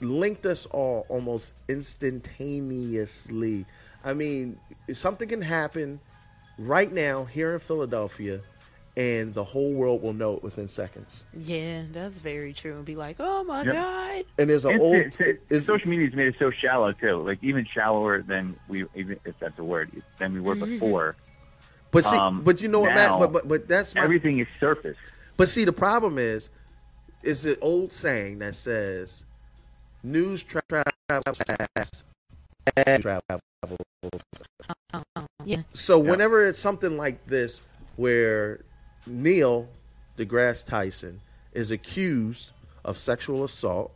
linked 0.00 0.46
us 0.46 0.66
all 0.66 1.06
almost 1.08 1.52
instantaneously. 1.68 3.66
I 4.04 4.12
mean, 4.12 4.58
something 4.92 5.28
can 5.28 5.42
happen 5.42 5.98
right 6.58 6.92
now 6.92 7.24
here 7.24 7.54
in 7.54 7.58
Philadelphia, 7.58 8.40
and 8.96 9.34
the 9.34 9.42
whole 9.44 9.72
world 9.72 10.02
will 10.02 10.12
know 10.12 10.34
it 10.36 10.42
within 10.42 10.68
seconds. 10.68 11.24
Yeah, 11.32 11.82
that's 11.92 12.18
very 12.18 12.52
true. 12.52 12.76
And 12.76 12.84
be 12.84 12.94
like, 12.94 13.16
oh 13.18 13.42
my 13.44 13.62
Yep. 13.62 13.74
god. 13.74 14.24
And 14.38 14.50
there's 14.50 14.64
an 14.64 14.72
It's- 14.72 14.82
old. 14.84 14.96
it's- 14.96 15.20
it's- 15.20 15.38
is- 15.50 15.66
social 15.66 15.90
media's 15.90 16.14
made 16.14 16.28
it 16.28 16.36
so 16.38 16.50
shallow 16.50 16.92
too. 16.92 17.16
Like 17.18 17.38
even 17.42 17.64
shallower 17.64 18.22
than 18.22 18.56
we, 18.68 18.84
even 18.94 19.18
if 19.24 19.38
that's 19.40 19.58
a 19.58 19.64
word, 19.64 19.90
than 20.18 20.32
we 20.32 20.40
were 20.40 20.54
before. 20.54 21.16
but 21.90 22.04
see, 22.04 22.16
um, 22.16 22.42
but 22.42 22.60
you 22.60 22.68
know 22.68 22.80
what, 22.80 22.94
now, 22.94 23.18
Matt? 23.18 23.20
But, 23.20 23.32
but 23.32 23.48
but 23.48 23.68
that's 23.68 23.94
my, 23.94 24.02
Everything 24.02 24.38
is 24.38 24.46
surface. 24.60 24.96
But 25.36 25.48
see, 25.48 25.64
the 25.64 25.72
problem 25.72 26.18
is, 26.18 26.48
is 27.22 27.42
the 27.42 27.58
old 27.60 27.90
saying 27.92 28.38
that 28.40 28.54
says, 28.54 29.24
"News 30.02 30.42
tra- 30.44 30.62
travels 30.68 31.38
fast, 31.76 32.04
and 32.86 33.02
travel." 33.02 33.40
Yeah. 35.44 35.62
So 35.72 35.98
whenever 35.98 36.46
it's 36.46 36.58
something 36.58 36.96
like 36.96 37.26
this, 37.26 37.60
where 37.96 38.60
Neil 39.06 39.68
deGrasse 40.18 40.64
Tyson 40.64 41.20
is 41.52 41.70
accused 41.70 42.50
of 42.84 42.98
sexual 42.98 43.44
assault, 43.44 43.92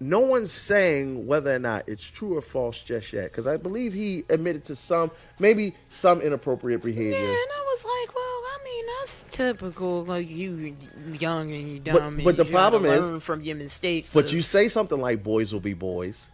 no 0.00 0.20
one's 0.20 0.52
saying 0.52 1.26
whether 1.26 1.54
or 1.54 1.58
not 1.58 1.88
it's 1.88 2.02
true 2.04 2.36
or 2.36 2.42
false 2.42 2.80
just 2.80 3.12
yet. 3.12 3.30
Because 3.30 3.46
I 3.46 3.56
believe 3.56 3.92
he 3.92 4.24
admitted 4.28 4.64
to 4.66 4.76
some, 4.76 5.10
maybe 5.38 5.74
some 5.88 6.20
inappropriate 6.20 6.82
behavior. 6.82 7.12
Yeah, 7.18 7.28
and 7.28 7.28
I 7.30 7.64
was 7.66 7.84
like, 7.84 8.14
well, 8.14 8.24
I 8.24 8.58
mean, 8.64 8.84
that's 8.98 9.22
typical. 9.30 10.04
Like 10.04 10.28
you, 10.28 10.76
young 11.18 11.52
and 11.52 11.68
you 11.72 11.80
But- 11.80 11.92
dumb. 12.00 12.16
but 12.22 12.30
and 12.30 12.38
the 12.38 12.44
problem 12.44 12.84
is- 12.84 13.04
learn 13.04 13.20
from 13.20 13.40
your 13.42 13.56
mistakes. 13.56 14.12
But 14.12 14.26
of- 14.26 14.32
you 14.32 14.42
say 14.42 14.68
something 14.68 15.00
like 15.00 15.22
"boys 15.22 15.52
will 15.52 15.60
be 15.60 15.74
boys," 15.74 16.26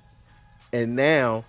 and 0.72 0.96
now 0.96 1.44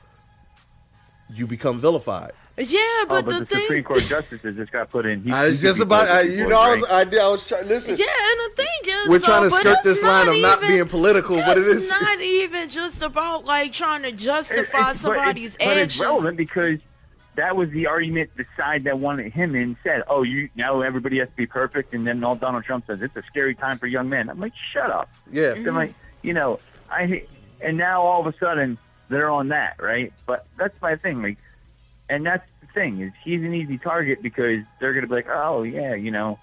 you 1.34 1.48
become 1.48 1.80
vilified. 1.80 2.34
Yeah, 2.58 2.80
oh, 2.80 3.06
but, 3.08 3.16
oh, 3.16 3.22
but 3.22 3.34
the, 3.34 3.40
the, 3.40 3.46
thing, 3.46 3.62
Supreme 3.62 3.84
Court 3.84 4.04
justices 4.04 4.58
just 4.58 4.72
got 4.72 4.90
put 4.90 5.06
in. 5.06 5.24
He, 5.24 5.32
I 5.32 5.48
was 5.48 5.62
just 5.62 5.80
about, 5.80 6.08
I, 6.10 6.22
you 6.22 6.48
know, 6.48 6.60
I 6.60 6.76
was, 6.76 6.90
right? 6.90 7.14
I, 7.14 7.24
I 7.24 7.28
was 7.30 7.46
trying. 7.46 7.68
Listen, 7.68 7.96
yeah, 7.98 8.06
and 8.06 8.52
the 8.52 8.56
thing 8.56 8.94
is, 8.94 9.10
we're 9.10 9.16
uh, 9.18 9.20
trying 9.20 9.44
to 9.44 9.50
but 9.50 9.60
skirt 9.62 9.78
this 9.84 10.04
line 10.04 10.28
of 10.28 10.38
not 10.38 10.62
being 10.62 10.88
political, 10.88 11.38
but 11.38 11.58
it's 11.58 11.90
not 11.90 12.20
even 12.22 12.70
just 12.70 13.02
about 13.02 13.46
like 13.46 13.72
trying 13.74 14.02
to 14.04 14.10
It- 14.10 14.18
justify 14.18 14.62
it's- 14.62 14.98
but 14.98 15.16
somebody's 15.16 15.56
it's, 15.56 15.64
but 15.64 15.78
it's 15.78 15.96
actions. 15.96 16.02
relevant 16.02 16.38
because 16.38 16.80
that 17.36 17.56
was 17.56 17.70
the 17.70 17.88
argument 17.88 18.30
the 18.36 18.46
side 18.58 18.84
that 18.84 19.00
wanted 19.00 19.32
him 19.32 19.56
in 19.56 19.78
said, 19.84 20.04
"Oh, 20.08 20.24
you 20.24 20.50
now 20.56 20.82
everybody 20.82 21.20
has 21.20 21.30
to 21.30 21.36
be 21.36 21.48
perfect," 21.48 21.94
and 21.94 22.06
then 22.06 22.24
all 22.24 22.36
Donald 22.36 22.66
Trump 22.66 22.86
says 22.88 23.02
it's 23.02 23.16
a 23.16 23.24
scary 23.24 23.56
time 23.56 23.78
for 23.80 23.88
young 23.88 24.10
men. 24.10 24.30
I'm 24.30 24.40
like, 24.40 24.54
shut 24.74 24.90
up. 24.90 25.10
Yeah. 25.32 25.54
I'm 25.54 25.76
like, 25.76 25.94
you 26.22 26.34
know, 26.34 26.60
I 26.90 27.24
and 27.62 27.78
now 27.78 28.02
all 28.02 28.26
of 28.26 28.34
a 28.34 28.38
sudden 28.38 28.78
they're 29.10 29.30
on 29.30 29.50
that, 29.50 29.82
right? 29.82 30.12
But 30.26 30.46
that's 30.58 30.80
my 30.82 30.96
thing, 30.96 31.22
like, 31.22 31.38
and 32.12 32.26
that's 32.26 32.46
the 32.60 32.68
thing 32.68 33.02
is 33.02 33.14
he's 33.24 33.42
an 33.42 33.54
easy 33.54 33.78
target 33.78 34.22
because 34.22 34.60
they're 34.80 34.94
gonna 34.94 35.08
be 35.08 35.16
like, 35.16 35.30
oh 35.30 35.64
yeah, 35.64 35.96
you 35.96 36.12
know. 36.12 36.38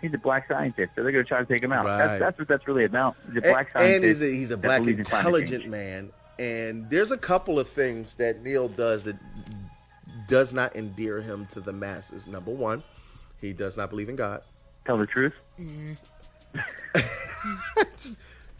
He's 0.00 0.12
a 0.12 0.18
black 0.18 0.48
scientist, 0.48 0.90
so 0.96 1.04
they're 1.04 1.12
going 1.12 1.24
to 1.24 1.28
try 1.28 1.38
to 1.38 1.46
take 1.46 1.62
him 1.62 1.70
out. 1.70 1.86
Right. 1.86 1.96
That's, 1.96 2.18
that's 2.18 2.38
what 2.40 2.48
that's 2.48 2.66
really 2.66 2.84
about. 2.84 3.14
He's 3.28 3.36
a 3.36 3.40
black 3.40 3.70
and 3.76 3.82
scientist. 3.82 4.20
he's 4.20 4.32
a, 4.32 4.34
he's 4.34 4.50
a 4.50 4.56
black 4.56 4.82
in 4.82 4.88
intelligent 4.88 5.68
man, 5.68 6.10
and 6.40 6.90
there's 6.90 7.12
a 7.12 7.16
couple 7.16 7.60
of 7.60 7.68
things 7.68 8.14
that 8.14 8.42
Neil 8.42 8.66
does 8.66 9.04
that 9.04 9.14
does 10.26 10.52
not 10.52 10.74
endear 10.74 11.20
him 11.20 11.46
to 11.52 11.60
the 11.60 11.72
masses. 11.72 12.26
Number 12.26 12.50
one, 12.50 12.82
he 13.40 13.52
does 13.52 13.76
not 13.76 13.90
believe 13.90 14.08
in 14.08 14.16
God. 14.16 14.42
Tell 14.86 14.98
the 14.98 15.06
truth. 15.06 15.34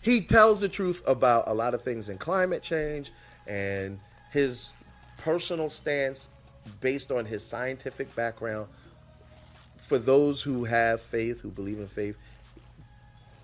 he 0.02 0.20
tells 0.20 0.60
the 0.60 0.68
truth 0.68 1.02
about 1.06 1.48
a 1.48 1.55
lot 1.55 1.74
of 1.74 1.82
things 1.82 2.09
in 2.09 2.18
climate 2.18 2.62
change 2.62 3.10
and 3.48 3.98
his 4.30 4.68
personal 5.18 5.68
stance 5.68 6.28
based 6.80 7.10
on 7.10 7.24
his 7.24 7.44
scientific 7.44 8.14
background 8.14 8.68
for 9.86 9.98
those 9.98 10.43
who 10.43 10.64
have 10.64 11.01
faith 11.01 11.40
who 11.40 11.51
believe 11.51 11.78
in 11.78 11.89
faith 11.89 12.16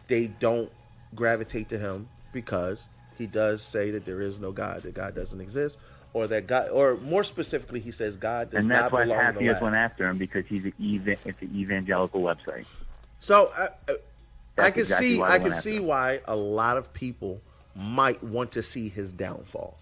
they 0.07 0.27
don't 0.28 0.70
gravitate 1.15 1.69
to 1.69 1.78
him 1.78 2.09
because 2.32 2.86
he 3.16 3.27
does 3.27 3.62
say 3.62 3.90
that 3.90 4.05
there 4.05 4.20
is 4.23 4.39
no 4.39 4.53
god 4.53 4.82
that 4.82 4.95
god 4.95 5.15
doesn't 5.15 5.40
exist 5.40 5.77
or 6.12 6.27
that 6.27 6.47
god 6.47 6.69
or 6.70 6.97
more 6.99 7.24
specifically 7.24 7.81
he 7.81 7.90
says 7.90 8.16
god 8.16 8.51
does 8.51 8.61
and 8.61 8.69
not 8.69 8.82
that's 8.82 8.93
why 8.93 9.05
belong 9.05 9.19
in 9.20 9.24
the 9.27 9.32
Happy 9.32 9.49
lab. 9.53 9.62
went 9.62 9.74
after 9.74 10.09
him 10.09 10.16
because 10.19 10.47
he's 10.47 10.65
an 10.65 10.73
eva- 10.78 11.16
it's 11.24 11.40
an 11.43 11.53
evangelical 11.55 12.20
website. 12.23 12.65
So 13.20 13.51
uh, 13.59 13.69
uh, 13.89 13.93
I, 14.59 14.62
I- 14.62 14.66
I 14.66 14.70
can 14.70 14.81
exactly 14.81 15.09
see 15.15 15.19
why 15.20 15.31
I 15.31 15.39
can 15.39 15.55
see 15.55 15.77
him. 15.77 15.86
why 15.86 16.20
a 16.27 16.35
lot 16.36 16.77
of 16.77 16.93
people 16.93 17.40
might 17.77 18.23
want 18.24 18.51
to 18.53 18.62
see 18.62 18.89
his 18.89 19.12
downfall. 19.12 19.77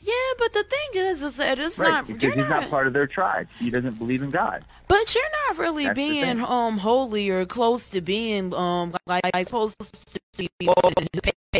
Yeah, 0.00 0.12
but 0.38 0.52
the 0.52 0.64
thing 0.64 1.02
is, 1.02 1.22
is 1.22 1.36
that 1.38 1.58
it's 1.58 1.78
Right, 1.78 1.90
not. 1.90 2.06
because 2.06 2.32
he's 2.34 2.36
not, 2.36 2.62
not 2.62 2.70
part 2.70 2.86
of 2.86 2.92
their 2.92 3.06
tribe. 3.06 3.48
He 3.58 3.70
doesn't 3.70 3.98
believe 3.98 4.22
in 4.22 4.30
God. 4.30 4.64
But 4.86 5.14
you're 5.14 5.24
not 5.48 5.58
really 5.58 5.86
That's 5.86 5.96
being 5.96 6.40
um 6.44 6.78
holy 6.78 7.28
or 7.30 7.44
close 7.46 7.90
to 7.90 8.00
being 8.00 8.54
um 8.54 8.94
like, 9.06 9.24
like 9.34 9.48
supposed 9.48 10.12
to 10.14 10.20
be 10.36 10.48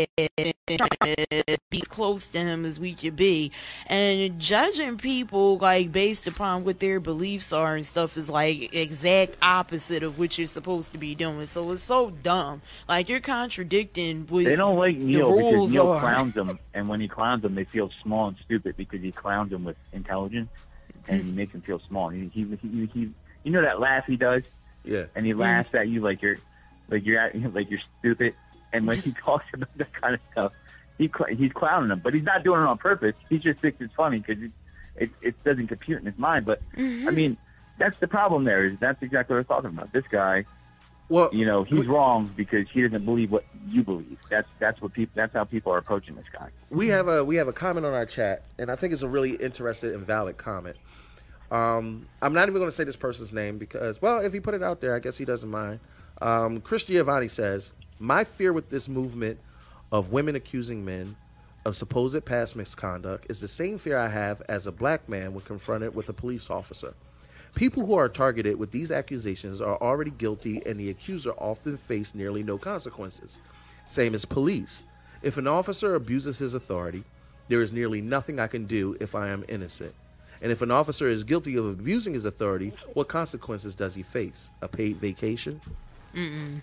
be 1.69 1.81
as 1.81 1.87
close 1.87 2.27
to 2.29 2.39
him 2.39 2.65
as 2.65 2.79
we 2.79 2.93
could 2.93 3.15
be, 3.15 3.51
and 3.87 4.39
judging 4.39 4.97
people 4.97 5.57
like 5.57 5.91
based 5.91 6.27
upon 6.27 6.63
what 6.63 6.79
their 6.79 6.99
beliefs 6.99 7.51
are 7.53 7.75
and 7.75 7.85
stuff 7.85 8.17
is 8.17 8.29
like 8.29 8.73
exact 8.73 9.37
opposite 9.41 10.03
of 10.03 10.17
what 10.19 10.37
you're 10.37 10.47
supposed 10.47 10.91
to 10.91 10.97
be 10.97 11.15
doing. 11.15 11.45
So 11.45 11.71
it's 11.71 11.83
so 11.83 12.09
dumb. 12.09 12.61
Like 12.87 13.09
you're 13.09 13.19
contradicting. 13.19 14.27
What 14.27 14.45
They 14.45 14.55
don't 14.55 14.77
like 14.77 14.97
Neil 14.97 15.35
because 15.35 15.53
rules 15.53 15.73
Neil 15.73 15.89
are. 15.89 15.99
clowns 15.99 16.33
them, 16.33 16.59
and 16.73 16.87
when 16.89 16.99
he 16.99 17.07
clowns 17.07 17.41
them, 17.41 17.55
they 17.55 17.65
feel 17.65 17.89
small 18.01 18.27
and 18.27 18.37
stupid 18.37 18.77
because 18.77 19.01
he 19.01 19.11
clowns 19.11 19.49
them 19.51 19.63
with 19.63 19.77
intelligence, 19.93 20.49
and 21.07 21.21
he 21.21 21.27
mm-hmm. 21.27 21.35
makes 21.35 21.51
them 21.51 21.61
feel 21.61 21.79
small. 21.87 22.09
He, 22.09 22.29
he, 22.33 22.45
he, 22.61 22.89
he, 22.93 23.11
you 23.43 23.51
know 23.51 23.61
that 23.61 23.79
laugh 23.79 24.05
he 24.05 24.17
does, 24.17 24.43
Yeah. 24.83 25.05
and 25.15 25.25
he 25.25 25.33
laughs 25.33 25.73
at 25.73 25.87
you 25.87 26.01
like 26.01 26.21
you're, 26.21 26.37
like 26.89 27.05
you're, 27.05 27.19
at, 27.19 27.53
like 27.53 27.69
you're 27.69 27.81
stupid. 27.99 28.35
And 28.73 28.85
when 28.87 28.97
he 28.99 29.11
talks 29.23 29.45
about 29.53 29.69
that 29.77 29.93
kind 29.93 30.15
of 30.15 30.21
stuff, 30.31 30.53
he 30.97 31.09
he's 31.35 31.51
clowning 31.53 31.89
them, 31.89 32.01
but 32.03 32.13
he's 32.13 32.23
not 32.23 32.43
doing 32.43 32.61
it 32.61 32.65
on 32.65 32.77
purpose. 32.77 33.15
He 33.29 33.37
just 33.39 33.59
thinks 33.59 33.79
it's 33.81 33.93
funny 33.93 34.19
because 34.19 34.43
it, 34.43 34.51
it 34.97 35.09
it 35.21 35.43
doesn't 35.43 35.67
compute 35.67 35.99
in 35.99 36.05
his 36.05 36.17
mind. 36.17 36.45
But 36.45 36.61
I 36.77 37.11
mean, 37.11 37.37
that's 37.77 37.97
the 37.99 38.07
problem. 38.07 38.43
There 38.43 38.63
is 38.65 38.77
that's 38.79 39.01
exactly 39.01 39.35
what 39.35 39.39
I'm 39.39 39.45
talking 39.45 39.77
about. 39.77 39.93
This 39.93 40.05
guy, 40.09 40.43
Well, 41.07 41.29
you 41.31 41.45
know, 41.45 41.63
he's 41.63 41.87
we, 41.87 41.87
wrong 41.87 42.31
because 42.35 42.67
he 42.69 42.81
doesn't 42.81 43.05
believe 43.05 43.31
what 43.31 43.45
you 43.69 43.81
believe. 43.83 44.17
That's 44.29 44.47
that's 44.59 44.81
what 44.81 44.91
people. 44.93 45.13
That's 45.15 45.33
how 45.33 45.45
people 45.45 45.71
are 45.71 45.77
approaching 45.77 46.15
this 46.15 46.25
guy. 46.33 46.49
we 46.69 46.89
have 46.89 47.07
a 47.07 47.23
we 47.23 47.37
have 47.37 47.47
a 47.47 47.53
comment 47.53 47.85
on 47.85 47.93
our 47.93 48.05
chat, 48.05 48.43
and 48.57 48.69
I 48.69 48.75
think 48.75 48.91
it's 48.91 49.01
a 49.01 49.07
really 49.07 49.31
interesting 49.35 49.93
and 49.93 50.05
valid 50.05 50.37
comment. 50.37 50.75
Um, 51.51 52.07
I'm 52.21 52.33
not 52.33 52.43
even 52.43 52.55
going 52.59 52.69
to 52.69 52.75
say 52.75 52.83
this 52.83 52.95
person's 52.95 53.33
name 53.33 53.57
because, 53.57 54.01
well, 54.01 54.19
if 54.19 54.33
he 54.33 54.39
put 54.39 54.53
it 54.53 54.61
out 54.61 54.81
there, 54.81 54.95
I 54.95 54.99
guess 54.99 55.17
he 55.17 55.25
doesn't 55.25 55.49
mind. 55.49 55.79
Um, 56.21 56.61
Chris 56.61 56.83
Giovanni 56.83 57.27
says, 57.27 57.71
"My 57.99 58.23
fear 58.23 58.53
with 58.53 58.69
this 58.69 58.87
movement 58.87 59.39
of 59.91 60.11
women 60.11 60.35
accusing 60.35 60.85
men 60.85 61.15
of 61.65 61.75
supposed 61.75 62.23
past 62.25 62.55
misconduct 62.55 63.25
is 63.29 63.41
the 63.41 63.47
same 63.47 63.77
fear 63.77 63.97
I 63.97 64.07
have 64.07 64.41
as 64.47 64.65
a 64.65 64.71
black 64.71 65.09
man 65.09 65.33
when 65.33 65.43
confronted 65.43 65.93
with 65.93 66.07
a 66.09 66.13
police 66.13 66.49
officer. 66.49 66.93
People 67.55 67.85
who 67.85 67.95
are 67.95 68.07
targeted 68.07 68.57
with 68.57 68.71
these 68.71 68.91
accusations 68.91 69.59
are 69.59 69.77
already 69.81 70.11
guilty, 70.11 70.61
and 70.65 70.79
the 70.79 70.89
accuser 70.89 71.31
often 71.31 71.77
face 71.77 72.15
nearly 72.15 72.43
no 72.43 72.57
consequences. 72.57 73.37
Same 73.87 74.15
as 74.15 74.23
police. 74.23 74.83
If 75.21 75.37
an 75.37 75.47
officer 75.47 75.95
abuses 75.95 76.37
his 76.37 76.53
authority, 76.53 77.03
there 77.49 77.61
is 77.61 77.73
nearly 77.73 78.01
nothing 78.01 78.39
I 78.39 78.47
can 78.47 78.65
do 78.65 78.95
if 78.99 79.15
I 79.15 79.29
am 79.29 79.43
innocent. 79.49 79.93
And 80.41 80.51
if 80.51 80.61
an 80.61 80.71
officer 80.71 81.07
is 81.07 81.23
guilty 81.23 81.57
of 81.57 81.65
abusing 81.65 82.13
his 82.13 82.23
authority, 82.23 82.71
what 82.93 83.09
consequences 83.09 83.75
does 83.75 83.95
he 83.95 84.03
face? 84.03 84.49
A 84.61 84.67
paid 84.67 84.97
vacation? 84.97 85.59
Deep. 86.13 86.61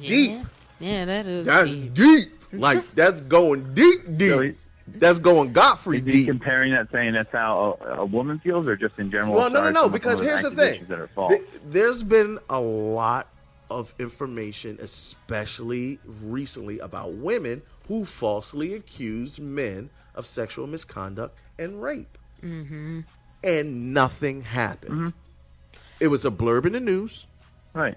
Yeah, 0.00 0.44
yeah 0.80 1.04
that 1.04 1.26
is. 1.26 1.46
That's 1.46 1.74
deep. 1.76 1.94
deep. 1.94 2.32
Like 2.52 2.94
that's 2.94 3.20
going 3.20 3.74
deep, 3.74 4.16
deep. 4.16 4.30
So 4.30 4.40
he- 4.40 4.54
that's 4.94 5.18
going 5.18 5.52
Godfrey 5.52 5.98
Is 5.98 6.04
deep. 6.04 6.28
comparing 6.28 6.72
that, 6.72 6.90
saying 6.90 7.12
that's 7.12 7.30
how 7.30 7.78
a, 7.82 8.00
a 8.00 8.04
woman 8.06 8.38
feels, 8.38 8.66
or 8.66 8.76
just 8.76 8.98
in 8.98 9.10
general? 9.10 9.34
Well, 9.34 9.50
no, 9.50 9.62
no, 9.64 9.70
no. 9.70 9.88
Because 9.88 10.20
here's 10.20 10.42
the 10.42 10.50
thing: 10.50 10.86
That 10.88 10.98
are 10.98 11.08
false. 11.08 11.32
Th- 11.32 11.44
there's 11.66 12.02
been 12.02 12.38
a 12.48 12.58
lot 12.58 13.28
of 13.70 13.92
information, 13.98 14.78
especially 14.80 15.98
recently, 16.22 16.78
about 16.78 17.12
women 17.14 17.62
who 17.86 18.04
falsely 18.04 18.74
accuse 18.74 19.38
men 19.38 19.90
of 20.14 20.26
sexual 20.26 20.66
misconduct 20.66 21.36
and 21.58 21.82
rape, 21.82 22.16
mm-hmm. 22.42 23.00
and 23.44 23.94
nothing 23.94 24.42
happened. 24.42 24.92
Mm-hmm. 24.92 25.78
It 26.00 26.08
was 26.08 26.24
a 26.24 26.30
blurb 26.30 26.64
in 26.64 26.72
the 26.72 26.80
news. 26.80 27.26
right. 27.74 27.96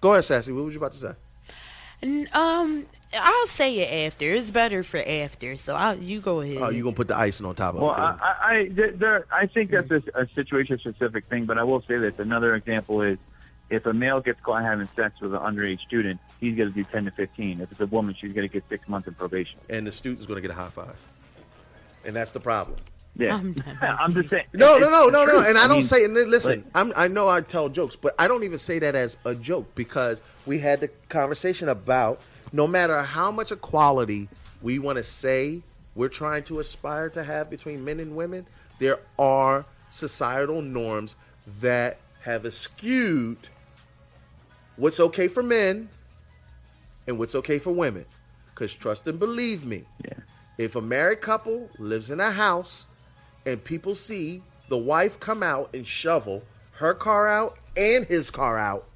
Go 0.00 0.12
ahead, 0.12 0.24
Sassy. 0.24 0.50
What 0.50 0.64
was 0.64 0.74
you 0.74 0.80
about 0.80 0.92
to 0.94 0.98
say? 0.98 1.12
N- 2.02 2.28
Um, 2.32 2.86
I'll 3.14 3.46
say 3.46 3.78
it 3.80 4.06
after. 4.08 4.32
It's 4.32 4.50
better 4.50 4.82
for 4.82 5.02
after. 5.06 5.56
So 5.56 5.74
I'll, 5.76 5.96
you 5.98 6.20
go 6.20 6.40
ahead. 6.40 6.58
Oh, 6.62 6.70
you 6.70 6.82
gonna 6.82 6.96
put 6.96 7.08
the 7.08 7.16
icing 7.16 7.46
on 7.46 7.54
top 7.54 7.74
of 7.74 7.82
Well, 7.82 7.90
it? 7.92 7.98
I, 7.98 8.16
I, 8.20 8.36
I, 8.60 8.68
th- 8.68 8.94
there, 8.96 9.26
I 9.30 9.46
think 9.46 9.70
that's 9.70 9.90
a, 9.90 10.02
a 10.14 10.26
situation-specific 10.34 11.26
thing, 11.26 11.44
but 11.44 11.58
I 11.58 11.62
will 11.64 11.82
say 11.82 11.98
this. 11.98 12.14
Another 12.18 12.54
example 12.54 13.02
is 13.02 13.18
if 13.70 13.86
a 13.86 13.92
male 13.92 14.20
gets 14.20 14.40
caught 14.40 14.62
having 14.62 14.88
sex 14.96 15.20
with 15.20 15.34
an 15.34 15.40
underage 15.40 15.80
student, 15.80 16.20
he's 16.40 16.56
going 16.56 16.68
to 16.68 16.74
do 16.74 16.84
10 16.84 17.04
to 17.06 17.10
15. 17.10 17.60
If 17.60 17.70
it's 17.72 17.80
a 17.80 17.86
woman, 17.86 18.14
she's 18.18 18.32
going 18.32 18.46
to 18.48 18.52
get 18.52 18.64
six 18.68 18.88
months 18.88 19.08
in 19.08 19.14
probation. 19.14 19.58
and 19.70 19.86
the 19.86 19.92
student's 19.92 20.26
gonna 20.26 20.40
get 20.40 20.50
a 20.50 20.54
high 20.54 20.68
five, 20.70 20.96
and 22.04 22.16
that's 22.16 22.32
the 22.32 22.40
problem. 22.40 22.78
Yeah, 23.14 23.34
I'm 23.36 23.54
I'm, 23.82 24.14
just 24.14 24.30
saying. 24.30 24.46
No, 24.54 24.78
no, 24.78 24.88
no, 24.88 25.08
no, 25.08 25.24
no. 25.26 25.40
And 25.40 25.58
I, 25.58 25.66
don't 25.66 25.78
mean, 25.78 25.82
say. 25.82 26.04
And 26.04 26.14
listen, 26.14 26.50
like- 26.50 26.64
I'm, 26.74 26.92
I 26.96 27.08
know 27.08 27.28
I 27.28 27.42
tell 27.42 27.68
jokes, 27.68 27.94
but 27.96 28.14
I 28.18 28.26
don't 28.26 28.42
even 28.44 28.58
say 28.58 28.78
that 28.78 28.94
as 28.94 29.16
a 29.24 29.34
joke 29.34 29.74
because 29.74 30.22
we 30.46 30.58
had 30.58 30.80
the 30.80 30.88
conversation 31.08 31.68
about 31.68 32.20
no 32.52 32.66
matter 32.66 33.02
how 33.02 33.30
much 33.30 33.52
equality 33.52 34.28
we 34.62 34.78
want 34.78 34.96
to 34.96 35.04
say 35.04 35.60
we're 35.94 36.08
trying 36.08 36.42
to 36.44 36.58
aspire 36.60 37.10
to 37.10 37.22
have 37.22 37.50
between 37.50 37.84
men 37.84 38.00
and 38.00 38.16
women, 38.16 38.46
there 38.78 38.98
are 39.18 39.66
societal 39.90 40.62
norms 40.62 41.14
that 41.60 41.98
have 42.22 42.52
skewed 42.54 43.36
what's 44.76 45.00
okay 45.00 45.28
for 45.28 45.42
men 45.42 45.88
and 47.06 47.18
what's 47.18 47.34
okay 47.34 47.58
for 47.58 47.72
women. 47.72 48.06
Because 48.54 48.72
trust 48.72 49.06
and 49.06 49.18
believe 49.18 49.64
me, 49.64 49.84
Yeah. 50.04 50.14
if 50.56 50.76
a 50.76 50.80
married 50.80 51.20
couple 51.20 51.68
lives 51.78 52.10
in 52.10 52.20
a 52.20 52.30
house 52.30 52.86
and 53.46 53.62
people 53.62 53.94
see 53.94 54.42
the 54.68 54.78
wife 54.78 55.18
come 55.20 55.42
out 55.42 55.70
and 55.74 55.86
shovel 55.86 56.42
her 56.72 56.94
car 56.94 57.28
out 57.28 57.58
and 57.76 58.04
his 58.06 58.30
car 58.30 58.58
out, 58.58 58.86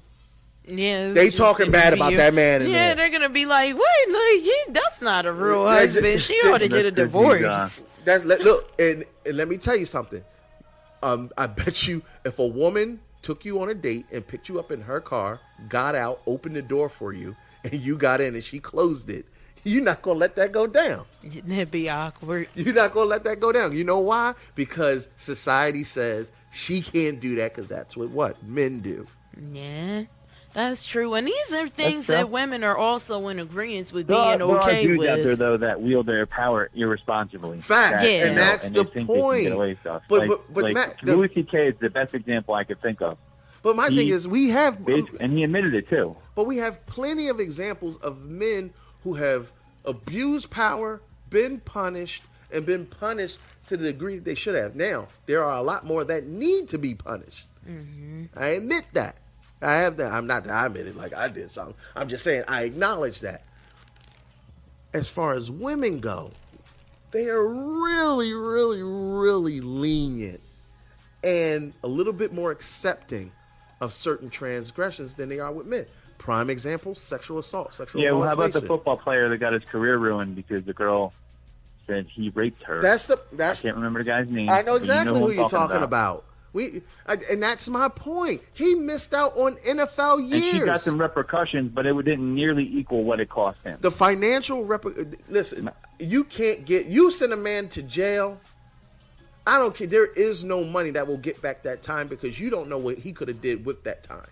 Yeah, 0.65 1.11
They 1.13 1.29
talking 1.29 1.71
bad 1.71 1.93
about 1.93 2.11
you. 2.11 2.17
that 2.17 2.33
man 2.33 2.61
in 2.61 2.69
yeah, 2.71 2.87
there. 2.87 2.95
they're 2.95 3.09
gonna 3.09 3.29
be 3.29 3.45
like, 3.45 3.73
"Wait, 3.73 4.09
look, 4.09 4.43
he, 4.43 4.55
that's 4.69 5.01
not 5.01 5.25
a 5.25 5.31
real 5.31 5.63
That's- 5.65 5.93
husband. 5.95 6.21
She 6.21 6.33
ought 6.45 6.57
to 6.59 6.67
get 6.67 6.85
a 6.85 6.91
divorce." 6.91 7.83
that's 8.03 8.23
let, 8.25 8.41
look 8.41 8.71
and, 8.79 9.03
and 9.25 9.37
let 9.37 9.47
me 9.47 9.57
tell 9.57 9.75
you 9.75 9.85
something. 9.85 10.23
Um, 11.03 11.31
I 11.37 11.47
bet 11.47 11.87
you 11.87 12.01
if 12.25 12.39
a 12.39 12.45
woman 12.47 12.99
took 13.21 13.45
you 13.45 13.61
on 13.61 13.69
a 13.69 13.73
date 13.73 14.05
and 14.11 14.25
picked 14.25 14.49
you 14.49 14.59
up 14.59 14.71
in 14.71 14.81
her 14.81 14.99
car, 14.99 15.39
got 15.69 15.95
out, 15.95 16.21
opened 16.25 16.55
the 16.55 16.61
door 16.61 16.89
for 16.89 17.13
you, 17.13 17.35
and 17.63 17.73
you 17.81 17.97
got 17.97 18.19
in 18.21 18.33
and 18.35 18.43
she 18.43 18.59
closed 18.59 19.09
it, 19.09 19.25
you're 19.67 19.83
not 19.83 20.01
gonna 20.01 20.19
let 20.19 20.35
that 20.35 20.51
go 20.51 20.65
down. 20.67 21.05
That'd 21.23 21.71
be 21.71 21.89
awkward. 21.89 22.47
You're 22.55 22.73
not 22.73 22.93
gonna 22.93 23.09
let 23.09 23.23
that 23.25 23.39
go 23.39 23.51
down. 23.51 23.75
You 23.75 23.83
know 23.83 23.99
why? 23.99 24.33
Because 24.55 25.09
society 25.17 25.83
says 25.83 26.31
she 26.51 26.81
can't 26.81 27.19
do 27.19 27.35
that 27.35 27.53
because 27.53 27.67
that's 27.67 27.95
what 27.97 28.09
what 28.09 28.41
men 28.43 28.79
do. 28.79 29.05
Yeah, 29.39 30.03
that's 30.53 30.85
true. 30.85 31.13
And 31.13 31.27
these 31.27 31.53
are 31.53 31.67
things 31.67 32.07
that 32.07 32.29
women 32.29 32.63
are 32.63 32.75
also 32.77 33.27
in 33.27 33.39
agreement 33.39 33.91
with 33.93 34.07
There 34.07 34.15
are, 34.17 34.37
being 34.37 34.47
there 34.47 34.57
are 34.57 34.63
okay 34.63 34.87
dudes 34.87 35.05
out 35.05 35.19
there 35.23 35.35
though 35.35 35.57
that 35.57 35.81
wield 35.81 36.05
their 36.07 36.25
power 36.25 36.69
irresponsibly. 36.73 37.61
Fact. 37.61 38.01
That, 38.01 38.11
Yeah. 38.11 38.25
And 38.27 38.35
know, 38.35 38.41
that's 38.41 38.67
and 38.67 38.75
the 38.75 38.83
they 38.85 38.89
think 38.91 39.07
They 39.09 39.19
point. 39.21 39.43
get 39.43 39.53
away 39.53 39.67
with 39.69 39.79
stuff. 39.81 40.03
But- 40.09 40.19
like, 40.21 40.29
but- 40.29 40.53
but 40.53 40.63
like 40.63 40.73
Matt, 40.73 40.95
the- 41.03 41.15
Louis 41.15 41.29
C.K. 41.33 41.67
is 41.67 41.75
the 41.77 41.89
best 41.89 42.13
example 42.15 42.53
I 42.55 42.63
could 42.63 42.79
think 42.81 43.01
of. 43.01 43.19
But 43.61 43.75
my 43.75 43.89
He- 43.89 43.97
thing 43.97 44.07
is, 44.09 44.27
we 44.27 44.49
have 44.49 44.79
and 44.87 45.33
he 45.33 45.43
admitted 45.43 45.73
it 45.75 45.89
too. 45.89 46.15
But 46.35 46.45
we 46.45 46.57
have 46.57 46.83
plenty 46.85 47.27
of 47.27 47.39
examples 47.39 47.97
of 47.97 48.23
men 48.23 48.71
who 49.03 49.13
have 49.15 49.51
abused 49.87 50.51
power, 50.51 51.01
been 51.29 51.59
punished, 51.59 52.23
and 52.51 52.65
been 52.65 52.85
punished 52.85 53.39
to 53.69 53.77
the 53.77 53.91
degree 53.91 54.15
that 54.15 54.25
they 54.25 54.35
should 54.35 54.55
have. 54.55 54.75
Now, 54.75 55.07
there 55.25 55.43
are 55.43 55.57
a 55.57 55.61
lot 55.61 55.85
more 55.85 56.03
that 56.03 56.25
need 56.25 56.69
to 56.69 56.77
be 56.77 56.93
punished. 56.93 57.45
Mm-hmm. 57.67 58.25
I 58.35 58.47
admit 58.49 58.85
that. 58.93 59.15
I 59.61 59.75
have 59.75 59.97
that. 59.97 60.11
I'm 60.11 60.27
not 60.27 60.43
that 60.43 60.53
I 60.53 60.67
admit 60.67 60.87
it 60.87 60.95
like 60.95 61.13
I 61.13 61.27
did 61.27 61.49
something. 61.49 61.75
I'm 61.95 62.07
just 62.07 62.23
saying 62.23 62.43
I 62.47 62.63
acknowledge 62.63 63.21
that. 63.21 63.43
As 64.93 65.09
far 65.09 65.33
as 65.33 65.51
women 65.51 65.99
go, 65.99 66.31
they 67.11 67.27
are 67.27 67.45
really, 67.45 68.33
really, 68.33 68.81
really 68.83 69.61
lenient 69.61 70.41
and 71.23 71.73
a 71.83 71.87
little 71.87 72.13
bit 72.13 72.33
more 72.33 72.51
accepting 72.51 73.31
of 73.81 73.91
certain 73.91 74.29
transgressions 74.29 75.13
than 75.13 75.29
they 75.29 75.39
are 75.39 75.51
with 75.51 75.65
men. 75.67 75.85
Prime 76.17 76.49
example: 76.49 76.95
sexual 76.95 77.39
assault, 77.39 77.73
sexual 77.73 78.01
Yeah, 78.01 78.11
well, 78.11 78.27
how 78.27 78.33
about 78.33 78.53
the 78.53 78.61
football 78.61 78.97
player 78.97 79.29
that 79.29 79.37
got 79.37 79.53
his 79.53 79.63
career 79.63 79.97
ruined 79.97 80.35
because 80.35 80.65
the 80.65 80.73
girl 80.73 81.13
said 81.85 82.05
he 82.07 82.29
raped 82.29 82.63
her? 82.63 82.81
That's 82.81 83.07
the 83.07 83.17
I 83.17 83.35
that's. 83.35 83.61
can't 83.61 83.75
remember 83.75 83.99
the 83.99 84.05
guy's 84.05 84.29
name. 84.29 84.49
I 84.49 84.61
know 84.61 84.73
but 84.73 84.85
you 84.85 84.91
exactly 84.91 85.19
who 85.19 85.31
you're 85.31 85.49
talking 85.49 85.83
about. 85.83 86.25
We 86.53 86.81
I, 87.05 87.17
and 87.31 87.43
that's 87.43 87.67
my 87.67 87.87
point. 87.89 88.41
He 88.53 88.73
missed 88.73 89.13
out 89.13 89.37
on 89.37 89.57
NFL 89.57 90.19
And 90.19 90.29
years. 90.29 90.51
she 90.51 90.59
got 90.59 90.81
some 90.81 90.99
repercussions, 90.99 91.71
but 91.71 91.85
it 91.85 91.93
didn't 92.03 92.33
nearly 92.33 92.63
equal 92.63 93.03
what 93.03 93.19
it 93.19 93.29
cost 93.29 93.59
him. 93.63 93.77
the 93.81 93.91
financial 93.91 94.65
rep. 94.65 94.85
Listen, 95.27 95.69
you 95.99 96.23
can't 96.23 96.65
get 96.65 96.87
you 96.87 97.11
send 97.11 97.33
a 97.33 97.37
man 97.37 97.67
to 97.69 97.83
jail. 97.83 98.39
I 99.45 99.59
don't 99.59 99.73
care. 99.75 99.87
There 99.87 100.07
is 100.07 100.43
no 100.43 100.63
money 100.63 100.89
that 100.91 101.07
will 101.07 101.17
get 101.17 101.41
back 101.41 101.63
that 101.63 101.81
time 101.83 102.07
because 102.07 102.39
you 102.39 102.49
don't 102.49 102.67
know 102.67 102.77
what 102.77 102.97
he 102.97 103.13
could 103.13 103.27
have 103.29 103.41
did 103.41 103.65
with 103.65 103.83
that 103.83 104.03
time. 104.03 104.27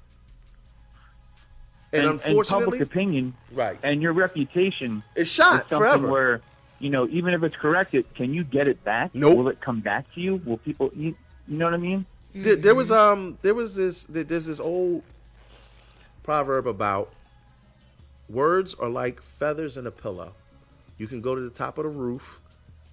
And, 1.93 2.05
and, 2.05 2.21
unfortunately, 2.25 2.65
public 2.65 2.81
opinion, 2.81 3.33
Right. 3.53 3.79
and 3.83 4.01
your 4.01 4.13
reputation 4.13 5.03
is 5.15 5.29
shot 5.29 5.69
something 5.69 5.77
forever. 5.77 6.07
where 6.09 6.41
you 6.79 6.89
know 6.89 7.07
even 7.09 7.33
if 7.33 7.43
it's 7.43 7.55
corrected, 7.55 8.05
can 8.15 8.33
you 8.33 8.43
get 8.43 8.67
it 8.67 8.83
back? 8.83 9.13
Nope. 9.13 9.37
Will 9.37 9.47
it 9.49 9.61
come 9.61 9.79
back 9.79 10.11
to 10.15 10.21
you? 10.21 10.41
Will 10.45 10.57
people? 10.57 10.91
You, 10.95 11.15
you 11.47 11.57
know 11.57 11.65
what 11.65 11.73
I 11.73 11.77
mean? 11.77 12.05
There, 12.33 12.55
there 12.57 12.75
was 12.75 12.91
um 12.91 13.37
there 13.43 13.53
was 13.53 13.75
this 13.75 14.03
there's 14.09 14.45
this 14.45 14.59
old 14.59 15.03
proverb 16.23 16.67
about 16.67 17.13
words 18.27 18.73
are 18.73 18.89
like 18.89 19.21
feathers 19.21 19.77
in 19.77 19.87
a 19.87 19.91
pillow. 19.91 20.33
You 20.97 21.07
can 21.07 21.21
go 21.21 21.35
to 21.35 21.41
the 21.41 21.49
top 21.49 21.77
of 21.77 21.83
the 21.83 21.89
roof, 21.89 22.39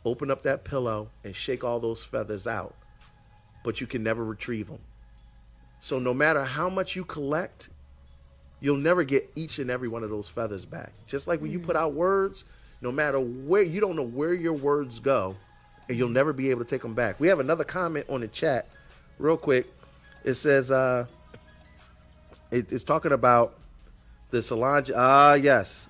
open 0.05 0.31
up 0.31 0.43
that 0.43 0.65
pillow, 0.65 1.09
and 1.25 1.35
shake 1.35 1.65
all 1.65 1.81
those 1.81 2.05
feathers 2.05 2.47
out, 2.47 2.75
but 3.65 3.81
you 3.81 3.87
can 3.87 4.03
never 4.03 4.25
retrieve 4.25 4.69
them. 4.69 4.81
So 5.81 5.99
no 5.99 6.15
matter 6.15 6.45
how 6.45 6.69
much 6.69 6.95
you 6.95 7.05
collect, 7.05 7.69
you'll 8.63 8.79
never 8.79 9.03
get 9.03 9.29
each 9.35 9.59
and 9.59 9.71
every 9.71 9.89
one 9.89 10.05
of 10.05 10.09
those 10.09 10.29
feathers 10.29 10.65
back. 10.65 10.93
Just 11.07 11.27
like 11.27 11.43
when 11.43 11.51
you 11.51 11.59
put 11.59 11.75
out 11.75 11.93
words, 11.95 12.45
no 12.81 12.93
matter 12.93 13.19
where 13.19 13.63
you 13.63 13.81
don't 13.81 13.97
know 13.97 14.03
where 14.03 14.33
your 14.33 14.53
words 14.53 15.01
go, 15.01 15.37
and 15.89 15.99
you'll 15.99 16.09
never 16.09 16.33
be 16.33 16.49
able 16.51 16.65
to 16.65 16.71
take 16.71 16.81
them 16.81 16.95
back. 16.95 17.19
We 17.19 17.27
have 17.27 17.41
another 17.41 17.65
comment 17.65 18.07
on 18.09 18.21
the 18.21 18.29
chat, 18.29 18.69
real 19.19 19.37
quick. 19.37 19.67
It 20.25 20.35
says, 20.35 20.71
uh, 20.71 21.07
it- 22.53 22.73
it's 22.73 22.85
talking 22.85 23.11
about 23.11 23.59
the 24.31 24.41
Solange. 24.41 24.93
Ah, 24.95 25.35
yes, 25.35 25.89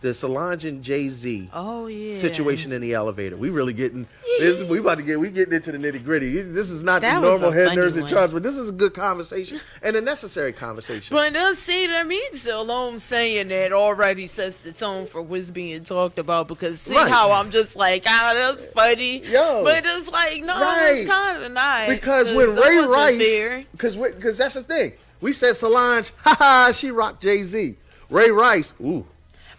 the 0.00 0.14
Solange 0.14 0.64
and 0.64 0.82
Jay 0.84 1.08
Z 1.08 1.50
Oh 1.52 1.88
yeah. 1.88 2.14
situation 2.16 2.70
in 2.70 2.80
the 2.80 2.94
elevator. 2.94 3.36
We 3.36 3.50
really 3.50 3.72
getting 3.72 4.06
this. 4.38 4.62
We 4.62 4.78
about 4.78 4.98
to 4.98 5.02
get 5.04 5.18
we 5.18 5.28
getting 5.30 5.52
into 5.54 5.72
the 5.72 5.78
nitty 5.78 6.04
gritty. 6.04 6.40
This 6.40 6.70
is 6.70 6.84
not 6.84 7.00
That 7.02 7.14
the 7.16 7.20
normal 7.20 7.50
head 7.50 7.70
nerds 7.76 7.96
in 7.96 8.06
charge, 8.06 8.30
but 8.30 8.44
this 8.44 8.56
is 8.56 8.68
a 8.68 8.72
good 8.72 8.94
conversation 8.94 9.60
and 9.82 9.96
a 9.96 10.00
necessary 10.00 10.52
conversation. 10.52 11.14
But 11.16 11.34
uh, 11.34 11.54
see, 11.56 11.88
that 11.88 12.06
means 12.06 12.46
alone 12.46 13.00
saying 13.00 13.48
that 13.48 13.72
already 13.72 14.28
sets 14.28 14.60
the 14.60 14.72
tone 14.72 15.06
for 15.06 15.20
what's 15.20 15.50
being 15.50 15.82
talked 15.82 16.20
about. 16.20 16.46
Because 16.46 16.80
see 16.80 16.94
Right. 16.94 17.10
how 17.10 17.32
I'm 17.32 17.50
just 17.50 17.74
like, 17.74 18.04
ah, 18.06 18.32
that's 18.34 18.62
funny. 18.72 19.24
Yo. 19.26 19.64
but 19.64 19.84
it's 19.84 20.08
like, 20.08 20.44
no, 20.44 20.60
Right. 20.60 20.92
it's 20.98 21.10
kind 21.10 21.42
of 21.42 21.50
not. 21.52 21.88
because 21.88 22.32
when 22.32 22.54
Ray 22.54 22.78
Rice, 22.78 23.64
because 23.72 23.96
because 23.96 24.38
that's 24.38 24.54
the 24.54 24.62
thing. 24.62 24.92
We 25.20 25.32
said 25.32 25.56
Solange, 25.56 26.12
ha 26.18 26.36
ha, 26.38 26.70
she 26.72 26.92
rocked 26.92 27.20
Jay 27.22 27.42
Z. 27.42 27.74
Ray 28.10 28.30
Rice, 28.30 28.72
ooh, 28.80 29.04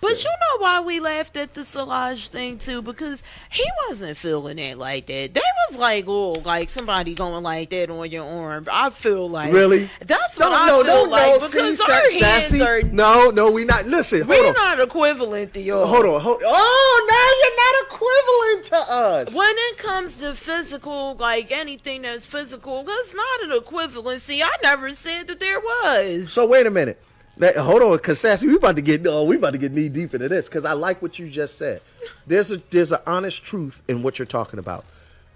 But 0.01 0.23
you 0.23 0.30
know 0.30 0.61
why 0.63 0.80
we 0.80 0.99
laughed 1.01 1.35
at 1.35 1.53
the 1.55 1.65
Solange 1.65 2.30
thing 2.30 2.57
too? 2.57 2.81
Because 2.81 3.21
he 3.49 3.65
wasn't 3.88 4.17
feeling 4.17 4.57
it 4.57 4.77
like 4.77 5.07
that. 5.07 5.34
They 5.34 5.41
was 5.69 5.77
like, 5.77 6.05
oh, 6.07 6.31
like 6.45 6.69
somebody 6.69 7.13
going 7.13 7.43
like 7.43 7.69
that 7.71 7.89
on 7.89 8.09
your 8.09 8.23
arm. 8.23 8.65
I 8.71 8.91
feel 8.91 9.30
like 9.30 9.51
Really? 9.51 9.89
That's 10.05 10.39
what 10.39 10.49
no, 10.49 10.55
I 10.55 10.84
feel 10.84 11.05
no, 11.05 11.11
like 11.11 11.41
no. 11.41 11.47
because 11.47 11.77
See, 11.77 11.91
our 11.91 12.09
sa- 12.09 12.26
hands 12.26 12.45
sassy. 12.47 12.61
are 12.61 12.81
No, 12.84 13.30
no, 13.30 13.51
we 13.51 13.65
not. 13.65 13.88
Listen, 13.88 14.19
hold 14.21 14.30
we're 14.30 14.47
on, 14.47 14.53
not 14.53 14.80
equivalent 14.80 15.53
to 15.55 15.59
y'all. 15.61 15.85
hold 15.85 16.05
on, 16.05 16.21
hold. 16.21 16.41
Oh, 16.45 17.07
now 17.11 17.30
you're 17.41 17.57
not 17.57 17.93
equivalent 17.93 18.65
to 18.67 18.93
us. 19.30 19.35
When 19.35 19.53
it 19.69 19.77
comes 19.77 20.17
to 20.19 20.34
physical, 20.34 21.15
like 21.19 21.51
anything 21.51 22.03
that's 22.03 22.26
physical, 22.26 22.84
that's 22.84 23.13
not 23.13 23.43
an 23.43 23.49
equivalency. 23.51 24.41
I 24.43 24.51
never 24.63 24.93
said 24.93 25.27
that 25.27 25.39
there 25.41 25.59
was. 25.59 26.31
So 26.31 26.45
wait 26.45 26.65
a 26.65 26.71
minute. 26.71 27.01
That, 27.40 27.56
hold 27.56 27.82
on, 27.82 27.98
cause 27.99 28.20
Sassy, 28.20 28.48
we 28.48 28.56
about 28.56 28.76
to 28.76 28.82
get 28.82 29.07
oh, 29.07 29.24
we 29.24 29.38
about 29.38 29.52
to 29.52 29.57
get 29.57 29.72
knee 29.72 29.88
deep 29.88 30.14
into 30.14 30.28
this 30.28 30.48
because 30.48 30.66
I 30.66 30.74
like 30.74 31.02
what 31.02 31.18
you 31.18 31.30
just 31.30 31.57
said. 31.57 31.82
There's 32.28 32.52
a 32.52 32.61
there's 32.70 32.91
an 32.91 32.99
honest 33.07 33.44
truth 33.44 33.82
in 33.88 34.03
what 34.03 34.20
you're 34.20 34.26
talking 34.26 34.60
about. 34.60 34.84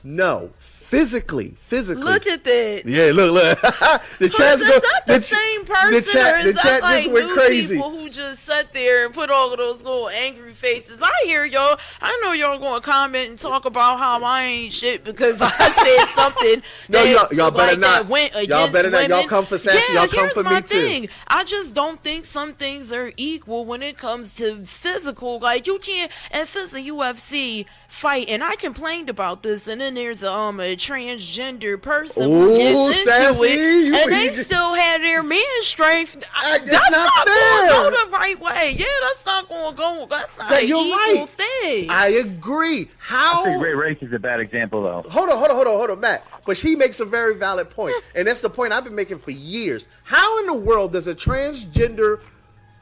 No, 0.04 0.52
physically, 0.98 1.56
physically. 1.58 2.04
Look 2.04 2.28
at 2.28 2.44
that. 2.44 2.84
yeah, 2.86 3.12
look, 3.14 3.34
look. 3.34 3.60
the 4.20 4.30
chat's 4.30 4.62
go. 4.62 4.68
that 4.80 5.04
the, 5.08 5.14
the 5.16 5.22
same 5.22 5.66
person, 5.66 5.92
The 5.92 6.02
chat, 6.02 6.44
the 6.46 6.54
chat 6.54 6.82
like 6.82 7.04
just 7.04 7.14
went 7.14 7.32
crazy. 7.32 7.76
people 7.76 7.90
who 7.92 8.10
just 8.10 8.44
sat 8.44 8.72
there 8.74 9.06
and 9.06 9.14
put 9.14 9.30
all 9.32 9.52
of 9.52 9.58
those 9.58 9.84
little 9.84 10.10
angry 10.10 10.54
faces? 10.54 11.02
I 11.02 11.10
hear 11.26 11.46
y'all. 11.46 11.80
I 12.02 12.20
know 12.24 12.34
y'all 12.34 12.60
going 12.60 12.82
to 12.82 12.88
comment 12.88 13.30
and 13.30 13.38
talk 13.40 13.66
about 13.66 13.98
how 13.98 14.24
I 14.24 14.44
ain't 14.44 14.74
shit 14.74 15.04
because 15.04 15.42
I 15.42 15.50
said 15.50 16.06
something. 16.16 16.62
No, 16.90 17.04
that, 17.04 17.12
y'all- 17.32 17.38
y'all 17.38 17.52
better 17.52 17.72
like, 17.72 17.80
not. 17.80 18.08
Went 18.08 18.34
Y'all 18.48 18.72
better 18.72 18.90
not. 18.90 19.10
Y'all 19.10 19.28
come 19.28 19.46
for 19.46 19.58
Sassy, 19.58 19.94
Yeah, 19.94 20.02
y'all 20.02 20.08
come 20.08 20.30
for 20.30 20.44
me 20.44 20.58
too. 20.62 20.68
thing. 20.68 21.10
I 21.28 21.44
just 21.44 21.74
don't 21.74 22.02
think 22.04 22.26
some 22.26 22.54
things 22.54 22.92
are 22.92 23.12
equal 23.18 23.66
when 23.66 23.82
it 23.82 23.98
comes 23.98 24.36
to 24.36 24.64
physical. 24.66 25.40
Like 25.40 25.66
you 25.68 25.80
can't, 25.80 26.12
if 26.32 26.56
it's 26.56 26.74
a 26.74 26.82
UFC 26.82 27.66
fight, 27.94 28.28
and 28.28 28.44
I 28.44 28.56
complained 28.56 29.10
about 29.10 29.44
this, 29.44 29.68
and 29.68 29.80
then 29.80 29.94
there's 29.94 30.24
a, 30.24 30.32
um 30.32 30.60
a 30.60 30.76
transgender 30.76 31.80
person 31.82 32.30
Ooh, 32.30 32.50
who 32.50 32.58
gets 32.58 33.06
into 33.06 33.44
it, 33.44 33.56
you- 33.86 33.96
and 33.96 34.12
they 34.12 34.28
just- 34.28 34.46
still 34.48 34.74
have 34.74 35.02
their 35.02 35.22
man 35.24 35.42
strength. 35.62 36.24
I- 36.36 36.58
that's 36.58 36.72
that's 36.72 36.92
not 36.92 37.06
not, 37.06 37.28
fair. 37.28 37.70
going 37.70 37.92
to 37.94 38.00
go 38.00 38.06
the 38.06 38.12
right 38.12 38.40
way. 38.42 38.76
Yeah, 38.78 38.86
that's 39.02 39.26
not 39.26 39.48
going 39.48 39.72
to 39.76 39.78
go. 39.78 40.08
That's 40.10 40.38
not 40.38 40.50
That 40.50 40.64
an 40.64 40.68
you're 40.68 40.84
equal 40.86 40.98
right. 41.26 41.30
thing. 41.30 41.90
I 41.90 42.08
agree. 42.08 42.90
How? 42.98 43.42
I 43.42 43.46
think 43.52 43.64
Ray 43.64 43.74
Rice 43.74 43.98
is 44.02 44.12
a 44.12 44.20
bad 44.20 44.40
example, 44.40 44.84
though. 44.84 45.08
Hold 45.10 45.30
on, 45.30 45.38
hold 45.38 45.50
on, 45.52 45.56
hold 45.56 45.68
on, 45.68 45.74
hold 45.78 45.90
on, 45.92 46.00
Matt. 46.00 46.26
But 46.46 46.58
she 46.58 46.76
makes 46.76 47.00
a 47.00 47.06
very 47.06 47.36
valid 47.36 47.70
point, 47.70 47.96
and 48.16 48.28
that's 48.28 48.42
the 48.42 48.50
point 48.50 48.74
I've 48.74 48.84
been 48.84 48.96
making 48.96 49.20
for 49.20 49.32
years. 49.32 49.88
How 50.04 50.40
in 50.40 50.48
the 50.48 50.54
world 50.54 50.94
does 50.94 51.08
a 51.08 51.16
transgender 51.16 52.20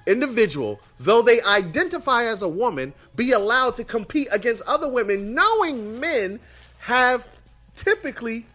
individual, 0.08 0.80
though 1.00 1.22
they 1.22 1.42
identify 1.44 2.26
as 2.26 2.42
a 2.42 2.48
woman, 2.48 2.94
be 3.16 3.32
allowed 3.32 3.78
to 3.78 3.84
compete 3.84 4.28
against 4.32 4.62
other 4.64 4.90
women, 4.90 5.34
knowing 5.34 6.00
men 6.00 6.40
have 6.80 7.28
typically 7.76 8.46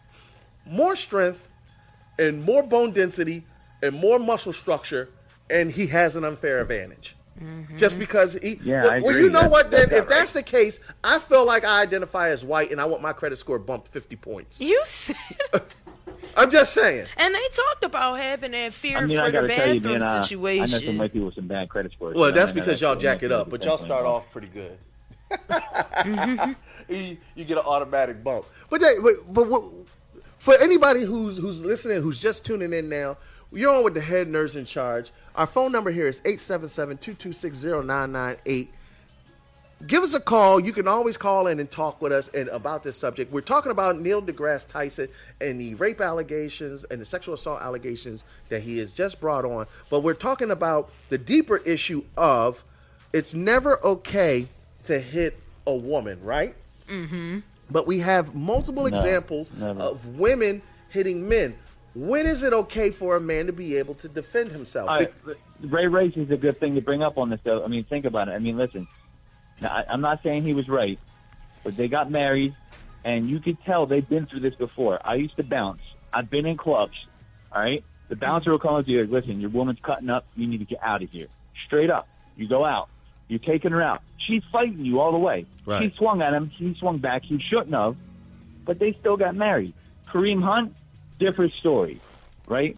more 0.67 0.97
strength 0.97 1.49
and 2.19 2.43
more 2.45 2.63
bone 2.63 2.91
density 2.93 3.45
and 3.83 3.95
more 3.95 4.19
muscle 4.19 4.53
structure, 4.53 5.09
and 5.51 5.71
he 5.71 5.87
has 5.89 6.17
an 6.17 6.25
unfair 6.25 6.61
advantage? 6.61 7.15
Mm-hmm. 7.41 7.77
Just 7.77 7.99
because 7.99 8.33
he, 8.43 8.59
Yeah, 8.63 8.83
well, 8.85 8.93
I 8.93 9.01
well, 9.01 9.17
you 9.19 9.29
know 9.29 9.41
That's- 9.43 9.51
what? 9.51 9.71
Then, 9.71 9.81
that's 9.91 9.93
if 9.93 9.99
not 10.05 10.11
right. 10.11 10.19
that's 10.21 10.33
the 10.33 10.43
case, 10.43 10.81
I 11.05 11.19
feel 11.19 11.45
like 11.45 11.65
I 11.67 11.83
identify 11.83 12.31
as 12.31 12.45
white, 12.45 12.71
and 12.73 12.81
I 12.81 12.87
want 12.87 13.03
my 13.03 13.13
credit 13.13 13.37
score 13.37 13.59
bumped 13.59 13.93
fifty 13.93 14.17
points. 14.17 14.59
you 14.61 14.81
said, 14.87 15.17
I'm 16.37 16.51
just 16.51 16.75
saying. 16.75 17.07
and 17.17 17.35
they 17.35 17.49
talked 17.53 17.85
about 17.85 18.19
having 18.19 18.53
that 18.53 18.73
fear 18.75 18.99
I 18.99 19.07
mean, 19.07 19.17
for 19.17 19.23
I 19.25 19.27
the 19.27 19.33
gotta 19.33 19.47
you, 19.75 19.81
bathroom 19.81 19.93
man, 19.95 20.03
uh, 20.03 20.07
I 20.07 20.17
know 20.17 20.23
situation. 20.23 20.87
some 20.87 20.99
white 20.99 21.13
people 21.13 21.27
with 21.27 21.35
some 21.35 21.47
bad 21.47 21.69
credit 21.69 21.93
scores. 21.93 22.15
Well, 22.15 22.31
so 22.31 22.35
that's 22.35 22.53
because 22.53 22.81
y'all 22.81 22.97
jack 22.97 23.23
it 23.23 23.33
up, 23.33 23.51
but 23.51 23.65
y'all 23.65 23.79
start 23.79 24.05
off 24.05 24.31
pretty 24.31 24.49
good. 24.49 24.79
you, 26.89 27.17
you 27.35 27.45
get 27.45 27.59
an 27.59 27.65
automatic 27.65 28.23
bump. 28.23 28.45
But, 28.71 28.81
they, 28.81 28.95
but, 29.03 29.15
but 29.33 29.49
what, 29.49 29.65
for 30.39 30.55
anybody 30.61 31.03
who's 31.03 31.37
who's 31.39 31.63
listening, 31.63 32.03
who's 32.03 32.21
just 32.21 32.45
tuning 32.45 32.73
in 32.73 32.89
now, 32.89 33.17
you're 33.53 33.75
on 33.75 33.85
with 33.85 33.95
the 33.95 34.01
head 34.01 34.29
nerds 34.29 34.57
in 34.57 34.65
charge. 34.65 35.11
Our 35.35 35.47
phone 35.47 35.73
number 35.73 35.91
here 35.91 36.07
is 36.07 36.21
877-226-0998. 36.21 38.69
Give 39.87 40.03
us 40.03 40.15
a 40.15 40.21
call. 40.21 40.59
You 40.59 40.73
can 40.73 40.89
always 40.89 41.19
call 41.19 41.49
in 41.49 41.61
and 41.61 41.71
talk 41.71 42.01
with 42.01 42.11
us 42.11 42.29
and 42.29 42.49
about 42.49 42.83
this 42.83 42.97
subject. 42.97 43.31
We're 43.31 43.43
talking 43.43 43.71
about 43.71 43.99
Neil 44.01 44.23
deGrasse 44.23 44.69
Tyson 44.69 45.09
and 45.41 45.61
the 45.61 45.75
rape 45.75 46.01
allegations 46.01 46.85
and 46.85 46.99
the 47.01 47.05
sexual 47.05 47.35
assault 47.35 47.61
allegations 47.61 48.25
that 48.49 48.63
he 48.63 48.79
has 48.79 48.95
just 48.95 49.21
brought 49.21 49.45
on. 49.45 49.67
But 49.91 50.01
we're 50.01 50.15
talking 50.15 50.51
about 50.51 50.91
the 51.11 51.19
deeper 51.19 51.59
issue 51.59 52.05
of 52.17 52.65
it's 53.13 53.35
never 53.35 53.85
okay 53.85 54.47
to 54.85 54.99
hit 54.99 55.39
a 55.67 55.75
woman, 55.75 56.21
right? 56.23 56.55
Mm-hmm. 56.89 57.41
But 57.71 57.87
we 57.87 57.99
have 57.99 58.35
multiple 58.35 58.85
No, 58.85 58.97
examples 58.97 59.53
never. 59.53 59.79
of 59.79 60.19
women 60.19 60.63
hitting 60.89 61.29
men. 61.29 61.55
When 61.95 62.27
is 62.27 62.43
it 62.43 62.53
okay 62.53 62.91
for 62.91 63.17
a 63.17 63.21
man 63.21 63.47
to 63.47 63.53
be 63.53 63.77
able 63.77 63.95
to 63.97 64.09
defend 64.09 64.53
himself? 64.53 64.89
All 64.89 64.97
right, 64.97 65.13
Ray 65.61 65.87
Rice 65.87 66.13
is 66.17 66.31
a 66.31 66.37
good 66.37 66.59
thing 66.59 66.75
to 66.77 66.81
bring 66.81 67.03
up 67.03 67.19
on 67.19 67.29
this, 67.31 67.41
though. 67.43 67.65
I 67.65 67.69
mean, 67.69 67.85
think 67.85 68.05
about 68.05 68.29
it. 68.29 68.33
I 68.33 68.39
mean, 68.39 68.57
listen, 68.57 68.87
now, 69.61 69.69
I, 69.69 69.85
I'm 69.89 70.01
not 70.01 70.23
saying 70.23 70.45
he 70.45 70.55
was 70.55 70.69
right, 70.69 70.99
but 71.65 71.77
they 71.77 71.89
got 71.89 72.11
married, 72.11 72.55
and 73.05 73.29
you 73.29 73.41
could 73.41 73.63
tell 73.65 73.87
they've 73.87 74.09
been 74.09 74.27
through 74.27 74.41
this 74.41 74.55
before. 74.55 75.01
I 75.05 75.15
used 75.15 75.37
to 75.37 75.45
bounce. 75.45 75.81
I've 76.13 76.31
been 76.31 76.47
in 76.47 76.57
clubs. 76.57 77.07
All 77.53 77.63
right, 77.63 77.85
the 78.09 78.17
bouncer 78.17 78.51
will 78.51 78.59
call 78.59 78.83
you. 78.83 79.05
Listen, 79.07 79.41
your 79.41 79.51
woman's 79.51 79.79
cutting 79.83 80.11
up. 80.11 80.27
You 80.37 80.47
need 80.47 80.59
to 80.59 80.65
get 80.65 80.83
out 80.83 81.03
of 81.03 81.11
here. 81.11 81.29
Straight 81.67 81.91
up. 81.91 82.09
You 82.37 82.49
go 82.49 82.65
out. 82.65 82.89
You're 83.29 83.39
taking 83.39 83.73
her 83.73 83.83
out. 83.83 84.03
She's 84.19 84.43
fighting 84.53 84.85
you 84.85 85.01
all 85.01 85.13
the 85.13 85.19
way. 85.19 85.47
Right. 85.65 85.83
She 85.91 85.97
swung 85.97 86.23
at 86.23 86.33
him. 86.33 86.51
He 86.51 86.75
swung 86.75 86.99
back. 86.99 87.25
He 87.25 87.41
shouldn't 87.41 87.73
have, 87.73 87.97
but 88.65 88.79
they 88.79 88.93
still 88.93 89.17
got 89.17 89.35
married. 89.35 89.73
Kareem 90.09 90.43
Hunt, 90.43 90.75
different 91.19 91.53
story, 91.55 92.01
right? 92.47 92.77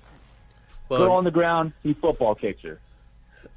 Well, 0.88 1.00
Girl 1.00 1.12
on 1.12 1.24
the 1.24 1.30
ground, 1.30 1.72
he 1.82 1.92
football 1.92 2.34
kicks 2.34 2.62
her. 2.62 2.80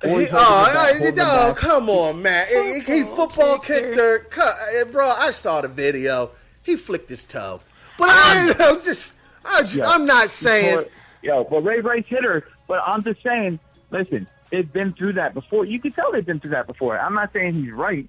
He, 0.03 0.07
oh, 0.07 0.09
holding 0.09 0.27
her 0.27 0.33
back, 0.33 0.93
hey, 0.93 0.99
holding 0.99 1.17
her 1.17 1.47
no, 1.49 1.53
come 1.53 1.89
on, 1.89 2.21
man. 2.21 2.47
He, 2.47 2.79
he 2.79 3.03
Football 3.03 3.59
kicked 3.59 3.95
her. 3.97 4.27
Eh, 4.75 4.83
bro, 4.85 5.09
I 5.09 5.31
saw 5.31 5.61
the 5.61 5.67
video. 5.67 6.31
He 6.63 6.75
flicked 6.75 7.09
his 7.09 7.23
toe. 7.23 7.61
But 7.97 8.09
I, 8.09 8.55
I'm 8.59 8.81
just, 8.83 9.13
I 9.45 9.61
just 9.61 9.75
Yeah. 9.75 9.89
I'm 9.89 10.05
not 10.05 10.31
saying. 10.31 10.85
Yo, 11.21 11.43
but 11.43 11.61
Ray 11.63 11.81
Rice 11.81 12.05
hit 12.07 12.23
her, 12.23 12.43
but 12.67 12.81
I'm 12.85 13.03
just 13.03 13.21
saying, 13.21 13.59
listen, 13.91 14.27
they've 14.49 14.71
been 14.71 14.91
through 14.93 15.13
that 15.13 15.35
before. 15.35 15.65
You 15.65 15.79
can 15.79 15.91
tell 15.91 16.11
they've 16.11 16.25
been 16.25 16.39
through 16.39 16.51
that 16.51 16.65
before. 16.65 16.99
I'm 16.99 17.13
not 17.13 17.31
saying 17.31 17.53
he's 17.53 17.71
right, 17.71 18.07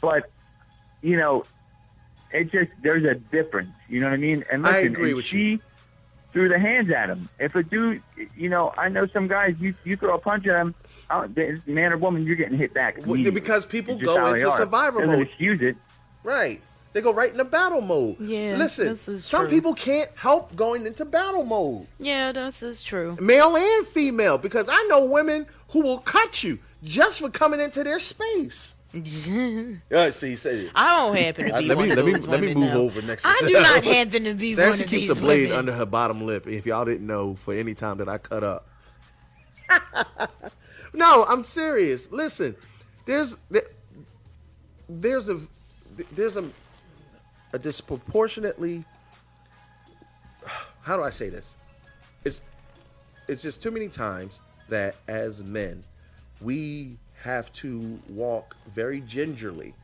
but, 0.00 0.30
you 1.02 1.18
know, 1.18 1.44
it 2.32 2.50
just, 2.50 2.70
there's 2.82 3.04
a 3.04 3.14
difference. 3.14 3.70
You 3.88 4.00
know 4.00 4.06
what 4.06 4.14
I 4.14 4.18
mean? 4.18 4.44
And 4.50 4.62
listen, 4.62 4.74
I 4.74 4.80
agree 4.80 5.10
and 5.10 5.16
with 5.16 5.26
she 5.26 5.38
you. 5.38 5.60
Threw 6.32 6.48
the 6.48 6.58
hands 6.58 6.90
at 6.90 7.08
him. 7.08 7.28
If 7.38 7.54
a 7.54 7.62
dude, 7.62 8.02
you 8.36 8.48
know, 8.48 8.72
I 8.76 8.88
know 8.88 9.06
some 9.06 9.28
guys, 9.28 9.56
you, 9.60 9.74
you 9.84 9.96
throw 9.96 10.14
a 10.14 10.18
punch 10.18 10.46
at 10.46 10.60
him, 10.60 10.74
uh, 11.10 11.26
man 11.66 11.92
or 11.92 11.98
woman, 11.98 12.24
you're 12.24 12.36
getting 12.36 12.58
hit 12.58 12.72
back. 12.74 13.02
Because 13.04 13.66
people 13.66 13.96
go 13.96 14.34
into 14.34 14.50
survival 14.52 15.06
mode. 15.06 15.26
excuse 15.26 15.60
it. 15.60 15.76
Right. 16.22 16.60
They 16.92 17.00
go 17.00 17.12
right 17.12 17.30
into 17.30 17.44
battle 17.44 17.80
mode. 17.80 18.18
Yeah, 18.18 18.56
Listen, 18.56 18.88
this 18.88 19.08
is 19.08 19.24
some 19.24 19.42
true. 19.42 19.50
people 19.50 19.74
can't 19.74 20.10
help 20.16 20.56
going 20.56 20.86
into 20.86 21.04
battle 21.04 21.44
mode, 21.44 21.86
yeah, 22.00 22.32
this 22.32 22.64
is 22.64 22.82
true. 22.82 23.16
male 23.20 23.56
and 23.56 23.86
female, 23.86 24.38
because 24.38 24.68
I 24.68 24.82
know 24.88 25.04
women 25.04 25.46
who 25.68 25.82
will 25.82 25.98
cut 25.98 26.42
you 26.42 26.58
just 26.82 27.20
for 27.20 27.30
coming 27.30 27.60
into 27.60 27.84
their 27.84 28.00
space. 28.00 28.74
Uh, 28.92 30.10
see, 30.10 30.34
say 30.34 30.68
I 30.74 30.96
don't 30.96 31.16
happen 31.16 31.46
to 31.48 31.58
be 31.60 31.66
let 31.68 31.76
one 31.76 31.86
me- 31.86 31.90
of 31.92 31.96
let 31.98 32.04
me- 32.06 32.12
those 32.12 32.26
let 32.26 32.40
me 32.40 32.48
women, 32.48 32.62
move 32.64 32.72
though. 32.72 32.82
over 32.82 33.02
next 33.02 33.24
I 33.24 33.38
do 33.46 33.52
not 33.52 33.84
happen 33.84 34.24
to 34.24 34.34
be 34.34 34.52
Sassy 34.54 34.70
one 34.70 34.80
of 34.80 34.90
keeps 34.90 35.08
these 35.08 35.18
a 35.18 35.20
blade 35.20 35.42
women. 35.44 35.58
under 35.58 35.72
her 35.74 35.86
bottom 35.86 36.26
lip. 36.26 36.46
If 36.48 36.66
y'all 36.66 36.84
didn't 36.84 37.06
know, 37.06 37.36
for 37.36 37.54
any 37.54 37.74
time 37.74 37.98
that 37.98 38.08
I 38.08 38.18
cut 38.18 38.42
up. 38.42 38.66
no, 40.92 41.24
I'm 41.28 41.44
serious. 41.44 42.10
Listen, 42.10 42.56
there's 43.06 43.36
there's 44.88 45.28
a 45.28 45.40
there's 46.12 46.36
a 46.36 46.50
a 47.52 47.58
disproportionately 47.60 48.84
how 50.82 50.96
do 50.96 51.02
I 51.04 51.10
say 51.10 51.28
this? 51.28 51.56
It's 52.24 52.40
it's 53.28 53.42
just 53.42 53.62
too 53.62 53.70
many 53.70 53.88
times 53.88 54.40
that 54.68 54.96
as 55.06 55.42
men 55.44 55.84
we 56.40 56.96
have 57.22 57.52
to 57.52 57.98
walk 58.08 58.56
very 58.74 59.00
gingerly 59.00 59.74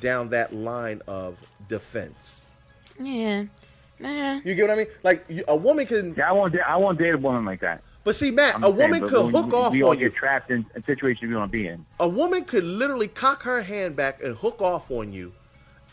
down 0.00 0.30
that 0.30 0.54
line 0.54 1.02
of 1.06 1.36
defense. 1.68 2.46
Yeah, 2.98 3.44
nah. 3.98 4.40
You 4.44 4.54
get 4.54 4.62
what 4.68 4.70
I 4.70 4.76
mean? 4.76 4.86
Like 5.02 5.26
a 5.46 5.56
woman 5.56 5.86
can, 5.86 6.14
Yeah, 6.16 6.30
I 6.30 6.32
won't. 6.32 6.52
da- 6.52 6.62
I 6.66 6.76
won't 6.76 6.98
date 6.98 7.14
a 7.14 7.18
woman 7.18 7.44
like 7.44 7.60
that. 7.60 7.82
but 8.04 8.16
see, 8.16 8.30
Matt, 8.30 8.56
I'm 8.56 8.64
a 8.64 8.68
just 8.68 8.78
saying, 8.78 8.90
woman 8.90 9.00
but 9.00 9.10
could 9.10 9.32
hook 9.34 9.46
we, 9.46 9.52
off 9.52 9.72
we 9.72 9.82
all 9.82 9.90
on 9.90 9.98
you. 9.98 10.08
get 10.08 10.16
trapped 10.16 10.50
in 10.50 10.64
a 10.74 10.82
situation 10.82 11.28
we 11.28 11.36
want 11.36 11.50
to 11.52 11.58
be 11.58 11.66
in. 11.68 11.84
A 12.00 12.08
woman 12.08 12.44
could 12.44 12.64
literally 12.64 13.08
cock 13.08 13.42
her 13.42 13.62
hand 13.62 13.96
back 13.96 14.22
and 14.22 14.36
hook 14.36 14.60
off 14.62 14.90
on 14.90 15.12
you, 15.12 15.32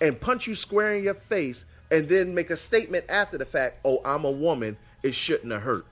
and 0.02 0.20
punch 0.20 0.48
you 0.48 0.56
square 0.56 0.96
in 0.96 1.04
your 1.04 1.14
face, 1.16 1.66
and 1.92 2.08
then 2.08 2.34
make 2.34 2.50
a 2.50 2.58
statement 2.58 3.06
after 3.10 3.38
the 3.38 3.46
fact. 3.46 3.80
Oh, 3.84 4.00
I'm 4.06 4.24
a 4.26 4.32
woman. 4.32 4.78
It 5.04 5.14
shouldn't 5.14 5.52
have 5.52 5.62
hurt. 5.64 5.86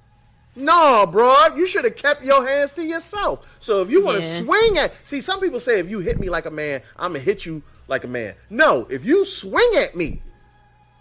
No, 0.55 1.07
bro, 1.11 1.33
you 1.55 1.65
should 1.65 1.83
have 1.85 1.95
kept 1.95 2.23
your 2.23 2.47
hands 2.47 2.71
to 2.73 2.83
yourself. 2.83 3.57
So 3.59 3.81
if 3.81 3.89
you 3.89 4.03
want 4.03 4.21
to 4.21 4.27
Yeah. 4.27 4.41
swing 4.41 4.77
at, 4.77 4.93
see, 5.03 5.19
some 5.21 5.39
people 5.39 5.59
say 5.59 5.79
if 5.79 5.89
you 5.89 5.99
hit 5.99 6.19
me 6.19 6.29
like 6.29 6.45
a 6.45 6.51
man, 6.51 6.81
I'm 6.97 7.13
gonna 7.13 7.19
hit 7.19 7.45
you 7.45 7.63
like 7.87 8.03
a 8.03 8.07
man. 8.07 8.35
No, 8.49 8.85
if 8.89 9.03
you 9.03 9.25
swing 9.25 9.69
at 9.77 9.95
me, 9.95 10.21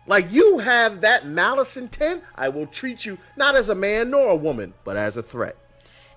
like 0.07 0.33
you 0.33 0.59
have 0.59 1.03
that 1.03 1.27
malice 1.27 1.77
intent, 1.77 2.25
I 2.35 2.49
will 2.49 2.67
treat 2.67 3.05
you 3.05 3.19
not 3.37 3.55
as 3.55 3.69
a 3.69 3.75
man 3.75 4.11
nor 4.11 4.31
a 4.31 4.37
woman, 4.37 4.73
but 4.85 4.97
as 4.97 5.17
a 5.17 5.23
threat, 5.23 5.57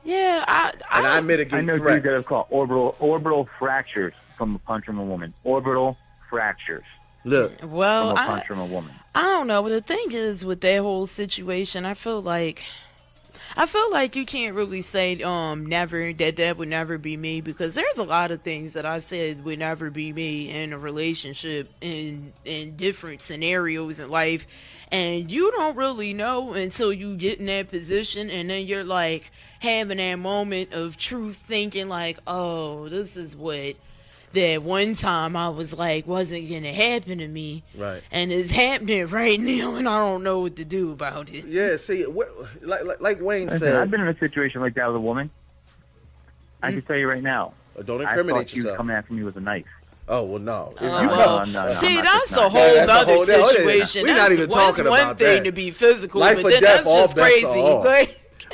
Yeah, 0.04 0.44
I, 0.48 0.72
I, 0.90 0.98
and 1.00 1.08
I 1.08 1.22
mitigate 1.22 1.54
I 1.56 1.62
know 1.62 1.78
threats. 1.78 1.96
dudes 1.96 2.04
that 2.06 2.14
have 2.14 2.26
caught 2.26 2.48
orbital 2.50 2.96
orbital 3.00 3.50
fractures 3.60 4.14
from 4.38 4.56
a 4.56 4.60
punch 4.60 4.86
from 4.86 4.98
a 4.98 5.04
woman. 5.04 5.34
Orbital 5.44 5.98
fractures 6.30 6.84
Look, 7.26 7.52
well, 7.64 7.70
from 7.70 8.08
well, 8.08 8.10
a 8.12 8.20
I, 8.20 8.26
punch 8.26 8.48
from 8.48 8.60
a 8.60 8.66
woman. 8.66 8.92
I 9.14 9.22
don't 9.24 9.48
know, 9.48 9.62
but 9.62 9.70
the 9.70 9.82
thing 9.82 10.12
is 10.12 10.46
with 10.46 10.62
that 10.62 10.80
whole 10.80 11.06
situation, 11.08 11.86
I 11.86 11.94
feel 11.96 12.22
like 12.22 12.64
I 13.58 13.68
feel 13.68 13.90
like 13.90 14.18
you 14.18 14.26
can't 14.26 14.54
really 14.54 14.82
say 14.82 15.22
um 15.22 15.66
never 15.66 16.12
that 16.12 16.36
that 16.36 16.58
would 16.58 16.68
never 16.68 16.98
be 16.98 17.16
me 17.16 17.40
because 17.40 17.74
there's 17.74 17.98
a 17.98 18.04
lot 18.04 18.32
of 18.32 18.42
things 18.42 18.74
that 18.74 18.86
I 18.86 19.00
said 19.00 19.46
would 19.46 19.60
never 19.60 19.90
be 19.90 20.12
me 20.12 20.50
in 20.50 20.74
a 20.74 20.78
relationship 20.78 21.72
in 21.80 22.34
in 22.44 22.76
different 22.76 23.22
scenarios 23.22 24.00
in 24.00 24.10
life. 24.10 24.46
And 24.92 25.32
you 25.32 25.52
don't 25.52 25.78
really 25.78 26.14
know 26.14 26.54
until 26.54 26.92
you 26.92 27.16
get 27.16 27.40
in 27.40 27.46
that 27.46 27.70
position 27.70 28.30
and 28.30 28.50
then 28.50 28.66
you're 28.66 28.84
like 28.84 29.32
having 29.60 29.98
that 29.98 30.16
moment 30.16 30.74
of 30.74 30.98
truth 30.98 31.38
thinking 31.38 31.88
like 31.88 32.20
oh 32.28 32.90
this 32.90 33.16
is 33.16 33.38
what 33.38 33.78
that 34.36 34.62
one 34.64 34.94
time 34.96 35.36
I 35.36 35.50
was 35.50 35.74
like 35.74 36.06
wasn't 36.08 36.48
gonna 36.50 36.72
happen 36.74 37.18
to 37.18 37.28
me 37.28 37.64
Right. 37.76 38.02
and 38.12 38.32
it's 38.32 38.52
happening 38.52 39.08
right 39.08 39.40
now, 39.40 39.76
and 39.76 39.90
I 39.90 39.98
don't 40.00 40.24
know 40.24 40.40
what 40.42 40.56
to 40.58 40.66
do 40.66 40.92
about 40.92 41.30
it. 41.30 41.46
yeah. 41.48 41.78
See, 41.78 42.04
what, 42.04 42.30
like, 42.62 42.84
like 42.86 43.02
like 43.02 43.22
Wayne 43.22 43.46
Listen, 43.48 43.60
said, 43.60 43.76
I've 43.76 43.90
been 43.92 44.02
in 44.02 44.08
a 44.08 44.18
situation 44.20 44.62
like 44.62 44.76
that 44.76 44.88
with 44.88 44.98
a 44.98 45.00
woman. 45.00 45.30
I 46.62 46.72
can 46.72 46.82
tell 46.84 46.96
you 46.96 47.08
right 47.10 47.24
now. 47.24 47.54
uh, 47.78 47.82
don't 47.84 48.02
I 48.06 48.10
incriminate 48.10 48.44
thought 48.44 48.50
she 48.50 48.56
was 48.58 48.64
yourself. 48.66 48.78
coming 48.78 48.96
after 48.96 49.14
me 49.14 49.24
with 49.24 49.36
a 49.38 49.42
knife. 49.42 49.66
Oh 50.08 50.24
well, 50.24 50.40
no. 50.40 50.74
If 50.76 50.82
Oh, 50.84 51.02
you 51.02 51.08
no, 51.08 51.12
well, 51.18 51.46
no, 51.48 51.66
no, 51.66 51.72
see, 51.74 52.00
that's 52.02 52.32
not- 52.32 52.40
a 52.40 52.44
Yeah, 52.44 52.50
whole 52.50 52.76
that's 52.76 52.90
a 52.90 52.94
other 52.94 53.14
whole- 53.14 53.26
that- 53.26 53.50
situation. 53.50 54.02
we're 54.04 54.08
not 54.10 54.16
That's 54.30 54.34
even 54.34 54.50
one- 54.50 54.60
talking 54.60 54.86
one 54.86 55.00
about 55.00 55.18
thing 55.18 55.38
that. 55.38 55.44
to 55.46 55.52
be 55.52 55.72
physical, 55.72 56.22
Life 56.22 56.38
but 56.38 56.46
or 56.46 56.52
then 56.52 56.62
death, 56.62 56.76
that's 56.76 56.88
all 56.88 57.04
just 57.06 57.18
crazy. 57.18 57.46
off. 57.46 58.08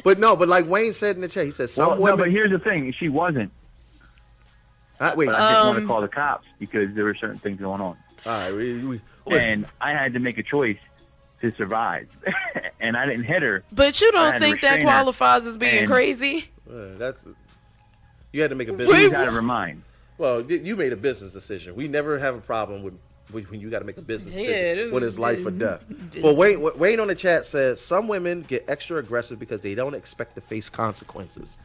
But 0.06 0.18
no, 0.20 0.36
but 0.38 0.48
like 0.48 0.66
Wayne 0.68 0.94
said 0.94 1.16
in 1.18 1.22
the 1.22 1.28
chat, 1.28 1.46
he 1.46 1.52
said 1.52 1.70
some 1.70 1.88
Well, 1.88 1.96
no, 1.98 2.02
women. 2.04 2.20
but 2.20 2.32
here's 2.32 2.52
the 2.52 2.60
thing: 2.60 2.94
she 2.98 3.10
wasn't. 3.10 3.52
Ah, 5.02 5.14
wait, 5.16 5.26
But 5.26 5.36
I 5.36 5.52
didn't 5.54 5.66
want 5.66 5.78
Um, 5.78 5.84
to 5.84 5.88
call 5.88 6.02
the 6.02 6.08
cops 6.08 6.48
because 6.60 6.94
there 6.94 7.04
were 7.06 7.16
certain 7.16 7.40
things 7.40 7.60
going 7.60 7.82
on, 7.82 7.98
all 8.26 8.32
right, 8.32 8.54
we, 8.54 8.76
we, 8.86 9.02
and 9.36 9.66
I 9.82 9.94
had 9.94 10.14
to 10.14 10.20
make 10.20 10.38
a 10.38 10.44
choice 10.44 10.78
to 11.42 11.52
survive, 11.56 12.08
and 12.80 12.96
I 12.96 13.08
didn't 13.08 13.24
hit 13.24 13.42
her. 13.42 13.64
but 13.72 14.00
you 14.00 14.12
don't 14.12 14.38
think 14.38 14.62
that 14.62 14.82
qualifies 14.82 15.48
as 15.48 15.58
being 15.58 15.80
and- 15.80 15.88
crazy? 15.88 16.50
uh, 16.72 16.98
that's 17.00 17.26
you 18.32 18.42
had 18.42 18.52
to 18.52 18.56
make 18.56 18.68
a 18.70 18.74
business. 18.74 19.04
was 19.06 19.14
out 19.14 19.28
of 19.28 19.34
her 19.34 19.42
mind. 19.42 19.82
Well, 20.20 20.42
you 20.44 20.76
made 20.76 20.94
a 20.94 20.96
business 20.96 21.34
decision. 21.34 21.76
We 21.76 21.88
never 21.88 22.20
have 22.20 22.36
a 22.36 22.42
problem 22.42 22.84
with 22.84 22.94
with- 23.34 23.50
when 23.50 23.60
you 23.60 23.70
got 23.72 23.80
to 23.80 23.86
make 23.86 23.98
a 23.98 24.02
business 24.02 24.36
Yeah, 24.36 24.42
decision 24.48 24.78
this 24.86 24.92
when 24.92 25.04
is 25.04 25.14
it's 25.14 25.20
life 25.20 25.44
or 25.46 25.52
death. 25.68 25.84
Well, 26.22 26.36
Wayne, 26.36 26.62
Wayne 26.78 27.00
on 27.00 27.08
the 27.08 27.16
chat 27.16 27.46
says 27.48 27.82
some 27.82 28.08
women 28.08 28.42
get 28.44 28.66
extra 28.68 28.98
aggressive 28.98 29.40
because 29.40 29.62
they 29.62 29.74
don't 29.74 29.96
expect 29.96 30.36
to 30.36 30.42
face 30.42 30.70
consequences. 30.70 31.58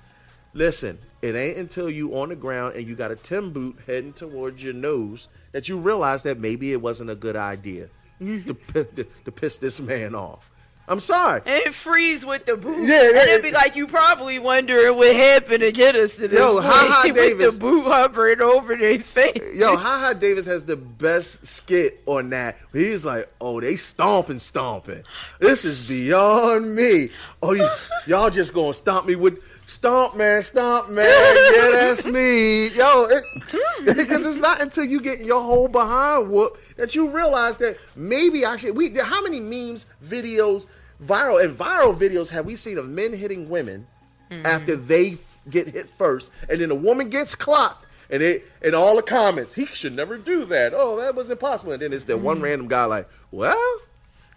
Listen, 0.56 0.98
it 1.20 1.36
ain't 1.36 1.58
until 1.58 1.90
you 1.90 2.16
on 2.18 2.30
the 2.30 2.34
ground 2.36 2.76
and 2.76 2.86
you 2.88 2.94
got 2.96 3.10
a 3.10 3.16
Tim 3.16 3.52
boot 3.52 3.78
heading 3.86 4.14
towards 4.14 4.62
your 4.64 4.72
nose 4.72 5.28
that 5.52 5.68
you 5.68 5.76
realize 5.78 6.22
that 6.22 6.38
maybe 6.38 6.72
it 6.72 6.80
wasn't 6.80 7.10
a 7.10 7.14
good 7.14 7.36
idea 7.36 7.88
to, 8.20 8.54
to, 8.72 9.06
to 9.26 9.32
piss 9.32 9.58
this 9.58 9.80
man 9.80 10.14
off. 10.14 10.50
I'm 10.88 11.00
sorry. 11.00 11.42
And 11.44 11.56
it 11.66 11.74
freeze 11.74 12.24
with 12.24 12.46
the 12.46 12.56
boot. 12.56 12.88
Yeah, 12.88 13.08
and 13.08 13.16
it'd 13.16 13.42
be 13.42 13.50
like 13.50 13.74
you 13.76 13.86
probably 13.86 14.38
wondering 14.38 14.96
what 14.96 15.14
happened 15.14 15.60
to 15.60 15.72
get 15.72 15.94
us 15.96 16.14
to 16.14 16.28
this 16.28 16.38
Yo, 16.38 16.60
Ha 16.60 16.70
Ha 16.70 17.02
with 17.04 17.16
Davis. 17.16 17.54
the 17.54 17.60
boot 17.60 17.84
hovering 17.84 18.40
over 18.40 18.76
their 18.76 19.00
face. 19.00 19.56
Yo, 19.56 19.76
Haha 19.76 20.12
Davis 20.14 20.46
has 20.46 20.64
the 20.64 20.76
best 20.76 21.44
skit 21.44 22.02
on 22.06 22.30
that. 22.30 22.56
He's 22.72 23.04
like, 23.04 23.28
"Oh, 23.40 23.60
they 23.60 23.74
stomping, 23.74 24.38
stomping. 24.38 25.02
This 25.40 25.64
is 25.64 25.88
beyond 25.88 26.76
me. 26.76 27.10
Oh, 27.42 27.52
you, 27.52 27.68
y'all 28.06 28.30
just 28.30 28.54
gonna 28.54 28.72
stomp 28.72 29.06
me 29.06 29.16
with 29.16 29.40
stomp, 29.66 30.16
man, 30.16 30.42
stomp, 30.42 30.90
man. 30.90 31.06
Yeah, 31.06 31.70
that's 31.72 32.06
me. 32.06 32.68
Yo, 32.68 33.08
hmm. 33.08 33.84
because 33.84 34.24
it's 34.24 34.38
not 34.38 34.60
until 34.60 34.84
you 34.84 35.00
get 35.00 35.20
in 35.20 35.26
your 35.26 35.42
whole 35.42 35.68
behind 35.68 36.30
whoop 36.30 36.58
that 36.76 36.94
you 36.94 37.10
realize 37.10 37.58
that 37.58 37.78
maybe 37.94 38.44
I 38.44 38.56
should. 38.56 38.76
We 38.76 38.96
how 38.96 39.22
many 39.22 39.40
memes, 39.40 39.86
videos, 40.04 40.66
viral 41.02 41.44
and 41.44 41.56
viral 41.56 41.96
videos 41.96 42.28
have 42.30 42.46
we 42.46 42.56
seen 42.56 42.78
of 42.78 42.88
men 42.88 43.12
hitting 43.12 43.48
women 43.48 43.86
hmm. 44.30 44.44
after 44.44 44.76
they 44.76 45.18
get 45.50 45.68
hit 45.68 45.88
first, 45.90 46.30
and 46.48 46.60
then 46.60 46.68
the 46.70 46.74
woman 46.74 47.08
gets 47.08 47.34
clocked, 47.34 47.86
and 48.10 48.22
it 48.22 48.50
and 48.62 48.74
all 48.74 48.96
the 48.96 49.02
comments, 49.02 49.54
he 49.54 49.66
should 49.66 49.94
never 49.94 50.16
do 50.16 50.44
that. 50.46 50.72
Oh, 50.74 50.96
that 50.96 51.14
was 51.14 51.30
impossible. 51.30 51.72
And 51.72 51.82
then 51.82 51.92
it's 51.92 52.04
that 52.04 52.18
one 52.18 52.38
hmm. 52.38 52.44
random 52.44 52.68
guy 52.68 52.84
like, 52.84 53.08
well, 53.30 53.80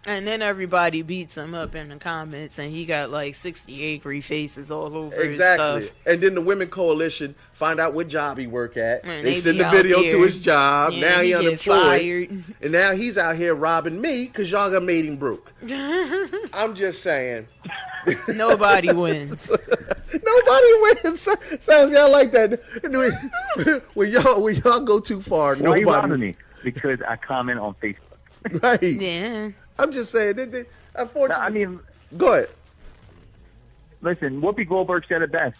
And 0.06 0.26
then 0.26 0.40
everybody 0.40 1.02
beats 1.02 1.36
him 1.36 1.54
up 1.54 1.74
in 1.74 1.90
the 1.90 1.96
comments, 1.96 2.58
and 2.58 2.70
he 2.70 2.86
got 2.86 3.10
like 3.10 3.34
60 3.34 3.92
angry 3.92 4.22
faces 4.22 4.70
all 4.70 4.96
over 4.96 5.14
exactly. 5.16 5.82
his 5.82 5.84
stuff. 5.86 5.98
And 6.06 6.22
then 6.22 6.34
the 6.34 6.40
women 6.40 6.68
coalition 6.68 7.34
find 7.52 7.78
out 7.78 7.92
what 7.92 8.08
job 8.08 8.38
he 8.38 8.46
work 8.46 8.78
at. 8.78 9.04
And 9.04 9.26
they 9.26 9.34
they 9.34 9.40
send 9.40 9.60
the 9.60 9.66
out 9.66 9.74
video 9.74 10.00
to 10.00 10.22
his 10.22 10.38
job. 10.38 10.94
Yeah, 10.94 11.00
now 11.00 11.20
he, 11.20 11.24
he 11.24 11.28
get 11.32 11.38
unemployed, 11.40 11.82
fired. 11.82 12.44
and 12.62 12.72
now 12.72 12.92
he's 12.92 13.18
out 13.18 13.36
here 13.36 13.54
robbing 13.54 14.00
me 14.00 14.24
because 14.24 14.50
y'all 14.50 14.70
got 14.70 14.82
made 14.82 15.04
him 15.04 15.16
broke. 15.16 15.52
I'm 15.70 16.74
just 16.74 17.02
saying. 17.02 17.46
Nobody 18.28 18.94
wins. 18.94 19.50
Nobody 19.50 20.72
wins. 20.80 21.28
Sounds 21.60 21.92
y'all 21.92 22.10
like 22.10 22.32
that. 22.32 22.58
when 23.92 24.10
y'all 24.10 24.40
when 24.40 24.56
y'all 24.56 24.80
go 24.80 24.98
too 24.98 25.20
far, 25.20 25.56
Why 25.56 25.70
are 25.72 25.78
you 25.78 25.86
robbing 25.86 26.20
me? 26.20 26.36
Because 26.64 27.02
I 27.02 27.16
comment 27.16 27.60
on 27.60 27.74
Facebook. 27.74 28.62
Right. 28.62 28.82
Yeah. 28.82 29.50
I'm 29.82 29.92
just 29.92 30.12
saying. 30.12 30.36
They, 30.36 30.44
they, 30.44 30.62
No, 30.62 30.66
unfortunately, 30.96 31.44
I 31.44 31.48
mean, 31.50 31.80
go 32.16 32.34
ahead. 32.34 32.48
listen, 34.02 34.40
Whoopi 34.40 34.68
Goldberg 34.68 35.04
said 35.08 35.22
it 35.22 35.32
best 35.32 35.58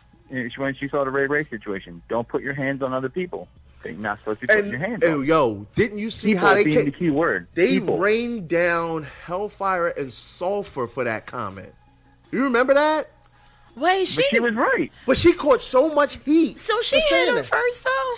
when 0.57 0.75
she 0.75 0.89
saw 0.89 1.05
the 1.05 1.11
Ray 1.11 1.27
Ray 1.27 1.45
situation. 1.45 2.03
Don't 2.09 2.27
put 2.29 2.43
your 2.43 2.55
hands 2.55 2.83
on 2.83 2.93
other 2.93 3.09
people. 3.09 3.49
You're 3.85 3.95
not 3.95 4.19
supposed 4.19 4.41
to 4.43 4.47
put 4.47 4.57
And, 4.59 4.71
your 4.71 4.79
hands 4.81 5.03
and 5.05 5.15
on. 5.15 5.25
yo, 5.25 5.67
didn't 5.75 5.99
you 5.99 6.11
see 6.11 6.35
People 6.35 6.49
how 6.49 6.55
they 6.55 6.65
being 6.65 6.79
ca- 6.79 6.85
the 6.85 6.91
key 6.91 7.09
word. 7.11 7.49
they 7.55 7.79
people. 7.79 7.97
rained 7.99 8.47
down 8.49 9.07
hellfire 9.25 9.89
and 9.89 10.13
sulfur 10.13 10.87
for 10.87 11.05
that 11.05 11.27
comment? 11.27 11.73
You 12.31 12.45
remember 12.45 12.75
that? 12.75 13.11
Wait, 13.77 14.07
she, 14.07 14.17
But 14.17 14.25
she 14.31 14.41
was 14.41 14.55
right. 14.55 14.93
But 15.07 15.17
she 15.17 15.33
caught 15.33 15.63
so 15.63 15.95
much 15.95 16.19
heat. 16.25 16.59
so 16.59 16.81
she 16.83 17.01
for 17.01 17.07
saying 17.09 17.27
hit 17.29 17.39
him 17.39 17.45
first, 17.45 17.85
though. 17.85 18.15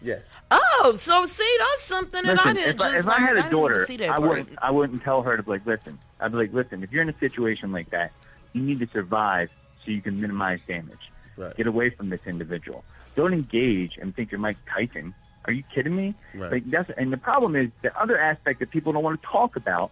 Yeah. 0.00 0.18
Oh, 0.52 0.94
so 0.96 1.26
see, 1.26 1.56
that's 1.58 1.82
something 1.82 2.24
that 2.24 2.44
I 2.44 2.52
didn't 2.52 2.76
if, 2.76 2.80
I, 2.80 2.92
just 2.92 3.00
if 3.00 3.08
I 3.08 3.20
had 3.20 3.36
learn. 3.36 3.46
a 3.46 3.50
daughter, 3.50 3.86
even 3.88 4.10
I 4.10 4.18
wouldn't. 4.18 4.58
I 4.60 4.70
wouldn't 4.70 5.02
tell 5.02 5.22
her 5.22 5.36
to 5.36 5.42
be 5.42 5.50
like, 5.50 5.66
listen. 5.66 5.98
I'd 6.20 6.32
be 6.32 6.38
like, 6.38 6.52
listen. 6.52 6.82
If 6.82 6.92
you're 6.92 7.02
in 7.02 7.08
a 7.08 7.18
situation 7.18 7.72
like 7.72 7.90
that, 7.90 8.12
you 8.52 8.62
need 8.62 8.78
to 8.80 8.86
survive 8.88 9.50
so 9.84 9.90
you 9.90 10.02
can 10.02 10.20
minimize 10.20 10.60
damage. 10.66 11.10
Right. 11.36 11.56
Get 11.56 11.66
away 11.66 11.90
from 11.90 12.10
this 12.10 12.20
individual. 12.26 12.84
Don't 13.14 13.32
engage 13.32 13.98
and 13.98 14.14
think 14.14 14.30
you're 14.30 14.40
Mike 14.40 14.58
Tyson. 14.72 15.14
Are 15.44 15.52
you 15.52 15.64
kidding 15.74 15.94
me? 15.94 16.14
Right. 16.34 16.52
Like 16.52 16.66
that's 16.66 16.90
and 16.90 17.12
the 17.12 17.16
problem 17.16 17.56
is 17.56 17.70
the 17.82 17.96
other 18.00 18.18
aspect 18.18 18.60
that 18.60 18.70
people 18.70 18.92
don't 18.92 19.02
want 19.02 19.20
to 19.20 19.26
talk 19.26 19.56
about 19.56 19.90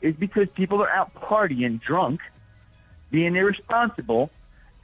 is 0.00 0.14
because 0.14 0.48
people 0.50 0.82
are 0.82 0.90
out 0.90 1.14
partying 1.14 1.80
drunk, 1.80 2.20
being 3.10 3.36
irresponsible, 3.36 4.30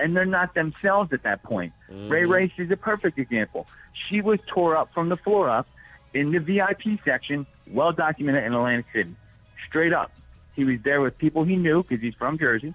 and 0.02 0.16
they're 0.16 0.24
not 0.24 0.54
themselves 0.54 1.12
at 1.12 1.22
that 1.22 1.42
point. 1.42 1.72
Ray 1.88 2.22
Mm-hmm. 2.22 2.32
Rice 2.32 2.50
is 2.58 2.70
a 2.70 2.76
perfect 2.76 3.18
example. 3.18 3.66
She 4.08 4.20
was 4.20 4.40
tore 4.46 4.76
up 4.76 4.92
from 4.92 5.08
the 5.08 5.16
floor 5.16 5.48
up 5.48 5.68
in 6.12 6.32
the 6.32 6.40
VIP 6.40 7.00
section, 7.04 7.46
well 7.70 7.92
documented 7.92 8.44
in 8.44 8.52
Atlantic 8.52 8.86
City. 8.92 9.14
Straight 9.68 9.92
up. 9.92 10.10
He 10.54 10.64
was 10.64 10.80
there 10.82 11.00
with 11.00 11.16
people 11.16 11.44
he 11.44 11.56
knew 11.56 11.82
because 11.82 12.02
he's 12.02 12.14
from 12.14 12.36
Jersey. 12.36 12.74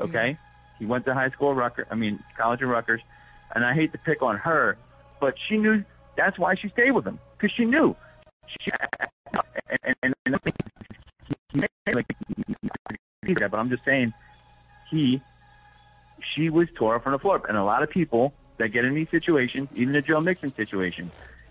Okay? 0.00 0.38
He 0.78 0.86
went 0.86 1.04
to 1.04 1.14
high 1.14 1.30
school 1.30 1.50
at 1.50 1.56
Rutgers, 1.56 1.86
I 1.90 1.94
mean, 1.94 2.18
college 2.36 2.62
at 2.62 2.68
Rutgers. 2.68 3.02
And 3.54 3.64
I 3.64 3.74
hate 3.74 3.92
to 3.92 3.98
pick 3.98 4.22
on 4.22 4.36
her, 4.38 4.76
but 5.20 5.34
she 5.48 5.58
knew 5.58 5.84
that's 6.16 6.38
why 6.38 6.54
she 6.54 6.68
stayed 6.70 6.92
with 6.92 7.06
him 7.06 7.20
because 7.36 7.54
she 7.54 7.64
knew. 7.64 7.94
She, 8.46 8.72
and, 9.84 9.94
and, 10.02 10.14
and 10.26 10.34
I 10.34 10.38
think 10.38 10.56
he 11.52 11.60
made, 11.60 11.94
like, 11.94 12.06
that, 13.38 13.50
but 13.50 13.60
I'm 13.60 13.70
just 13.70 13.84
saying 13.84 14.12
he 14.90 15.20
she 16.34 16.50
was 16.50 16.68
tore 16.74 16.96
up 16.96 17.02
from 17.02 17.12
the 17.12 17.18
floor. 17.18 17.42
And 17.48 17.56
a 17.56 17.64
lot 17.64 17.82
of 17.82 17.90
people 17.90 18.32
that 18.58 18.68
get 18.68 18.84
in 18.84 18.94
these 18.94 19.10
situations, 19.10 19.68
even 19.74 19.92
the 19.92 20.02
Joe 20.02 20.20
Mixon 20.20 20.54
situation, 20.54 21.10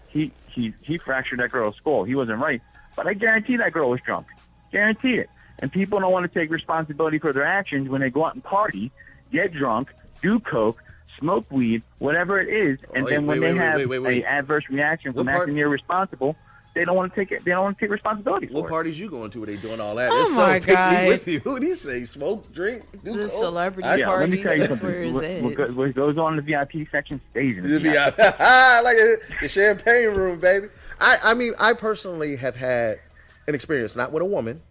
he 0.10 0.32
he 0.50 0.74
he 0.82 0.98
fractured 0.98 1.40
that 1.40 1.52
girl's 1.52 1.76
skull. 1.78 2.04
He 2.04 2.16
wasn't 2.16 2.40
right, 2.40 2.62
but 2.96 3.08
I 3.08 3.14
guarantee 3.14 3.58
that 3.58 3.74
girl 3.74 3.90
was 3.90 4.02
drunk. 4.02 4.28
Guarantee 4.72 5.16
it. 5.16 5.30
And 5.60 5.72
people 5.72 6.00
don't 6.00 6.12
want 6.12 6.32
to 6.32 6.40
take 6.40 6.50
responsibility 6.50 7.20
for 7.20 7.32
their 7.32 7.46
actions 7.46 7.88
when 7.88 8.02
they 8.02 8.10
go 8.10 8.26
out 8.26 8.34
and 8.34 8.44
party, 8.44 8.92
get 9.32 9.54
drunk, 9.54 9.94
do 10.22 10.40
coke, 10.40 10.84
smoke 11.20 11.50
weed, 11.52 11.84
whatever 12.00 12.40
it 12.40 12.50
is, 12.50 12.80
and 12.94 13.06
Wait, 13.06 13.12
then 13.12 13.26
when 13.28 13.40
wait, 13.40 13.48
they 13.48 13.54
wait, 13.54 13.62
have 13.62 13.76
wait, 13.76 13.86
wait, 13.86 14.00
wait. 14.00 14.24
a 14.24 14.28
adverse 14.28 14.68
reaction 14.70 15.14
from 15.14 15.30
acting 15.30 15.58
irresponsible, 15.58 16.36
they 16.74 16.86
don't 16.86 16.96
want 16.96 17.14
to 17.14 17.20
take 17.20 17.32
it. 17.32 17.44
They 17.46 17.52
don't 17.52 17.64
want 17.64 17.78
to 17.78 17.86
take 17.86 17.92
responsibility 17.92 18.48
for 18.48 18.54
What 18.54 18.66
it. 18.66 18.70
parties 18.70 19.00
you 19.00 19.10
going 19.10 19.30
to 19.32 19.40
where 19.40 19.48
they 19.48 19.58
doing 19.58 19.80
all 19.80 19.96
that? 19.96 20.10
Oh 20.12 20.24
If 20.24 20.30
so, 20.30 20.36
my 20.36 20.60
take 20.60 20.76
God. 20.76 21.04
me 21.04 21.08
with 21.08 21.28
you. 21.28 21.40
What 21.44 21.62
did 21.62 21.68
he 21.68 21.76
say? 21.76 22.06
Smoke, 22.06 22.52
drink, 22.52 22.84
do 23.04 23.14
The 23.16 23.30
coke? 23.30 23.44
celebrity 23.44 23.88
I- 23.88 23.96
Yeah, 23.98 24.10
let 24.10 24.30
me 24.30 24.42
parties, 24.42 24.44
tell 24.44 24.54
you 24.54 24.60
that's 24.60 24.80
something. 24.80 24.88
where 24.88 25.04
it's 25.04 25.16
what, 25.58 25.60
at. 25.70 25.76
what 25.76 25.96
goes 25.96 26.18
on 26.18 26.38
in 26.38 26.44
the 26.46 26.52
VIP 26.52 26.88
section 26.92 27.22
stays 27.32 27.58
in 27.58 27.64
the 27.64 27.70
The 27.70 27.80
VIP. 27.80 28.16
VIP. 28.16 28.40
like 28.40 28.98
a, 28.98 29.16
the 29.42 29.48
champagne 29.48 30.08
room, 30.16 30.40
baby. 30.40 30.68
I, 31.00 31.18
I 31.24 31.34
mean, 31.34 31.54
I 31.60 31.74
personally 31.74 32.36
have 32.38 32.56
had 32.56 33.00
an 33.48 33.56
experience, 33.56 33.96
not 33.96 34.12
with 34.12 34.22
a 34.24 34.26
woman, 34.26 34.62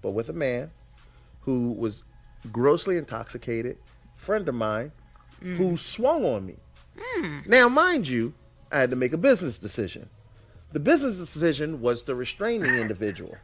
but 0.00 0.10
with 0.12 0.28
a 0.28 0.32
man 0.34 0.70
who 1.40 1.72
was 1.72 2.02
grossly 2.50 2.96
intoxicated, 2.96 3.76
friend 4.16 4.48
of 4.48 4.54
mine, 4.54 4.92
who 5.40 5.72
mm. 5.72 5.78
swung 5.78 6.24
on 6.24 6.46
me. 6.46 6.54
Mm. 7.18 7.46
Now, 7.48 7.68
mind 7.68 8.06
you, 8.08 8.32
I 8.70 8.78
had 8.78 8.90
to 8.90 8.96
make 8.96 9.12
a 9.12 9.18
business 9.18 9.58
decision. 9.58 10.08
The 10.72 10.80
business 10.80 11.18
decision 11.18 11.80
was 11.80 12.02
to 12.02 12.14
restrain 12.14 12.62
the 12.62 12.80
individual. 12.80 13.36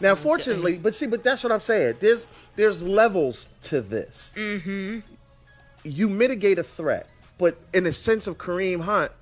Now, 0.00 0.14
fortunately, 0.14 0.76
but 0.76 0.94
see, 0.94 1.06
but 1.06 1.22
that's 1.22 1.42
what 1.42 1.52
I'm 1.52 1.60
saying. 1.60 1.96
There's 2.00 2.26
there's 2.56 2.82
levels 2.82 3.48
to 3.62 3.80
this. 3.80 4.32
Mm-hmm. 4.36 5.00
You 5.84 6.08
mitigate 6.08 6.58
a 6.58 6.64
threat, 6.64 7.08
but 7.38 7.56
in 7.72 7.84
the 7.84 7.92
sense 7.92 8.26
of 8.26 8.36
Kareem 8.36 8.80
Hunt, 8.80 9.12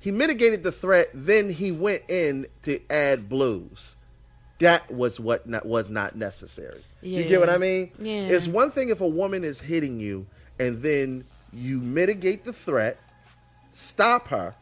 he 0.00 0.10
mitigated 0.10 0.62
the 0.62 0.72
threat. 0.72 1.10
Then 1.12 1.52
he 1.52 1.72
went 1.72 2.02
in 2.08 2.46
to 2.62 2.80
add 2.90 3.28
blues. 3.28 3.96
That 4.60 4.90
was 4.90 5.20
what 5.20 5.46
not, 5.46 5.66
was 5.66 5.88
not 5.90 6.16
necessary. 6.16 6.82
You 7.00 7.22
get 7.24 7.38
what 7.38 7.50
I 7.50 7.58
mean? 7.58 7.92
Yeah. 7.98 8.28
It's 8.28 8.48
one 8.48 8.70
thing 8.70 8.88
if 8.88 9.00
a 9.00 9.06
woman 9.06 9.44
is 9.44 9.60
hitting 9.60 10.00
you, 10.00 10.26
and 10.58 10.82
then 10.82 11.24
you 11.52 11.78
mitigate 11.80 12.44
the 12.44 12.52
threat, 12.52 12.98
stop 13.72 14.28
her, 14.28 14.54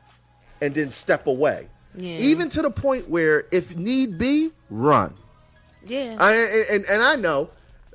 and 0.61 0.75
then 0.75 0.91
step 0.91 1.27
away. 1.27 1.69
Yeah. 1.97 2.19
Even 2.19 2.49
to 2.51 2.63
the 2.63 2.71
point 2.71 3.09
where, 3.09 3.47
if 3.51 3.77
need 3.77 4.19
be, 4.19 4.51
run. 4.71 5.15
yeah. 5.87 6.17
I, 6.19 6.33
and, 6.71 6.85
and 6.85 7.03
I 7.03 7.17
know 7.17 7.51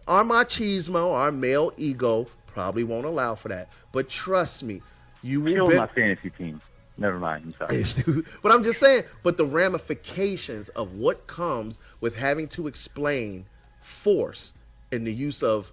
our 0.07 0.23
machismo, 0.23 1.13
our 1.13 1.31
male 1.31 1.71
ego, 1.77 2.27
probably 2.47 2.83
won't 2.83 3.05
allow 3.05 3.35
for 3.35 3.49
that. 3.49 3.71
But 3.91 4.09
trust 4.09 4.63
me, 4.63 4.81
you 5.23 5.41
will. 5.41 5.53
Kill 5.53 5.67
ben- 5.69 5.77
my 5.77 5.87
fantasy 5.87 6.29
team. 6.31 6.59
Never 6.97 7.19
mind. 7.19 7.55
I'm 7.61 7.83
sorry. 7.83 8.23
But 8.43 8.51
I'm 8.51 8.63
just 8.63 8.79
saying, 8.79 9.03
but 9.23 9.37
the 9.37 9.45
ramifications 9.45 10.69
of 10.69 10.93
what 10.95 11.25
comes 11.27 11.79
with 11.99 12.15
having 12.15 12.47
to 12.49 12.67
explain 12.67 13.45
force 13.79 14.53
and 14.91 15.07
the 15.07 15.13
use 15.13 15.41
of 15.41 15.71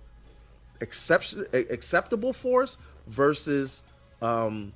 exception, 0.81 1.45
acceptable 1.53 2.33
force 2.33 2.77
versus 3.09 3.83
um, 4.23 4.73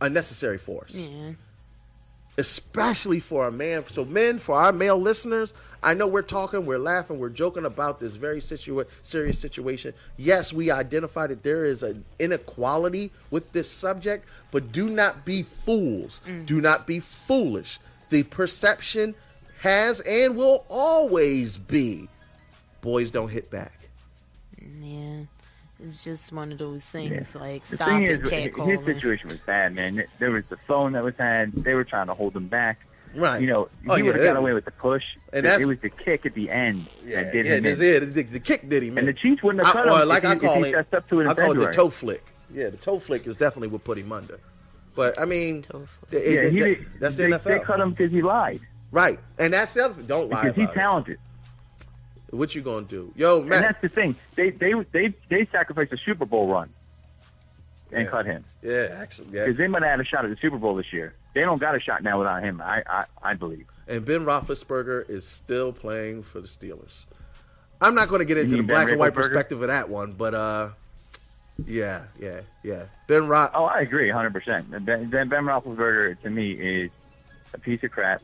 unnecessary 0.00 0.58
force. 0.58 0.92
Yeah. 0.94 1.32
Especially 2.38 3.20
for 3.20 3.46
a 3.46 3.52
man. 3.52 3.84
So, 3.88 4.04
men, 4.04 4.38
for 4.38 4.56
our 4.56 4.72
male 4.72 5.00
listeners, 5.00 5.54
I 5.82 5.94
know 5.94 6.06
we're 6.06 6.22
talking, 6.22 6.66
we're 6.66 6.78
laughing, 6.78 7.18
we're 7.18 7.28
joking 7.28 7.64
about 7.64 8.00
this 8.00 8.16
very 8.16 8.40
situa- 8.40 8.86
serious 9.02 9.38
situation. 9.38 9.94
Yes, 10.16 10.52
we 10.52 10.70
identify 10.70 11.28
that 11.28 11.42
there 11.42 11.64
is 11.64 11.82
an 11.82 12.04
inequality 12.18 13.10
with 13.30 13.52
this 13.52 13.70
subject, 13.70 14.26
but 14.50 14.72
do 14.72 14.88
not 14.90 15.24
be 15.24 15.42
fools. 15.44 16.20
Mm. 16.26 16.46
Do 16.46 16.60
not 16.60 16.86
be 16.86 17.00
foolish. 17.00 17.78
The 18.10 18.24
perception 18.24 19.14
has 19.60 20.00
and 20.00 20.36
will 20.36 20.64
always 20.68 21.56
be 21.56 22.08
boys 22.80 23.10
don't 23.10 23.30
hit 23.30 23.50
back. 23.50 23.72
Yeah. 24.80 25.22
It's 25.82 26.02
just 26.04 26.32
one 26.32 26.52
of 26.52 26.58
those 26.58 26.84
things 26.84 27.34
like 27.34 27.64
The 27.64 27.76
stop 27.76 27.88
thing 27.88 28.04
it, 28.04 28.10
is, 28.10 28.20
his 28.20 28.30
catcalling. 28.30 28.84
situation 28.86 29.28
was 29.28 29.38
bad, 29.38 29.74
man. 29.74 30.04
There 30.18 30.30
was 30.30 30.44
the 30.48 30.56
phone 30.56 30.92
that 30.92 31.04
was 31.04 31.14
had. 31.18 31.52
They 31.52 31.74
were 31.74 31.84
trying 31.84 32.06
to 32.06 32.14
hold 32.14 32.34
him 32.34 32.46
back. 32.48 32.80
Right. 33.14 33.40
You 33.40 33.46
know, 33.46 33.68
Oh, 33.88 33.94
he 33.94 34.02
would 34.02 34.14
have 34.16 34.24
got 34.24 34.36
away 34.36 34.52
with 34.54 34.64
the 34.64 34.70
push. 34.70 35.04
And 35.32 35.40
it, 35.40 35.42
that's- 35.42 35.60
it 35.62 35.66
was 35.66 35.78
the 35.80 35.90
kick 35.90 36.24
at 36.26 36.34
the 36.34 36.50
end 36.50 36.86
that 37.04 37.32
did 37.32 37.46
yeah, 37.46 37.54
him 37.56 37.62
that's 37.64 37.80
in. 37.80 38.02
it. 38.02 38.14
The, 38.14 38.22
the 38.22 38.40
kick 38.40 38.68
did 38.68 38.82
him 38.82 38.96
And 38.98 39.06
the 39.08 39.12
Chiefs 39.12 39.42
wouldn't 39.42 39.66
have 39.66 39.74
I- 39.76 39.82
cut 39.84 39.88
or 39.90 40.02
him 40.02 40.08
like 40.08 40.24
if 40.24 40.30
I 40.30 40.34
he, 40.34 40.40
call 40.40 40.54
if 40.58 40.64
he 40.64 40.70
it, 40.70 40.74
fessed 40.74 40.94
up 40.94 41.08
to 41.10 41.20
it 41.20 41.22
in 41.24 41.28
I 41.28 41.34
call 41.34 41.52
it 41.52 41.54
the 41.66 41.72
toe 41.72 41.90
flick. 41.90 42.24
Yeah, 42.52 42.68
the 42.70 42.76
toe 42.78 42.98
flick 42.98 43.26
is 43.26 43.36
definitely 43.36 43.68
what 43.68 43.84
put 43.84 43.98
him 43.98 44.12
under. 44.12 44.40
But 44.94 45.20
I 45.20 45.24
mean, 45.26 45.60
Toe 45.62 45.86
flick. 46.08 46.22
it- 46.22 46.30
yeah, 46.32 46.40
it- 46.40 46.52
he 46.52 46.58
that- 46.60 46.64
did, 46.66 46.86
that's 47.00 47.14
the 47.16 47.22
they, 47.24 47.28
NFL, 47.30 47.44
They 47.44 47.58
cut 47.60 47.80
him 47.80 47.90
because 47.90 48.10
he 48.12 48.22
lied. 48.22 48.60
right? 48.92 49.18
And 49.38 49.52
that's 49.52 49.74
the 49.74 49.84
other 49.84 49.94
thing. 49.94 50.06
Don't 50.06 50.30
lie 50.30 50.42
Because 50.44 50.56
he's 50.56 50.64
about 50.64 50.76
it. 50.76 50.80
talented. 50.80 51.18
What 52.36 52.54
you 52.54 52.60
gonna 52.62 52.86
do, 52.86 53.12
yo, 53.16 53.40
And 53.42 53.50
that's 53.52 53.80
the 53.80 53.88
thing. 53.88 54.16
They 54.34 54.50
they 54.50 54.72
they 54.92 55.14
they 55.28 55.46
sacrificed 55.46 55.92
a 55.92 55.96
Super 55.98 56.24
Bowl 56.26 56.48
run 56.48 56.68
and 57.92 58.04
Yeah. 58.04 58.10
cut 58.10 58.26
him 58.26 58.44
Yeah, 58.62 58.96
actually, 58.98 59.28
yeah. 59.32 59.44
because 59.44 59.58
they 59.58 59.68
might 59.68 59.82
have 59.82 59.92
had 59.92 60.00
a 60.00 60.04
shot 60.04 60.24
at 60.24 60.30
the 60.30 60.36
Super 60.36 60.58
Bowl 60.58 60.74
this 60.76 60.92
year. 60.92 61.14
They 61.34 61.42
don't 61.42 61.58
got 61.60 61.74
a 61.76 61.80
shot 61.80 62.02
now 62.02 62.18
without 62.18 62.42
him. 62.42 62.60
I 62.60 62.82
I, 62.88 63.04
I 63.22 63.34
believe. 63.34 63.66
And 63.88 64.04
Ben 64.04 64.24
Roethlisberger 64.24 65.08
is 65.08 65.24
still 65.26 65.72
playing 65.72 66.22
for 66.24 66.40
the 66.40 66.48
Steelers. 66.48 67.04
I'm 67.80 67.94
not 67.94 68.08
going 68.08 68.20
to 68.20 68.24
get 68.24 68.38
into 68.38 68.56
the 68.56 68.62
Ben 68.62 68.66
black 68.66 68.88
and 68.88 68.98
white 68.98 69.12
perspective 69.14 69.60
of 69.60 69.68
that 69.68 69.88
one, 69.90 70.12
but 70.12 70.34
uh, 70.34 70.70
yeah, 71.66 72.04
yeah, 72.18 72.40
yeah. 72.62 72.84
Ben 73.06 73.28
Roth. 73.28 73.50
Oh, 73.54 73.64
I 73.66 73.80
agree, 73.80 74.08
100. 74.10 74.32
percent 74.32 74.84
Ben 74.86 75.08
Ben 75.10 75.28
Roethlisberger 75.28 76.20
to 76.22 76.30
me 76.30 76.52
is 76.52 76.90
a 77.54 77.58
piece 77.58 77.82
of 77.84 77.90
crap. 77.90 78.22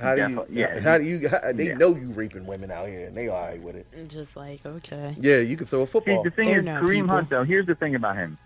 How 0.00 0.14
do 0.14 0.28
you? 0.28 0.46
yeah, 0.50 0.80
how 0.80 0.98
do 0.98 1.04
you? 1.04 1.28
How, 1.28 1.52
they 1.52 1.68
yeah. 1.68 1.74
know 1.74 1.94
you 1.94 2.08
raping 2.08 2.46
women 2.46 2.70
out 2.70 2.88
here, 2.88 3.06
and 3.06 3.16
they 3.16 3.28
all 3.28 3.40
right 3.40 3.60
with 3.60 3.76
it. 3.76 3.86
Just 4.08 4.36
like, 4.36 4.64
okay. 4.66 5.14
Yeah, 5.20 5.38
you 5.38 5.56
can 5.56 5.66
throw 5.66 5.82
a 5.82 5.86
See, 5.86 5.92
football. 5.92 6.22
the 6.22 6.30
thing 6.30 6.48
They're 6.48 6.60
is, 6.60 6.66
Kareem 6.66 6.92
people. 7.02 7.08
Hunt 7.08 7.30
though. 7.30 7.44
Here's 7.44 7.66
the 7.66 7.74
thing 7.74 7.94
about 7.94 8.16
him. 8.16 8.36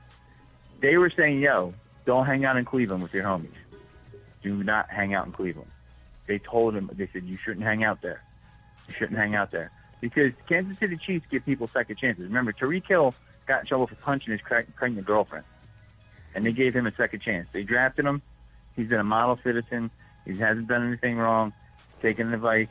They 0.80 0.96
were 0.98 1.10
saying, 1.10 1.40
"Yo, 1.40 1.72
don't 2.04 2.26
hang 2.26 2.44
out 2.44 2.56
in 2.56 2.64
Cleveland 2.64 3.02
with 3.02 3.14
your 3.14 3.24
homies. 3.24 3.48
Do 4.42 4.62
not 4.62 4.90
hang 4.90 5.14
out 5.14 5.26
in 5.26 5.32
Cleveland." 5.32 5.70
They 6.26 6.38
told 6.38 6.74
him. 6.74 6.90
They 6.92 7.08
said 7.12 7.24
you 7.24 7.38
shouldn't 7.38 7.64
hang 7.64 7.82
out 7.82 8.02
there. 8.02 8.22
You 8.86 8.94
shouldn't 8.94 9.18
hang 9.18 9.34
out 9.34 9.50
there 9.50 9.70
because 10.00 10.32
Kansas 10.48 10.78
City 10.78 10.96
Chiefs 10.96 11.26
give 11.30 11.44
people 11.44 11.66
second 11.66 11.96
chances. 11.96 12.26
Remember, 12.26 12.52
Tyreek 12.52 12.86
Hill 12.86 13.14
got 13.46 13.60
in 13.60 13.66
trouble 13.66 13.86
for 13.86 13.94
punching 13.96 14.32
his 14.32 14.40
pregnant 14.42 15.06
girlfriend, 15.06 15.44
and 16.34 16.44
they 16.44 16.52
gave 16.52 16.74
him 16.74 16.86
a 16.86 16.94
second 16.94 17.20
chance. 17.20 17.48
They 17.52 17.62
drafted 17.62 18.04
him. 18.04 18.22
He's 18.76 18.88
been 18.88 19.00
a 19.00 19.04
model 19.04 19.38
citizen. 19.42 19.90
He 20.28 20.36
hasn't 20.36 20.68
done 20.68 20.86
anything 20.86 21.16
wrong. 21.16 21.52
Taken 22.02 22.32
advice. 22.34 22.68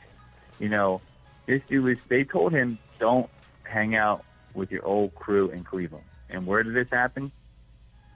You 0.60 0.68
know, 0.68 1.00
this 1.46 1.60
dude 1.68 1.84
was. 1.84 1.98
They 2.08 2.24
told 2.24 2.52
him 2.52 2.78
don't 3.00 3.28
hang 3.64 3.96
out 3.96 4.24
with 4.54 4.70
your 4.70 4.84
old 4.86 5.14
crew 5.16 5.50
in 5.50 5.64
Cleveland. 5.64 6.04
And 6.30 6.46
where 6.46 6.62
did 6.62 6.74
this 6.74 6.88
happen? 6.90 7.32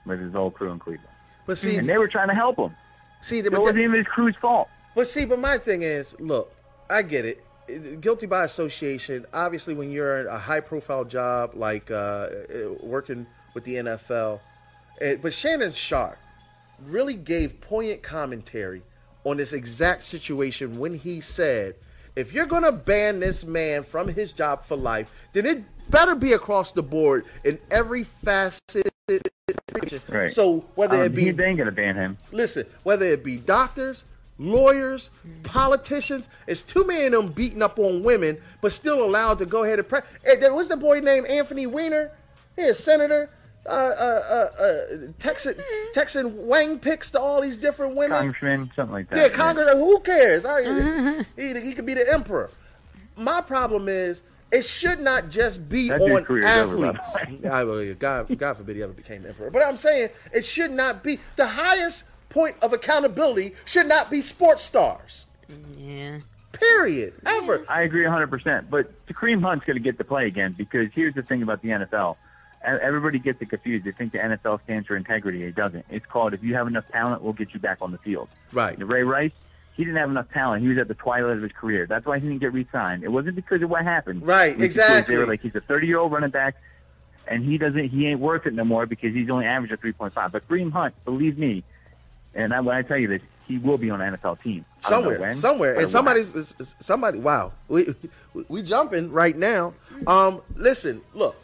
With 0.05 0.19
his 0.19 0.33
old 0.33 0.53
crew 0.53 0.71
in 0.71 0.79
Cleveland. 0.79 1.09
but 1.45 1.57
see, 1.57 1.77
And 1.77 1.87
they 1.87 1.97
were 1.97 2.07
trying 2.07 2.29
to 2.29 2.33
help 2.33 2.57
him. 2.57 2.75
see, 3.21 3.39
It 3.39 3.51
wasn't 3.51 3.79
even 3.79 3.95
his 3.95 4.07
crew's 4.07 4.35
fault. 4.41 4.69
but 4.95 5.07
see, 5.07 5.25
but 5.25 5.39
my 5.39 5.57
thing 5.57 5.81
is, 5.81 6.15
look, 6.19 6.53
I 6.89 7.01
get 7.01 7.25
it. 7.25 7.43
Guilty 8.01 8.25
by 8.25 8.43
association. 8.43 9.25
Obviously, 9.33 9.73
when 9.73 9.91
you're 9.91 10.21
in 10.21 10.27
a 10.27 10.37
high-profile 10.37 11.05
job 11.05 11.51
like 11.53 11.89
uh, 11.91 11.95
uh, 11.95 12.29
working 12.81 13.25
with 13.55 13.63
the 13.63 13.75
NFL, 13.75 14.39
eh, 15.01 15.15
but 15.21 15.33
Shannon 15.33 15.71
Sharpe 15.71 16.17
really 16.85 17.15
gave 17.15 17.61
poignant 17.61 18.03
commentary 18.03 18.83
on 19.23 19.37
this 19.37 19.53
exact 19.53 20.03
situation 20.03 20.79
when 20.79 20.95
he 20.95 21.21
said, 21.21 21.75
if 22.15 22.31
you're 22.33 22.45
going 22.45 22.63
to 22.63 22.71
ban 22.71 23.19
this 23.19 23.43
man 23.45 23.83
from 23.83 24.07
his 24.07 24.31
job 24.31 24.63
for 24.65 24.75
life, 24.77 25.11
then 25.33 25.45
it 25.45 25.63
better 25.89 26.15
be 26.15 26.33
across 26.33 26.71
the 26.71 26.83
board 26.83 27.25
in 27.43 27.57
every 27.71 28.03
facet. 28.03 28.89
Right. 30.09 30.31
So 30.31 30.65
whether 30.75 30.97
Um, 30.97 31.01
it 31.03 31.15
be 31.15 31.25
he, 31.25 31.31
they 31.31 31.45
ain't 31.45 31.57
gonna 31.57 31.71
ban 31.71 31.95
him. 31.95 32.17
listen, 32.31 32.65
whether 32.83 33.05
it 33.05 33.23
be 33.23 33.37
doctors, 33.37 34.05
lawyers, 34.37 35.09
politicians, 35.43 36.29
it's 36.47 36.61
too 36.61 36.85
many 36.85 37.05
of 37.07 37.11
them 37.11 37.31
beating 37.31 37.61
up 37.61 37.77
on 37.79 38.01
women, 38.03 38.37
but 38.61 38.71
still 38.71 39.03
allowed 39.03 39.39
to 39.39 39.45
go 39.45 39.63
ahead 39.63 39.79
and. 39.79 39.87
Pre- 39.89 40.01
hey, 40.23 40.37
there 40.37 40.53
was 40.53 40.69
the 40.69 40.77
boy 40.77 40.99
named 41.01 41.27
Anthony 41.27 41.65
Weiner, 41.67 42.11
he 42.55 42.61
is 42.61 42.79
senator. 42.79 43.29
Uh, 43.65 43.69
uh, 43.69 44.21
uh, 44.59 44.63
uh, 44.63 44.75
Texan, 45.19 45.55
Texan 45.93 46.47
Wang 46.47 46.79
picks 46.79 47.11
to 47.11 47.19
all 47.19 47.41
these 47.41 47.55
different 47.55 47.95
women. 47.95 48.17
Congressman, 48.17 48.69
something 48.75 48.91
like 48.93 49.09
that. 49.09 49.17
Yeah, 49.17 49.29
Congress. 49.29 49.73
Who 49.73 49.99
cares? 50.01 50.43
I, 50.45 51.23
he, 51.37 51.59
he 51.61 51.73
could 51.73 51.85
be 51.85 51.93
the 51.93 52.11
emperor. 52.11 52.49
My 53.15 53.39
problem 53.41 53.87
is 53.87 54.21
it 54.51 54.65
should 54.65 54.99
not 54.99 55.29
just 55.29 55.69
be 55.69 55.87
That 55.87 56.01
on 56.01 56.25
career 56.25 56.45
over, 56.45 56.85
athletes. 56.87 57.45
I 57.49 57.63
will- 57.63 57.93
God, 57.95 58.37
God 58.37 58.57
forbid 58.57 58.75
he 58.75 58.83
ever 58.83 58.91
became 58.93 59.25
emperor. 59.25 59.49
But 59.49 59.65
I'm 59.65 59.77
saying 59.77 60.09
it 60.33 60.43
should 60.45 60.71
not 60.71 61.01
be 61.03 61.19
the 61.37 61.47
highest 61.47 62.03
point 62.29 62.57
of 62.61 62.73
accountability 62.73 63.53
should 63.65 63.87
not 63.87 64.09
be 64.11 64.21
sports 64.21 64.63
stars. 64.63 65.25
Yeah. 65.77 66.19
Period. 66.51 67.13
Ever. 67.25 67.65
I 67.69 67.81
agree 67.83 68.03
100%. 68.03 68.69
But 68.69 68.91
Kareem 69.07 69.41
Hunt's 69.41 69.65
going 69.65 69.75
to 69.77 69.81
get 69.83 69.97
to 69.97 70.03
play 70.03 70.27
again 70.27 70.53
because 70.57 70.89
here's 70.93 71.13
the 71.15 71.23
thing 71.23 71.41
about 71.43 71.61
the 71.61 71.69
NFL. 71.69 72.17
Everybody 72.63 73.19
gets 73.19 73.41
it 73.41 73.49
confused. 73.49 73.85
They 73.85 73.91
think 73.91 74.13
the 74.13 74.19
NFL 74.19 74.63
stands 74.63 74.87
for 74.87 74.95
integrity. 74.95 75.43
It 75.43 75.55
doesn't. 75.55 75.85
It's 75.89 76.05
called 76.05 76.33
if 76.33 76.43
you 76.43 76.55
have 76.55 76.67
enough 76.67 76.87
talent, 76.89 77.21
we'll 77.21 77.33
get 77.33 77.53
you 77.53 77.59
back 77.59 77.79
on 77.81 77.91
the 77.91 77.97
field. 77.97 78.29
Right. 78.53 78.77
Ray 78.81 79.03
Rice, 79.03 79.31
he 79.75 79.83
didn't 79.83 79.97
have 79.97 80.09
enough 80.09 80.31
talent. 80.31 80.61
He 80.63 80.69
was 80.69 80.77
at 80.77 80.87
the 80.87 80.93
twilight 80.93 81.35
of 81.37 81.41
his 81.43 81.51
career. 81.51 81.85
That's 81.87 82.05
why 82.05 82.19
he 82.19 82.27
didn't 82.27 82.39
get 82.39 82.53
re-signed. 82.53 83.03
It 83.03 83.11
wasn't 83.11 83.35
because 83.35 83.61
of 83.61 83.69
what 83.69 83.83
happened. 83.83 84.25
Right, 84.25 84.51
It 84.51 84.57
was 84.59 84.67
because 84.69 84.75
exactly. 84.77 85.15
They 85.15 85.19
were 85.19 85.27
like, 85.27 85.41
he's 85.41 85.55
a 85.55 85.61
30-year-old 85.61 86.11
running 86.11 86.29
back, 86.29 86.55
and 87.27 87.43
he 87.43 87.57
doesn't. 87.57 87.89
He 87.89 88.07
ain't 88.07 88.19
worth 88.21 88.45
it 88.45 88.53
no 88.53 88.63
more 88.63 88.85
because 88.85 89.13
he's 89.13 89.29
only 89.29 89.45
averaging 89.45 89.77
3.5. 89.77 90.31
But 90.31 90.47
Kareem 90.47 90.71
Hunt, 90.71 90.93
believe 91.03 91.37
me, 91.37 91.63
and 92.33 92.53
I, 92.53 92.61
when 92.61 92.75
I 92.77 92.81
tell 92.83 92.97
you 92.97 93.07
this, 93.09 93.21
he 93.47 93.57
will 93.57 93.77
be 93.77 93.89
on 93.89 93.99
an 93.99 94.15
NFL 94.15 94.41
team 94.41 94.63
I 94.85 94.89
don't 94.89 95.03
know 95.03 95.09
somewhere, 95.11 95.19
when, 95.19 95.35
somewhere, 95.35 95.71
and 95.73 95.81
it 95.81 95.85
will 95.93 96.03
happen. 96.03 96.23
somebody's 96.23 96.73
somebody. 96.79 97.19
Wow, 97.19 97.51
we- 97.67 97.93
we 98.47 98.61
jumping 98.61 99.11
right 99.11 99.35
now. 99.35 99.73
Um, 100.07 100.41
listen, 100.55 101.01
look. 101.13 101.35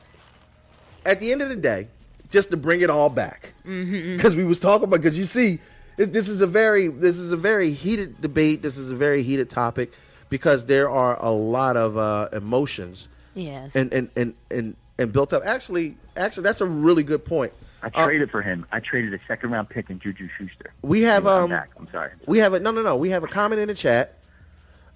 At 1.06 1.20
the 1.20 1.32
end 1.32 1.42
of 1.42 1.50
the 1.50 1.56
day, 1.56 1.88
just 2.32 2.52
to 2.52 2.58
bring 2.58 2.82
it 2.82 2.90
all 2.90 3.10
back, 3.10 3.54
because 3.64 4.36
we 4.36 4.44
was 4.44 4.60
talking 4.60 4.84
about 4.86 5.02
because 5.02 5.18
you 5.18 5.26
see, 5.26 5.60
it- 5.98 6.14
this 6.14 6.30
is 6.30 6.42
a 6.42 6.48
very 6.48 6.88
this 6.88 7.18
is 7.18 7.32
a 7.32 7.38
very 7.38 7.72
heated 7.74 8.22
debate. 8.22 8.62
This 8.62 8.78
is 8.78 8.92
a 8.92 8.96
very 8.96 9.24
heated 9.24 9.50
topic 9.50 9.92
because 10.30 10.66
there 10.66 10.90
are 10.90 11.18
a 11.24 11.32
lot 11.32 11.76
of 11.78 11.98
uh, 11.98 12.30
emotions 12.34 13.08
Yes. 13.36 13.76
and 13.76 13.92
and 13.94 14.10
and 14.16 14.34
and 14.52 14.76
and 14.98 15.12
built 15.14 15.34
up. 15.34 15.44
Actually, 15.46 15.96
actually, 16.18 16.44
that's 16.44 16.62
a 16.62 16.66
really 16.66 17.04
good 17.04 17.26
point. 17.26 17.54
I 17.82 17.88
Uh, 17.88 18.06
traded 18.06 18.30
for 18.30 18.42
him. 18.42 18.66
I 18.74 18.82
traded 18.82 19.14
a 19.14 19.20
second 19.28 19.52
round 19.52 19.70
pick 19.70 19.90
in 19.90 20.00
Juju 20.00 20.28
Schuster. 20.38 20.74
We 20.82 21.02
have 21.04 21.26
I'm 21.26 21.44
um 21.46 21.50
back. 21.50 21.70
I'm 21.80 21.88
sorry. 21.90 22.12
we 22.28 22.40
have 22.40 22.54
a 22.54 22.60
no 22.60 22.72
no 22.72 22.84
no 22.84 22.96
we 22.98 23.10
have 23.12 23.24
a 23.24 23.28
comment 23.28 23.62
in 23.62 23.70
the 23.70 23.74
chat. 23.74 24.16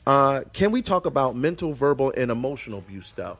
Uh, 0.05 0.41
can 0.51 0.71
we 0.71 0.81
talk 0.81 1.05
about 1.05 1.33
mental, 1.35 1.71
verbal, 1.71 2.13
and 2.17 2.29
emotional 2.29 2.79
abuse 2.79 3.07
stuff? 3.07 3.37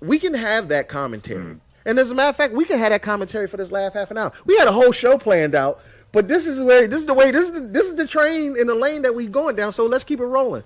We 0.00 0.18
can 0.18 0.34
have 0.34 0.68
that 0.68 0.88
commentary, 0.88 1.54
mm. 1.54 1.60
and 1.84 1.98
as 1.98 2.10
a 2.10 2.14
matter 2.14 2.30
of 2.30 2.36
fact, 2.36 2.54
we 2.54 2.64
can 2.64 2.78
have 2.78 2.90
that 2.90 3.02
commentary 3.02 3.46
for 3.46 3.56
this 3.56 3.70
last 3.70 3.94
half 3.94 4.10
an 4.10 4.18
hour. 4.18 4.32
We 4.46 4.56
had 4.56 4.66
a 4.66 4.72
whole 4.72 4.92
show 4.92 5.18
planned 5.18 5.54
out, 5.54 5.80
but 6.12 6.28
this 6.28 6.46
is 6.46 6.62
where 6.62 6.88
this 6.88 7.00
is 7.00 7.06
the 7.06 7.14
way 7.14 7.30
this 7.30 7.48
is 7.48 7.52
the, 7.52 7.60
this 7.60 7.86
is 7.86 7.94
the 7.94 8.06
train 8.06 8.56
in 8.58 8.66
the 8.66 8.74
lane 8.74 9.02
that 9.02 9.14
we 9.14 9.26
going 9.26 9.56
down. 9.56 9.72
So 9.72 9.86
let's 9.86 10.04
keep 10.04 10.20
it 10.20 10.24
rolling. 10.24 10.64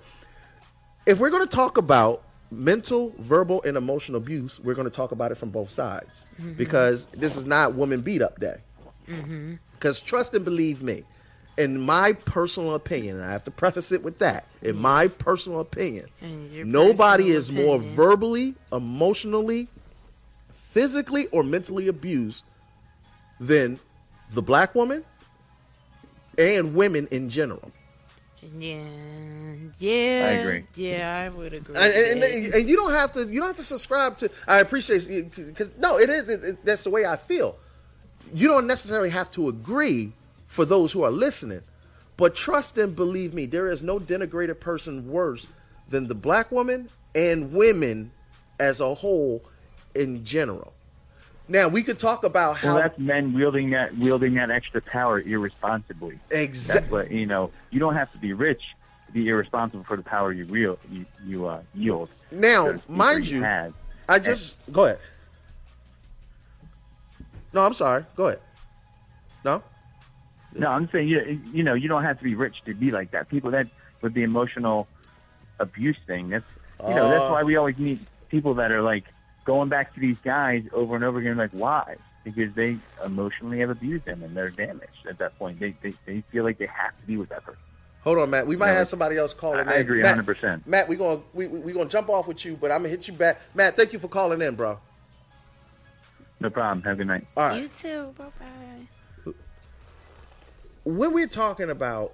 If 1.05 1.19
we're 1.19 1.29
going 1.29 1.47
to 1.47 1.55
talk 1.55 1.77
about 1.77 2.23
mental, 2.51 3.13
verbal, 3.19 3.61
and 3.63 3.77
emotional 3.77 4.17
abuse, 4.17 4.59
we're 4.59 4.73
going 4.73 4.89
to 4.89 4.95
talk 4.95 5.11
about 5.11 5.31
it 5.31 5.35
from 5.35 5.49
both 5.49 5.69
sides 5.69 6.23
mm-hmm. 6.39 6.53
because 6.53 7.07
this 7.13 7.35
is 7.35 7.45
not 7.45 7.75
woman 7.75 8.01
beat 8.01 8.21
up 8.21 8.39
day. 8.39 8.57
Mm-hmm. 9.07 9.55
Because 9.73 9.99
trust 9.99 10.33
and 10.33 10.45
believe 10.45 10.81
me, 10.81 11.03
in 11.57 11.79
my 11.79 12.13
personal 12.13 12.75
opinion, 12.75 13.17
and 13.17 13.25
I 13.25 13.31
have 13.31 13.43
to 13.45 13.51
preface 13.51 13.91
it 13.91 14.03
with 14.03 14.19
that, 14.19 14.45
in 14.61 14.77
my 14.77 15.07
personal 15.07 15.59
opinion, 15.61 16.07
nobody 16.65 17.23
personal 17.23 17.37
is 17.39 17.51
more 17.51 17.79
verbally, 17.79 18.55
emotionally, 18.73 19.67
physically, 20.53 21.27
or 21.27 21.43
mentally 21.43 21.87
abused 21.87 22.43
than 23.39 23.79
the 24.33 24.41
black 24.41 24.75
woman 24.75 25.03
and 26.37 26.75
women 26.75 27.07
in 27.11 27.29
general. 27.29 27.71
Yeah, 28.41 28.77
yeah. 29.79 30.21
I 30.25 30.29
agree. 30.31 30.63
Yeah, 30.75 31.23
I 31.25 31.29
would 31.35 31.53
agree. 31.53 31.75
And, 31.75 31.93
and, 31.93 32.23
and, 32.23 32.53
and 32.53 32.69
you 32.69 32.75
don't 32.75 32.91
have 32.91 33.11
to 33.13 33.21
you 33.27 33.39
don't 33.39 33.47
have 33.49 33.55
to 33.55 33.63
subscribe 33.63 34.17
to. 34.19 34.29
I 34.47 34.59
appreciate 34.59 35.33
because 35.35 35.69
no, 35.79 35.97
it 35.97 36.09
is 36.09 36.29
it, 36.29 36.43
it- 36.43 36.65
that's 36.65 36.83
the 36.83 36.89
way 36.91 37.05
I 37.05 37.15
feel. 37.15 37.55
You 38.33 38.47
don't 38.49 38.67
necessarily 38.67 39.09
have 39.09 39.31
to 39.31 39.49
agree 39.49 40.11
for 40.55 40.63
those 40.63 40.93
who 40.93 41.03
are 41.03 41.11
listening, 41.11 41.61
but 42.15 42.33
trust 42.33 42.77
and 42.77 42.95
believe 42.95 43.33
me, 43.33 43.45
there 43.45 43.67
is 43.67 43.83
no 43.83 43.99
denigrated 43.99 44.61
person 44.61 45.11
worse 45.11 45.47
than 45.89 46.07
the 46.07 46.15
black 46.15 46.49
woman 46.49 46.87
and 47.13 47.51
women 47.51 48.11
as 48.57 48.79
a 48.79 48.95
whole 48.95 49.43
in 49.93 50.23
general. 50.23 50.71
Now 51.49 51.67
we 51.67 51.83
could 51.83 51.99
talk 51.99 52.23
about 52.23 52.55
how 52.55 52.75
Well, 52.75 52.83
that's 52.83 52.97
men 52.97 53.33
wielding 53.33 53.71
that 53.71 53.97
wielding 53.97 54.35
that 54.35 54.49
extra 54.49 54.81
power 54.81 55.19
irresponsibly. 55.19 56.19
Exactly. 56.31 57.13
you 57.13 57.25
know. 57.25 57.51
You 57.69 57.79
don't 57.79 57.93
have 57.95 58.11
to 58.13 58.17
be 58.17 58.31
rich 58.31 58.63
to 59.07 59.11
be 59.11 59.27
irresponsible 59.27 59.83
for 59.83 59.97
the 59.97 60.03
power 60.03 60.31
you 60.31 60.45
wield. 60.45 60.79
You, 60.89 61.05
you 61.25 61.47
uh, 61.47 61.61
yield. 61.75 62.09
Now, 62.31 62.65
so 62.65 62.71
to 62.71 62.77
speak, 62.79 62.89
or 62.89 62.93
mind 62.93 63.27
you, 63.27 63.43
had. 63.43 63.73
I 64.07 64.19
just 64.19 64.55
go 64.71 64.85
ahead. 64.85 64.99
No, 67.53 67.65
I'm 67.65 67.73
sorry. 67.73 68.05
Go 68.15 68.27
ahead. 68.27 68.39
No. 69.43 69.61
No, 70.57 70.69
I'm 70.69 70.89
saying 70.89 71.07
you 71.07 71.39
you 71.51 71.63
know 71.63 71.73
you 71.73 71.87
don't 71.87 72.03
have 72.03 72.17
to 72.17 72.23
be 72.23 72.35
rich 72.35 72.61
to 72.65 72.73
be 72.73 72.91
like 72.91 73.11
that. 73.11 73.29
People 73.29 73.51
that 73.51 73.67
with 74.01 74.13
the 74.13 74.23
emotional 74.23 74.87
abuse 75.59 75.97
thing. 76.07 76.29
That's 76.29 76.45
you 76.87 76.95
know 76.95 77.09
that's 77.09 77.23
uh. 77.23 77.33
why 77.33 77.43
we 77.43 77.55
always 77.55 77.77
meet 77.77 77.99
people 78.29 78.55
that 78.55 78.71
are 78.71 78.81
like 78.81 79.03
going 79.43 79.69
back 79.69 79.93
to 79.93 79.99
these 79.99 80.17
guys 80.23 80.63
over 80.73 80.95
and 80.95 81.03
over 81.03 81.19
again. 81.19 81.37
Like 81.37 81.51
why? 81.51 81.95
Because 82.23 82.53
they 82.53 82.77
emotionally 83.05 83.59
have 83.59 83.69
abused 83.69 84.05
them 84.05 84.23
and 84.23 84.35
they're 84.35 84.49
damaged 84.49 85.05
at 85.07 85.17
that 85.19 85.37
point. 85.37 85.59
They 85.59 85.71
they, 85.81 85.93
they 86.05 86.21
feel 86.21 86.43
like 86.43 86.57
they 86.57 86.65
have 86.67 86.99
to 86.99 87.05
be 87.05 87.17
with 87.17 87.29
that 87.29 87.43
person. 87.43 87.59
Hold 88.03 88.19
on, 88.19 88.29
Matt. 88.29 88.45
We 88.45 88.55
might 88.55 88.67
No, 88.67 88.73
have 88.75 88.87
somebody 88.87 89.17
else 89.17 89.33
calling. 89.33 89.67
I- 89.67 89.73
I 89.73 89.77
agree 89.77 90.01
100%. 90.03 90.67
Matt, 90.67 90.87
we're 90.87 90.97
gonna 90.97 91.21
we 91.33 91.47
we 91.47 91.59
we 91.59 91.73
gonna 91.73 91.89
jump 91.89 92.07
off 92.09 92.27
with 92.27 92.45
you, 92.45 92.55
but 92.55 92.71
I'm 92.71 92.79
gonna 92.79 92.89
hit 92.89 93.07
you 93.07 93.13
back. 93.13 93.41
Matt, 93.55 93.75
thank 93.75 93.93
you 93.93 93.99
for 93.99 94.07
calling 94.07 94.41
in, 94.41 94.55
bro. 94.55 94.79
No 96.39 96.49
problem. 96.49 96.83
Have 96.83 96.93
a 96.93 96.97
good 96.97 97.07
night. 97.07 97.25
All 97.35 97.47
right. 97.47 97.61
You 97.61 97.67
too. 97.67 98.13
Bye 98.17 98.25
bye. 98.39 98.94
When 100.85 101.11
we're 101.13 101.27
talking 101.27 101.69
about 101.69 102.13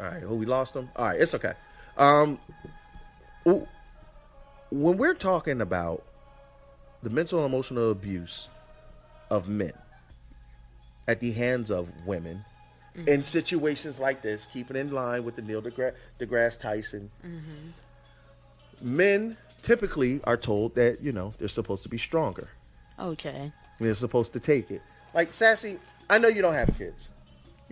all 0.00 0.06
right 0.06 0.22
oh 0.26 0.34
we 0.34 0.46
lost 0.46 0.74
them 0.74 0.88
all 0.96 1.06
right 1.06 1.20
it's 1.20 1.34
okay. 1.34 1.52
Um 1.98 2.38
when 3.44 4.96
we're 4.96 5.14
talking 5.14 5.60
about 5.60 6.02
the 7.02 7.10
mental 7.10 7.40
and 7.44 7.52
emotional 7.52 7.90
abuse 7.90 8.48
of 9.30 9.48
men 9.48 9.72
at 11.08 11.20
the 11.20 11.32
hands 11.32 11.70
of 11.70 11.88
women 12.06 12.44
in 13.06 13.22
situations 13.22 13.98
like 13.98 14.22
this 14.22 14.46
keeping 14.52 14.76
in 14.76 14.92
line 14.92 15.24
with 15.24 15.34
the 15.34 15.42
neil 15.42 15.60
deGra- 15.60 15.94
degrasse 16.20 16.58
tyson 16.60 17.10
men 18.80 19.36
typically 19.62 20.20
are 20.24 20.36
told 20.36 20.74
that 20.74 21.00
you 21.02 21.10
know 21.12 21.34
they're 21.38 21.48
supposed 21.48 21.82
to 21.82 21.88
be 21.88 21.98
stronger. 21.98 22.48
Okay. 22.98 23.52
they're 23.78 23.94
supposed 23.94 24.32
to 24.32 24.40
take 24.40 24.70
it. 24.70 24.82
Like 25.14 25.32
sassy 25.32 25.78
i 26.08 26.18
know 26.18 26.28
you 26.28 26.42
don't 26.42 26.54
have 26.54 26.76
kids 26.78 27.08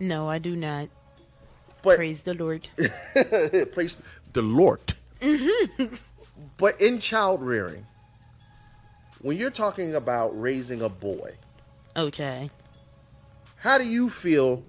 No, 0.01 0.29
I 0.29 0.39
do 0.39 0.57
not. 0.57 0.89
but 1.83 1.97
Praise 1.97 2.23
the 2.23 2.35
Lord. 2.35 2.69
praise 3.73 3.97
the 4.33 4.43
Lord. 4.43 4.81
Mm-hmm. 5.21 5.95
but 6.57 6.81
in 6.81 6.99
child 6.99 7.43
rearing, 7.43 7.87
when 9.21 9.37
you're 9.37 9.51
talking 9.51 9.95
about 9.95 10.39
raising 10.41 10.81
a 10.83 10.89
boy, 10.89 11.35
Okay. 11.97 12.51
how 13.57 13.77
do 13.77 13.85
you 13.87 14.09
feel 14.09 14.63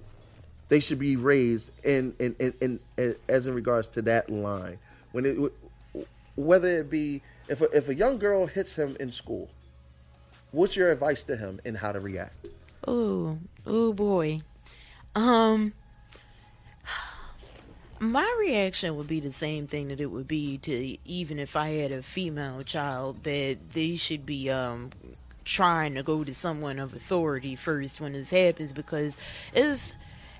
they 0.67 0.79
should 0.81 0.99
be 0.99 1.15
raised 1.15 1.69
in 1.85 2.13
in, 2.19 2.35
in, 2.39 2.53
in, 2.59 2.79
in 2.97 3.15
as 3.29 3.47
in 3.47 3.53
regards 3.55 3.87
to 3.89 4.01
that 4.03 4.29
line? 4.29 4.77
When 5.13 5.25
it 5.25 5.37
whether 6.35 6.77
it 6.77 6.89
be 6.89 7.21
if 7.47 7.61
a, 7.61 7.65
if 7.71 7.87
a 7.87 7.95
young 7.95 8.17
girl 8.17 8.45
hits 8.47 8.75
him 8.75 8.97
in 8.99 9.11
school, 9.11 9.49
what's 10.51 10.75
your 10.75 10.91
advice 10.91 11.23
to 11.23 11.37
him 11.37 11.61
in 11.63 11.75
how 11.75 11.93
to 11.93 11.99
react? 12.01 12.35
Oh, 12.87 13.37
oh 13.65 13.93
boy. 13.93 14.39
Um 15.15 15.73
my 17.99 18.35
reaction 18.39 18.97
would 18.97 19.07
be 19.07 19.19
the 19.19 19.31
same 19.31 19.67
thing 19.67 19.89
that 19.89 20.01
it 20.01 20.07
would 20.07 20.27
be 20.27 20.57
to 20.57 20.97
even 21.05 21.37
if 21.37 21.55
I 21.55 21.69
had 21.73 21.91
a 21.91 22.01
female 22.01 22.63
child 22.63 23.23
that 23.23 23.57
they 23.73 23.95
should 23.95 24.25
be 24.25 24.49
um 24.49 24.89
trying 25.45 25.93
to 25.95 26.03
go 26.03 26.23
to 26.23 26.33
someone 26.33 26.79
of 26.79 26.93
authority 26.93 27.55
first 27.55 27.99
when 27.99 28.13
this 28.13 28.31
happens 28.31 28.73
because 28.73 29.17
it's 29.53 29.93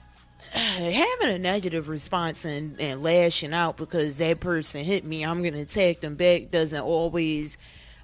having 0.51 1.29
a 1.29 1.37
negative 1.37 1.87
response 1.87 2.45
and, 2.45 2.79
and 2.79 3.03
lashing 3.03 3.53
out 3.53 3.77
because 3.77 4.17
that 4.17 4.39
person 4.39 4.83
hit 4.83 5.05
me, 5.05 5.23
I'm 5.23 5.43
to 5.43 5.59
attack 5.59 6.01
them 6.01 6.15
back 6.15 6.51
doesn't 6.51 6.81
always 6.81 7.57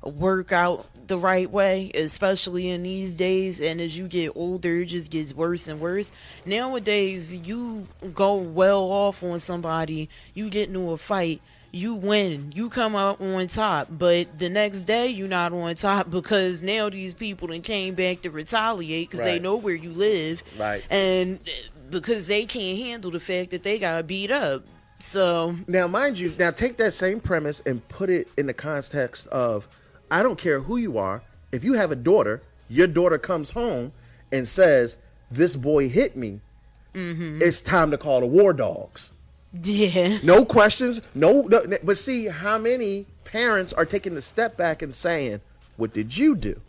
work 0.04 0.52
out 0.52 0.86
the 1.08 1.18
right 1.18 1.50
way, 1.50 1.92
especially 1.96 2.70
in 2.70 2.84
these 2.84 3.16
days. 3.16 3.60
And 3.62 3.80
as 3.82 3.98
you 3.98 4.08
get 4.08 4.34
older, 4.36 4.82
it 4.82 4.88
just 4.88 5.12
gets 5.12 5.34
worse 5.34 5.68
and 5.68 5.80
worse. 5.80 6.12
Nowadays, 6.46 7.34
you 7.36 7.88
go 8.14 8.36
well 8.36 8.84
off 8.84 9.24
on 9.24 9.40
somebody, 9.40 10.10
you 10.34 10.50
get 10.50 10.70
into 10.70 10.92
a 10.92 10.98
fight. 10.98 11.42
You 11.70 11.96
win, 11.96 12.54
you 12.56 12.70
come 12.70 12.96
out 12.96 13.20
on 13.20 13.46
top, 13.48 13.90
but 13.92 14.40
the 14.40 14.50
next 14.50 14.84
day 14.84 15.10
you're 15.10 15.28
not 15.28 15.52
on 15.52 15.76
top 15.76 16.10
because 16.12 16.64
now 16.64 16.90
these 16.90 17.14
people 17.14 17.50
then 17.50 17.62
came 17.62 17.94
back 17.94 18.22
to 18.22 18.32
retaliate 18.32 19.12
because 19.12 19.24
they 19.26 19.38
know 19.38 19.58
where 19.58 19.76
you 19.76 19.92
live, 19.92 20.42
Right. 20.58 20.82
and 20.90 21.40
uh, 21.46 21.52
because 21.92 22.28
they 22.28 22.46
can't 22.46 22.80
handle 22.80 23.12
the 23.12 23.20
fact 23.20 23.52
that 23.52 23.64
they 23.64 23.80
got 23.80 24.08
beat 24.08 24.32
up. 24.32 24.64
So 25.00 25.58
Now, 25.68 25.88
mind 25.88 26.18
you, 26.18 26.34
now 26.40 26.52
take 26.52 26.78
that 26.78 26.94
same 26.94 27.20
premise 27.20 27.62
and 27.66 27.86
put 27.90 28.10
it 28.10 28.30
in 28.38 28.48
the 28.48 28.54
context 28.54 29.28
of 29.28 29.68
I 30.10 30.24
don't 30.24 30.40
care 30.40 30.62
who 30.62 30.78
you 30.78 30.98
are. 30.98 31.22
If 31.52 31.64
you 31.64 31.74
have 31.74 31.92
a 31.92 31.96
daughter, 31.96 32.42
your 32.70 32.88
daughter 32.88 33.18
comes 33.18 33.50
home 33.52 33.92
and 34.32 34.48
says, 34.48 34.98
This 35.32 35.56
boy 35.56 35.90
hit 35.90 36.16
me. 36.16 36.40
Mm-hmm. 36.94 37.40
It's 37.42 37.62
time 37.62 37.92
to 37.92 37.98
call 37.98 38.22
the 38.22 38.26
war 38.26 38.54
dogs. 38.54 39.12
yeah, 39.64 40.20
No 40.24 40.46
questions. 40.46 41.02
No, 41.14 41.42
no. 41.42 41.64
But 41.84 41.98
see, 41.98 42.26
how 42.28 42.58
many 42.58 43.06
parents 43.24 43.74
are 43.74 43.86
taking 43.86 44.16
the 44.16 44.22
step 44.22 44.58
back 44.58 44.82
and 44.82 44.94
saying, 44.96 45.42
What 45.78 45.94
did 45.94 46.18
you 46.18 46.36
do? 46.36 46.62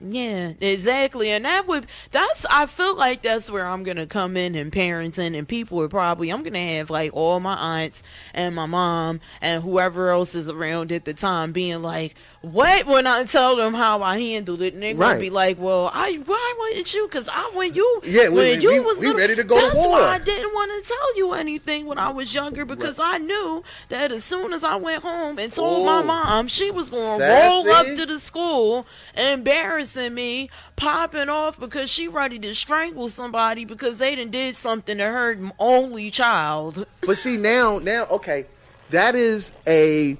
yeah, 0.00 0.52
exactly. 0.60 1.30
And 1.30 1.44
that 1.44 1.66
would 1.66 1.86
that's 2.12 2.46
I 2.50 2.66
feel 2.66 2.94
like 2.94 3.22
that's 3.22 3.50
where 3.50 3.66
I'm 3.66 3.82
gonna 3.82 4.06
come 4.06 4.36
in 4.36 4.54
and 4.54 4.70
parenting 4.70 5.36
and 5.36 5.48
people 5.48 5.82
are 5.82 5.88
probably 5.88 6.30
I'm 6.30 6.44
gonna 6.44 6.76
have 6.76 6.88
like 6.88 7.10
all 7.14 7.40
my 7.40 7.54
aunts 7.82 8.04
and 8.32 8.54
my 8.54 8.66
mom 8.66 9.20
and 9.40 9.62
whoever 9.62 10.10
else 10.10 10.36
is 10.36 10.48
around 10.48 10.92
at 10.92 11.04
the 11.04 11.14
time 11.14 11.50
being 11.50 11.82
like, 11.82 12.14
What 12.52 12.86
when 12.86 13.06
I 13.06 13.24
tell 13.24 13.56
them 13.56 13.74
how 13.74 14.02
I 14.02 14.18
handled 14.18 14.62
it 14.62 14.72
and 14.74 14.82
they're 14.82 14.94
gonna 14.94 15.18
be 15.18 15.28
like, 15.30 15.58
Well, 15.58 15.90
I 15.92 16.14
why 16.24 16.54
wasn't 16.58 16.94
you? 16.94 17.06
Cause 17.08 17.28
I 17.28 17.50
when 17.54 17.74
you 17.74 18.00
Yeah, 18.04 18.28
when 18.28 18.34
we- 18.58 18.62
you 18.62 18.70
we- 18.70 18.80
was 18.80 19.00
we 19.00 19.06
little- 19.08 19.20
ready 19.20 19.34
to 19.36 19.44
go 19.44 19.56
to 19.60 19.66
that's 19.66 19.76
war. 19.76 20.00
why 20.00 20.14
I 20.14 20.18
didn't 20.18 20.54
want 20.54 20.70
to 20.82 20.88
tell 20.88 21.16
you 21.16 21.32
anything 21.34 21.86
when 21.86 21.98
I 21.98 22.10
was 22.10 22.32
younger 22.32 22.64
because 22.64 22.98
I 22.98 23.18
knew 23.18 23.62
that 23.90 24.12
as 24.12 24.24
soon 24.24 24.52
as 24.52 24.64
I 24.64 24.76
went 24.76 25.02
home 25.02 25.38
and 25.38 25.52
told 25.52 25.84
my 25.84 25.98
Oh. 25.98 26.02
mom, 26.02 26.48
she 26.48 26.70
was 26.70 26.90
going 26.90 27.18
to 27.20 27.24
roll 27.26 27.70
up 27.70 27.86
to 27.86 28.06
the 28.06 28.18
school, 28.18 28.86
embarrassing 29.16 30.14
me, 30.14 30.48
popping 30.76 31.28
off 31.28 31.58
because 31.58 31.90
she 31.90 32.08
ready 32.08 32.38
to 32.38 32.54
strangle 32.54 33.08
somebody 33.08 33.64
because 33.64 33.98
they 33.98 34.14
done 34.16 34.30
did 34.30 34.56
something 34.56 34.98
to 34.98 35.04
her 35.04 35.38
only 35.58 36.10
child. 36.10 36.86
But 37.02 37.18
see 37.18 37.36
now, 37.36 37.78
now 37.78 38.06
okay, 38.10 38.46
that 38.90 39.14
is 39.14 39.52
a 39.66 40.16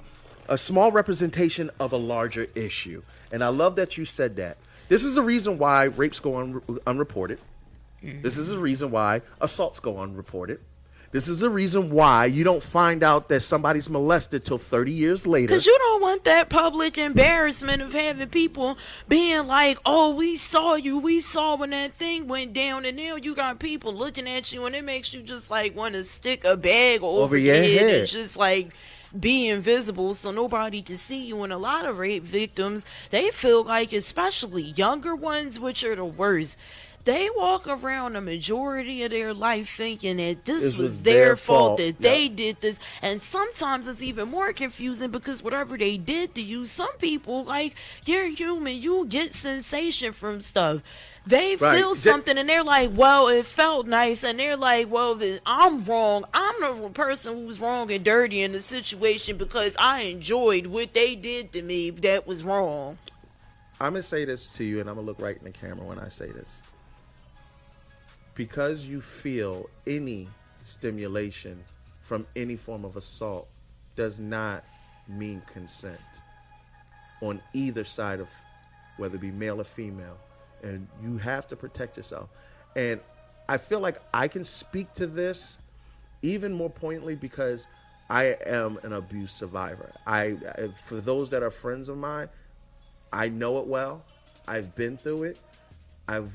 a 0.49 0.59
small 0.59 0.91
representation 0.93 1.71
of 1.79 1.93
a 1.93 1.97
larger 1.97 2.47
issue, 2.55 3.03
and 3.33 3.43
I 3.45 3.49
love 3.49 3.77
that 3.77 3.97
you 3.99 4.05
said 4.05 4.37
that. 4.37 4.57
This 4.89 5.05
is 5.05 5.15
the 5.15 5.23
reason 5.23 5.59
why 5.59 5.85
rapes 5.85 6.19
go 6.21 6.37
un- 6.37 6.63
unreported. 6.87 7.39
This 8.03 8.39
is 8.39 8.49
the 8.49 8.59
reason 8.59 8.91
why 8.93 9.23
assaults 9.41 9.81
go 9.81 9.99
unreported. 9.99 10.61
This 11.11 11.27
is 11.27 11.41
the 11.41 11.49
reason 11.51 11.91
why 11.91 12.27
you 12.27 12.45
don't 12.45 12.63
find 12.63 13.03
out 13.03 13.29
that 13.31 13.41
somebody's 13.41 13.89
molested 13.89 14.45
till 14.45 14.59
30 14.59 14.93
years 14.93 15.27
later. 15.27 15.47
Because 15.49 15.67
you 15.67 15.77
don't 15.79 16.03
want 16.03 16.25
that 16.25 16.49
public 16.51 16.97
embarrassment 16.99 17.81
of 17.83 17.95
having 17.95 18.29
people 18.29 18.77
being 19.09 19.47
like, 19.47 19.79
oh, 19.87 20.15
we 20.15 20.37
saw 20.37 20.75
you. 20.75 20.99
We 20.99 21.21
saw 21.21 21.57
when 21.57 21.71
that 21.71 21.95
thing 21.95 22.29
went 22.29 22.53
down. 22.53 22.85
And 22.85 22.97
now 22.99 23.17
you 23.17 23.35
got 23.35 23.59
people 23.59 23.93
looking 23.95 24.29
at 24.29 24.53
you, 24.53 24.65
and 24.67 24.77
it 24.77 24.85
makes 24.85 25.13
you 25.15 25.23
just 25.23 25.51
like 25.51 25.75
want 25.75 25.95
to 25.95 26.05
stick 26.05 26.45
a 26.45 26.57
bag 26.59 27.03
over, 27.03 27.23
Over 27.23 27.37
your 27.39 27.55
your 27.57 27.65
head 27.65 27.89
head. 27.91 28.01
and 28.01 28.09
just 28.09 28.37
like 28.37 28.69
be 29.19 29.49
invisible 29.49 30.15
so 30.15 30.31
nobody 30.31 30.83
can 30.83 30.97
see 30.97 31.25
you. 31.25 31.43
And 31.43 31.53
a 31.53 31.59
lot 31.59 31.85
of 31.85 31.99
rape 31.99 32.25
victims, 32.25 32.87
they 33.11 33.31
feel 33.31 33.65
like, 33.65 33.93
especially 33.93 34.63
younger 34.63 35.15
ones, 35.15 35.59
which 35.61 35.85
are 35.85 35.97
the 35.97 36.05
worst, 36.05 36.57
they 37.05 37.31
walk 37.31 37.67
around 37.67 38.15
the 38.15 38.21
majority 38.21 39.03
of 39.03 39.11
their 39.11 39.33
life 39.33 39.75
thinking 39.77 40.19
that 40.19 40.45
this 40.45 40.65
This 40.65 40.73
was, 40.75 40.83
was 40.83 41.03
their, 41.03 41.27
their 41.27 41.37
fault, 41.37 41.59
fault. 41.59 41.79
that 41.79 42.01
they 42.01 42.29
did 42.29 42.61
this. 42.61 42.79
And 43.01 43.23
sometimes 43.23 43.89
it's 43.89 44.03
even 44.03 44.29
more 44.29 44.53
confusing 44.53 45.11
because 45.11 45.43
whatever 45.43 45.79
they 45.79 45.97
did 45.97 46.35
to 46.35 46.43
you, 46.43 46.67
some 46.67 46.95
people, 46.99 47.45
like, 47.45 47.75
you're 48.05 48.27
human, 48.27 48.77
you 48.77 49.07
get 49.07 49.33
sensation 49.33 50.13
from 50.13 50.43
stuff. 50.43 50.83
They 51.29 51.57
Right. 51.57 51.79
feel 51.79 51.93
Th- 51.95 52.03
something 52.03 52.39
and 52.39 52.49
they're 52.49 52.65
like, 52.65 52.91
well, 52.95 53.29
it 53.29 53.45
felt 53.45 53.87
nice. 53.87 54.25
And 54.25 54.39
they're 54.41 54.57
like, 54.57 54.91
well, 54.91 55.15
then 55.15 55.41
I'm 55.45 55.85
wrong. 55.85 56.25
I'm 56.33 56.59
the 56.83 56.89
person 56.89 57.35
who's 57.47 57.61
wrong 57.61 57.91
and 57.93 58.03
dirty 58.03 58.41
in 58.43 58.53
the 58.53 58.63
situation 58.63 59.37
because 59.37 59.77
I 59.79 60.01
enjoyed 60.03 60.67
what 60.69 60.95
they 60.95 61.15
did 61.15 61.53
to 61.53 61.61
me 61.61 61.91
that 61.91 62.27
was 62.27 62.43
wrong. 62.43 62.97
I'm 63.79 63.93
gonna 63.93 64.03
say 64.03 64.25
this 64.25 64.49
to 64.53 64.65
you, 64.65 64.81
and 64.81 64.89
I'm 64.89 64.97
gonna 64.97 65.07
look 65.07 65.21
right 65.21 65.37
in 65.37 65.45
the 65.45 65.51
camera 65.51 65.85
when 65.87 65.99
I 65.99 66.09
say 66.09 66.29
this. 66.29 66.63
Because 68.35 68.85
you 68.87 69.01
feel 69.01 69.69
any 69.87 70.29
stimulation 70.65 71.63
from 72.03 72.27
any 72.37 72.57
form 72.57 72.85
of 72.85 72.97
assault 72.97 73.49
does 73.97 74.19
not 74.19 74.65
mean 75.09 75.43
consent 75.53 76.01
on 77.21 77.41
either 77.53 77.85
side 77.85 78.21
of 78.21 78.29
whether 78.97 79.17
it 79.17 79.21
be 79.21 79.31
male 79.31 79.61
or 79.61 79.65
female. 79.65 80.17
And 80.63 80.87
you 81.03 81.19
have 81.19 81.49
to 81.49 81.57
protect 81.57 81.97
yourself. 81.97 82.29
And 82.77 83.01
I 83.49 83.59
feel 83.59 83.81
like 83.81 84.01
I 84.13 84.29
can 84.29 84.45
speak 84.45 84.93
to 84.95 85.07
this 85.07 85.59
even 86.23 86.53
more 86.53 86.71
pointedly 86.71 87.15
because 87.15 87.67
I 88.11 88.37
am 88.47 88.79
an 88.83 88.93
abuse 88.93 89.33
survivor. 89.33 89.91
I, 90.07 90.37
I 90.59 90.69
for 90.85 90.97
those 90.97 91.31
that 91.31 91.43
are 91.43 91.51
friends 91.51 91.89
of 91.89 91.97
mine, 91.97 92.29
I 93.13 93.29
know 93.29 93.59
it 93.59 93.67
well. 93.67 94.05
I've 94.47 94.75
been 94.75 94.97
through 94.97 95.25
it. 95.25 95.39
I've 96.09 96.33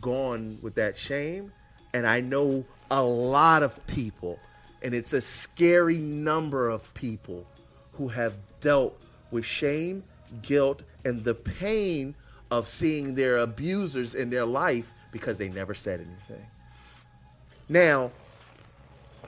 gone 0.00 0.58
with 0.62 0.74
that 0.76 0.96
shame. 0.96 1.52
And 1.92 2.06
I 2.06 2.20
know 2.20 2.64
a 2.90 3.02
lot 3.02 3.62
of 3.62 3.84
people, 3.86 4.38
and 4.82 4.94
it's 4.94 5.12
a 5.12 5.20
scary 5.20 5.96
number 5.96 6.68
of 6.68 6.92
people 6.94 7.46
who 7.92 8.08
have 8.08 8.34
dealt 8.60 9.00
with 9.30 9.44
shame, 9.44 10.04
guilt, 10.42 10.82
and 11.04 11.24
the 11.24 11.34
pain 11.34 12.14
of 12.50 12.68
seeing 12.68 13.14
their 13.14 13.38
abusers 13.38 14.14
in 14.14 14.30
their 14.30 14.44
life 14.44 14.92
because 15.12 15.38
they 15.38 15.48
never 15.48 15.74
said 15.74 16.00
anything. 16.00 16.46
Now, 17.68 18.12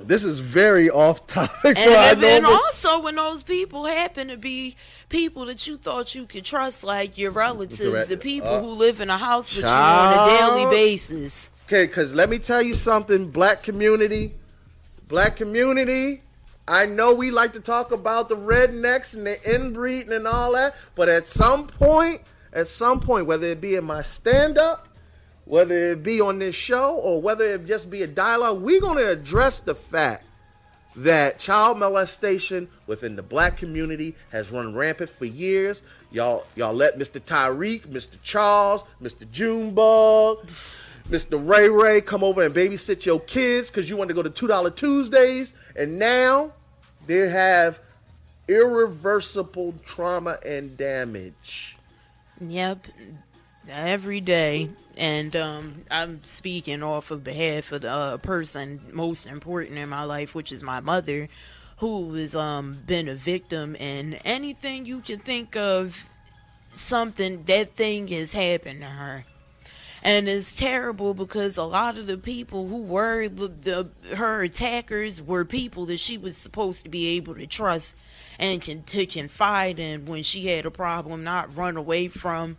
this 0.01 0.23
is 0.23 0.39
very 0.39 0.89
off 0.91 1.27
topic. 1.27 1.77
And, 1.77 2.23
and 2.23 2.47
also, 2.47 3.01
when 3.01 3.17
those 3.17 3.43
people 3.43 3.85
happen 3.85 4.29
to 4.29 4.37
be 4.37 4.77
people 5.09 5.47
that 5.47 5.67
you 5.67 5.77
thought 5.77 6.15
you 6.15 6.25
could 6.25 6.45
trust, 6.45 6.85
like 6.85 7.19
your 7.19 7.33
relatives, 7.33 7.81
Correct. 7.81 8.09
the 8.09 8.17
people 8.17 8.49
Uh, 8.49 8.61
who 8.61 8.69
live 8.69 9.01
in 9.01 9.11
a 9.11 9.19
house 9.19 9.57
with 9.57 9.65
you 9.65 9.71
on 9.71 10.29
a 10.29 10.39
daily 10.39 10.71
basis. 10.71 11.51
Okay, 11.67 11.87
because 11.87 12.15
let 12.15 12.31
me 12.31 12.39
tell 12.39 12.63
you 12.63 12.75
something, 12.75 13.31
black 13.31 13.63
community, 13.65 14.35
black 15.09 15.37
community. 15.37 16.23
I 16.69 16.87
know 16.87 17.13
we 17.15 17.31
like 17.31 17.55
to 17.55 17.61
talk 17.61 17.93
about 17.93 18.29
the 18.29 18.37
rednecks 18.37 19.15
and 19.15 19.27
the 19.27 19.39
inbreeding 19.53 20.13
and 20.13 20.29
all 20.29 20.53
that, 20.53 20.77
but 20.95 21.09
at 21.09 21.27
some 21.27 21.67
point, 21.67 22.21
at 22.53 22.69
some 22.69 23.01
point, 23.01 23.27
whether 23.27 23.47
it 23.47 23.61
be 23.61 23.75
in 23.75 23.85
my 23.85 24.03
stand 24.03 24.59
up, 24.59 24.89
whether 25.45 25.93
it 25.93 26.03
be 26.03 26.21
on 26.21 26.39
this 26.39 26.55
show, 26.55 26.95
or 26.95 27.21
whether 27.23 27.45
it 27.55 27.67
just 27.67 27.91
be 27.91 28.03
a 28.03 28.07
dialogue, 28.07 28.61
we're 28.61 28.81
going 28.81 28.99
to 28.99 29.11
address 29.11 29.61
the 29.61 29.75
fact 29.75 30.25
that 30.97 31.39
child 31.39 31.79
molestation 31.79 32.69
within 32.87 33.17
the 33.17 33.23
black 33.23 33.57
community 33.57 34.15
has 34.31 34.51
run 34.51 34.75
rampant 34.75 35.09
for 35.09 35.25
years. 35.25 35.81
Y'all, 36.11 36.45
y'all 36.57 36.75
let 36.75 36.99
Mr. 36.99 37.21
Tyreek, 37.21 37.87
Mr. 37.87 38.21
Charles, 38.23 38.83
Mr. 39.01 39.31
Junebug, 39.31 40.47
Mr. 41.09 41.49
Ray 41.49 41.69
Ray 41.69 42.01
come 42.01 42.23
over 42.23 42.43
and 42.43 42.55
babysit 42.55 43.07
your 43.07 43.21
kids 43.21 43.71
because 43.71 43.89
you 43.89 43.97
want 43.97 44.09
to 44.09 44.15
go 44.15 44.23
to 44.23 44.31
two 44.31 44.47
dollar 44.47 44.71
Tuesdays, 44.71 45.55
and 45.75 45.99
now 45.99 46.53
they 47.07 47.29
have 47.31 47.81
irreversible 48.49 49.75
trauma 49.87 50.39
and 50.45 50.77
damage. 50.77 51.78
Yep, 52.41 52.87
every 53.69 54.21
day. 54.21 54.71
And 54.97 55.35
um, 55.35 55.85
I'm 55.91 56.23
speaking 56.25 56.83
off 56.83 57.11
of 57.11 57.25
behalf 57.25 57.73
of 57.73 57.83
the 57.83 57.91
uh, 57.91 58.17
person 58.19 58.81
most 58.93 59.27
important 59.27 59.79
in 59.79 59.89
my 59.89 60.05
life, 60.05 60.35
which 60.35 60.53
is 60.53 60.63
my 60.63 60.81
mother, 60.81 61.29
who 61.79 62.15
has 62.15 62.35
um, 62.35 62.79
been 62.87 63.09
a 63.09 63.15
victim. 63.15 63.77
And 63.81 64.19
anything 64.25 64.87
you 64.87 65.01
can 65.01 65.19
think 65.19 65.57
of, 65.57 66.09
something 66.69 67.45
that 67.45 67.75
thing 67.75 68.09
has 68.09 68.33
happened 68.33 68.81
to 68.81 68.87
her. 68.87 69.25
And 70.03 70.29
it's 70.29 70.55
terrible 70.55 71.13
because 71.13 71.57
a 71.57 71.65
lot 71.65 71.99
of 71.99 72.07
the 72.07 72.19
people 72.19 72.69
who 72.69 72.83
were 72.83 73.29
the, 73.29 73.49
the 73.49 74.15
her 74.15 74.43
attackers 74.43 75.21
were 75.21 75.45
people 75.45 75.87
that 75.87 75.99
she 75.99 76.17
was 76.17 76.37
supposed 76.37 76.85
to 76.85 76.89
be 76.89 77.09
able 77.17 77.35
to 77.35 77.49
trust 77.49 77.97
and 78.39 78.61
can 78.63 78.83
to 78.85 79.05
confide 79.07 79.79
in 79.79 80.07
when 80.07 80.23
she 80.23 80.47
had 80.47 80.65
a 80.65 80.71
problem, 80.71 81.25
not 81.25 81.55
run 81.57 81.77
away 81.77 82.09
from, 82.09 82.57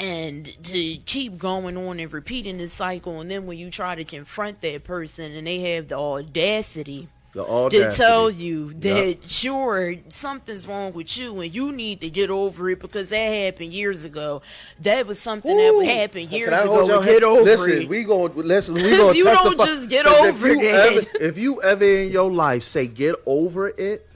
and 0.00 0.46
to 0.64 0.96
keep 1.06 1.38
going 1.38 1.76
on 1.76 2.00
and 2.00 2.12
repeating 2.12 2.58
this 2.58 2.72
cycle. 2.72 3.20
And 3.20 3.30
then 3.30 3.46
when 3.46 3.56
you 3.58 3.70
try 3.70 3.94
to 3.94 4.04
confront 4.04 4.60
that 4.62 4.84
person 4.84 5.32
and 5.32 5.46
they 5.46 5.60
have 5.74 5.88
the 5.88 5.96
audacity 5.96 7.08
The 7.32 7.44
to 7.70 7.92
tell 7.92 8.28
you 8.30 8.72
that 8.74 9.06
Yep. 9.06 9.18
sure 9.28 9.94
something's 10.08 10.66
wrong 10.66 10.92
with 10.92 11.16
you 11.16 11.40
and 11.40 11.54
you 11.54 11.70
need 11.72 12.00
to 12.00 12.10
get 12.10 12.30
over 12.30 12.70
it 12.70 12.80
because 12.80 13.10
that 13.10 13.16
happened 13.16 13.72
years 13.72 14.04
ago. 14.04 14.42
That 14.80 15.06
was 15.06 15.20
something 15.20 15.56
that 15.56 15.72
Ooh. 15.72 15.80
happened 15.80 16.30
years 16.32 16.48
ago. 16.48 17.02
Get 17.02 17.22
over 17.22 17.42
listen, 17.44 17.82
it. 17.82 17.88
we 17.88 18.02
going 18.04 18.34
listen. 18.36 18.74
We 18.74 18.82
going 18.96 19.16
You 19.16 19.24
don't 19.24 19.56
just 19.58 19.88
get 19.88 20.06
over 20.06 20.46
if 20.48 20.58
you 20.58 20.72
that. 20.72 20.92
Ever, 20.92 21.06
if 21.20 21.38
you 21.38 21.62
ever 21.62 21.84
in 21.84 22.10
your 22.10 22.30
life 22.32 22.64
say 22.64 22.88
"get 22.88 23.14
over 23.26 23.68
it" 23.68 24.08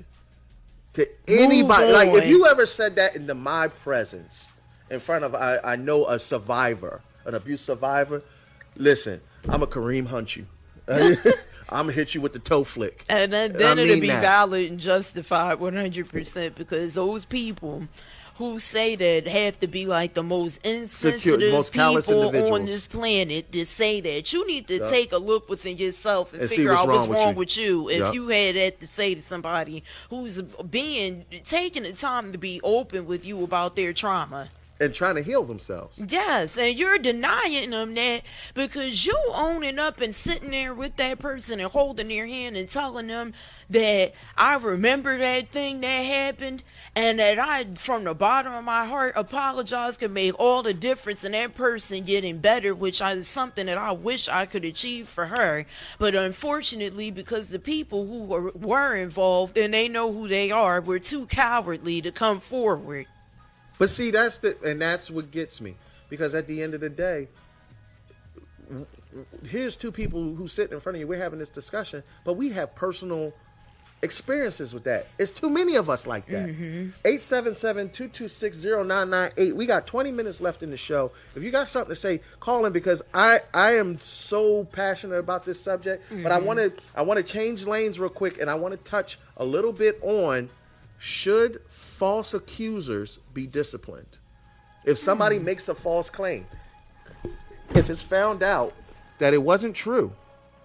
to 0.99 1.09
anybody, 1.29 1.93
like 1.93 2.09
if 2.09 2.29
you 2.29 2.47
ever 2.47 2.67
said 2.67 2.97
that 2.97 3.15
into 3.15 3.35
my 3.35 3.69
presence, 3.69 4.51
in 4.91 4.99
front 4.99 5.25
of 5.25 5.33
I, 5.35 5.59
I 5.63 5.77
know 5.77 6.07
a 6.07 6.19
survivor, 6.19 7.03
an 7.25 7.37
abuse 7.37 7.61
survivor. 7.61 8.23
Listen, 8.77 9.21
I'm 9.49 9.63
a 9.63 9.67
Kareem 9.67 10.07
Hunt 10.07 10.35
you. 10.37 10.47
I'm 10.89 11.85
gonna 11.85 11.93
hit 11.93 12.15
you 12.15 12.21
with 12.21 12.33
the 12.33 12.41
toe 12.41 12.65
flick. 12.65 13.05
And 13.09 13.33
then, 13.33 13.55
I 13.55 13.59
then 13.59 13.79
it'll 13.79 14.01
be 14.01 14.09
that. 14.09 14.23
valid 14.23 14.71
and 14.71 14.81
justified 14.81 15.59
100% 15.59 16.55
because 16.57 16.95
those 16.95 17.25
people 17.25 17.87
who 18.39 18.59
say 18.61 18.95
that 18.97 19.27
have 19.27 19.59
to 19.61 19.67
be 19.67 19.85
like 19.85 20.15
the 20.15 20.23
most 20.23 20.65
insensitive 20.65 21.53
most 21.53 21.73
people 21.73 22.55
on 22.55 22.65
this 22.67 22.87
planet 22.87 23.51
to 23.53 23.67
say 23.67 24.01
that. 24.01 24.33
You 24.33 24.47
need 24.47 24.69
to 24.69 24.79
Yeah. 24.79 24.89
take 24.91 25.13
a 25.13 25.19
look 25.19 25.49
within 25.49 25.77
yourself 25.77 26.33
and, 26.33 26.43
And 26.43 26.51
figure 26.51 26.71
what's 26.71 26.83
out 26.83 26.89
what's 26.89 27.07
wrong 27.09 27.35
with 27.35 27.57
you. 27.57 27.83
with 27.83 27.97
you. 27.97 27.97
If 27.97 27.99
Yeah. 27.99 28.13
you 28.13 28.29
had 28.29 28.55
that 28.55 28.81
to 28.81 28.87
say 28.87 29.15
to 29.15 29.21
somebody 29.21 29.83
who's 30.09 30.41
being 30.71 31.25
taking 31.45 31.83
the 31.83 31.93
time 31.93 32.31
to 32.33 32.39
be 32.39 32.61
open 32.63 33.07
with 33.07 33.27
you 33.27 33.43
about 33.43 33.75
their 33.77 33.93
trauma. 33.93 34.49
And 34.81 34.95
trying 34.95 35.17
to 35.17 35.23
heal 35.23 35.45
themselves. 35.45 35.99
Yes, 35.99 36.57
and 36.57 36.77
you're 36.77 36.99
denying 36.99 37.71
them 37.71 37.95
that 37.95 38.23
because 38.55 39.07
you 39.07 39.19
owning 39.33 39.79
up 39.79 40.01
and 40.01 40.15
sitting 40.15 40.51
there 40.51 40.73
with 40.73 40.97
that 40.97 41.19
person 41.19 41.59
and 41.61 41.71
holding 41.71 42.09
their 42.09 42.27
hand 42.27 42.57
and 42.57 42.69
telling 42.69 43.09
them 43.09 43.35
that 43.71 44.15
I 44.37 44.55
remember 44.55 45.19
that 45.19 45.51
thing 45.51 45.81
that 45.81 46.05
happened 46.05 46.63
and 46.95 47.19
that 47.19 47.39
I, 47.39 47.65
from 47.75 48.05
the 48.05 48.15
bottom 48.15 48.53
of 48.53 48.65
my 48.65 48.87
heart, 48.87 49.15
apologize 49.17 49.97
can 49.97 50.13
make 50.13 50.39
all 50.39 50.63
the 50.63 50.75
difference 50.75 51.25
in 51.25 51.33
that 51.33 51.55
person 51.55 52.05
getting 52.05 52.39
better, 52.39 52.75
which 52.75 53.01
is 53.01 53.29
something 53.29 53.67
that 53.67 53.79
I 53.79 53.93
wish 53.93 54.29
I 54.29 54.47
could 54.47 54.65
achieve 54.65 55.09
for 55.09 55.27
her. 55.27 55.67
But 55.99 56.15
unfortunately, 56.15 57.11
because 57.11 57.51
the 57.51 57.59
people 57.59 58.07
who 58.07 58.25
were, 58.25 58.51
were 58.53 58.95
involved 58.95 59.59
and 59.59 59.75
they 59.75 59.89
know 59.89 60.13
who 60.13 60.29
they 60.29 60.51
are, 60.51 60.81
were 60.81 60.99
too 60.99 61.27
cowardly 61.27 62.01
to 62.03 62.13
come 62.13 62.41
forward. 62.41 63.07
But 63.79 63.91
see, 63.91 64.11
that's 64.11 64.41
the 64.41 64.57
and 64.65 64.81
that's 64.81 65.11
what 65.11 65.31
gets 65.31 65.61
me 65.61 65.77
because 66.09 66.35
at 66.35 66.47
the 66.47 66.63
end 66.63 66.75
of 66.75 66.81
the 66.81 66.89
day, 66.89 67.29
here's 69.45 69.77
two 69.77 69.93
people 69.93 70.35
who 70.35 70.49
sit 70.49 70.73
in 70.73 70.81
front 70.81 70.97
of 70.97 71.01
you. 71.01 71.07
We're 71.07 71.19
having 71.19 71.39
this 71.39 71.51
discussion, 71.51 72.03
but 72.25 72.33
we 72.35 72.51
have 72.51 72.75
personal 72.75 73.33
experiences 74.03 74.73
with 74.73 74.85
that. 74.85 75.09
It's 75.19 75.33
too 75.33 75.51
many 75.51 75.75
of 75.75 75.91
us 75.91 76.07
like 76.07 76.27
that. 76.27 76.49
Mm-hmm. 76.49 76.91
877-226-0998. 77.05 79.53
We 79.55 79.67
got 79.67 79.89
20 79.89 80.13
minutes 80.13 80.41
left 80.41 80.63
in 80.63 80.71
the 80.71 80.77
show. 80.77 81.11
If 81.35 81.43
you 81.43 81.51
got 81.51 81.69
something 81.69 81.93
to 81.95 82.01
say, 82.01 82.21
call 82.39 82.65
in 82.67 82.73
because 82.73 83.03
I 83.13 83.41
I 83.53 83.73
am 83.73 83.99
so 84.01 84.63
passionate 84.65 85.19
about 85.19 85.45
this 85.45 85.61
subject, 85.61 86.05
but 86.23 86.31
I 86.31 86.37
mm-hmm. 86.37 86.47
want 86.47 86.61
to 86.61 86.73
I 86.95 87.03
want 87.03 87.19
to 87.19 87.25
change 87.25 87.67
lanes 87.67 87.99
real 87.99 88.09
quick 88.09 88.41
and 88.41 88.49
I 88.49 88.55
want 88.55 88.73
to 88.73 88.79
touch 88.89 89.19
a 89.37 89.45
little 89.45 89.73
bit 89.73 89.99
on 90.03 90.49
should 90.99 91.61
false 91.69 92.35
accusers 92.35 93.19
be 93.33 93.47
disciplined? 93.47 94.19
If 94.85 94.99
somebody 94.99 95.39
makes 95.39 95.69
a 95.69 95.75
false 95.75 96.11
claim, 96.11 96.47
if 97.75 97.91
it's 97.91 98.03
found 98.03 98.43
out 98.43 98.75
that 99.19 99.35
it 99.35 99.43
wasn't 99.43 99.75
true, 99.75 100.13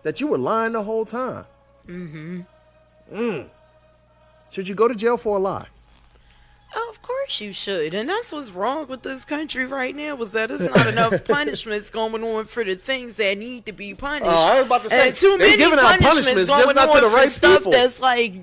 that 0.04 0.20
you 0.20 0.28
were 0.28 0.38
lying 0.38 0.74
the 0.74 0.84
whole 0.84 1.06
time, 1.06 1.46
mm-hmm. 1.88 2.42
mm, 3.12 3.50
should 4.52 4.68
you 4.68 4.76
go 4.76 4.88
to 4.88 4.96
jail 4.96 5.18
for 5.18 5.38
a 5.38 5.40
lie? 5.40 5.68
Of 6.90 7.02
course 7.02 7.13
You 7.30 7.54
should, 7.54 7.94
and 7.94 8.10
that's 8.10 8.32
what's 8.32 8.52
wrong 8.52 8.88
with 8.88 9.02
this 9.02 9.26
country 9.26 9.66
right 9.66 9.96
now. 9.96 10.16
Was 10.16 10.34
that 10.34 10.50
there's 10.50 10.64
not 10.64 10.88
enough 10.88 11.24
punishments 11.26 11.90
going 11.90 12.24
on 12.24 12.46
for 12.46 12.64
the 12.64 12.76
things 12.76 13.16
that 13.18 13.38
need 13.38 13.66
to 13.66 13.72
be 13.72 13.94
punished. 13.94 14.30
Oh, 14.30 14.36
I 14.36 14.56
was 14.58 14.66
about 14.66 14.84
to 14.84 14.90
say, 14.90 15.08
and 15.08 15.16
too 15.16 15.38
many 15.38 15.58
punishments, 15.58 16.06
punishments, 16.06 16.46
going 16.46 16.64
just 16.64 16.76
not 16.76 16.92
to 16.92 17.06
on 17.06 17.12
for 17.12 17.16
right 17.16 17.30
stuff 17.30 17.60
people. 17.60 17.72
that's 17.72 18.00
like 18.00 18.34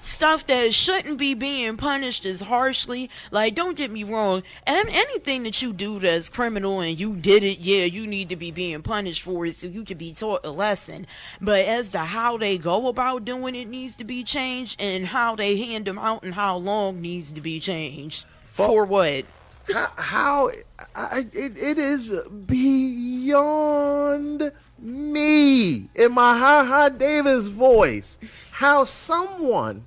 stuff 0.00 0.46
that 0.46 0.74
shouldn't 0.74 1.16
be 1.16 1.34
being 1.34 1.76
punished 1.76 2.24
as 2.26 2.42
harshly. 2.42 3.08
Like, 3.30 3.54
don't 3.54 3.76
get 3.76 3.90
me 3.90 4.04
wrong, 4.04 4.42
and 4.66 4.88
anything 4.90 5.44
that 5.44 5.62
you 5.62 5.72
do 5.72 5.98
that's 5.98 6.28
criminal 6.28 6.80
and 6.80 6.98
you 6.98 7.14
did 7.14 7.42
it, 7.42 7.60
yeah, 7.60 7.84
you 7.84 8.06
need 8.06 8.28
to 8.28 8.36
be 8.36 8.50
being 8.50 8.82
punished 8.82 9.22
for 9.22 9.46
it 9.46 9.54
so 9.54 9.68
you 9.68 9.84
can 9.84 9.96
be 9.96 10.12
taught 10.12 10.44
a 10.44 10.50
lesson. 10.50 11.06
But 11.40 11.64
as 11.64 11.90
to 11.90 11.98
how 11.98 12.36
they 12.36 12.58
go 12.58 12.88
about 12.88 13.24
doing 13.24 13.54
it 13.54 13.68
needs 13.68 13.96
to 13.96 14.04
be 14.04 14.22
changed, 14.24 14.80
and 14.80 15.06
how 15.06 15.34
they 15.34 15.56
hand 15.56 15.86
them 15.86 15.98
out 15.98 16.24
and 16.24 16.34
how 16.34 16.56
long 16.56 17.00
needs 17.00 17.32
to 17.32 17.40
be 17.40 17.58
changed. 17.60 18.23
For 18.54 18.84
what? 18.84 19.24
how, 19.72 19.88
how 19.96 20.50
I, 20.94 21.26
it, 21.32 21.56
it 21.56 21.78
is 21.78 22.12
beyond 22.46 24.52
me 24.78 25.88
in 25.94 26.12
my 26.12 26.38
Ha 26.38 26.64
Ha 26.64 26.88
Davis 26.90 27.46
voice 27.46 28.18
how 28.50 28.84
someone 28.84 29.86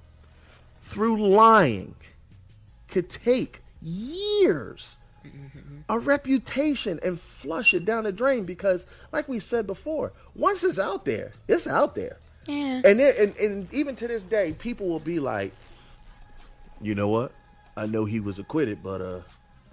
through 0.85 1.27
lying 1.27 1.93
could 2.87 3.09
take 3.09 3.61
years 3.81 4.95
mm-hmm. 5.23 5.59
a 5.89 5.99
reputation 5.99 6.99
and 7.03 7.19
flush 7.19 7.73
it 7.73 7.85
down 7.85 8.05
the 8.05 8.11
drain 8.11 8.45
because 8.45 8.87
like 9.11 9.27
we 9.27 9.39
said 9.39 9.67
before 9.67 10.13
once 10.33 10.63
it's 10.63 10.79
out 10.79 11.05
there 11.05 11.33
it's 11.47 11.67
out 11.67 11.93
there 11.93 12.17
Yeah. 12.47 12.81
and, 12.83 12.99
there, 12.99 13.13
and 13.19 13.37
and 13.37 13.71
even 13.73 13.95
to 13.97 14.07
this 14.07 14.23
day 14.23 14.53
people 14.53 14.87
will 14.87 14.99
be 14.99 15.19
like 15.19 15.51
you 16.81 16.95
know 16.95 17.09
what 17.09 17.31
i 17.77 17.85
know 17.85 18.03
he 18.03 18.19
was 18.19 18.39
acquitted 18.39 18.83
but 18.83 19.01
uh 19.01 19.19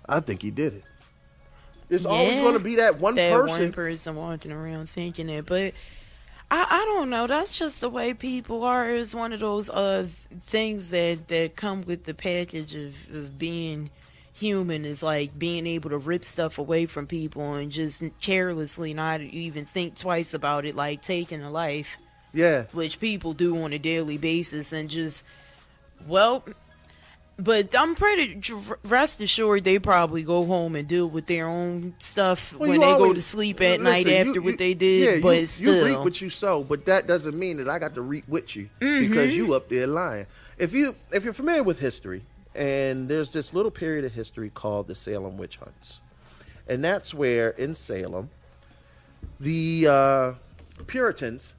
i 0.09 0.21
think 0.21 0.41
he 0.41 0.53
did 0.53 0.75
it 0.75 0.85
it's 1.91 2.07
always 2.07 2.39
going 2.39 2.55
to 2.55 2.61
be 2.61 2.77
that 2.77 2.99
one 2.99 3.15
that 3.15 3.33
person 3.33 3.61
one 3.61 3.73
person 3.73 4.17
walking 4.17 4.53
around 4.53 4.89
thinking 4.89 5.29
it, 5.29 5.47
but 5.47 5.75
I, 6.51 6.67
I 6.71 6.85
don't 6.87 7.11
know. 7.11 7.27
That's 7.27 7.59
just 7.59 7.81
the 7.81 7.91
way 7.91 8.15
people 8.15 8.65
are. 8.65 8.89
It's 8.89 9.15
one 9.15 9.33
of 9.33 9.41
those 9.41 9.69
uh 9.69 10.07
things 10.47 10.91
that 10.91 11.29
that 11.29 11.57
come 11.57 11.83
with 11.83 12.05
the 12.05 12.15
package 12.15 12.75
of 12.75 12.95
of 13.15 13.39
being 13.39 13.91
human 14.33 14.85
is 14.85 15.03
like 15.03 15.39
being 15.39 15.67
able 15.67 15.91
to 15.91 15.99
rip 15.99 16.25
stuff 16.25 16.59
away 16.59 16.87
from 16.87 17.07
people 17.07 17.55
and 17.55 17.71
just 17.71 18.03
carelessly 18.21 18.93
not 18.95 19.21
even 19.21 19.65
think 19.65 19.97
twice 19.97 20.35
about 20.35 20.65
it, 20.65 20.75
like 20.75 21.03
taking 21.03 21.43
a 21.43 21.51
life, 21.51 21.97
yeah 22.33 22.65
which 22.73 22.99
people 22.99 23.33
do 23.33 23.61
on 23.63 23.73
a 23.73 23.79
daily 23.79 24.19
basis, 24.19 24.73
and 24.73 24.89
just 24.89 25.25
well. 26.07 26.45
But 27.37 27.75
I'm 27.77 27.97
pretty 27.97 28.41
rest 28.85 29.21
assured 29.21 29.65
they 29.65 29.81
probably 29.81 30.23
go 30.23 30.47
home 30.47 30.77
and 30.77 30.87
deal 30.87 31.09
with 31.09 31.27
their 31.27 31.49
own 31.49 31.95
stuff 31.99 32.53
Well, 32.53 32.69
when 32.71 32.81
they 32.81 32.87
go 32.87 33.13
to 33.13 33.21
sleep 33.21 33.61
at 33.61 33.81
listen, 33.81 33.83
night 33.83 34.07
after 34.07 34.35
you- 34.35 34.43
what 34.43 34.59
they 34.59 34.73
did. 34.75 35.17
yeah, 35.17 35.21
but 35.21 35.41
you, 35.41 35.47
still, 35.47 35.89
you 35.89 35.95
reap 35.97 36.05
what 36.05 36.21
you 36.21 36.31
sow, 36.31 36.63
but 36.63 36.85
that 36.87 37.09
doesn't 37.09 37.37
mean 37.37 37.57
that 37.57 37.69
I 37.69 37.81
got 37.81 37.95
to 37.97 38.03
reap 38.03 38.29
with 38.29 38.55
you 38.55 38.69
Mm-hmm. 38.81 39.09
because 39.11 39.35
you 39.37 39.53
up 39.55 39.69
there 39.69 39.87
lying. 39.89 40.27
If 40.59 40.73
you 40.75 40.95
if 41.11 41.25
you're 41.25 41.33
familiar 41.33 41.65
with 41.65 41.81
history, 41.81 42.23
and 42.55 43.09
there's 43.09 43.31
this 43.31 43.53
little 43.53 43.73
period 43.73 44.05
of 44.05 44.13
history 44.13 44.51
called 44.51 44.87
the 44.87 44.95
Salem 44.95 45.37
witch 45.37 45.57
hunts, 45.57 46.01
and 46.69 46.85
that's 46.85 47.13
where 47.13 47.51
in 47.51 47.75
Salem, 47.75 48.31
the 49.41 49.87
uh, 49.89 50.33
Puritans 50.87 51.55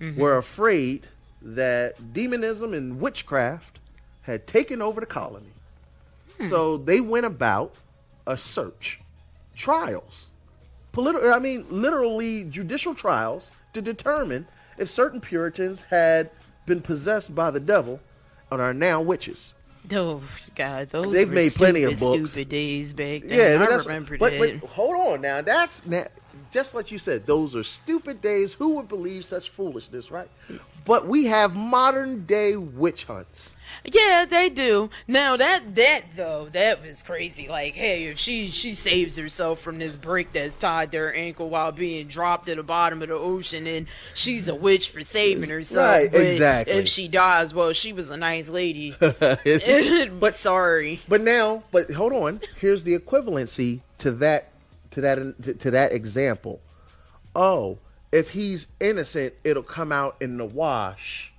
Mm-hmm. 0.00 0.18
were 0.18 0.38
afraid 0.38 1.08
that 1.42 2.14
demonism 2.14 2.72
and 2.72 2.98
witchcraft 3.02 3.79
had 4.22 4.46
taken 4.46 4.82
over 4.82 5.00
the 5.00 5.06
colony. 5.06 5.52
Hmm. 6.38 6.48
So 6.48 6.76
they 6.76 7.00
went 7.00 7.26
about 7.26 7.74
a 8.26 8.36
search, 8.36 9.00
trials, 9.54 10.26
political. 10.92 11.32
I 11.32 11.38
mean, 11.38 11.66
literally 11.70 12.44
judicial 12.44 12.94
trials 12.94 13.50
to 13.72 13.82
determine 13.82 14.46
if 14.78 14.88
certain 14.88 15.20
Puritans 15.20 15.82
had 15.82 16.30
been 16.66 16.80
possessed 16.80 17.34
by 17.34 17.50
the 17.50 17.60
devil 17.60 18.00
and 18.50 18.60
are 18.60 18.74
now 18.74 19.00
witches. 19.00 19.54
Oh 19.92 20.22
God, 20.54 20.90
those 20.90 21.12
They've 21.12 21.28
were 21.28 21.34
made 21.34 21.52
plenty 21.52 21.84
of 21.84 21.96
stupid, 21.96 22.18
books. 22.20 22.30
Stupid 22.30 22.48
days 22.50 22.92
back 22.92 23.22
then. 23.22 23.58
Yeah, 23.58 23.64
I 23.64 23.76
remember 23.76 24.18
but, 24.18 24.38
but 24.38 24.56
hold 24.68 24.94
on 24.94 25.20
now. 25.20 25.40
That's 25.40 25.84
now, 25.86 26.06
just 26.52 26.74
like 26.74 26.90
you 26.90 26.98
said. 26.98 27.26
Those 27.26 27.56
are 27.56 27.62
stupid 27.62 28.20
days. 28.20 28.52
Who 28.52 28.76
would 28.76 28.88
believe 28.88 29.24
such 29.24 29.50
foolishness, 29.50 30.10
right? 30.10 30.28
But 30.90 31.06
we 31.06 31.26
have 31.26 31.54
modern 31.54 32.26
day 32.26 32.56
witch 32.56 33.04
hunts. 33.04 33.54
Yeah, 33.84 34.26
they 34.28 34.48
do. 34.48 34.90
Now 35.06 35.36
that 35.36 35.76
that 35.76 36.16
though, 36.16 36.48
that 36.50 36.84
was 36.84 37.04
crazy. 37.04 37.46
Like, 37.46 37.76
hey, 37.76 38.06
if 38.06 38.18
she 38.18 38.48
she 38.48 38.74
saves 38.74 39.14
herself 39.14 39.60
from 39.60 39.78
this 39.78 39.96
brick 39.96 40.32
that's 40.32 40.56
tied 40.56 40.90
to 40.90 40.98
her 40.98 41.12
ankle 41.12 41.48
while 41.48 41.70
being 41.70 42.08
dropped 42.08 42.48
at 42.48 42.56
the 42.56 42.64
bottom 42.64 43.02
of 43.02 43.08
the 43.08 43.14
ocean, 43.14 43.68
and 43.68 43.86
she's 44.14 44.48
a 44.48 44.54
witch 44.56 44.90
for 44.90 45.04
saving 45.04 45.48
herself. 45.48 45.88
Right, 45.88 46.10
But 46.10 46.22
exactly. 46.22 46.74
If 46.74 46.88
she 46.88 47.06
dies, 47.06 47.54
well, 47.54 47.72
she 47.72 47.92
was 47.92 48.10
a 48.10 48.16
nice 48.16 48.48
lady. 48.48 48.96
but 48.98 50.34
sorry. 50.34 51.02
But 51.06 51.20
now, 51.20 51.62
but 51.70 51.92
hold 51.92 52.12
on. 52.12 52.40
Here's 52.58 52.82
the 52.82 52.98
equivalency 52.98 53.82
to 53.98 54.10
that 54.10 54.50
to 54.90 55.00
that 55.02 55.42
to, 55.44 55.54
to 55.54 55.70
that 55.70 55.92
example. 55.92 56.60
Oh, 57.36 57.78
if 58.12 58.30
he's 58.30 58.66
innocent, 58.80 59.34
it'll 59.44 59.62
come 59.62 59.92
out 59.92 60.16
in 60.20 60.36
the 60.36 60.44
wash. 60.44 61.32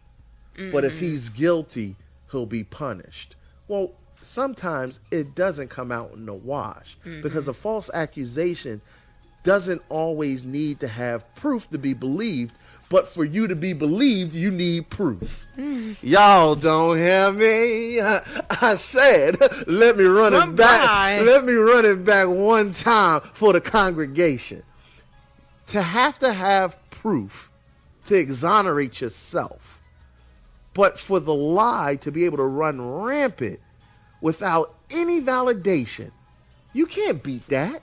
But 0.72 0.84
if 0.84 0.94
mm-hmm. 0.94 1.06
he's 1.06 1.30
guilty, 1.30 1.96
he'll 2.32 2.46
be 2.46 2.64
punished. 2.64 3.36
Well, 3.68 3.94
sometimes 4.22 5.00
it 5.10 5.34
doesn't 5.34 5.70
come 5.70 5.92
out 5.92 6.12
in 6.14 6.26
the 6.26 6.34
wash 6.34 6.98
because 7.04 7.44
mm-hmm. 7.44 7.50
a 7.50 7.54
false 7.54 7.90
accusation 7.94 8.82
doesn't 9.44 9.82
always 9.90 10.46
need 10.46 10.80
to 10.82 10.88
have 10.88 11.34
proof 11.36 11.70
to 11.72 11.78
be 11.78 11.94
believed. 11.94 12.54
But 12.90 13.08
for 13.08 13.24
you 13.24 13.48
to 13.48 13.56
be 13.56 13.72
believed, 13.72 14.36
you 14.36 14.52
need 14.52 14.90
proof. 14.90 15.48
Mm. 15.58 15.96
Y'all 16.02 16.56
don't 16.56 16.98
hear 16.98 17.32
me. 17.32 18.02
I, 18.02 18.22
I 18.50 18.76
said, 18.76 19.40
let 19.66 19.96
me 19.96 20.04
run 20.04 20.34
it 20.34 20.40
Goodbye. 20.40 20.56
back. 20.58 21.22
Let 21.26 21.46
me 21.46 21.54
run 21.54 21.86
it 21.86 22.04
back 22.04 22.28
one 22.28 22.74
time 22.74 23.22
for 23.32 23.54
the 23.54 23.62
congregation. 23.62 24.64
To 25.72 25.82
have 25.82 26.20
to 26.20 26.34
have 26.34 26.78
proof 26.90 27.50
to 28.08 28.16
exonerate 28.16 29.00
yourself, 29.00 29.80
but 30.74 31.00
for 31.00 31.22
the 31.22 31.34
lie 31.34 31.96
to 32.02 32.12
be 32.12 32.26
able 32.26 32.38
to 32.38 32.44
run 32.44 32.82
rampant 32.82 33.62
without 34.20 34.76
any 34.90 35.22
validation, 35.22 36.12
you 36.74 36.86
can't 36.86 37.24
beat 37.24 37.48
that. 37.48 37.82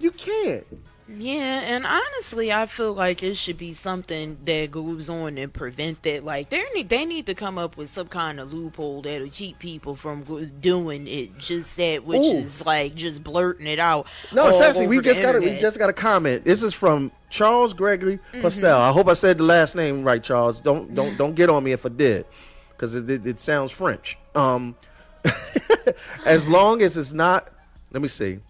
You 0.00 0.10
can't. 0.10 0.66
Yeah, 1.10 1.60
and 1.62 1.86
honestly, 1.86 2.52
I 2.52 2.66
feel 2.66 2.92
like 2.92 3.22
it 3.22 3.36
should 3.36 3.56
be 3.56 3.72
something 3.72 4.36
that 4.44 4.70
goes 4.70 5.08
on 5.08 5.38
and 5.38 5.50
prevent 5.50 6.02
that. 6.02 6.22
Like 6.22 6.50
they 6.50 6.64
need 6.74 6.90
they 6.90 7.06
need 7.06 7.24
to 7.26 7.34
come 7.34 7.56
up 7.56 7.78
with 7.78 7.88
some 7.88 8.08
kind 8.08 8.38
of 8.38 8.52
loophole 8.52 9.00
that'll 9.00 9.30
keep 9.30 9.58
people 9.58 9.96
from 9.96 10.50
doing 10.60 11.06
it. 11.08 11.38
Just 11.38 11.78
that, 11.78 12.04
which 12.04 12.26
Ooh. 12.26 12.36
is 12.38 12.66
like 12.66 12.94
just 12.94 13.24
blurting 13.24 13.66
it 13.66 13.78
out. 13.78 14.06
No, 14.32 14.50
seriously, 14.50 14.86
we 14.86 15.00
just 15.00 15.22
got 15.22 15.34
a, 15.34 15.40
we 15.40 15.56
just 15.56 15.78
got 15.78 15.88
a 15.88 15.94
comment. 15.94 16.44
This 16.44 16.62
is 16.62 16.74
from 16.74 17.10
Charles 17.30 17.72
Gregory 17.72 18.18
Mm-hmm. 18.18 18.42
Postel. 18.42 18.78
I 18.78 18.92
hope 18.92 19.08
I 19.08 19.14
said 19.14 19.38
the 19.38 19.44
last 19.44 19.74
name 19.74 20.04
right, 20.04 20.22
Charles. 20.22 20.60
Don't 20.60 20.94
don't 20.94 21.16
don't 21.16 21.34
get 21.34 21.48
on 21.48 21.64
me 21.64 21.72
if 21.72 21.86
I 21.86 21.88
did, 21.88 22.26
because 22.70 22.94
it, 22.94 23.08
it, 23.08 23.26
it 23.26 23.40
sounds 23.40 23.72
French. 23.72 24.18
Um, 24.34 24.76
as 26.26 26.46
long 26.46 26.82
as 26.82 26.98
it's 26.98 27.14
not, 27.14 27.48
let 27.92 28.02
me 28.02 28.08
see. 28.08 28.40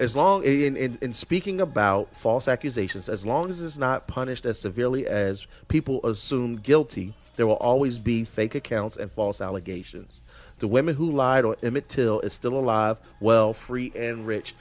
As 0.00 0.16
long 0.16 0.42
in, 0.42 0.76
in 0.76 0.98
in 1.02 1.12
speaking 1.12 1.60
about 1.60 2.08
false 2.16 2.48
accusations, 2.48 3.08
as 3.08 3.24
long 3.24 3.50
as 3.50 3.60
it's 3.60 3.76
not 3.76 4.06
punished 4.08 4.46
as 4.46 4.58
severely 4.58 5.06
as 5.06 5.46
people 5.68 6.04
assume 6.06 6.56
guilty, 6.56 7.12
there 7.36 7.46
will 7.46 7.56
always 7.56 7.98
be 7.98 8.24
fake 8.24 8.54
accounts 8.54 8.96
and 8.96 9.12
false 9.12 9.40
allegations. 9.40 10.20
The 10.58 10.66
women 10.68 10.94
who 10.94 11.10
lied 11.12 11.44
on 11.44 11.56
Emmett 11.62 11.88
Till 11.88 12.20
is 12.20 12.32
still 12.32 12.54
alive, 12.58 12.96
well, 13.20 13.52
free 13.52 13.92
and 13.94 14.26
rich. 14.26 14.54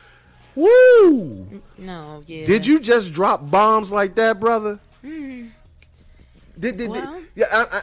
Woo! 0.56 1.62
no, 1.78 2.24
yeah. 2.28 2.46
Did 2.46 2.66
you 2.66 2.80
just 2.80 3.14
drop 3.14 3.50
bombs 3.50 3.92
like 3.92 4.16
that, 4.16 4.40
brother? 4.40 4.80
Mm-hmm. 5.04 5.48
Did, 6.60 6.78
did, 6.78 6.78
did- 6.78 6.90
Well. 6.90 7.22
yeah, 7.36 7.46
I, 7.52 7.58
I, 7.72 7.78
I- 7.78 7.82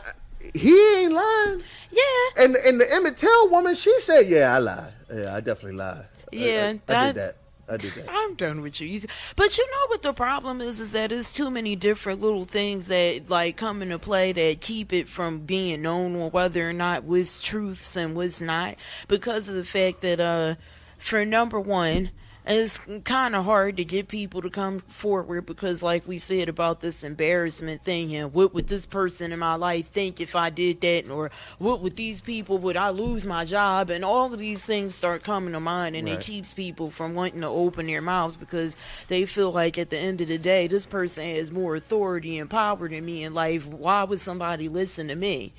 he 0.54 0.94
ain't 0.98 1.12
lying. 1.12 1.62
Yeah, 1.90 2.44
And 2.44 2.54
and 2.56 2.80
the 2.80 2.92
Emmett 2.92 3.16
Till 3.16 3.48
woman, 3.50 3.74
she 3.74 3.98
said, 4.00 4.26
"Yeah, 4.28 4.54
I 4.54 4.58
lied. 4.58 4.92
Yeah, 5.12 5.34
I 5.34 5.40
definitely 5.40 5.78
lied. 5.78 6.04
Yeah, 6.30 6.66
I, 6.66 6.68
I 6.70 6.78
that- 6.86 7.06
did 7.14 7.14
that. 7.22 7.36
I 7.68 7.76
did 7.76 7.92
that." 7.92 8.06
I'm 8.08 8.34
done 8.34 8.60
with 8.60 8.80
you. 8.80 9.00
But 9.34 9.58
you 9.58 9.66
know 9.66 9.86
what 9.88 10.02
the 10.02 10.12
problem 10.12 10.60
is? 10.60 10.80
Is 10.80 10.92
that 10.92 11.10
there's 11.10 11.32
too 11.32 11.50
many 11.50 11.76
different 11.76 12.20
little 12.20 12.44
things 12.44 12.88
that 12.88 13.28
like 13.28 13.56
come 13.56 13.82
into 13.82 13.98
play 13.98 14.32
that 14.32 14.60
keep 14.60 14.92
it 14.92 15.08
from 15.08 15.40
being 15.40 15.82
known 15.82 16.16
or 16.16 16.30
whether 16.30 16.68
or 16.68 16.72
not 16.72 17.04
was 17.04 17.42
truths 17.42 17.96
and 17.96 18.14
what's 18.14 18.40
not 18.40 18.76
because 19.08 19.48
of 19.48 19.54
the 19.54 19.64
fact 19.64 20.00
that 20.02 20.20
uh, 20.20 20.54
for 20.98 21.24
number 21.24 21.60
one. 21.60 22.10
And 22.48 22.58
it's 22.58 22.78
kind 23.02 23.34
of 23.34 23.44
hard 23.44 23.76
to 23.78 23.84
get 23.84 24.06
people 24.06 24.40
to 24.40 24.50
come 24.50 24.78
forward 24.78 25.46
because, 25.46 25.82
like 25.82 26.06
we 26.06 26.18
said 26.18 26.48
about 26.48 26.80
this 26.80 27.02
embarrassment 27.02 27.82
thing, 27.82 28.14
and 28.14 28.32
what 28.32 28.54
would 28.54 28.68
this 28.68 28.86
person 28.86 29.32
in 29.32 29.40
my 29.40 29.56
life 29.56 29.88
think 29.88 30.20
if 30.20 30.36
I 30.36 30.50
did 30.50 30.80
that, 30.82 31.10
or 31.10 31.32
what 31.58 31.80
would 31.82 31.96
these 31.96 32.20
people 32.20 32.58
would 32.58 32.76
I 32.76 32.90
lose 32.90 33.26
my 33.26 33.44
job, 33.44 33.90
and 33.90 34.04
all 34.04 34.32
of 34.32 34.38
these 34.38 34.62
things 34.62 34.94
start 34.94 35.24
coming 35.24 35.54
to 35.54 35.60
mind, 35.60 35.96
and 35.96 36.06
Right. 36.06 36.20
it 36.20 36.24
keeps 36.24 36.52
people 36.52 36.88
from 36.88 37.16
wanting 37.16 37.40
to 37.40 37.48
open 37.48 37.88
their 37.88 38.00
mouths 38.00 38.36
because 38.36 38.76
they 39.08 39.26
feel 39.26 39.50
like 39.50 39.76
at 39.76 39.90
the 39.90 39.98
end 39.98 40.20
of 40.20 40.28
the 40.28 40.38
day, 40.38 40.68
this 40.68 40.86
person 40.86 41.24
has 41.24 41.50
more 41.50 41.74
authority 41.74 42.38
and 42.38 42.48
power 42.48 42.88
than 42.88 43.04
me 43.04 43.24
in 43.24 43.34
life. 43.34 43.66
Why 43.66 44.04
would 44.04 44.20
somebody 44.20 44.68
listen 44.68 45.08
to 45.08 45.16
me? 45.16 45.52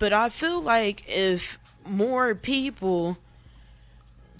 But 0.00 0.12
I 0.12 0.28
feel 0.28 0.60
like 0.60 1.08
if 1.08 1.60
more 1.86 2.34
people 2.34 3.16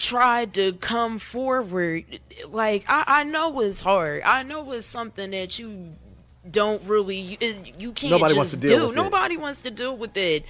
tried 0.03 0.53
to 0.53 0.73
come 0.73 1.17
forward 1.17 2.03
like 2.49 2.83
I, 2.89 3.03
I 3.07 3.23
know 3.23 3.61
it's 3.61 3.79
hard. 3.79 4.21
I 4.23 4.43
know 4.43 4.69
it's 4.73 4.85
something 4.85 5.31
that 5.31 5.57
you 5.57 5.93
don't 6.49 6.83
really 6.83 7.37
you, 7.77 7.93
can't 7.93 8.11
Nobody 8.11 8.33
just 8.33 8.37
wants 8.37 8.51
to 8.51 8.57
deal 8.57 8.77
do. 8.79 8.83
with 8.87 8.91
it. 8.91 8.95
nobody 8.95 9.37
wants 9.37 9.61
to 9.61 9.71
deal 9.71 9.95
with 9.95 10.17
it. 10.17 10.45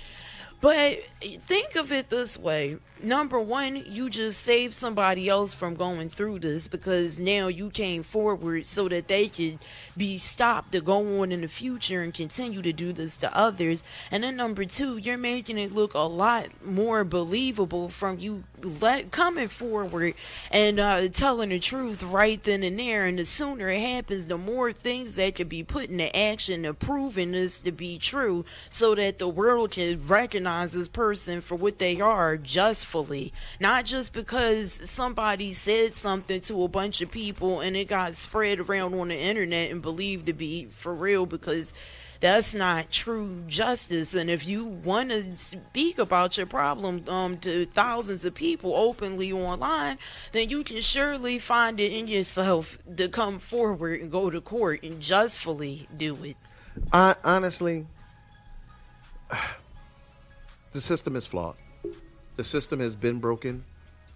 But 0.60 1.04
think 1.46 1.76
of 1.76 1.92
it 1.92 2.10
this 2.10 2.38
way 2.40 2.78
number 3.04 3.40
one 3.40 3.84
you 3.88 4.10
just 4.10 4.42
saved 4.42 4.74
somebody 4.74 5.28
else 5.28 5.54
from 5.54 5.76
going 5.76 6.10
through 6.10 6.40
this 6.40 6.68
because 6.68 7.20
now 7.20 7.48
you 7.48 7.70
came 7.70 8.02
forward 8.02 8.66
so 8.66 8.88
that 8.88 9.08
they 9.08 9.28
could 9.28 9.60
be 9.98 10.18
stopped 10.18 10.72
to 10.72 10.82
go 10.82 11.22
on 11.22 11.32
in 11.32 11.42
the 11.42 11.48
future 11.48 12.02
and 12.02 12.14
continue 12.14 12.62
to 12.62 12.72
do 12.72 12.94
this 12.94 13.18
to 13.18 13.36
others. 13.36 13.84
And 14.10 14.24
then 14.24 14.36
number 14.36 14.66
two 14.66 14.98
you're 14.98 15.18
making 15.18 15.58
it 15.58 15.74
look 15.74 15.94
a 15.94 16.00
lot 16.00 16.48
more 16.66 17.04
believable 17.04 17.90
from 17.90 18.20
you 18.20 18.44
let 18.64 19.12
coming 19.12 19.48
forward 19.48 20.14
and 20.52 20.80
uh, 20.80 21.08
telling 21.10 21.50
the 21.50 21.60
truth 21.60 22.02
right 22.04 22.42
then 22.44 22.64
and 22.64 22.80
there. 22.80 23.06
And 23.06 23.20
the 23.20 23.26
sooner 23.26 23.70
it 23.70 23.82
happens 23.82 24.28
the 24.28 24.38
more 24.38 24.72
things 24.72 25.16
that 25.16 25.36
could 25.36 25.50
be 25.50 25.64
put 25.64 25.90
into 25.90 26.16
action 26.16 26.64
to 26.64 26.74
proving 26.74 27.34
this 27.34 27.60
to 27.62 27.72
be 27.72 27.98
true 27.98 28.46
so 28.70 28.96
that 28.96 29.20
the 29.20 29.28
world 29.28 29.72
can 29.72 30.06
recognize 30.08 30.74
this 30.74 30.88
person 30.88 31.42
for 31.42 31.56
what 31.56 31.80
they 31.80 32.00
are 32.00 32.38
not 33.60 33.86
just 33.86 34.14
because 34.14 34.90
somebody 34.90 35.54
said 35.54 35.94
something 35.94 36.40
to 36.42 36.64
a 36.64 36.68
bunch 36.68 37.02
of 37.02 37.12
people 37.12 37.60
and 37.60 37.76
it 37.76 37.88
got 37.88 38.16
spread 38.16 38.60
around 38.60 38.94
on 38.94 39.08
the 39.08 39.18
internet 39.18 39.72
and 39.72 39.82
believed 39.82 40.26
to 40.28 40.34
be 40.34 40.66
for 40.66 40.94
real 40.94 41.26
because 41.26 41.74
that's 42.20 42.54
not 42.56 42.90
true 42.90 43.44
justice. 43.48 44.14
And 44.14 44.30
if 44.30 44.48
you 44.48 44.64
want 44.64 45.10
to 45.10 45.36
speak 45.36 45.98
about 45.98 46.38
your 46.38 46.46
problem 46.46 47.04
um, 47.10 47.38
to 47.40 47.66
thousands 47.66 48.24
of 48.24 48.34
people 48.34 48.74
openly 48.76 49.32
online 49.32 49.98
then 50.32 50.50
you 50.50 50.64
can 50.64 50.80
surely 50.82 51.40
find 51.40 51.80
it 51.80 51.92
in 51.92 52.08
yourself 52.08 52.78
to 52.96 53.10
come 53.10 53.40
forward 53.40 54.00
and 54.02 54.12
go 54.12 54.30
to 54.30 54.40
court 54.40 54.84
and 54.84 55.02
justfully 55.02 55.88
do 55.96 56.16
it. 56.24 56.38
I, 56.92 57.16
honestly, 57.24 57.86
the 60.72 60.82
system 60.82 61.16
is 61.16 61.26
flawed. 61.26 61.56
The 62.36 62.44
system 62.44 62.80
has 62.80 62.96
been 62.96 63.20
broken, 63.20 63.64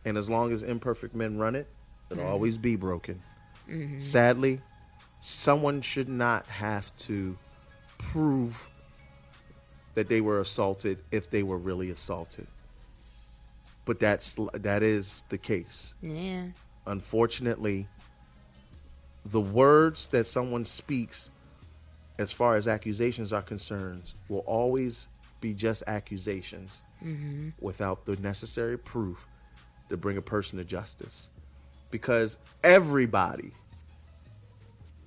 and 0.06 0.18
as 0.18 0.30
long 0.30 0.52
as 0.52 0.64
imperfect 0.64 1.16
men 1.16 1.38
run 1.38 1.56
it, 1.56 1.68
it'll 2.10 2.24
mm-hmm. 2.24 2.32
always 2.32 2.58
be 2.58 2.76
broken. 2.76 3.22
Mm-hmm. 3.70 4.02
Sadly, 4.02 4.62
someone 5.22 5.82
should 5.82 6.10
not 6.10 6.48
have 6.48 6.96
to 7.00 7.38
prove 7.98 8.70
that 9.94 10.08
they 10.08 10.22
were 10.22 10.40
assaulted 10.40 11.00
if 11.12 11.30
they 11.30 11.44
were 11.44 11.58
really 11.58 11.90
assaulted. 11.90 12.48
But 13.86 14.00
that's 14.00 14.36
that 14.54 14.84
is 14.84 15.24
the 15.30 15.38
case. 15.38 15.94
Yeah. 16.02 16.48
Unfortunately, 16.86 17.88
the 19.26 19.42
words 19.42 20.08
that 20.12 20.28
someone 20.28 20.66
speaks, 20.66 21.30
as 22.18 22.32
far 22.32 22.56
as 22.56 22.68
accusations 22.68 23.34
are 23.34 23.42
concerned, 23.42 24.12
will 24.30 24.44
always 24.46 25.08
be 25.42 25.54
just 25.54 25.84
accusations 25.88 26.80
without 27.60 28.06
the 28.06 28.16
necessary 28.18 28.78
proof 28.78 29.26
to 29.90 29.98
bring 29.98 30.18
a 30.18 30.22
person 30.22 30.58
to 30.58 30.64
justice. 30.64 31.30
Because 31.90 32.38
everybody 32.64 33.52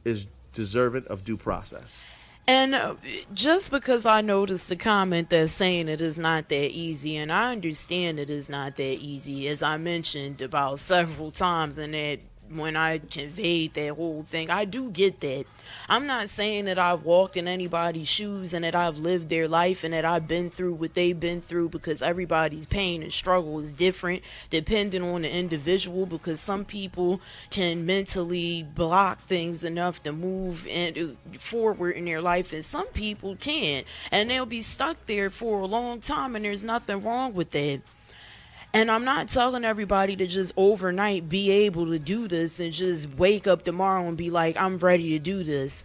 is 0.05 0.27
deserving 0.53 1.07
of 1.09 1.25
due 1.25 1.37
process. 1.37 2.03
And 2.47 2.75
uh, 2.75 2.95
just 3.33 3.71
because 3.71 4.07
I 4.07 4.23
noticed 4.23 4.69
the 4.69 4.77
comment 4.77 5.31
that's 5.31 5.53
saying 5.53 5.89
it 5.89 6.01
is 6.01 6.19
not 6.19 6.49
that 6.49 6.71
easy, 6.71 7.17
and 7.17 7.31
I 7.31 7.53
understand 7.53 8.19
it 8.19 8.31
is 8.31 8.49
not 8.49 8.77
that 8.77 8.83
easy, 8.83 9.47
as 9.47 9.63
I 9.63 9.77
mentioned 9.77 10.41
about 10.41 10.81
several 10.81 11.31
times, 11.31 11.79
and 11.79 11.95
that 11.95 12.19
when 12.51 12.77
I 12.77 12.99
conveyed 12.99 13.75
that 13.75 13.95
whole 13.95 14.25
thing, 14.25 14.51
I 14.51 14.65
do 14.65 14.91
get 14.91 15.21
that. 15.21 15.45
I'm 15.89 16.07
not 16.07 16.29
saying 16.29 16.65
that 16.65 16.79
I've 16.79 17.05
walked 17.05 17.37
in 17.37 17.47
anybody's 17.47 18.09
shoes 18.09 18.53
and 18.53 18.65
that 18.65 18.75
I've 18.75 18.99
lived 18.99 19.31
their 19.31 19.47
life 19.47 19.85
and 19.85 19.95
that 19.95 20.05
I've 20.05 20.27
been 20.27 20.51
through 20.51 20.75
what 20.75 20.95
they've 20.95 21.19
been 21.19 21.41
through 21.41 21.69
because 21.69 22.03
everybody's 22.03 22.67
pain 22.67 23.03
and 23.03 23.13
struggle 23.13 23.61
is 23.61 23.73
different 23.73 24.23
depending 24.51 25.03
on 25.03 25.23
the 25.23 25.31
individual 25.31 26.07
because 26.07 26.41
some 26.41 26.65
people 26.65 27.21
can 27.51 27.87
mentally 27.87 28.63
block 28.63 29.21
things 29.21 29.63
enough 29.63 30.03
to 30.03 30.13
move 30.13 30.67
and 30.69 31.17
forward 31.39 31.93
in 31.93 32.05
their 32.05 32.21
life 32.21 32.53
and 32.53 32.65
some 32.65 32.87
people 32.89 33.37
can't 33.37 33.87
and 34.11 34.29
they'll 34.29 34.47
be 34.47 34.61
stuck 34.61 35.07
there 35.07 35.31
for 35.31 35.61
a 35.61 35.67
long 35.67 36.01
time 36.01 36.35
and 36.35 36.45
there's 36.45 36.65
nothing 36.65 37.03
wrong 37.03 37.33
with 37.33 37.51
that 37.51 37.81
and 38.73 38.91
I'm 38.91 39.05
not 39.05 39.29
telling 39.29 39.65
everybody 39.65 40.17
to 40.17 40.27
just 40.27 40.53
overnight 40.57 41.29
be 41.29 41.51
able 41.51 41.87
to 41.87 41.99
do 41.99 42.29
this 42.29 42.61
and 42.61 42.73
just 42.73 43.09
wake 43.17 43.47
up 43.47 43.65
tomorrow 43.65 44.07
and 44.07 44.17
be 44.17 44.31
like, 44.31 44.57
I'm 44.57 44.79
ready 44.79 45.11
to 45.11 45.19
do 45.19 45.43
this. 45.43 45.85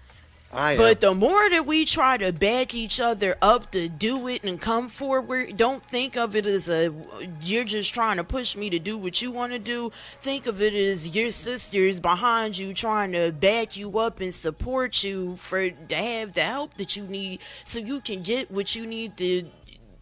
But 0.78 1.02
the 1.02 1.14
more 1.14 1.50
that 1.50 1.66
we 1.66 1.84
try 1.84 2.16
to 2.18 2.32
back 2.32 2.74
each 2.74 3.02
other 3.02 3.36
up 3.42 3.72
to 3.72 3.90
do 3.90 4.30
it 4.30 4.44
and 4.44 4.62
come 4.62 4.88
forward, 4.88 5.58
don't 5.58 5.84
think 5.84 6.16
of 6.16 6.34
it 6.36 6.46
as 6.46 6.70
a 6.70 6.94
you're 7.42 7.66
just 7.66 7.94
trying 7.94 8.18
to 8.18 8.24
push 8.24 8.56
me 8.56 8.70
to 8.70 8.80
do 8.80 8.98
what 8.98 9.22
you 9.22 9.32
want 9.32 9.52
to 9.52 9.60
do. 9.60 9.92
Think 10.22 10.48
of 10.48 10.62
it 10.62 10.74
as 10.74 11.10
your 11.10 11.32
sisters 11.32 12.00
behind 12.00 12.58
you 12.58 12.74
trying 12.74 13.12
to 13.12 13.34
back 13.34 13.76
you 13.76 14.00
up 14.00 14.22
and 14.22 14.34
support 14.34 15.04
you 15.04 15.36
for 15.36 15.72
to 15.72 15.96
have 15.96 16.34
the 16.34 16.44
help 16.44 16.76
that 16.76 16.96
you 16.96 17.04
need 17.04 17.40
so 17.66 17.80
you 17.80 18.00
can 18.00 18.22
get 18.22 18.50
what 18.50 18.76
you 18.76 18.86
need 18.86 19.18
to 19.18 19.50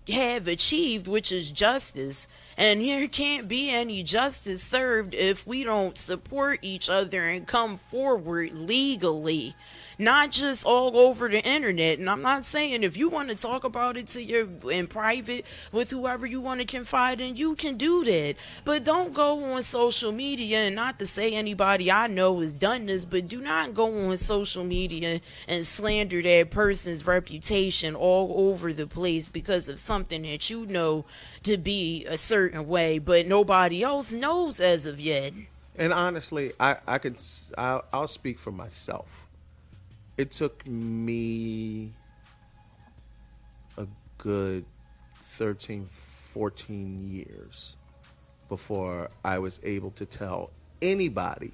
have 0.09 0.47
achieved, 0.47 1.07
which 1.07 1.31
is 1.31 1.49
justice. 1.49 2.27
And 2.57 2.81
there 2.81 3.07
can't 3.07 3.47
be 3.47 3.69
any 3.69 4.03
justice 4.03 4.63
served 4.63 5.13
if 5.13 5.47
we 5.47 5.63
don't 5.63 5.97
support 5.97 6.59
each 6.61 6.89
other 6.89 7.27
and 7.27 7.47
come 7.47 7.77
forward 7.77 8.53
legally, 8.53 9.55
not 10.03 10.31
just 10.31 10.65
all 10.65 10.97
over 10.97 11.29
the 11.29 11.41
internet. 11.43 11.99
And 11.99 12.09
I'm 12.09 12.21
not 12.21 12.43
saying 12.43 12.83
if 12.83 12.97
you 12.97 13.09
want 13.09 13.29
to 13.29 13.35
talk 13.35 13.63
about 13.63 13.97
it 13.97 14.07
to 14.07 14.21
your 14.21 14.47
in 14.69 14.87
private 14.87 15.45
with 15.71 15.89
whoever 15.89 16.25
you 16.25 16.41
want 16.41 16.59
to 16.59 16.65
confide 16.65 17.21
in, 17.21 17.35
you 17.35 17.55
can 17.55 17.77
do 17.77 18.03
that. 18.03 18.35
But 18.65 18.83
don't 18.83 19.13
go 19.13 19.43
on 19.43 19.63
social 19.63 20.11
media 20.11 20.59
and 20.59 20.75
not 20.75 20.99
to 20.99 21.05
say 21.05 21.33
anybody 21.33 21.91
I 21.91 22.07
know 22.07 22.39
has 22.41 22.53
done 22.53 22.87
this, 22.87 23.05
but 23.05 23.27
do 23.27 23.41
not 23.41 23.73
go 23.73 24.09
on 24.09 24.17
social 24.17 24.63
media 24.63 25.21
and 25.47 25.65
slander 25.65 26.21
that 26.21 26.51
person's 26.51 27.05
reputation 27.05 27.95
all 27.95 28.49
over 28.49 28.73
the 28.73 28.87
place 28.87 29.29
because 29.29 29.69
of 29.69 29.79
something 29.79 30.23
that 30.23 30.49
you 30.49 30.65
know 30.65 31.05
to 31.43 31.57
be 31.57 32.05
a 32.05 32.17
certain 32.17 32.67
way, 32.67 32.99
but 32.99 33.27
nobody 33.27 33.83
else 33.83 34.11
knows 34.11 34.59
as 34.59 34.85
of 34.85 34.99
yet. 34.99 35.33
And 35.75 35.91
honestly, 35.91 36.53
I 36.59 36.77
I 36.87 36.97
can 36.99 37.15
I'll, 37.57 37.83
I'll 37.91 38.07
speak 38.07 38.39
for 38.39 38.51
myself. 38.51 39.07
It 40.15 40.29
took 40.29 40.65
me 40.67 41.91
a 43.77 43.87
good 44.19 44.63
13, 45.37 45.89
14 46.33 47.09
years 47.11 47.75
before 48.47 49.09
I 49.25 49.39
was 49.39 49.59
able 49.63 49.89
to 49.91 50.05
tell 50.05 50.51
anybody 50.83 51.51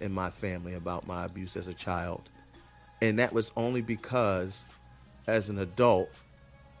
in 0.00 0.12
my 0.12 0.28
family 0.28 0.74
about 0.74 1.06
my 1.06 1.24
abuse 1.24 1.56
as 1.56 1.68
a 1.68 1.72
child. 1.72 2.28
And 3.00 3.18
that 3.18 3.32
was 3.32 3.50
only 3.56 3.80
because 3.80 4.62
as 5.26 5.48
an 5.48 5.58
adult, 5.58 6.10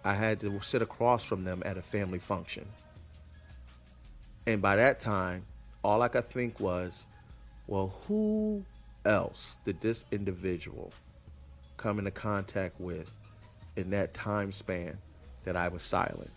I 0.04 0.14
had 0.14 0.38
to 0.40 0.60
sit 0.62 0.82
across 0.82 1.24
from 1.24 1.44
them 1.44 1.62
at 1.64 1.78
a 1.78 1.82
family 1.82 2.18
function. 2.18 2.66
And 4.46 4.60
by 4.60 4.76
that 4.76 5.00
time, 5.00 5.44
all 5.82 6.02
I 6.02 6.08
could 6.08 6.28
think 6.28 6.60
was, 6.60 7.04
well, 7.66 7.94
who 8.06 8.64
else 9.06 9.56
did 9.64 9.80
this 9.80 10.04
individual 10.12 10.92
come 11.82 11.98
into 11.98 12.10
contact 12.10 12.80
with 12.80 13.10
in 13.76 13.90
that 13.90 14.14
time 14.14 14.52
span 14.52 14.96
that 15.44 15.56
I 15.56 15.68
was 15.68 15.82
silent? 15.82 16.30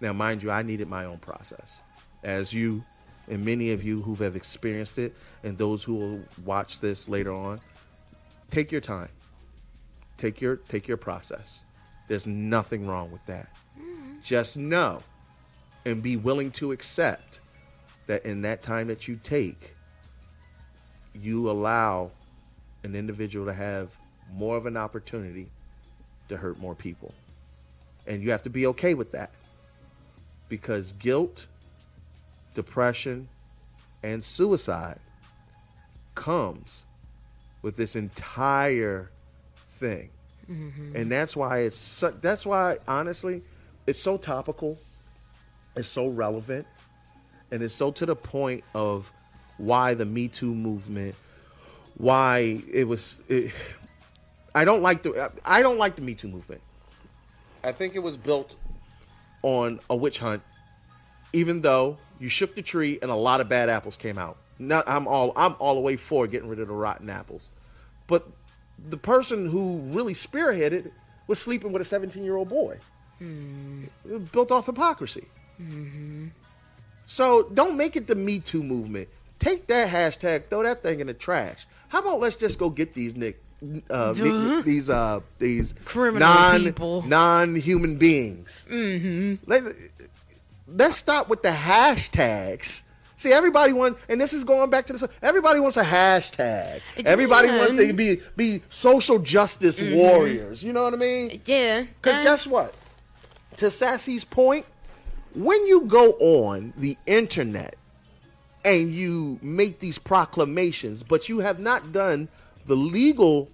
Now, 0.00 0.12
mind 0.12 0.42
you, 0.42 0.50
I 0.50 0.62
needed 0.62 0.88
my 0.88 1.04
own 1.04 1.18
process. 1.18 1.78
As 2.22 2.52
you 2.52 2.84
and 3.28 3.44
many 3.44 3.72
of 3.72 3.84
you 3.84 4.02
who 4.02 4.14
have 4.16 4.36
experienced 4.36 4.98
it, 4.98 5.14
and 5.44 5.56
those 5.56 5.82
who 5.82 5.94
will 5.94 6.20
watch 6.44 6.80
this 6.80 7.08
later 7.08 7.32
on, 7.32 7.60
take 8.50 8.72
your 8.72 8.80
time. 8.80 9.08
Take 10.18 10.40
your 10.40 10.56
take 10.56 10.86
your 10.86 10.96
process. 10.96 11.60
There's 12.08 12.26
nothing 12.26 12.86
wrong 12.86 13.10
with 13.10 13.24
that. 13.26 13.48
Mm-hmm. 13.78 14.20
Just 14.22 14.56
know 14.56 15.02
and 15.84 16.02
be 16.02 16.16
willing 16.16 16.50
to 16.52 16.72
accept 16.72 17.40
that 18.06 18.24
in 18.24 18.42
that 18.42 18.62
time 18.62 18.88
that 18.88 19.08
you 19.08 19.18
take, 19.22 19.74
you 21.14 21.50
allow 21.50 22.10
an 22.84 22.94
individual 22.94 23.46
to 23.46 23.52
have 23.52 23.90
more 24.32 24.56
of 24.56 24.66
an 24.66 24.76
opportunity 24.76 25.48
to 26.28 26.36
hurt 26.36 26.58
more 26.58 26.74
people. 26.74 27.12
And 28.06 28.22
you 28.22 28.30
have 28.30 28.42
to 28.44 28.50
be 28.50 28.66
okay 28.68 28.94
with 28.94 29.12
that. 29.12 29.30
Because 30.48 30.92
guilt, 30.98 31.46
depression, 32.54 33.28
and 34.02 34.24
suicide 34.24 34.98
comes 36.14 36.82
with 37.62 37.76
this 37.76 37.96
entire 37.96 39.10
thing. 39.72 40.10
Mm-hmm. 40.50 40.96
And 40.96 41.10
that's 41.10 41.36
why 41.36 41.60
it's 41.60 41.78
so, 41.78 42.10
that's 42.10 42.44
why 42.44 42.78
honestly 42.88 43.42
it's 43.86 44.02
so 44.02 44.16
topical. 44.16 44.78
It's 45.76 45.88
so 45.88 46.08
relevant 46.08 46.66
and 47.50 47.62
it's 47.62 47.74
so 47.74 47.92
to 47.92 48.06
the 48.06 48.16
point 48.16 48.64
of 48.74 49.10
why 49.58 49.94
the 49.94 50.04
Me 50.04 50.26
Too 50.28 50.54
movement 50.54 51.14
why 51.96 52.62
it 52.72 52.88
was 52.88 53.18
it, 53.28 53.52
I 54.54 54.64
don't 54.64 54.82
like 54.82 55.02
the 55.02 55.32
I 55.44 55.62
don't 55.62 55.78
like 55.78 55.96
the 55.96 56.02
Me 56.02 56.14
Too 56.14 56.28
movement. 56.28 56.60
I 57.64 57.72
think 57.72 57.94
it 57.94 58.00
was 58.00 58.16
built 58.16 58.56
on 59.42 59.80
a 59.88 59.96
witch 59.96 60.18
hunt 60.18 60.42
even 61.32 61.62
though 61.62 61.96
you 62.20 62.28
shook 62.28 62.54
the 62.54 62.62
tree 62.62 62.98
and 63.02 63.10
a 63.10 63.14
lot 63.14 63.40
of 63.40 63.48
bad 63.48 63.68
apples 63.68 63.96
came 63.96 64.18
out. 64.18 64.36
Not, 64.58 64.88
I'm 64.88 65.08
all 65.08 65.32
I'm 65.34 65.56
all 65.58 65.74
the 65.74 65.80
way 65.80 65.96
for 65.96 66.26
getting 66.26 66.48
rid 66.48 66.60
of 66.60 66.68
the 66.68 66.74
rotten 66.74 67.10
apples, 67.10 67.48
but 68.06 68.28
the 68.88 68.96
person 68.96 69.48
who 69.48 69.78
really 69.86 70.14
spearheaded 70.14 70.90
was 71.26 71.38
sleeping 71.38 71.72
with 71.72 71.82
a 71.82 71.84
17 71.84 72.22
year 72.22 72.36
old 72.36 72.48
boy. 72.48 72.78
Hmm. 73.18 73.84
Was 74.04 74.28
built 74.28 74.52
off 74.52 74.66
hypocrisy. 74.66 75.26
Mm-hmm. 75.60 76.28
So 77.06 77.44
don't 77.54 77.76
make 77.76 77.96
it 77.96 78.06
the 78.06 78.14
Me 78.14 78.38
Too 78.38 78.62
movement. 78.62 79.08
Take 79.38 79.66
that 79.66 79.88
hashtag, 79.88 80.48
throw 80.48 80.62
that 80.62 80.82
thing 80.82 81.00
in 81.00 81.08
the 81.08 81.14
trash. 81.14 81.66
How 81.88 81.98
about 81.98 82.20
let's 82.20 82.36
just 82.36 82.58
go 82.58 82.70
get 82.70 82.94
these 82.94 83.16
Nick, 83.16 83.41
uh, 83.90 84.12
Duh. 84.12 84.62
these 84.62 84.90
uh, 84.90 85.20
these 85.38 85.74
Criminal 85.84 86.28
non 86.28 86.64
people. 86.64 87.02
non 87.02 87.54
human 87.54 87.96
beings. 87.96 88.66
Mm-hmm. 88.70 89.48
Let, 89.50 89.62
let's 90.66 90.96
stop 90.96 91.28
with 91.28 91.42
the 91.42 91.50
hashtags. 91.50 92.82
See, 93.16 93.32
everybody 93.32 93.72
wants, 93.72 94.00
and 94.08 94.20
this 94.20 94.32
is 94.32 94.42
going 94.42 94.68
back 94.70 94.86
to 94.86 94.94
this. 94.94 95.04
Everybody 95.22 95.60
wants 95.60 95.76
a 95.76 95.84
hashtag. 95.84 96.80
Everybody 97.04 97.50
wants 97.50 97.74
to 97.74 97.92
be 97.92 98.20
be 98.36 98.62
social 98.68 99.20
justice 99.20 99.80
warriors. 99.80 100.64
You 100.64 100.72
know 100.72 100.82
what 100.82 100.94
I 100.94 100.96
mean? 100.96 101.40
Yeah. 101.44 101.82
Because 101.82 102.18
uh, 102.18 102.24
guess 102.24 102.46
what? 102.46 102.74
To 103.58 103.70
Sassy's 103.70 104.24
point, 104.24 104.66
when 105.34 105.66
you 105.66 105.82
go 105.82 106.12
on 106.12 106.72
the 106.76 106.96
internet 107.06 107.76
and 108.64 108.92
you 108.92 109.38
make 109.40 109.78
these 109.78 109.98
proclamations, 109.98 111.02
but 111.02 111.28
you 111.28 111.40
have 111.40 111.60
not 111.60 111.92
done 111.92 112.28
the 112.66 112.76
legal 112.76 113.48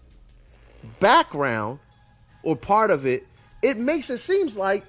background 1.01 1.79
or 2.43 2.57
part 2.57 2.91
of 2.91 3.07
it, 3.07 3.27
it 3.63 3.77
makes 3.77 4.11
it 4.11 4.19
seems 4.19 4.57
like 4.57 4.85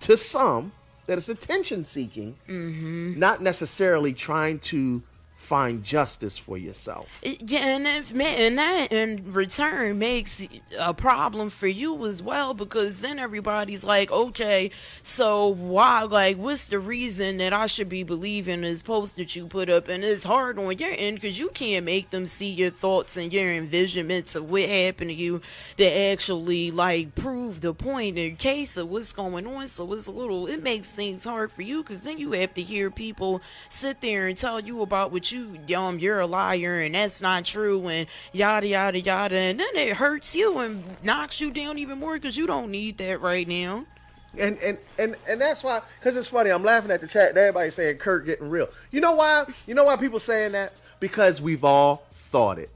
to 0.00 0.16
some 0.16 0.72
that 1.06 1.18
it's 1.18 1.28
attention 1.28 1.84
seeking, 1.84 2.36
mm-hmm. 2.48 3.18
not 3.18 3.40
necessarily 3.40 4.12
trying 4.12 4.58
to 4.58 5.02
find 5.46 5.84
justice 5.84 6.36
for 6.36 6.58
yourself. 6.58 7.06
Yeah, 7.22 7.76
and 7.76 7.86
if, 7.86 8.10
and 8.10 8.58
that 8.58 8.92
in 8.92 9.32
return 9.32 9.98
makes 9.98 10.44
a 10.78 10.92
problem 10.92 11.50
for 11.50 11.68
you 11.68 12.04
as 12.06 12.20
well 12.20 12.52
because 12.52 13.00
then 13.00 13.20
everybody's 13.20 13.84
like, 13.84 14.10
okay, 14.10 14.72
so 15.02 15.46
why? 15.46 16.02
Like, 16.02 16.36
what's 16.36 16.66
the 16.66 16.80
reason 16.80 17.36
that 17.38 17.52
I 17.52 17.66
should 17.66 17.88
be 17.88 18.02
believing 18.02 18.62
this 18.62 18.82
post 18.82 19.16
that 19.16 19.36
you 19.36 19.46
put 19.46 19.70
up? 19.70 19.88
And 19.88 20.04
it's 20.04 20.24
hard 20.24 20.58
on 20.58 20.76
your 20.78 20.94
end 20.96 21.16
because 21.16 21.38
you 21.38 21.50
can't 21.50 21.84
make 21.84 22.10
them 22.10 22.26
see 22.26 22.50
your 22.50 22.70
thoughts 22.70 23.16
and 23.16 23.32
your 23.32 23.48
envisionments 23.48 24.34
of 24.34 24.50
what 24.50 24.64
happened 24.64 25.10
to 25.10 25.14
you 25.14 25.40
to 25.76 25.84
actually 25.84 26.72
like 26.72 27.14
prove 27.14 27.60
the 27.60 27.72
point 27.72 28.18
in 28.18 28.34
case 28.34 28.76
of 28.76 28.90
what's 28.90 29.12
going 29.12 29.46
on. 29.46 29.68
So 29.68 29.92
it's 29.92 30.08
a 30.08 30.12
little, 30.12 30.48
it 30.48 30.62
makes 30.62 30.90
things 30.90 31.22
hard 31.22 31.52
for 31.52 31.62
you 31.62 31.82
because 31.82 32.02
then 32.02 32.18
you 32.18 32.32
have 32.32 32.52
to 32.54 32.62
hear 32.62 32.90
people 32.90 33.40
sit 33.68 34.00
there 34.00 34.26
and 34.26 34.36
tell 34.36 34.58
you 34.58 34.82
about 34.82 35.12
what 35.12 35.30
you 35.30 35.35
um 35.76 35.98
you're 35.98 36.20
a 36.20 36.26
liar 36.26 36.80
and 36.80 36.94
that's 36.94 37.20
not 37.20 37.44
true 37.44 37.86
and 37.88 38.06
yada 38.32 38.66
yada 38.66 39.00
yada 39.00 39.36
and 39.36 39.60
then 39.60 39.74
it 39.74 39.96
hurts 39.96 40.34
you 40.34 40.58
and 40.58 40.82
knocks 41.02 41.40
you 41.40 41.50
down 41.50 41.78
even 41.78 41.98
more 41.98 42.14
because 42.14 42.36
you 42.36 42.46
don't 42.46 42.70
need 42.70 42.98
that 42.98 43.20
right 43.20 43.46
now. 43.46 43.84
And 44.38 44.58
and 44.58 44.78
and 44.98 45.16
and 45.26 45.40
that's 45.40 45.64
why, 45.64 45.80
because 45.98 46.16
it's 46.16 46.28
funny. 46.28 46.50
I'm 46.50 46.62
laughing 46.62 46.90
at 46.90 47.00
the 47.00 47.08
chat. 47.08 47.36
Everybody 47.36 47.70
saying 47.70 47.96
Kurt 47.96 48.26
getting 48.26 48.50
real. 48.50 48.68
You 48.90 49.00
know 49.00 49.12
why? 49.14 49.44
You 49.66 49.74
know 49.74 49.84
why 49.84 49.96
people 49.96 50.20
saying 50.20 50.52
that? 50.52 50.74
Because 51.00 51.40
we've 51.40 51.64
all 51.64 52.04
thought 52.14 52.58
it. 52.58 52.70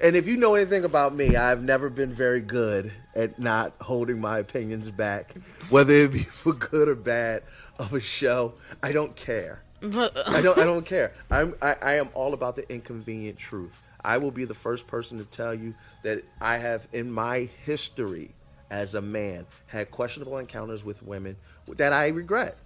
And 0.00 0.16
if 0.16 0.26
you 0.26 0.36
know 0.36 0.54
anything 0.54 0.84
about 0.84 1.14
me, 1.14 1.36
I've 1.36 1.62
never 1.62 1.88
been 1.88 2.12
very 2.12 2.40
good 2.40 2.92
at 3.14 3.38
not 3.38 3.72
holding 3.80 4.20
my 4.20 4.38
opinions 4.38 4.90
back, 4.90 5.34
whether 5.70 5.94
it 5.94 6.12
be 6.12 6.22
for 6.24 6.52
good 6.52 6.88
or 6.88 6.94
bad 6.94 7.42
of 7.78 7.92
a 7.94 8.00
show. 8.00 8.54
I 8.82 8.92
don't 8.92 9.16
care. 9.16 9.62
But 9.80 10.28
I 10.28 10.40
don't. 10.42 10.58
I 10.58 10.64
don't 10.64 10.84
care. 10.84 11.14
I'm. 11.30 11.54
I, 11.62 11.74
I 11.80 11.92
am 11.94 12.10
all 12.14 12.34
about 12.34 12.56
the 12.56 12.70
inconvenient 12.70 13.38
truth. 13.38 13.76
I 14.04 14.18
will 14.18 14.30
be 14.30 14.44
the 14.44 14.54
first 14.54 14.86
person 14.86 15.18
to 15.18 15.24
tell 15.24 15.54
you 15.54 15.74
that 16.02 16.22
I 16.40 16.56
have, 16.58 16.86
in 16.92 17.10
my 17.12 17.48
history 17.64 18.30
as 18.70 18.94
a 18.94 19.00
man, 19.00 19.46
had 19.66 19.90
questionable 19.90 20.38
encounters 20.38 20.84
with 20.84 21.02
women 21.02 21.36
that 21.76 21.92
I 21.92 22.08
regret. 22.08 22.56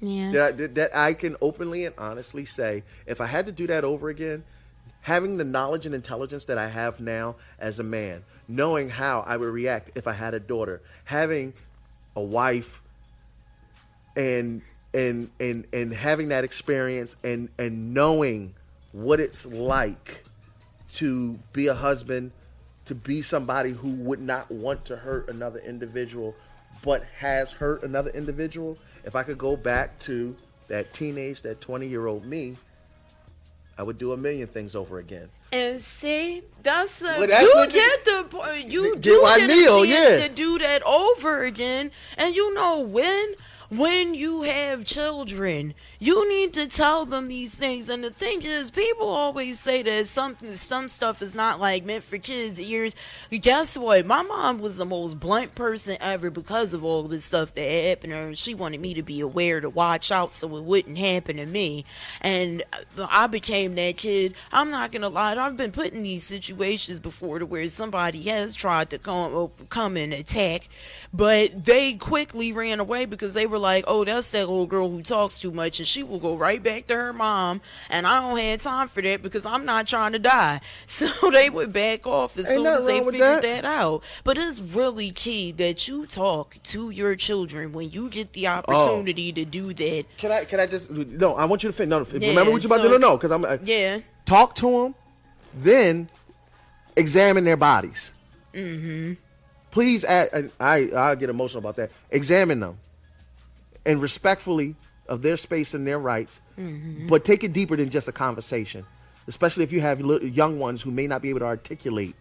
yeah. 0.00 0.30
That 0.32 0.42
I, 0.42 0.50
that- 0.52 0.74
that 0.76 0.96
I 0.96 1.14
can 1.14 1.36
openly 1.40 1.84
and 1.86 1.94
honestly 1.98 2.44
say, 2.44 2.82
if 3.06 3.20
I 3.20 3.26
had 3.26 3.46
to 3.46 3.52
do 3.52 3.66
that 3.68 3.84
over 3.84 4.08
again, 4.08 4.42
having 5.02 5.36
the 5.36 5.44
knowledge 5.44 5.86
and 5.86 5.94
intelligence 5.94 6.44
that 6.46 6.58
I 6.58 6.68
have 6.68 6.98
now 7.00 7.36
as 7.58 7.78
a 7.80 7.84
man, 7.84 8.24
knowing 8.48 8.90
how 8.90 9.20
I 9.26 9.36
would 9.36 9.52
react 9.52 9.90
if 9.94 10.06
I 10.08 10.12
had 10.12 10.34
a 10.34 10.40
daughter, 10.40 10.80
having 11.04 11.52
a 12.16 12.20
wife, 12.22 12.80
and 14.16 14.62
and 14.94 15.30
and 15.38 15.66
and 15.72 15.92
having 15.94 16.28
that 16.30 16.44
experience 16.44 17.16
and 17.22 17.48
and 17.58 17.94
knowing 17.94 18.54
what 18.92 19.20
it's 19.20 19.46
like 19.46 20.24
to 20.94 21.38
be 21.52 21.68
a 21.68 21.74
husband, 21.74 22.32
to 22.86 22.94
be 22.94 23.22
somebody 23.22 23.70
who 23.70 23.88
would 23.90 24.18
not 24.20 24.50
want 24.50 24.84
to 24.86 24.96
hurt 24.96 25.28
another 25.28 25.60
individual, 25.60 26.34
but 26.82 27.04
has 27.18 27.52
hurt 27.52 27.82
another 27.84 28.10
individual. 28.10 28.76
If 29.04 29.14
I 29.14 29.22
could 29.22 29.38
go 29.38 29.56
back 29.56 29.98
to 30.00 30.34
that 30.68 30.92
teenage, 30.92 31.42
that 31.42 31.60
20 31.60 31.86
year 31.86 32.06
old 32.06 32.24
me, 32.26 32.56
I 33.78 33.82
would 33.84 33.98
do 33.98 34.12
a 34.12 34.16
million 34.16 34.46
things 34.48 34.74
over 34.74 34.98
again. 34.98 35.28
And 35.52 35.80
see, 35.80 36.42
that's 36.62 36.98
the 36.98 37.14
Well, 37.18 37.26
that's 37.26 37.42
you 37.42 37.52
what 37.54 37.72
you- 37.72 37.80
get 37.80 38.04
the 38.04 38.64
you 38.68 38.82
Get 38.94 39.00
do 39.00 39.22
get 39.36 39.48
meal, 39.48 39.82
a 39.82 39.86
chance 39.86 40.20
yeah. 40.22 40.28
to 40.28 40.34
do 40.34 40.58
that 40.58 40.82
over 40.82 41.44
again. 41.44 41.90
And 42.16 42.34
you 42.34 42.52
know 42.54 42.80
when 42.80 43.34
when 43.70 44.14
you 44.14 44.42
have 44.42 44.84
children, 44.84 45.74
you 46.02 46.26
need 46.30 46.54
to 46.54 46.66
tell 46.66 47.04
them 47.04 47.28
these 47.28 47.54
things. 47.54 47.90
And 47.90 48.02
the 48.02 48.10
thing 48.10 48.40
is, 48.40 48.70
people 48.70 49.06
always 49.06 49.60
say 49.60 49.82
that 49.82 50.06
something 50.06 50.56
some 50.56 50.88
stuff 50.88 51.20
is 51.20 51.34
not 51.34 51.60
like 51.60 51.84
meant 51.84 52.02
for 52.02 52.16
kids' 52.16 52.58
ears. 52.58 52.96
Guess 53.30 53.76
what? 53.76 54.06
My 54.06 54.22
mom 54.22 54.60
was 54.60 54.78
the 54.78 54.86
most 54.86 55.20
blunt 55.20 55.54
person 55.54 55.98
ever 56.00 56.30
because 56.30 56.72
of 56.72 56.82
all 56.82 57.02
this 57.02 57.26
stuff 57.26 57.54
that 57.54 57.88
happened 57.88 58.14
to 58.14 58.16
her. 58.16 58.34
She 58.34 58.54
wanted 58.54 58.80
me 58.80 58.94
to 58.94 59.02
be 59.02 59.20
aware 59.20 59.60
to 59.60 59.68
watch 59.68 60.10
out 60.10 60.32
so 60.32 60.56
it 60.56 60.64
wouldn't 60.64 60.96
happen 60.96 61.36
to 61.36 61.44
me. 61.44 61.84
And 62.22 62.62
I 62.98 63.26
became 63.26 63.74
that 63.74 63.98
kid. 63.98 64.34
I'm 64.52 64.70
not 64.70 64.92
gonna 64.92 65.10
lie. 65.10 65.36
I've 65.36 65.58
been 65.58 65.70
put 65.70 65.92
in 65.92 66.02
these 66.02 66.24
situations 66.24 66.98
before 66.98 67.38
to 67.38 67.44
where 67.44 67.68
somebody 67.68 68.22
has 68.22 68.54
tried 68.54 68.88
to 68.88 68.98
come 68.98 69.50
come 69.68 69.98
and 69.98 70.14
attack, 70.14 70.70
but 71.12 71.66
they 71.66 71.92
quickly 71.92 72.52
ran 72.54 72.80
away 72.80 73.04
because 73.04 73.34
they 73.34 73.44
were 73.44 73.58
like, 73.58 73.84
"Oh, 73.86 74.02
that's 74.02 74.30
that 74.30 74.48
little 74.48 74.66
girl 74.66 74.88
who 74.88 75.02
talks 75.02 75.38
too 75.38 75.50
much," 75.50 75.78
and 75.78 75.89
she 75.90 76.02
will 76.02 76.18
go 76.20 76.36
right 76.36 76.62
back 76.62 76.86
to 76.86 76.94
her 76.94 77.12
mom. 77.12 77.60
And 77.90 78.06
I 78.06 78.20
don't 78.20 78.38
have 78.38 78.62
time 78.62 78.88
for 78.88 79.02
that 79.02 79.22
because 79.22 79.44
I'm 79.44 79.64
not 79.64 79.86
trying 79.86 80.12
to 80.12 80.18
die. 80.18 80.60
So 80.86 81.08
they 81.30 81.50
would 81.50 81.72
back 81.72 82.06
off 82.06 82.36
as 82.38 82.46
Ain't 82.46 82.54
soon 82.56 82.66
as 82.66 82.86
they 82.86 82.98
figured 83.00 83.20
that. 83.20 83.42
that 83.42 83.64
out. 83.64 84.02
But 84.24 84.38
it's 84.38 84.60
really 84.60 85.10
key 85.10 85.52
that 85.52 85.88
you 85.88 86.06
talk 86.06 86.56
to 86.64 86.90
your 86.90 87.16
children 87.16 87.72
when 87.72 87.90
you 87.90 88.08
get 88.08 88.28
Oh. 88.28 88.32
the 88.34 88.46
opportunity 88.46 89.32
to 89.32 89.44
do 89.44 89.72
that. 89.74 90.04
Can 90.18 90.30
I? 90.32 90.44
Can 90.44 90.60
I 90.60 90.66
just? 90.66 90.90
No, 90.90 91.34
I 91.34 91.44
want 91.46 91.62
you 91.62 91.68
to 91.70 91.72
finish. 91.72 91.90
No, 91.90 91.98
no, 92.00 92.06
Yeah, 92.18 92.28
remember 92.28 92.52
what 92.52 92.62
you're 92.62 92.72
about 92.72 92.82
to 92.84 92.88
do. 92.90 92.98
No, 92.98 93.16
because 93.16 93.30
I'm. 93.32 93.44
uh, 93.44 93.56
Yeah. 93.64 94.00
talk 94.26 94.54
to 94.56 94.70
them, 94.70 94.94
then 95.54 96.08
examine 96.96 97.44
their 97.44 97.56
bodies. 97.56 98.12
Mm-hmm. 98.54 99.14
Please, 99.70 100.04
add, 100.04 100.50
I 100.60 100.90
I 100.94 101.14
get 101.14 101.30
emotional 101.30 101.58
about 101.60 101.76
that. 101.76 101.90
Examine 102.10 102.60
them, 102.60 102.78
and 103.86 104.02
respectfully 104.02 104.74
of 105.10 105.20
their 105.22 105.36
space 105.36 105.74
and 105.74 105.86
their 105.86 105.98
rights, 105.98 106.40
mm-hmm. 106.58 107.08
but 107.08 107.24
take 107.24 107.44
it 107.44 107.52
deeper 107.52 107.76
than 107.76 107.90
just 107.90 108.08
a 108.08 108.12
conversation. 108.12 108.86
Especially 109.26 109.64
if 109.64 109.72
you 109.72 109.80
have 109.82 110.00
young 110.00 110.58
ones 110.58 110.80
who 110.80 110.90
may 110.90 111.06
not 111.06 111.20
be 111.20 111.28
able 111.28 111.40
to 111.40 111.46
articulate 111.46 112.14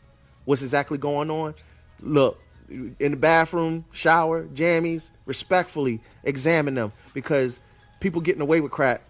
what's 0.45 0.61
exactly 0.61 0.97
going 0.97 1.31
on. 1.31 1.55
Look, 2.01 2.41
in 2.69 2.95
the 3.11 3.15
bathroom, 3.15 3.85
shower, 3.91 4.45
jammies, 4.47 5.09
respectfully 5.25 6.01
examine 6.23 6.75
them 6.75 6.91
because 7.13 7.59
people 7.99 8.21
getting 8.21 8.41
away 8.41 8.59
with 8.59 8.71
crap 8.71 9.01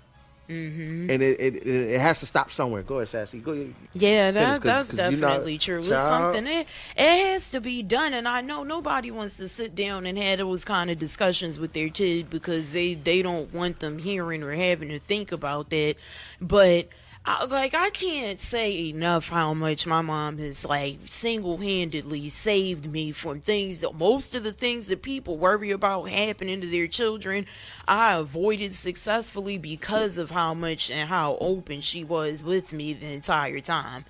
Mm-hmm. 0.50 1.12
and 1.12 1.22
it, 1.22 1.40
it 1.40 1.68
it 1.68 2.02
has 2.02 2.20
to 2.22 2.26
stop 2.26 2.52
somewhere. 2.52 2.82
Go 2.82 2.96
ahead, 2.98 3.10
Sassy. 3.10 3.40
Go. 3.40 3.54
Yeah, 3.94 4.32
finish, 4.32 4.34
that, 4.34 4.62
that's 4.64 4.90
'cause 4.90 4.98
you 5.12 5.18
know- 5.18 5.28
definitely 5.28 5.58
true. 5.60 5.80
It's 5.80 5.88
something 5.90 6.48
it, 6.48 6.66
it 6.98 7.28
has 7.28 7.52
to 7.52 7.62
be 7.62 7.84
done, 7.84 8.14
and 8.14 8.28
I 8.28 8.42
know 8.42 8.64
nobody 8.64 9.12
wants 9.12 9.38
to 9.38 9.48
sit 9.48 9.76
down 9.76 10.06
and 10.08 10.18
have 10.18 10.40
those 10.40 10.66
kind 10.66 10.90
of 10.90 10.98
discussions 10.98 11.60
with 11.60 11.74
their 11.74 11.90
kid 11.90 12.30
because 12.32 12.74
they 12.74 12.96
they 12.96 13.22
don't 13.22 13.54
want 13.54 13.80
them 13.80 14.00
hearing 14.00 14.42
or 14.42 14.52
having 14.54 14.90
to 14.90 15.00
think 15.00 15.32
about 15.32 15.70
that. 15.70 15.96
But 16.42 16.88
I, 17.30 17.46
like 17.46 17.76
I 17.76 17.92
can't 17.92 18.40
say 18.40 18.90
enough 18.90 19.30
how 19.30 19.54
much 19.54 19.86
my 19.86 20.02
mom 20.02 20.40
has 20.40 20.66
like 20.66 20.98
single-handedly 21.06 22.28
saved 22.30 22.92
me 22.92 23.12
from 23.12 23.40
things 23.40 23.86
most 23.94 24.34
of 24.34 24.44
the 24.44 24.52
things 24.52 24.88
that 24.88 25.04
people 25.04 25.38
worry 25.38 25.70
about 25.70 26.10
happening 26.10 26.60
to 26.62 26.66
their 26.66 26.88
children 26.88 27.46
I 27.88 28.16
avoided 28.16 28.74
successfully 28.74 29.60
because 29.60 30.18
of 30.18 30.32
how 30.32 30.56
much 30.56 30.90
and 30.90 31.08
how 31.08 31.38
open 31.40 31.82
she 31.82 32.04
was 32.04 32.42
with 32.42 32.74
me 32.74 32.94
the 32.94 33.14
entire 33.14 33.60
time. 33.60 34.06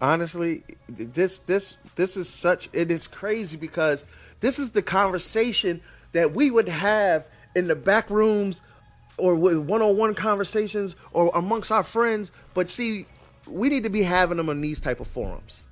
honestly 0.00 0.62
this 0.88 1.40
this 1.40 1.76
this 1.96 2.16
is 2.16 2.30
such 2.30 2.70
it 2.72 2.90
is 2.90 3.06
crazy 3.06 3.58
because 3.58 4.06
this 4.40 4.58
is 4.58 4.70
the 4.70 4.82
conversation 4.82 5.82
that 6.12 6.32
we 6.32 6.50
would 6.50 6.70
have 6.70 7.26
in 7.54 7.66
the 7.66 7.76
back 7.76 8.08
rooms 8.08 8.62
or 9.18 9.34
with 9.34 9.56
one-on-one 9.56 10.14
conversations 10.14 10.94
or 11.12 11.30
amongst 11.34 11.70
our 11.70 11.82
friends 11.82 12.30
but 12.54 12.68
see 12.68 13.06
we 13.48 13.68
need 13.68 13.84
to 13.84 13.90
be 13.90 14.02
having 14.02 14.36
them 14.36 14.48
on 14.48 14.60
these 14.60 14.80
type 14.80 15.00
of 15.00 15.06
forums. 15.06 15.62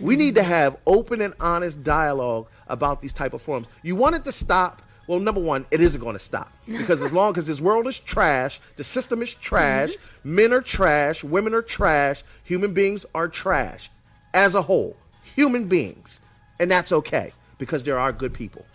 We 0.00 0.14
need 0.14 0.36
to 0.36 0.42
have 0.42 0.76
open 0.86 1.20
and 1.20 1.34
honest 1.40 1.82
dialogue 1.82 2.48
about 2.68 3.00
these 3.00 3.12
type 3.12 3.32
of 3.32 3.42
forums. 3.42 3.66
You 3.82 3.96
want 3.96 4.14
it 4.14 4.24
to 4.24 4.32
stop? 4.32 4.82
Well 5.06 5.18
number 5.18 5.40
one 5.40 5.66
it 5.70 5.80
isn't 5.80 6.00
going 6.00 6.14
to 6.14 6.20
stop. 6.20 6.52
Because 6.66 7.02
as 7.02 7.12
long 7.12 7.36
as 7.38 7.46
this 7.46 7.60
world 7.60 7.86
is 7.88 7.98
trash 7.98 8.60
the 8.76 8.84
system 8.84 9.22
is 9.22 9.32
trash 9.34 9.90
mm-hmm. 9.90 10.34
men 10.34 10.52
are 10.52 10.60
trash 10.60 11.24
women 11.24 11.54
are 11.54 11.62
trash 11.62 12.22
human 12.44 12.74
beings 12.74 13.04
are 13.14 13.28
trash 13.28 13.90
as 14.34 14.54
a 14.54 14.62
whole 14.62 14.96
human 15.34 15.66
beings. 15.66 16.20
And 16.60 16.70
that's 16.70 16.92
okay 16.92 17.32
because 17.56 17.82
there 17.82 17.98
are 17.98 18.12
good 18.12 18.34
people. 18.34 18.66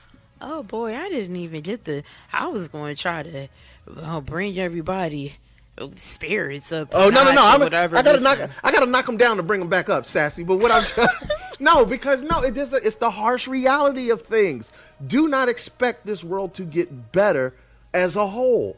Oh 0.42 0.62
boy, 0.62 0.94
I 0.94 1.08
didn't 1.08 1.38
even 1.38 1.62
get 1.62 1.86
the. 1.86 2.04
I 2.34 2.48
was 2.48 2.68
going 2.68 2.96
to 2.96 3.02
try 3.02 3.24
to 3.24 3.48
uh, 3.98 4.22
bring 4.22 4.58
everybody 4.60 5.36
uh, 5.78 5.88
spirits 5.96 6.72
up. 6.72 6.90
Oh 6.94 7.10
no 7.10 7.24
no 7.24 7.34
no! 7.34 7.46
I'm, 7.46 7.60
whatever. 7.60 7.98
I 7.98 8.02
gotta 8.02 8.22
knock 8.22 8.40
I 8.64 8.72
gotta 8.72 8.86
knock 8.86 9.06
them 9.06 9.18
down 9.18 9.38
to 9.38 9.44
bring 9.44 9.60
them 9.60 9.70
back 9.70 9.90
up, 9.90 10.06
sassy. 10.06 10.44
But 10.44 10.58
what 10.58 10.72
I'm 10.72 11.08
no 11.60 11.86
because 11.86 12.22
no, 12.22 12.44
it 12.44 12.58
is 12.58 12.74
it's 12.74 12.96
the 12.96 13.12
harsh 13.12 13.48
reality 13.48 14.10
of 14.10 14.22
things. 14.22 14.72
Do 15.06 15.28
not 15.28 15.50
expect 15.50 16.06
this 16.06 16.24
world 16.24 16.54
to 16.56 16.64
get 16.64 17.12
better 17.12 17.54
as 17.94 18.16
a 18.16 18.28
whole, 18.28 18.76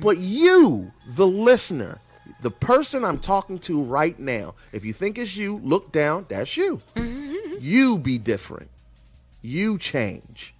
but 0.00 0.16
you, 0.18 0.92
the 1.06 1.26
listener, 1.26 1.98
the 2.40 2.50
person 2.50 3.04
I'm 3.04 3.18
talking 3.18 3.58
to 3.60 3.82
right 3.82 4.18
now, 4.18 4.54
if 4.72 4.82
you 4.82 4.94
think 4.94 5.18
it's 5.18 5.36
you, 5.36 5.60
look 5.62 5.92
down. 5.92 6.24
That's 6.28 6.56
you. 6.56 6.80
You 7.60 7.98
be 7.98 8.16
different. 8.16 8.70
You 9.42 9.78
change. 9.78 10.54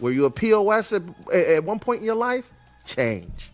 Were 0.00 0.12
you 0.12 0.24
a 0.26 0.30
POS 0.30 0.92
at, 0.92 1.02
at 1.32 1.64
one 1.64 1.78
point 1.78 2.00
in 2.00 2.06
your 2.06 2.14
life? 2.14 2.50
Change. 2.86 3.50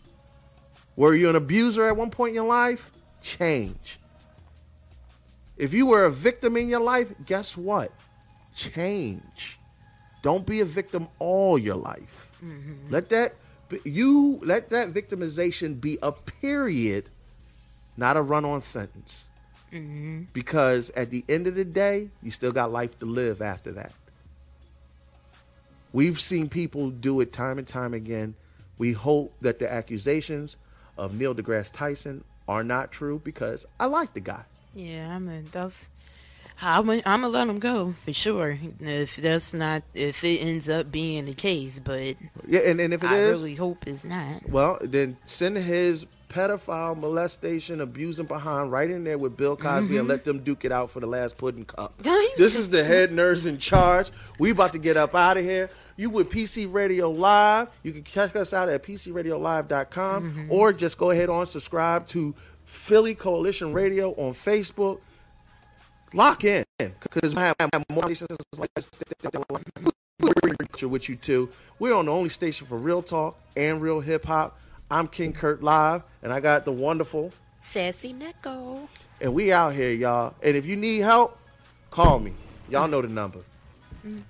Were 0.97 1.15
you 1.15 1.29
an 1.29 1.37
abuser 1.37 1.85
at 1.85 1.97
one 1.97 2.11
point 2.11 2.31
in 2.31 2.35
your 2.35 2.45
life? 2.45 2.91
Change. 3.23 3.99
If 5.57 5.73
you 5.73 5.87
were 5.87 6.05
a 6.05 6.11
victim 6.11 6.57
in 6.57 6.69
your 6.69 6.81
life, 6.81 7.12
guess 7.25 7.57
what? 7.57 7.93
Change. 8.57 9.59
Don't 10.23 10.47
be 10.47 10.61
a 10.61 10.65
victim 10.65 11.09
all 11.19 11.59
your 11.59 11.77
life. 11.77 12.31
Mm-hmm. 12.45 12.91
Let 12.91 13.09
that 13.11 13.35
you 13.85 14.41
let 14.43 14.71
that 14.71 14.93
victimization 14.93 15.81
be 15.81 15.99
a 16.03 16.12
period, 16.12 17.09
not 17.97 18.16
a 18.16 18.23
run-on 18.23 18.61
sentence. 18.62 19.25
Mm-hmm. 19.73 20.25
Because 20.33 20.91
at 20.91 21.11
the 21.11 21.25
end 21.29 21.47
of 21.47 21.57
the 21.57 21.65
day, 21.65 22.09
you 22.23 22.31
still 22.31 22.53
got 22.53 22.73
life 22.73 22.99
to 23.01 23.07
live 23.07 23.43
after 23.43 23.73
that. 23.73 23.93
We've 25.95 26.21
seen 26.21 26.49
people 26.49 26.91
do 26.91 27.21
it 27.21 27.33
time 27.33 27.57
and 27.57 27.69
time 27.69 27.95
again. 27.95 28.35
We 28.79 28.91
hope 28.93 29.33
that 29.43 29.61
the 29.61 29.73
accusations 29.73 30.57
of 30.99 31.16
Neil 31.16 31.37
deGrasse 31.37 31.71
Tyson 31.73 32.25
are 32.49 32.65
not 32.65 32.91
true 32.91 33.21
because 33.23 33.65
I 33.79 33.87
like 33.87 34.12
the 34.12 34.19
guy. 34.19 34.43
Yeah, 34.75 35.15
I'm. 35.15 35.29
A, 35.29 35.43
that's. 35.53 35.89
I'm. 36.61 36.87
Gonna 36.87 37.29
let 37.29 37.47
him 37.47 37.61
go 37.61 37.93
for 37.93 38.12
sure. 38.12 38.59
If 38.81 39.15
that's 39.19 39.55
not, 39.55 39.85
if 39.95 40.25
it 40.25 40.39
ends 40.39 40.69
up 40.69 40.91
being 40.91 41.27
the 41.27 41.33
case, 41.33 41.79
but 41.79 42.16
Yeah, 42.49 42.61
and, 42.65 42.81
and 42.81 42.93
if 42.93 43.05
it 43.05 43.11
I 43.11 43.19
is, 43.19 43.41
really 43.41 43.55
hope 43.55 43.87
it's 43.87 44.05
not. 44.05 44.49
well, 44.49 44.79
then 44.83 45.16
send 45.27 45.57
his 45.59 46.07
pedophile 46.29 46.99
molestation, 46.99 47.81
abusing 47.81 48.27
behind 48.27 48.73
right 48.73 48.91
in 48.91 49.05
there 49.05 49.16
with 49.16 49.37
Bill 49.37 49.57
Cosby 49.57 49.97
and 49.97 50.01
mm-hmm. 50.01 50.09
let 50.09 50.25
them 50.25 50.41
duke 50.41 50.65
it 50.65 50.73
out 50.73 50.91
for 50.91 50.99
the 50.99 51.07
last 51.07 51.39
pudding 51.39 51.65
cup. 51.65 51.95
This 52.37 52.57
is 52.57 52.71
the 52.71 52.83
head 52.83 53.12
nerds 53.12 53.47
in 53.47 53.59
charge. 53.59 54.11
We 54.41 54.51
about 54.51 54.73
to 54.73 54.81
get 54.81 54.97
up 54.97 55.15
out 55.15 55.37
of 55.37 55.45
here. 55.45 55.71
You 55.97 56.11
with 56.11 56.29
PC 56.29 56.73
Radio 56.73 57.11
Live. 57.11 57.71
You 57.85 57.93
can 57.93 58.03
check 58.03 58.35
us 58.35 58.53
out 58.53 58.69
at 58.69 58.83
PCRadioLive.com 58.83 60.23
mm-hmm. 60.23 60.53
or 60.53 60.73
just 60.73 60.99
go 60.99 61.11
ahead 61.11 61.29
on 61.29 61.47
subscribe 61.47 62.09
to 62.09 62.35
Philly 62.65 63.15
Coalition 63.15 63.73
Radio 63.73 64.12
on 64.15 64.35
Facebook. 64.35 65.01
Lock 66.12 66.45
in 66.45 66.65
because 66.79 67.35
we 67.35 67.41
have 67.41 67.57
more 67.89 68.03
stations 68.05 68.39
like 68.57 68.71
this 68.75 68.89
with 70.83 71.09
you 71.09 71.16
too. 71.16 71.49
We're 71.79 71.95
on 71.95 72.07
the 72.07 72.12
only 72.12 72.31
station 72.31 72.66
for 72.66 72.77
real 72.77 73.03
talk 73.03 73.39
and 73.57 73.81
real 73.81 74.01
hip 74.01 74.25
hop. 74.25 74.59
I'm 74.91 75.09
King 75.09 75.33
Kurt 75.33 75.62
Live, 75.62 76.03
and 76.23 76.33
I 76.33 76.41
got 76.41 76.65
the 76.65 76.73
wonderful, 76.73 77.33
Sassy 77.62 78.15
Neko. 78.15 78.87
and 79.21 79.33
we 79.33 79.53
out 79.53 79.75
here, 79.75 79.91
y'all. 79.93 80.35
And 80.43 80.57
if 80.57 80.66
you 80.66 80.77
need 80.77 80.99
help, 80.99 81.39
call 81.91 82.19
me. 82.19 82.33
Y'all 82.69 82.87
know 82.87 83.03
the 83.03 83.09
number. 83.09 83.41
Number 84.03 84.23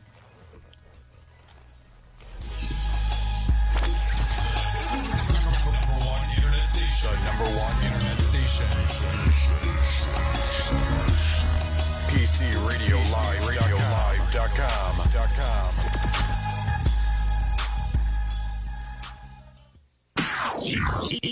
Radio 12.75 12.97
Live. 12.97 13.47
Radio 13.47 13.77
Live.com. 13.77 14.95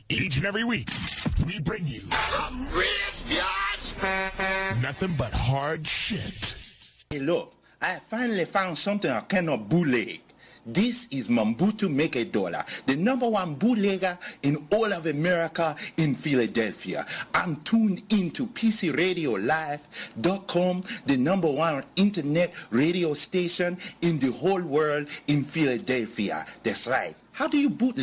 Each 0.08 0.36
and 0.36 0.46
every 0.46 0.62
week, 0.62 0.88
we 1.44 1.58
bring 1.58 1.84
you 1.84 2.02
nothing 4.80 5.14
but 5.18 5.32
hard 5.32 5.84
shit. 5.84 6.54
Hey, 7.10 7.18
look, 7.18 7.52
I 7.80 7.96
finally 7.96 8.44
found 8.44 8.78
something 8.78 9.10
I 9.10 9.20
cannot 9.22 9.68
bootleg. 9.68 10.20
This 10.64 11.08
is 11.10 11.28
Mambutu 11.28 11.92
Make 11.92 12.14
a 12.14 12.24
Dollar, 12.24 12.62
the 12.86 12.94
number 12.94 13.28
one 13.28 13.56
bootlegger 13.56 14.16
in 14.44 14.56
all 14.70 14.92
of 14.92 15.06
America 15.06 15.74
in 15.96 16.14
Philadelphia. 16.14 17.04
I'm 17.34 17.56
tuned 17.56 18.04
into 18.10 18.46
PCRadioLive.com, 18.46 20.82
the 21.06 21.16
number 21.16 21.48
one 21.48 21.82
internet 21.96 22.54
radio 22.70 23.12
station 23.12 23.76
in 24.02 24.20
the 24.20 24.30
whole 24.30 24.62
world 24.62 25.08
in 25.26 25.42
Philadelphia. 25.42 26.46
That's 26.62 26.86
right. 26.86 27.16
How 27.32 27.48
do 27.48 27.58
you 27.58 27.68
bootleg? 27.68 27.98